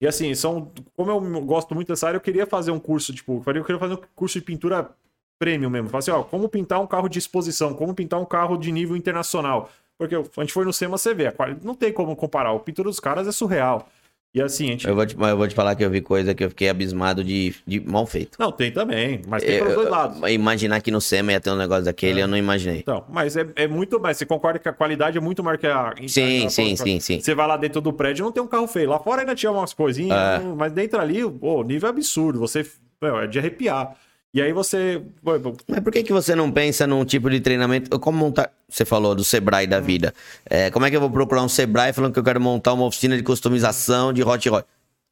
e 0.00 0.06
assim, 0.06 0.34
são, 0.34 0.70
como 0.96 1.10
eu 1.10 1.20
gosto 1.44 1.74
muito 1.74 1.88
dessa 1.88 2.06
área, 2.06 2.16
eu 2.16 2.20
queria 2.20 2.46
fazer 2.46 2.70
um 2.70 2.78
curso, 2.78 3.12
tipo, 3.12 3.42
eu 3.46 3.64
queria 3.64 3.78
fazer 3.78 3.94
um 3.94 4.00
curso 4.14 4.38
de 4.38 4.44
pintura 4.44 4.90
premium 5.38 5.70
mesmo. 5.70 5.88
Falar 5.88 5.98
assim, 6.00 6.10
ó, 6.10 6.22
como 6.22 6.48
pintar 6.48 6.80
um 6.80 6.86
carro 6.86 7.08
de 7.08 7.18
exposição, 7.18 7.74
como 7.74 7.94
pintar 7.94 8.20
um 8.20 8.24
carro 8.24 8.56
de 8.56 8.70
nível 8.72 8.96
internacional. 8.96 9.70
Porque 9.96 10.14
a 10.14 10.40
gente 10.40 10.52
foi 10.52 10.64
no 10.64 10.72
SEMA, 10.72 10.96
você 10.96 11.12
vê, 11.12 11.30
quali- 11.32 11.58
não 11.62 11.74
tem 11.74 11.92
como 11.92 12.14
comparar, 12.14 12.52
o 12.52 12.60
pintura 12.60 12.88
dos 12.88 13.00
caras 13.00 13.26
é 13.26 13.32
surreal. 13.32 13.88
E 14.38 14.42
assim, 14.42 14.68
a 14.68 14.70
gente... 14.72 14.86
Eu 14.88 14.94
vou, 14.94 15.04
te, 15.06 15.16
eu 15.18 15.36
vou 15.36 15.46
te 15.48 15.54
falar 15.54 15.74
que 15.74 15.84
eu 15.84 15.90
vi 15.90 16.00
coisa 16.00 16.34
que 16.34 16.44
eu 16.44 16.48
fiquei 16.48 16.68
abismado 16.68 17.22
de, 17.24 17.54
de 17.66 17.80
mal 17.80 18.06
feito. 18.06 18.36
Não, 18.38 18.52
tem 18.52 18.70
também, 18.72 19.20
mas 19.26 19.42
tem 19.42 19.54
Eu- 19.56 19.58
pelos 19.60 19.74
dois 19.74 19.86
eu- 19.86 19.92
lados. 19.92 20.30
Imaginar 20.30 20.80
que 20.80 20.90
no 20.90 21.00
SEMA 21.00 21.32
ia 21.32 21.40
ter 21.40 21.50
um 21.50 21.56
negócio 21.56 21.84
daquele, 21.84 22.22
eu 22.22 22.28
não 22.28 22.36
imaginei. 22.36 22.78
Então, 22.78 23.04
mas 23.08 23.36
é, 23.36 23.46
é 23.56 23.66
muito 23.66 23.98
mais. 24.00 24.16
Você 24.16 24.24
concorda 24.26 24.58
que 24.58 24.68
a 24.68 24.72
qualidade 24.72 25.18
é 25.18 25.20
muito 25.20 25.42
maior 25.42 25.58
que 25.58 25.66
a. 25.66 25.94
Sim, 26.06 26.46
a- 26.46 26.50
sim, 26.50 26.72
a- 26.72 26.76
sim, 26.76 27.00
sim. 27.00 27.20
Você 27.20 27.34
vai 27.34 27.46
lá 27.46 27.56
dentro 27.56 27.80
do 27.80 27.92
prédio 27.92 28.24
não 28.24 28.32
tem 28.32 28.42
um 28.42 28.46
carro 28.46 28.66
feio. 28.66 28.90
Lá 28.90 28.98
fora 28.98 29.22
ainda 29.22 29.34
tinha 29.34 29.50
umas 29.52 29.72
coisinhas, 29.74 30.16
É. 30.16 30.40
mas 30.56 30.72
dentro 30.72 31.00
ali, 31.00 31.24
o 31.24 31.62
nível 31.62 31.88
é 31.88 31.90
absurdo. 31.90 32.38
Você. 32.38 32.64
meu, 33.02 33.18
é 33.20 33.26
de 33.26 33.38
arrepiar. 33.38 33.94
E 34.38 34.42
aí 34.42 34.52
você. 34.52 35.02
Mas 35.66 35.80
por 35.80 35.92
que, 35.92 36.04
que 36.04 36.12
você 36.12 36.32
não 36.32 36.48
pensa 36.52 36.86
num 36.86 37.04
tipo 37.04 37.28
de 37.28 37.40
treinamento? 37.40 37.98
Como 37.98 38.16
montar. 38.16 38.52
Você 38.68 38.84
falou 38.84 39.12
do 39.12 39.24
Sebrae 39.24 39.66
da 39.66 39.80
vida. 39.80 40.14
É, 40.48 40.70
como 40.70 40.86
é 40.86 40.90
que 40.90 40.94
eu 40.94 41.00
vou 41.00 41.10
procurar 41.10 41.42
um 41.42 41.48
Sebrae 41.48 41.92
falando 41.92 42.12
que 42.12 42.20
eu 42.20 42.24
quero 42.24 42.40
montar 42.40 42.72
uma 42.72 42.84
oficina 42.84 43.16
de 43.16 43.24
customização 43.24 44.12
de 44.12 44.22
hot 44.22 44.48
rod? 44.48 44.64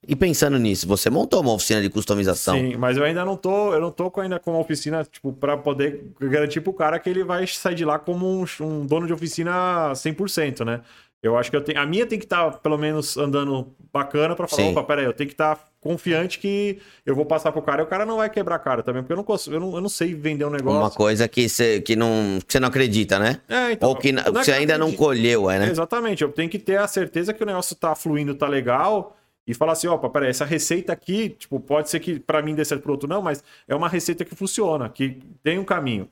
E 0.06 0.14
pensando 0.14 0.56
nisso, 0.58 0.86
você 0.86 1.10
montou 1.10 1.40
uma 1.40 1.52
oficina 1.52 1.82
de 1.82 1.90
customização. 1.90 2.54
Sim, 2.54 2.76
mas 2.76 2.96
eu 2.96 3.02
ainda 3.02 3.24
não 3.24 3.36
tô, 3.36 3.74
eu 3.74 3.80
não 3.80 3.90
tô 3.90 4.12
ainda 4.20 4.38
com 4.38 4.52
uma 4.52 4.60
oficina, 4.60 5.02
tipo, 5.04 5.32
para 5.32 5.56
poder 5.56 6.04
garantir 6.20 6.60
pro 6.60 6.72
cara 6.72 7.00
que 7.00 7.10
ele 7.10 7.24
vai 7.24 7.44
sair 7.48 7.74
de 7.74 7.84
lá 7.84 7.98
como 7.98 8.24
um, 8.24 8.44
um 8.60 8.86
dono 8.86 9.08
de 9.08 9.12
oficina 9.12 9.90
100%, 9.92 10.64
né? 10.64 10.82
Eu 11.22 11.36
acho 11.36 11.50
que 11.50 11.56
eu 11.56 11.60
tenho, 11.60 11.80
a 11.80 11.86
minha 11.86 12.06
tem 12.06 12.18
que 12.18 12.24
estar 12.24 12.50
tá, 12.50 12.58
pelo 12.58 12.78
menos 12.78 13.16
andando 13.16 13.74
bacana 13.92 14.36
para 14.36 14.46
falar, 14.46 14.62
Sim. 14.62 14.70
opa, 14.70 14.84
peraí, 14.84 15.04
eu 15.04 15.12
tenho 15.12 15.28
que 15.28 15.34
estar 15.34 15.56
tá 15.56 15.64
confiante 15.80 16.38
que 16.38 16.78
eu 17.04 17.14
vou 17.14 17.24
passar 17.24 17.52
pro 17.52 17.62
cara 17.62 17.82
e 17.82 17.84
o 17.84 17.86
cara 17.86 18.04
não 18.04 18.18
vai 18.18 18.28
quebrar 18.28 18.56
a 18.56 18.58
cara 18.58 18.82
também, 18.82 19.02
porque 19.02 19.12
eu 19.12 19.16
não 19.16 19.24
consigo, 19.24 19.56
eu 19.56 19.60
não, 19.60 19.74
eu 19.74 19.80
não 19.80 19.88
sei 19.88 20.14
vender 20.14 20.44
um 20.44 20.50
negócio. 20.50 20.78
Uma 20.78 20.90
coisa 20.90 21.26
que 21.26 21.48
você 21.48 21.80
que 21.80 21.96
não, 21.96 22.38
que 22.46 22.60
não 22.60 22.68
acredita, 22.68 23.18
né? 23.18 23.40
É, 23.48 23.72
então, 23.72 23.88
Ou 23.88 23.96
que 23.96 24.12
você 24.12 24.52
é 24.52 24.54
ainda 24.56 24.76
não 24.76 24.92
colheu, 24.92 25.50
é, 25.50 25.58
né? 25.58 25.70
Exatamente, 25.70 26.22
eu 26.22 26.30
tenho 26.30 26.50
que 26.50 26.58
ter 26.58 26.78
a 26.78 26.86
certeza 26.86 27.32
que 27.32 27.42
o 27.42 27.46
negócio 27.46 27.74
tá 27.74 27.94
fluindo, 27.94 28.34
tá 28.34 28.46
legal 28.46 29.16
e 29.46 29.54
falar 29.54 29.72
assim, 29.72 29.86
opa, 29.86 30.10
peraí, 30.10 30.28
essa 30.28 30.44
receita 30.44 30.92
aqui, 30.92 31.30
tipo, 31.30 31.58
pode 31.60 31.88
ser 31.88 32.00
que 32.00 32.18
para 32.18 32.42
mim 32.42 32.54
dê 32.54 32.64
certo 32.64 32.82
pro 32.82 32.92
outro 32.92 33.08
não, 33.08 33.22
mas 33.22 33.42
é 33.66 33.74
uma 33.74 33.88
receita 33.88 34.24
que 34.24 34.34
funciona, 34.34 34.88
que 34.88 35.20
tem 35.42 35.58
um 35.58 35.64
caminho, 35.64 36.08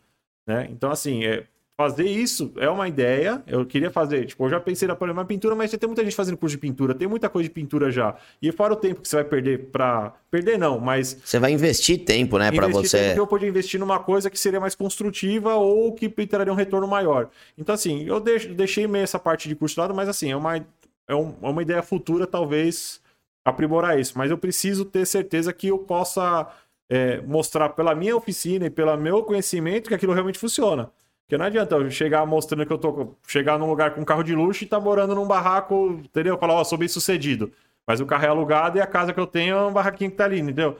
né? 0.46 0.68
Então, 0.70 0.90
assim, 0.90 1.24
é, 1.24 1.44
fazer 1.76 2.04
isso 2.04 2.52
é 2.56 2.68
uma 2.68 2.88
ideia. 2.88 3.42
Eu 3.46 3.66
queria 3.66 3.90
fazer, 3.90 4.26
tipo, 4.26 4.44
eu 4.44 4.50
já 4.50 4.60
pensei 4.60 4.86
na 4.86 4.94
uma 4.94 5.24
pintura, 5.24 5.54
mas 5.54 5.70
tem 5.70 5.86
muita 5.88 6.04
gente 6.04 6.14
fazendo 6.14 6.36
curso 6.36 6.56
de 6.56 6.60
pintura, 6.60 6.94
tem 6.94 7.08
muita 7.08 7.28
coisa 7.28 7.48
de 7.48 7.54
pintura 7.54 7.90
já. 7.90 8.16
E 8.40 8.50
fora 8.52 8.72
o 8.72 8.76
tempo 8.76 9.02
que 9.02 9.08
você 9.08 9.16
vai 9.16 9.24
perder 9.24 9.70
para 9.70 10.14
perder 10.30 10.58
não, 10.58 10.78
mas 10.78 11.18
você 11.24 11.38
vai 11.38 11.52
investir 11.52 12.04
tempo, 12.04 12.38
né, 12.38 12.50
para 12.50 12.68
você. 12.68 12.98
Tempo 12.98 13.14
que 13.14 13.20
eu 13.20 13.26
podia 13.26 13.48
investir 13.48 13.78
numa 13.78 13.98
coisa 13.98 14.30
que 14.30 14.38
seria 14.38 14.60
mais 14.60 14.74
construtiva 14.74 15.54
ou 15.54 15.92
que 15.92 16.08
traria 16.26 16.52
um 16.52 16.56
retorno 16.56 16.86
maior. 16.86 17.28
Então 17.58 17.74
assim, 17.74 18.04
eu 18.04 18.20
deixei 18.20 18.86
meio 18.86 19.02
essa 19.02 19.18
parte 19.18 19.48
de 19.48 19.54
curso 19.54 19.80
lado, 19.80 19.94
mas 19.94 20.08
assim, 20.08 20.30
é 20.30 20.36
uma 20.36 20.56
é, 20.56 21.14
um, 21.14 21.34
é 21.42 21.48
uma 21.48 21.62
ideia 21.62 21.82
futura 21.82 22.26
talvez 22.26 23.00
aprimorar 23.44 23.98
isso, 23.98 24.16
mas 24.16 24.30
eu 24.30 24.38
preciso 24.38 24.86
ter 24.86 25.06
certeza 25.06 25.52
que 25.52 25.68
eu 25.68 25.78
possa 25.78 26.48
é, 26.88 27.20
mostrar 27.20 27.68
pela 27.70 27.94
minha 27.94 28.16
oficina 28.16 28.66
e 28.66 28.70
pelo 28.70 28.96
meu 28.96 29.22
conhecimento 29.22 29.88
que 29.88 29.94
aquilo 29.94 30.14
realmente 30.14 30.38
funciona. 30.38 30.90
Porque 31.24 31.38
não 31.38 31.46
adianta 31.46 31.74
eu 31.74 31.90
chegar 31.90 32.26
mostrando 32.26 32.66
que 32.66 32.72
eu 32.72 32.78
tô. 32.78 33.14
Chegar 33.26 33.58
num 33.58 33.68
lugar 33.68 33.94
com 33.94 34.02
um 34.02 34.04
carro 34.04 34.22
de 34.22 34.34
luxo 34.34 34.64
e 34.64 34.66
tá 34.66 34.78
morando 34.78 35.14
num 35.14 35.26
barraco, 35.26 35.98
entendeu? 36.04 36.36
Falar, 36.38 36.54
ó, 36.54 36.60
oh, 36.60 36.64
sou 36.64 36.76
bem 36.76 36.88
sucedido. 36.88 37.50
Mas 37.86 38.00
o 38.00 38.06
carro 38.06 38.24
é 38.24 38.28
alugado 38.28 38.78
e 38.78 38.80
a 38.80 38.86
casa 38.86 39.12
que 39.12 39.20
eu 39.20 39.26
tenho 39.26 39.56
é 39.56 39.66
um 39.66 39.72
barraquinho 39.72 40.10
que 40.10 40.16
tá 40.16 40.24
ali, 40.24 40.40
entendeu? 40.40 40.76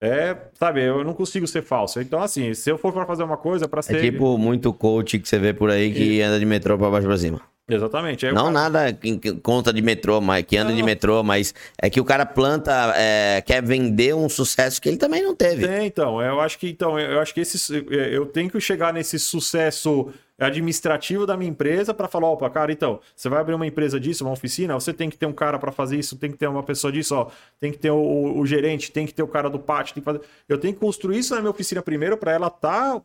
É, 0.00 0.36
sabe, 0.54 0.82
eu 0.82 1.02
não 1.02 1.14
consigo 1.14 1.46
ser 1.46 1.62
falso. 1.62 2.00
Então, 2.00 2.22
assim, 2.22 2.52
se 2.52 2.70
eu 2.70 2.76
for 2.76 2.92
para 2.92 3.06
fazer 3.06 3.22
uma 3.22 3.36
coisa, 3.36 3.66
para 3.66 3.80
é 3.80 3.82
ser. 3.82 3.96
É 3.96 4.00
tipo 4.00 4.36
muito 4.36 4.72
coach 4.72 5.18
que 5.18 5.28
você 5.28 5.38
vê 5.38 5.52
por 5.52 5.70
aí 5.70 5.92
que 5.92 6.16
e... 6.16 6.22
anda 6.22 6.38
de 6.38 6.44
metrô 6.44 6.76
pra 6.76 6.90
baixo 6.90 7.06
pra 7.06 7.16
cima. 7.16 7.40
Exatamente. 7.66 8.30
não 8.30 8.50
nada 8.50 8.90
em 9.02 9.18
conta 9.38 9.72
de 9.72 9.80
metrô, 9.80 10.20
mas 10.20 10.44
que 10.44 10.56
anda 10.56 10.70
não. 10.70 10.76
de 10.76 10.82
metrô, 10.82 11.22
mas 11.22 11.54
é 11.80 11.88
que 11.88 11.98
o 11.98 12.04
cara 12.04 12.26
planta, 12.26 12.92
é, 12.94 13.40
quer 13.40 13.62
vender 13.62 14.14
um 14.14 14.28
sucesso 14.28 14.80
que 14.80 14.88
ele 14.88 14.98
também 14.98 15.22
não 15.22 15.34
teve. 15.34 15.66
É, 15.66 15.84
então, 15.84 16.20
eu 16.20 16.40
acho 16.40 16.58
que 16.58 16.68
então, 16.68 16.98
eu 16.98 17.20
acho 17.20 17.32
que 17.32 17.40
esse, 17.40 17.86
eu 17.90 18.26
tenho 18.26 18.50
que 18.50 18.60
chegar 18.60 18.92
nesse 18.92 19.18
sucesso 19.18 20.12
administrativo 20.38 21.26
da 21.26 21.36
minha 21.36 21.50
empresa 21.50 21.94
para 21.94 22.08
falar, 22.08 22.28
opa, 22.28 22.50
cara, 22.50 22.72
então, 22.72 23.00
você 23.14 23.28
vai 23.28 23.40
abrir 23.40 23.54
uma 23.54 23.66
empresa 23.66 23.98
disso, 23.98 24.24
uma 24.24 24.32
oficina, 24.32 24.74
você 24.74 24.92
tem 24.92 25.08
que 25.08 25.16
ter 25.16 25.26
um 25.26 25.32
cara 25.32 25.58
para 25.58 25.72
fazer 25.72 25.98
isso, 25.98 26.16
tem 26.16 26.30
que 26.30 26.36
ter 26.36 26.48
uma 26.48 26.62
pessoa 26.62 26.92
disso, 26.92 27.14
ó, 27.14 27.30
tem 27.60 27.70
que 27.70 27.78
ter 27.78 27.90
o, 27.90 27.96
o, 27.96 28.40
o, 28.40 28.46
gerente, 28.46 28.90
tem 28.90 29.06
que 29.06 29.14
ter 29.14 29.22
o 29.22 29.28
cara 29.28 29.48
do 29.48 29.58
pátio, 29.58 29.94
tem 29.94 30.02
que 30.02 30.04
fazer... 30.04 30.20
Eu 30.48 30.58
tenho 30.58 30.74
que 30.74 30.80
construir 30.80 31.18
isso 31.18 31.34
na 31.34 31.40
minha 31.40 31.50
oficina 31.50 31.80
primeiro 31.80 32.16
para 32.16 32.32
ela 32.32 32.48
estar 32.48 32.94
tá 32.94 33.02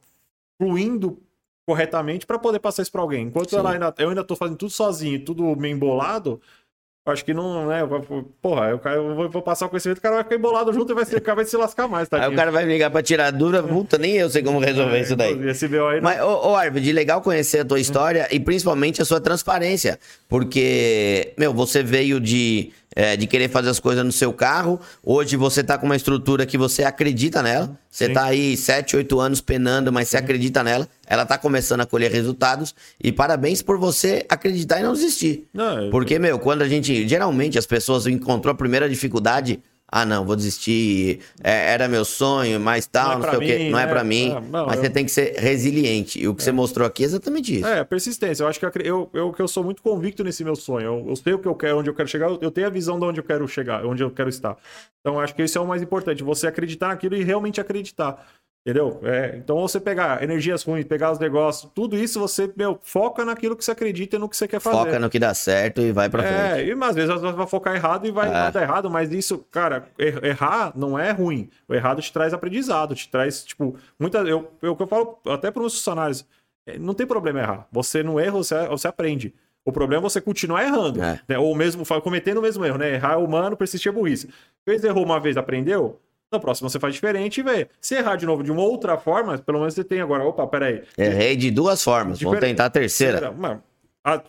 fluindo 0.57 1.21
corretamente 1.69 2.25
para 2.25 2.39
poder 2.39 2.57
passar 2.57 2.81
isso 2.81 2.91
para 2.91 3.01
alguém. 3.01 3.27
Enquanto 3.27 3.55
ela 3.55 3.73
ainda, 3.73 3.93
eu 3.99 4.09
ainda 4.09 4.23
tô 4.23 4.35
fazendo 4.35 4.57
tudo 4.57 4.71
sozinho, 4.71 5.23
tudo 5.23 5.55
meio 5.55 5.75
embolado, 5.75 6.41
acho 7.05 7.23
que 7.23 7.31
não, 7.31 7.67
né? 7.67 7.81
Porra, 8.41 8.69
eu, 8.69 8.81
eu 8.91 9.29
vou 9.29 9.41
passar 9.43 9.67
o 9.67 9.69
conhecimento, 9.69 9.99
o 9.99 10.01
cara 10.01 10.15
vai 10.15 10.23
ficar 10.23 10.35
embolado 10.35 10.73
junto 10.73 10.91
e 10.91 10.95
vai, 10.95 11.05
ser, 11.05 11.21
vai 11.21 11.45
se 11.45 11.55
lascar 11.55 11.87
mais, 11.87 12.09
tá? 12.09 12.23
Aí 12.23 12.33
o 12.33 12.35
cara 12.35 12.49
vai 12.49 12.65
ligar 12.65 12.89
pra 12.89 13.03
tirar 13.03 13.29
dura, 13.29 13.61
puta, 13.61 13.99
nem 13.99 14.15
eu 14.15 14.31
sei 14.31 14.41
como 14.41 14.57
resolver 14.57 14.97
é, 14.97 15.01
isso 15.01 15.15
daí. 15.15 15.47
Esse 15.47 15.65
aí 15.65 16.01
Mas, 16.01 16.19
ô, 16.21 16.49
ô 16.49 16.55
Arvid, 16.55 16.91
legal 16.91 17.21
conhecer 17.21 17.59
a 17.59 17.65
tua 17.65 17.79
história 17.79 18.27
e 18.31 18.39
principalmente 18.39 18.99
a 19.03 19.05
sua 19.05 19.21
transparência. 19.21 19.99
Porque, 20.27 21.33
meu, 21.37 21.53
você 21.53 21.83
veio 21.83 22.19
de 22.19 22.71
é, 22.95 23.15
de 23.15 23.27
querer 23.27 23.49
fazer 23.49 23.69
as 23.69 23.79
coisas 23.79 24.03
no 24.03 24.11
seu 24.11 24.33
carro. 24.33 24.79
Hoje 25.03 25.35
você 25.35 25.63
tá 25.63 25.77
com 25.77 25.85
uma 25.85 25.95
estrutura 25.95 26.45
que 26.45 26.57
você 26.57 26.83
acredita 26.83 27.41
nela. 27.41 27.77
Você 27.89 28.07
Sim. 28.07 28.13
tá 28.13 28.25
aí 28.25 28.55
7, 28.55 28.95
8 28.95 29.19
anos 29.19 29.41
penando, 29.41 29.91
mas 29.91 30.07
você 30.07 30.17
acredita 30.17 30.63
nela. 30.63 30.87
Ela 31.07 31.25
tá 31.25 31.37
começando 31.37 31.81
a 31.81 31.85
colher 31.85 32.11
resultados. 32.11 32.73
E 33.03 33.11
parabéns 33.11 33.61
por 33.61 33.77
você 33.77 34.25
acreditar 34.29 34.79
e 34.79 34.83
não 34.83 34.93
desistir. 34.93 35.47
Não, 35.53 35.85
eu... 35.85 35.91
Porque, 35.91 36.19
meu, 36.19 36.39
quando 36.39 36.61
a 36.61 36.67
gente. 36.67 37.07
Geralmente 37.07 37.57
as 37.57 37.65
pessoas 37.65 38.05
encontrou 38.07 38.51
a 38.51 38.55
primeira 38.55 38.89
dificuldade 38.89 39.59
ah, 39.91 40.05
não, 40.05 40.23
vou 40.23 40.35
desistir, 40.35 41.19
é, 41.43 41.73
era 41.73 41.87
meu 41.87 42.05
sonho, 42.05 42.59
mas 42.59 42.85
tal, 42.85 43.17
não, 43.17 43.19
não 43.19 43.29
sei 43.29 43.37
o 43.37 43.41
quê. 43.41 43.69
Não 43.69 43.79
é, 43.79 43.83
é 43.83 43.87
para 43.87 44.03
mim, 44.03 44.31
é, 44.31 44.41
não, 44.41 44.67
mas 44.67 44.75
eu... 44.75 44.83
você 44.83 44.89
tem 44.89 45.03
que 45.03 45.11
ser 45.11 45.33
resiliente. 45.35 46.19
E 46.19 46.27
o 46.27 46.35
que 46.35 46.41
é. 46.41 46.45
você 46.45 46.51
mostrou 46.51 46.85
aqui 46.85 47.03
é 47.03 47.05
exatamente 47.05 47.57
isso. 47.57 47.67
É, 47.67 47.83
persistência. 47.83 48.43
Eu 48.43 48.47
acho 48.47 48.59
que 48.59 48.65
eu, 48.65 49.09
eu, 49.13 49.35
eu 49.37 49.47
sou 49.47 49.63
muito 49.63 49.81
convicto 49.81 50.23
nesse 50.23 50.43
meu 50.43 50.55
sonho. 50.55 50.85
Eu, 50.85 51.09
eu 51.09 51.15
sei 51.15 51.33
o 51.33 51.39
que 51.39 51.47
eu 51.47 51.55
quero, 51.55 51.79
onde 51.79 51.89
eu 51.89 51.95
quero 51.95 52.07
chegar, 52.07 52.29
eu 52.39 52.51
tenho 52.51 52.67
a 52.67 52.69
visão 52.69 52.99
de 52.99 53.05
onde 53.05 53.19
eu 53.19 53.23
quero 53.23 53.47
chegar, 53.47 53.83
onde 53.85 54.03
eu 54.03 54.11
quero 54.11 54.29
estar. 54.29 54.57
Então, 54.99 55.19
acho 55.19 55.33
que 55.33 55.43
isso 55.43 55.57
é 55.57 55.61
o 55.61 55.67
mais 55.67 55.81
importante, 55.81 56.23
você 56.23 56.45
acreditar 56.45 56.89
naquilo 56.89 57.15
e 57.15 57.23
realmente 57.23 57.59
acreditar. 57.59 58.25
Entendeu? 58.69 58.99
É, 59.03 59.35
então 59.35 59.59
você 59.59 59.79
pegar 59.79 60.21
energias 60.21 60.61
ruins, 60.63 60.85
pegar 60.85 61.11
os 61.11 61.17
negócios, 61.17 61.71
tudo 61.73 61.97
isso 61.97 62.19
você, 62.19 62.51
meu, 62.55 62.79
foca 62.83 63.25
naquilo 63.25 63.55
que 63.55 63.65
você 63.65 63.71
acredita 63.71 64.15
e 64.15 64.19
no 64.19 64.29
que 64.29 64.37
você 64.37 64.47
quer 64.47 64.59
fazer. 64.59 64.77
Foca 64.77 64.99
no 64.99 65.09
que 65.09 65.17
dá 65.17 65.33
certo 65.33 65.81
e 65.81 65.91
vai 65.91 66.07
pra 66.07 66.23
é, 66.23 66.27
frente. 66.27 66.69
É, 66.69 66.73
e 66.75 66.83
às 66.83 66.95
vezes 66.95 67.09
você 67.09 67.31
vai 67.31 67.47
focar 67.47 67.75
errado 67.75 68.05
e 68.05 68.11
vai, 68.11 68.29
é. 68.29 68.51
dar 68.51 68.61
errado, 68.61 68.89
mas 68.91 69.11
isso, 69.11 69.39
cara, 69.49 69.87
er, 69.97 70.23
errar 70.23 70.71
não 70.75 70.99
é 70.99 71.09
ruim. 71.09 71.49
O 71.67 71.73
errado 71.73 71.99
te 71.99 72.13
traz 72.13 72.31
aprendizado, 72.31 72.93
te 72.93 73.09
traz, 73.09 73.43
tipo, 73.43 73.75
muita. 73.99 74.19
Eu, 74.19 74.51
eu, 74.61 74.77
eu 74.79 74.87
falo 74.87 75.17
até 75.25 75.49
para 75.49 75.63
os 75.63 75.73
funcionários, 75.73 76.23
é, 76.67 76.77
não 76.77 76.93
tem 76.93 77.07
problema 77.07 77.39
errar. 77.39 77.67
Você 77.71 78.03
não 78.03 78.19
erra, 78.19 78.33
você, 78.33 78.67
você 78.67 78.87
aprende. 78.87 79.33
O 79.65 79.71
problema 79.71 80.01
é 80.01 80.09
você 80.09 80.21
continuar 80.21 80.63
errando. 80.63 81.01
É. 81.01 81.19
Né? 81.27 81.39
Ou 81.39 81.55
mesmo 81.55 81.83
cometendo 82.01 82.37
o 82.37 82.41
mesmo 82.41 82.63
erro, 82.63 82.77
né? 82.77 82.93
Errar 82.93 83.13
é 83.13 83.17
humano, 83.17 83.57
persistir 83.57 83.91
é 83.91 83.93
burrice. 83.93 84.29
Fez 84.63 84.83
errou 84.83 85.03
uma 85.03 85.19
vez, 85.19 85.37
aprendeu? 85.37 85.99
Na 86.31 86.39
próxima 86.39 86.69
você 86.69 86.79
faz 86.79 86.93
diferente 86.93 87.39
e 87.39 87.43
vê. 87.43 87.67
Se 87.81 87.95
errar 87.95 88.15
de 88.15 88.25
novo 88.25 88.43
de 88.43 88.51
uma 88.51 88.61
outra 88.61 88.97
forma, 88.97 89.37
pelo 89.37 89.59
menos 89.59 89.73
você 89.73 89.83
tem 89.83 89.99
agora. 89.99 90.23
Opa, 90.23 90.45
peraí. 90.45 90.83
Errei 90.97 91.35
de 91.35 91.49
duas 91.49 91.83
formas. 91.83 92.19
Diferente. 92.19 92.39
Vamos 92.39 92.49
tentar 92.49 92.65
a 92.65 92.69
terceira. 92.69 93.33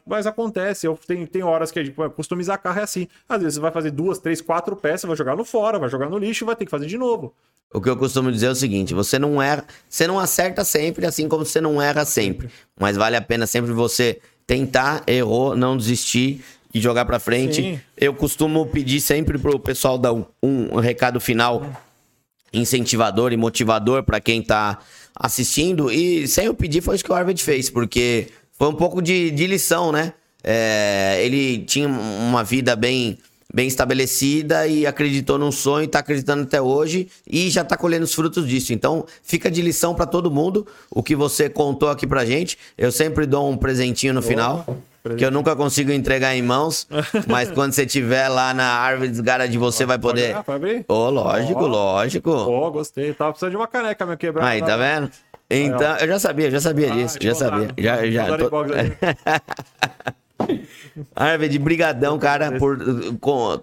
Mas 0.06 0.27
acontece, 0.27 0.86
eu 0.86 0.98
tenho, 1.06 1.27
tem 1.27 1.43
horas 1.43 1.70
que 1.70 1.85
tipo, 1.85 2.09
customizar 2.10 2.60
carro 2.60 2.81
é 2.81 2.82
assim. 2.82 3.06
Às 3.28 3.40
vezes 3.40 3.55
você 3.55 3.60
vai 3.60 3.70
fazer 3.70 3.90
duas, 3.90 4.18
três, 4.18 4.40
quatro 4.40 4.74
peças, 4.77 5.06
vai 5.06 5.16
jogar 5.16 5.36
no 5.36 5.44
fora, 5.44 5.78
vai 5.78 5.89
jogar 5.89 6.09
no 6.09 6.18
lixo 6.18 6.44
e 6.44 6.47
vai 6.47 6.56
ter 6.56 6.64
que 6.64 6.70
fazer 6.70 6.86
de 6.86 6.98
novo. 6.98 7.35
O 7.72 7.81
que 7.81 7.89
eu 7.89 7.97
costumo 7.97 8.32
dizer 8.32 8.47
é 8.47 8.51
o 8.51 8.55
seguinte: 8.55 8.93
você 8.93 9.18
não 9.18 9.40
erra, 9.40 9.64
você 9.89 10.06
não 10.06 10.18
acerta 10.18 10.64
sempre, 10.64 11.06
assim 11.06 11.28
como 11.28 11.44
você 11.44 11.60
não 11.60 11.81
erra 11.81 12.05
sempre. 12.05 12.51
Mas 12.78 12.97
vale 12.97 13.16
a 13.16 13.22
pena 13.22 13.47
sempre 13.47 13.72
você 13.72 14.20
tentar, 14.47 15.05
errou, 15.06 15.56
não 15.56 15.77
desistir 15.77 16.44
e 16.74 16.81
jogar 16.81 17.05
para 17.05 17.20
frente. 17.20 17.62
Sim. 17.62 17.81
Eu 17.97 18.12
costumo 18.12 18.66
pedir 18.66 19.01
sempre 19.01 19.39
pro 19.39 19.59
pessoal 19.59 19.97
dar 19.97 20.12
um, 20.12 20.24
um 20.43 20.81
recado 20.81 21.20
final 21.20 21.64
incentivador 22.52 23.32
e 23.32 23.36
motivador 23.36 24.02
para 24.02 24.20
quem 24.20 24.43
tá 24.43 24.78
assistindo. 25.14 25.90
E 25.90 26.27
sem 26.27 26.47
eu 26.47 26.55
pedir, 26.55 26.81
foi 26.81 26.94
isso 26.94 27.05
que 27.05 27.12
o 27.12 27.14
Arvid 27.14 27.43
fez, 27.43 27.70
porque 27.70 28.28
foi 28.59 28.68
um 28.68 28.74
pouco 28.74 29.01
de, 29.01 29.31
de 29.31 29.47
lição, 29.47 29.93
né? 29.93 30.12
É, 30.43 31.20
ele 31.22 31.59
tinha 31.64 31.89
uma 31.89 32.43
vida 32.43 32.74
bem 32.74 33.18
bem 33.52 33.66
estabelecida 33.66 34.66
e 34.66 34.86
acreditou 34.86 35.36
num 35.36 35.51
sonho, 35.51 35.85
está 35.85 35.98
acreditando 35.98 36.44
até 36.44 36.62
hoje 36.62 37.09
e 37.28 37.51
já 37.51 37.62
está 37.62 37.77
colhendo 37.77 38.05
os 38.05 38.14
frutos 38.14 38.47
disso. 38.47 38.72
Então, 38.72 39.05
fica 39.22 39.51
de 39.51 39.60
lição 39.60 39.94
para 39.94 40.06
todo 40.06 40.31
mundo 40.31 40.66
o 40.89 41.02
que 41.02 41.16
você 41.16 41.48
contou 41.48 41.89
aqui 41.89 42.06
pra 42.06 42.24
gente. 42.24 42.56
Eu 42.78 42.93
sempre 42.93 43.27
dou 43.27 43.51
um 43.51 43.56
presentinho 43.56 44.14
no 44.14 44.22
final. 44.22 44.64
Que 45.16 45.24
eu 45.24 45.31
nunca 45.31 45.56
consigo 45.56 45.90
entregar 45.90 46.36
em 46.36 46.43
mãos, 46.43 46.86
mas 47.27 47.51
quando 47.51 47.72
você 47.72 47.86
tiver 47.86 48.28
lá 48.28 48.52
na 48.52 48.64
árvore 48.64 49.10
de 49.48 49.59
você 49.59 49.86
vai 49.86 49.98
poder. 49.98 50.35
Pode 50.43 50.56
abrir? 50.56 50.85
Ô, 50.86 50.94
oh, 50.94 51.10
lógico, 51.10 51.64
oh. 51.64 51.66
lógico. 51.66 52.31
Pô, 52.31 52.66
oh, 52.66 52.70
gostei. 52.70 53.14
Tava 53.14 53.32
precisando 53.32 53.52
de 53.52 53.56
uma 53.56 53.66
caneca, 53.66 54.05
meu 54.05 54.16
quebrado. 54.16 54.47
Aí, 54.47 54.60
tá 54.60 54.77
vendo? 54.77 55.10
Então, 55.48 55.97
eu 55.97 56.06
já 56.06 56.18
sabia, 56.18 56.51
já 56.51 56.60
sabia 56.60 56.93
ah, 56.93 56.97
disso, 56.97 57.18
já 57.20 57.35
sabia. 57.35 57.68
Já, 57.77 58.06
já. 58.06 58.36
Tô... 58.36 58.51
Arvid, 61.16 61.59
brigadão, 61.59 62.18
cara, 62.18 62.52
por 62.52 62.78
com, 63.18 63.60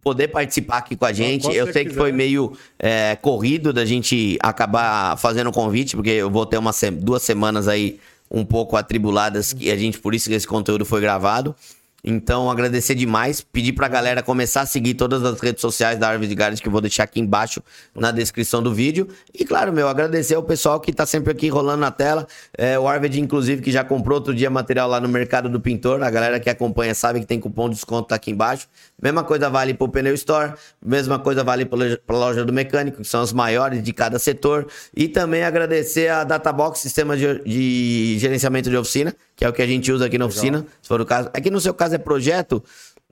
poder 0.00 0.28
participar 0.28 0.78
aqui 0.78 0.96
com 0.96 1.04
a 1.04 1.12
gente. 1.12 1.54
Eu 1.54 1.70
sei 1.72 1.84
que 1.84 1.92
foi 1.92 2.12
meio 2.12 2.52
é, 2.78 3.16
corrido 3.16 3.72
da 3.72 3.84
gente 3.84 4.38
acabar 4.40 5.18
fazendo 5.18 5.48
o 5.50 5.52
convite, 5.52 5.96
porque 5.96 6.10
eu 6.10 6.30
vou 6.30 6.46
ter 6.46 6.56
uma, 6.56 6.70
duas 6.92 7.22
semanas 7.22 7.68
aí 7.68 7.98
um 8.30 8.44
pouco 8.44 8.76
atribuladas, 8.76 9.52
que 9.52 9.70
a 9.70 9.76
gente, 9.76 9.98
por 9.98 10.14
isso 10.14 10.28
que 10.28 10.34
esse 10.34 10.46
conteúdo 10.46 10.84
foi 10.84 11.00
gravado. 11.00 11.54
Então, 12.02 12.48
agradecer 12.48 12.94
demais. 12.94 13.40
Pedir 13.40 13.72
pra 13.72 13.88
galera 13.88 14.22
começar 14.22 14.60
a 14.60 14.66
seguir 14.66 14.94
todas 14.94 15.24
as 15.24 15.40
redes 15.40 15.60
sociais 15.60 15.98
da 15.98 16.08
Arvid 16.08 16.32
Garage, 16.34 16.62
que 16.62 16.68
eu 16.68 16.72
vou 16.72 16.80
deixar 16.80 17.02
aqui 17.02 17.20
embaixo 17.20 17.62
na 17.94 18.10
descrição 18.10 18.62
do 18.62 18.72
vídeo. 18.72 19.08
E, 19.34 19.44
claro, 19.44 19.72
meu, 19.72 19.88
agradecer 19.88 20.36
ao 20.36 20.42
pessoal 20.42 20.78
que 20.78 20.92
tá 20.92 21.04
sempre 21.04 21.32
aqui 21.32 21.48
rolando 21.48 21.80
na 21.80 21.90
tela. 21.90 22.26
É, 22.56 22.78
o 22.78 22.86
Arvid, 22.86 23.20
inclusive, 23.20 23.60
que 23.62 23.72
já 23.72 23.82
comprou 23.82 24.18
outro 24.18 24.34
dia 24.34 24.48
material 24.48 24.88
lá 24.88 25.00
no 25.00 25.08
Mercado 25.08 25.48
do 25.48 25.60
Pintor. 25.60 26.02
A 26.02 26.10
galera 26.10 26.38
que 26.38 26.48
acompanha 26.48 26.94
sabe 26.94 27.20
que 27.20 27.26
tem 27.26 27.40
cupom 27.40 27.68
de 27.68 27.74
desconto 27.74 28.08
tá 28.08 28.14
aqui 28.14 28.30
embaixo. 28.30 28.68
Mesma 29.00 29.24
coisa 29.24 29.50
vale 29.50 29.74
pro 29.74 29.88
Pneu 29.88 30.14
Store. 30.14 30.54
Mesma 30.84 31.18
coisa 31.18 31.42
vale 31.42 31.64
pra 31.64 32.16
loja 32.16 32.44
do 32.44 32.52
mecânico, 32.52 33.02
que 33.02 33.08
são 33.08 33.22
as 33.22 33.32
maiores 33.32 33.82
de 33.82 33.92
cada 33.92 34.18
setor. 34.18 34.68
E 34.96 35.08
também 35.08 35.42
agradecer 35.42 36.08
a 36.08 36.22
Databox, 36.22 36.78
sistema 36.78 37.16
de, 37.16 37.42
de 37.42 38.18
gerenciamento 38.18 38.70
de 38.70 38.76
oficina, 38.76 39.14
que 39.38 39.44
é 39.44 39.48
o 39.48 39.52
que 39.52 39.62
a 39.62 39.66
gente 39.66 39.92
usa 39.92 40.06
aqui 40.06 40.18
na 40.18 40.26
oficina, 40.26 40.66
se 40.82 40.88
for 40.88 41.00
o 41.00 41.06
caso. 41.06 41.30
Aqui 41.32 41.48
no 41.48 41.60
seu 41.60 41.72
caso 41.72 41.94
é 41.94 41.98
projeto, 41.98 42.60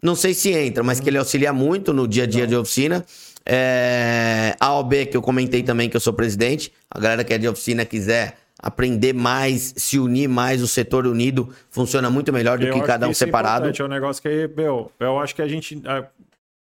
não 0.03 0.17
sei 0.17 0.35
se 0.35 0.51
entra, 0.51 0.83
mas 0.83 0.99
que 0.99 1.09
ele 1.09 1.19
auxilia 1.19 1.53
muito 1.53 1.93
no 1.93 2.07
dia 2.09 2.25
a 2.25 2.27
dia 2.27 2.49
de 2.49 2.57
oficina. 2.57 3.07
É, 3.49 4.57
a 4.59 4.75
OB, 4.75 5.07
que 5.07 5.17
eu 5.17 5.23
comentei 5.23 5.63
também 5.63 5.89
que 5.89 5.97
eu 5.97 6.01
sou 6.01 6.13
presidente, 6.13 6.73
a 6.91 6.99
galera 6.99 7.23
que 7.23 7.33
é 7.33 7.39
de 7.39 7.47
oficina 7.47 7.85
quiser 7.85 8.37
aprender 8.61 9.13
mais, 9.13 9.73
se 9.77 10.01
unir 10.01 10.29
mais, 10.29 10.61
o 10.63 10.67
setor 10.67 11.07
unido 11.07 11.49
funciona 11.71 12.11
muito 12.11 12.33
melhor 12.33 12.59
do 12.59 12.67
Eu 12.67 12.75
que 12.75 12.81
cada 12.83 13.07
um 13.07 13.13
é 13.13 13.15
separado. 13.15 13.67
importante, 13.69 13.83
É 13.83 13.85
um 13.85 13.89
negócio 13.89 14.21
que 14.21 14.27
aí, 14.27 14.49
meu, 14.49 14.91
eu 14.99 15.21
acho 15.21 15.33
que 15.33 15.43
a 15.43 15.47
gente. 15.47 15.81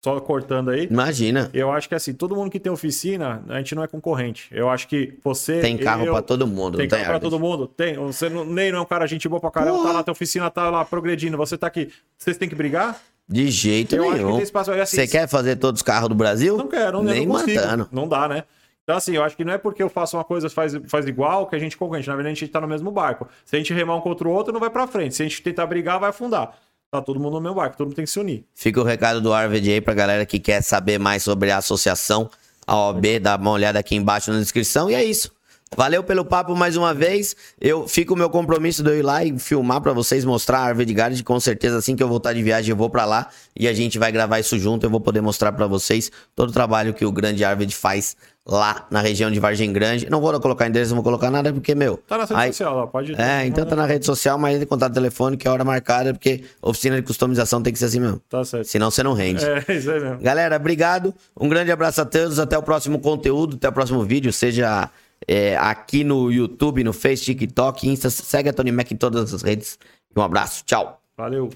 Só 0.05 0.19
cortando 0.20 0.70
aí. 0.70 0.87
Imagina, 0.89 1.51
Eu 1.53 1.73
acho 1.73 1.89
que 1.89 1.95
assim, 1.95 2.12
todo 2.15 2.37
mundo 2.37 2.51
que 2.51 2.61
tem 2.61 2.70
oficina, 2.70 3.43
a 3.49 3.59
gente 3.59 3.75
não 3.75 3.83
é 3.83 3.89
concorrente. 3.89 4.47
Eu 4.53 4.69
acho 4.70 4.87
que 4.87 5.19
você. 5.25 5.61
tem 5.61 5.77
carro 5.77 6.05
eu, 6.07 6.12
pra 6.12 6.23
todo 6.23 6.47
mundo, 6.47 6.77
Tem 6.79 6.87
não 6.87 6.91
carro 6.91 7.03
tem 7.03 7.11
pra 7.11 7.19
todo 7.20 7.41
mundo? 7.41 7.66
Tem. 7.66 7.97
Você 7.97 8.29
não, 8.29 8.45
nem 8.45 8.70
não 8.70 8.79
é 8.79 8.83
um 8.83 8.87
cara 8.87 9.07
gente 9.07 9.29
boa 9.29 9.41
pra 9.41 9.51
caramba, 9.51 9.73
Porra. 9.79 9.89
tá 9.89 9.93
lá, 9.95 10.03
tua 10.05 10.12
oficina 10.12 10.49
tá 10.51 10.70
lá 10.70 10.85
progredindo. 10.85 11.37
Você 11.37 11.59
tá 11.59 11.66
aqui. 11.66 11.91
Vocês 12.16 12.37
têm 12.37 12.49
que 12.49 12.55
brigar? 12.55 13.01
De 13.29 13.51
jeito 13.51 13.97
Eu 13.97 14.11
nenhum. 14.12 14.35
tem 14.35 14.43
espaço. 14.43 14.70
Assim, 14.70 14.97
Você 14.97 15.07
quer 15.09 15.29
fazer 15.29 15.57
todos 15.57 15.81
os 15.81 15.83
carros 15.83 16.09
do 16.09 16.15
Brasil? 16.15 16.57
Não 16.57 16.69
quero, 16.69 16.99
eu 16.99 17.03
Nem 17.03 17.27
não 17.27 17.35
consigo. 17.35 17.61
matando. 17.61 17.89
Não 17.91 18.07
dá, 18.09 18.29
né? 18.29 18.45
Então, 18.85 18.97
assim, 18.97 19.15
eu 19.16 19.23
acho 19.23 19.37
que 19.37 19.45
não 19.45 19.53
é 19.53 19.59
porque 19.59 19.83
eu 19.83 19.91
faço 19.91 20.16
uma 20.16 20.25
coisa 20.25 20.49
faz, 20.49 20.75
faz 20.87 21.07
igual 21.07 21.47
que 21.47 21.55
a 21.55 21.59
gente 21.59 21.75
é 21.75 21.79
concorrente. 21.79 22.09
Na 22.09 22.15
verdade, 22.16 22.33
a 22.33 22.39
gente 22.39 22.51
tá 22.51 22.59
no 22.59 22.66
mesmo 22.66 22.91
barco. 22.91 23.29
Se 23.45 23.55
a 23.55 23.59
gente 23.59 23.75
remar 23.75 23.97
um 23.97 24.01
contra 24.01 24.27
o 24.27 24.31
outro, 24.33 24.51
não 24.51 24.61
vai 24.61 24.70
pra 24.70 24.87
frente. 24.87 25.15
Se 25.15 25.23
a 25.23 25.27
gente 25.29 25.43
tentar 25.43 25.66
brigar, 25.66 26.01
vai 26.01 26.09
afundar. 26.09 26.57
Tá 26.90 27.02
todo 27.02 27.20
mundo 27.20 27.35
no 27.35 27.40
mesmo 27.43 27.56
barco, 27.56 27.77
todo 27.77 27.89
mundo 27.89 27.97
tem 27.97 28.05
que 28.06 28.10
se 28.10 28.19
unir. 28.19 28.47
Fica 28.55 28.81
o 28.81 28.85
recado 28.85 29.20
do 29.20 29.31
Arvid 29.31 29.70
aí 29.70 29.81
pra 29.81 29.93
galera 29.93 30.24
que 30.24 30.39
quer 30.39 30.62
saber 30.62 30.98
mais 30.98 31.23
sobre 31.23 31.51
a 31.51 31.59
associação, 31.59 32.31
a 32.66 32.74
OB, 32.77 33.19
dá 33.20 33.36
uma 33.36 33.51
olhada 33.51 33.78
aqui 33.78 33.94
embaixo 33.94 34.32
na 34.32 34.39
descrição. 34.39 34.90
E 34.90 34.94
é 34.94 35.05
isso. 35.05 35.31
Valeu 35.77 36.02
pelo 36.02 36.24
papo 36.24 36.56
mais 36.56 36.78
uma 36.78 36.94
vez. 36.94 37.36
Eu 37.60 37.86
fico 37.86 38.15
o 38.15 38.16
meu 38.16 38.31
compromisso 38.31 38.82
de 38.82 38.90
eu 38.90 38.98
ir 38.98 39.02
lá 39.02 39.23
e 39.23 39.39
filmar 39.39 39.82
pra 39.82 39.93
vocês, 39.93 40.24
mostrar 40.24 40.60
a 40.60 40.62
Arvid 40.62 40.94
Garage. 40.94 41.23
Com 41.23 41.39
certeza, 41.39 41.77
assim 41.77 41.94
que 41.94 42.02
eu 42.02 42.09
voltar 42.09 42.32
de 42.32 42.43
viagem, 42.43 42.70
eu 42.70 42.77
vou 42.77 42.89
pra 42.89 43.05
lá 43.05 43.28
e 43.55 43.69
a 43.69 43.74
gente 43.74 43.98
vai 43.98 44.10
gravar 44.10 44.40
isso 44.40 44.59
junto. 44.59 44.86
Eu 44.86 44.90
vou 44.90 45.01
poder 45.01 45.20
mostrar 45.20 45.52
pra 45.52 45.66
vocês 45.66 46.10
todo 46.35 46.48
o 46.48 46.52
trabalho 46.52 46.94
que 46.94 47.05
o 47.05 47.12
grande 47.12 47.44
Arvid 47.44 47.74
faz 47.77 48.16
lá 48.49 48.87
na 48.91 49.01
região 49.01 49.31
de 49.31 49.39
Vargem 49.39 49.70
Grande. 49.73 50.09
Não 50.09 50.20
vou 50.20 50.41
colocar 50.41 50.66
endereço, 50.66 50.91
não 50.91 50.97
vou 50.97 51.05
colocar 51.05 51.31
nada, 51.31 51.53
porque, 51.53 51.75
meu. 51.75 51.99
Tá 51.99 52.16
na 52.16 52.25
rede 52.25 52.35
aí- 52.35 52.53
social, 52.53 52.77
ó, 52.77 52.87
pode. 52.87 53.15
É, 53.20 53.47
então 53.47 53.66
tá 53.66 53.77
na 53.77 53.85
rede 53.85 54.07
social, 54.07 54.39
mas 54.39 54.57
ele 54.57 54.65
contato 54.65 54.95
telefônico, 54.95 55.47
é 55.47 55.51
hora 55.51 55.65
marcada, 55.65 56.15
porque 56.15 56.43
oficina 56.62 56.97
de 56.97 57.03
customização 57.03 57.62
tem 57.62 57.73
que 57.73 57.79
ser 57.79 57.85
assim 57.85 58.01
mesmo. 58.01 58.20
Tá 58.29 58.43
certo. 58.45 58.66
Senão 58.66 58.91
você 58.91 59.03
não 59.03 59.12
rende. 59.12 59.45
É, 59.45 59.59
isso 59.77 59.91
aí 59.91 60.01
mesmo. 60.01 60.19
Galera, 60.20 60.57
obrigado. 60.57 61.15
Um 61.39 61.49
grande 61.49 61.70
abraço 61.70 62.01
a 62.01 62.05
todos. 62.07 62.39
Até 62.39 62.57
o 62.57 62.62
próximo 62.62 62.99
conteúdo, 62.99 63.57
até 63.57 63.69
o 63.69 63.73
próximo 63.73 64.03
vídeo, 64.03 64.33
seja 64.33 64.89
é, 65.27 65.57
aqui 65.59 66.03
no 66.03 66.33
YouTube, 66.33 66.83
no 66.83 66.93
Face, 66.93 67.25
TikTok, 67.25 67.89
Insta. 67.89 68.09
Segue 68.09 68.49
a 68.49 68.53
Tony 68.53 68.73
Mac 68.73 68.91
em 68.91 68.97
todas 68.97 69.35
as 69.35 69.43
redes. 69.43 69.79
Um 70.16 70.23
abraço. 70.23 70.65
Tchau. 70.65 71.01
Valeu. 71.16 71.51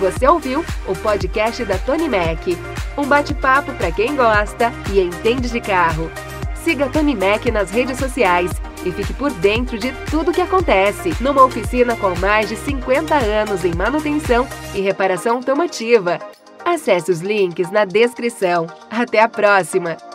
Você 0.00 0.26
ouviu 0.26 0.64
o 0.88 0.96
podcast 0.96 1.62
da 1.66 1.76
Tony 1.76 2.08
Mac, 2.08 2.40
um 2.96 3.04
bate-papo 3.06 3.70
para 3.74 3.92
quem 3.92 4.16
gosta 4.16 4.72
e 4.90 4.98
entende 4.98 5.50
de 5.50 5.60
carro. 5.60 6.10
Siga 6.54 6.86
a 6.86 6.88
Tony 6.88 7.14
Mac 7.14 7.44
nas 7.52 7.70
redes 7.70 7.98
sociais 7.98 8.50
e 8.82 8.90
fique 8.90 9.12
por 9.12 9.30
dentro 9.30 9.78
de 9.78 9.92
tudo 10.10 10.32
que 10.32 10.40
acontece 10.40 11.14
numa 11.20 11.44
oficina 11.44 11.94
com 11.96 12.18
mais 12.18 12.48
de 12.48 12.56
50 12.56 13.14
anos 13.14 13.62
em 13.62 13.74
manutenção 13.74 14.48
e 14.74 14.80
reparação 14.80 15.36
automotiva. 15.36 16.18
Acesse 16.64 17.10
os 17.10 17.20
links 17.20 17.70
na 17.70 17.84
descrição. 17.84 18.66
Até 18.90 19.20
a 19.20 19.28
próxima! 19.28 20.09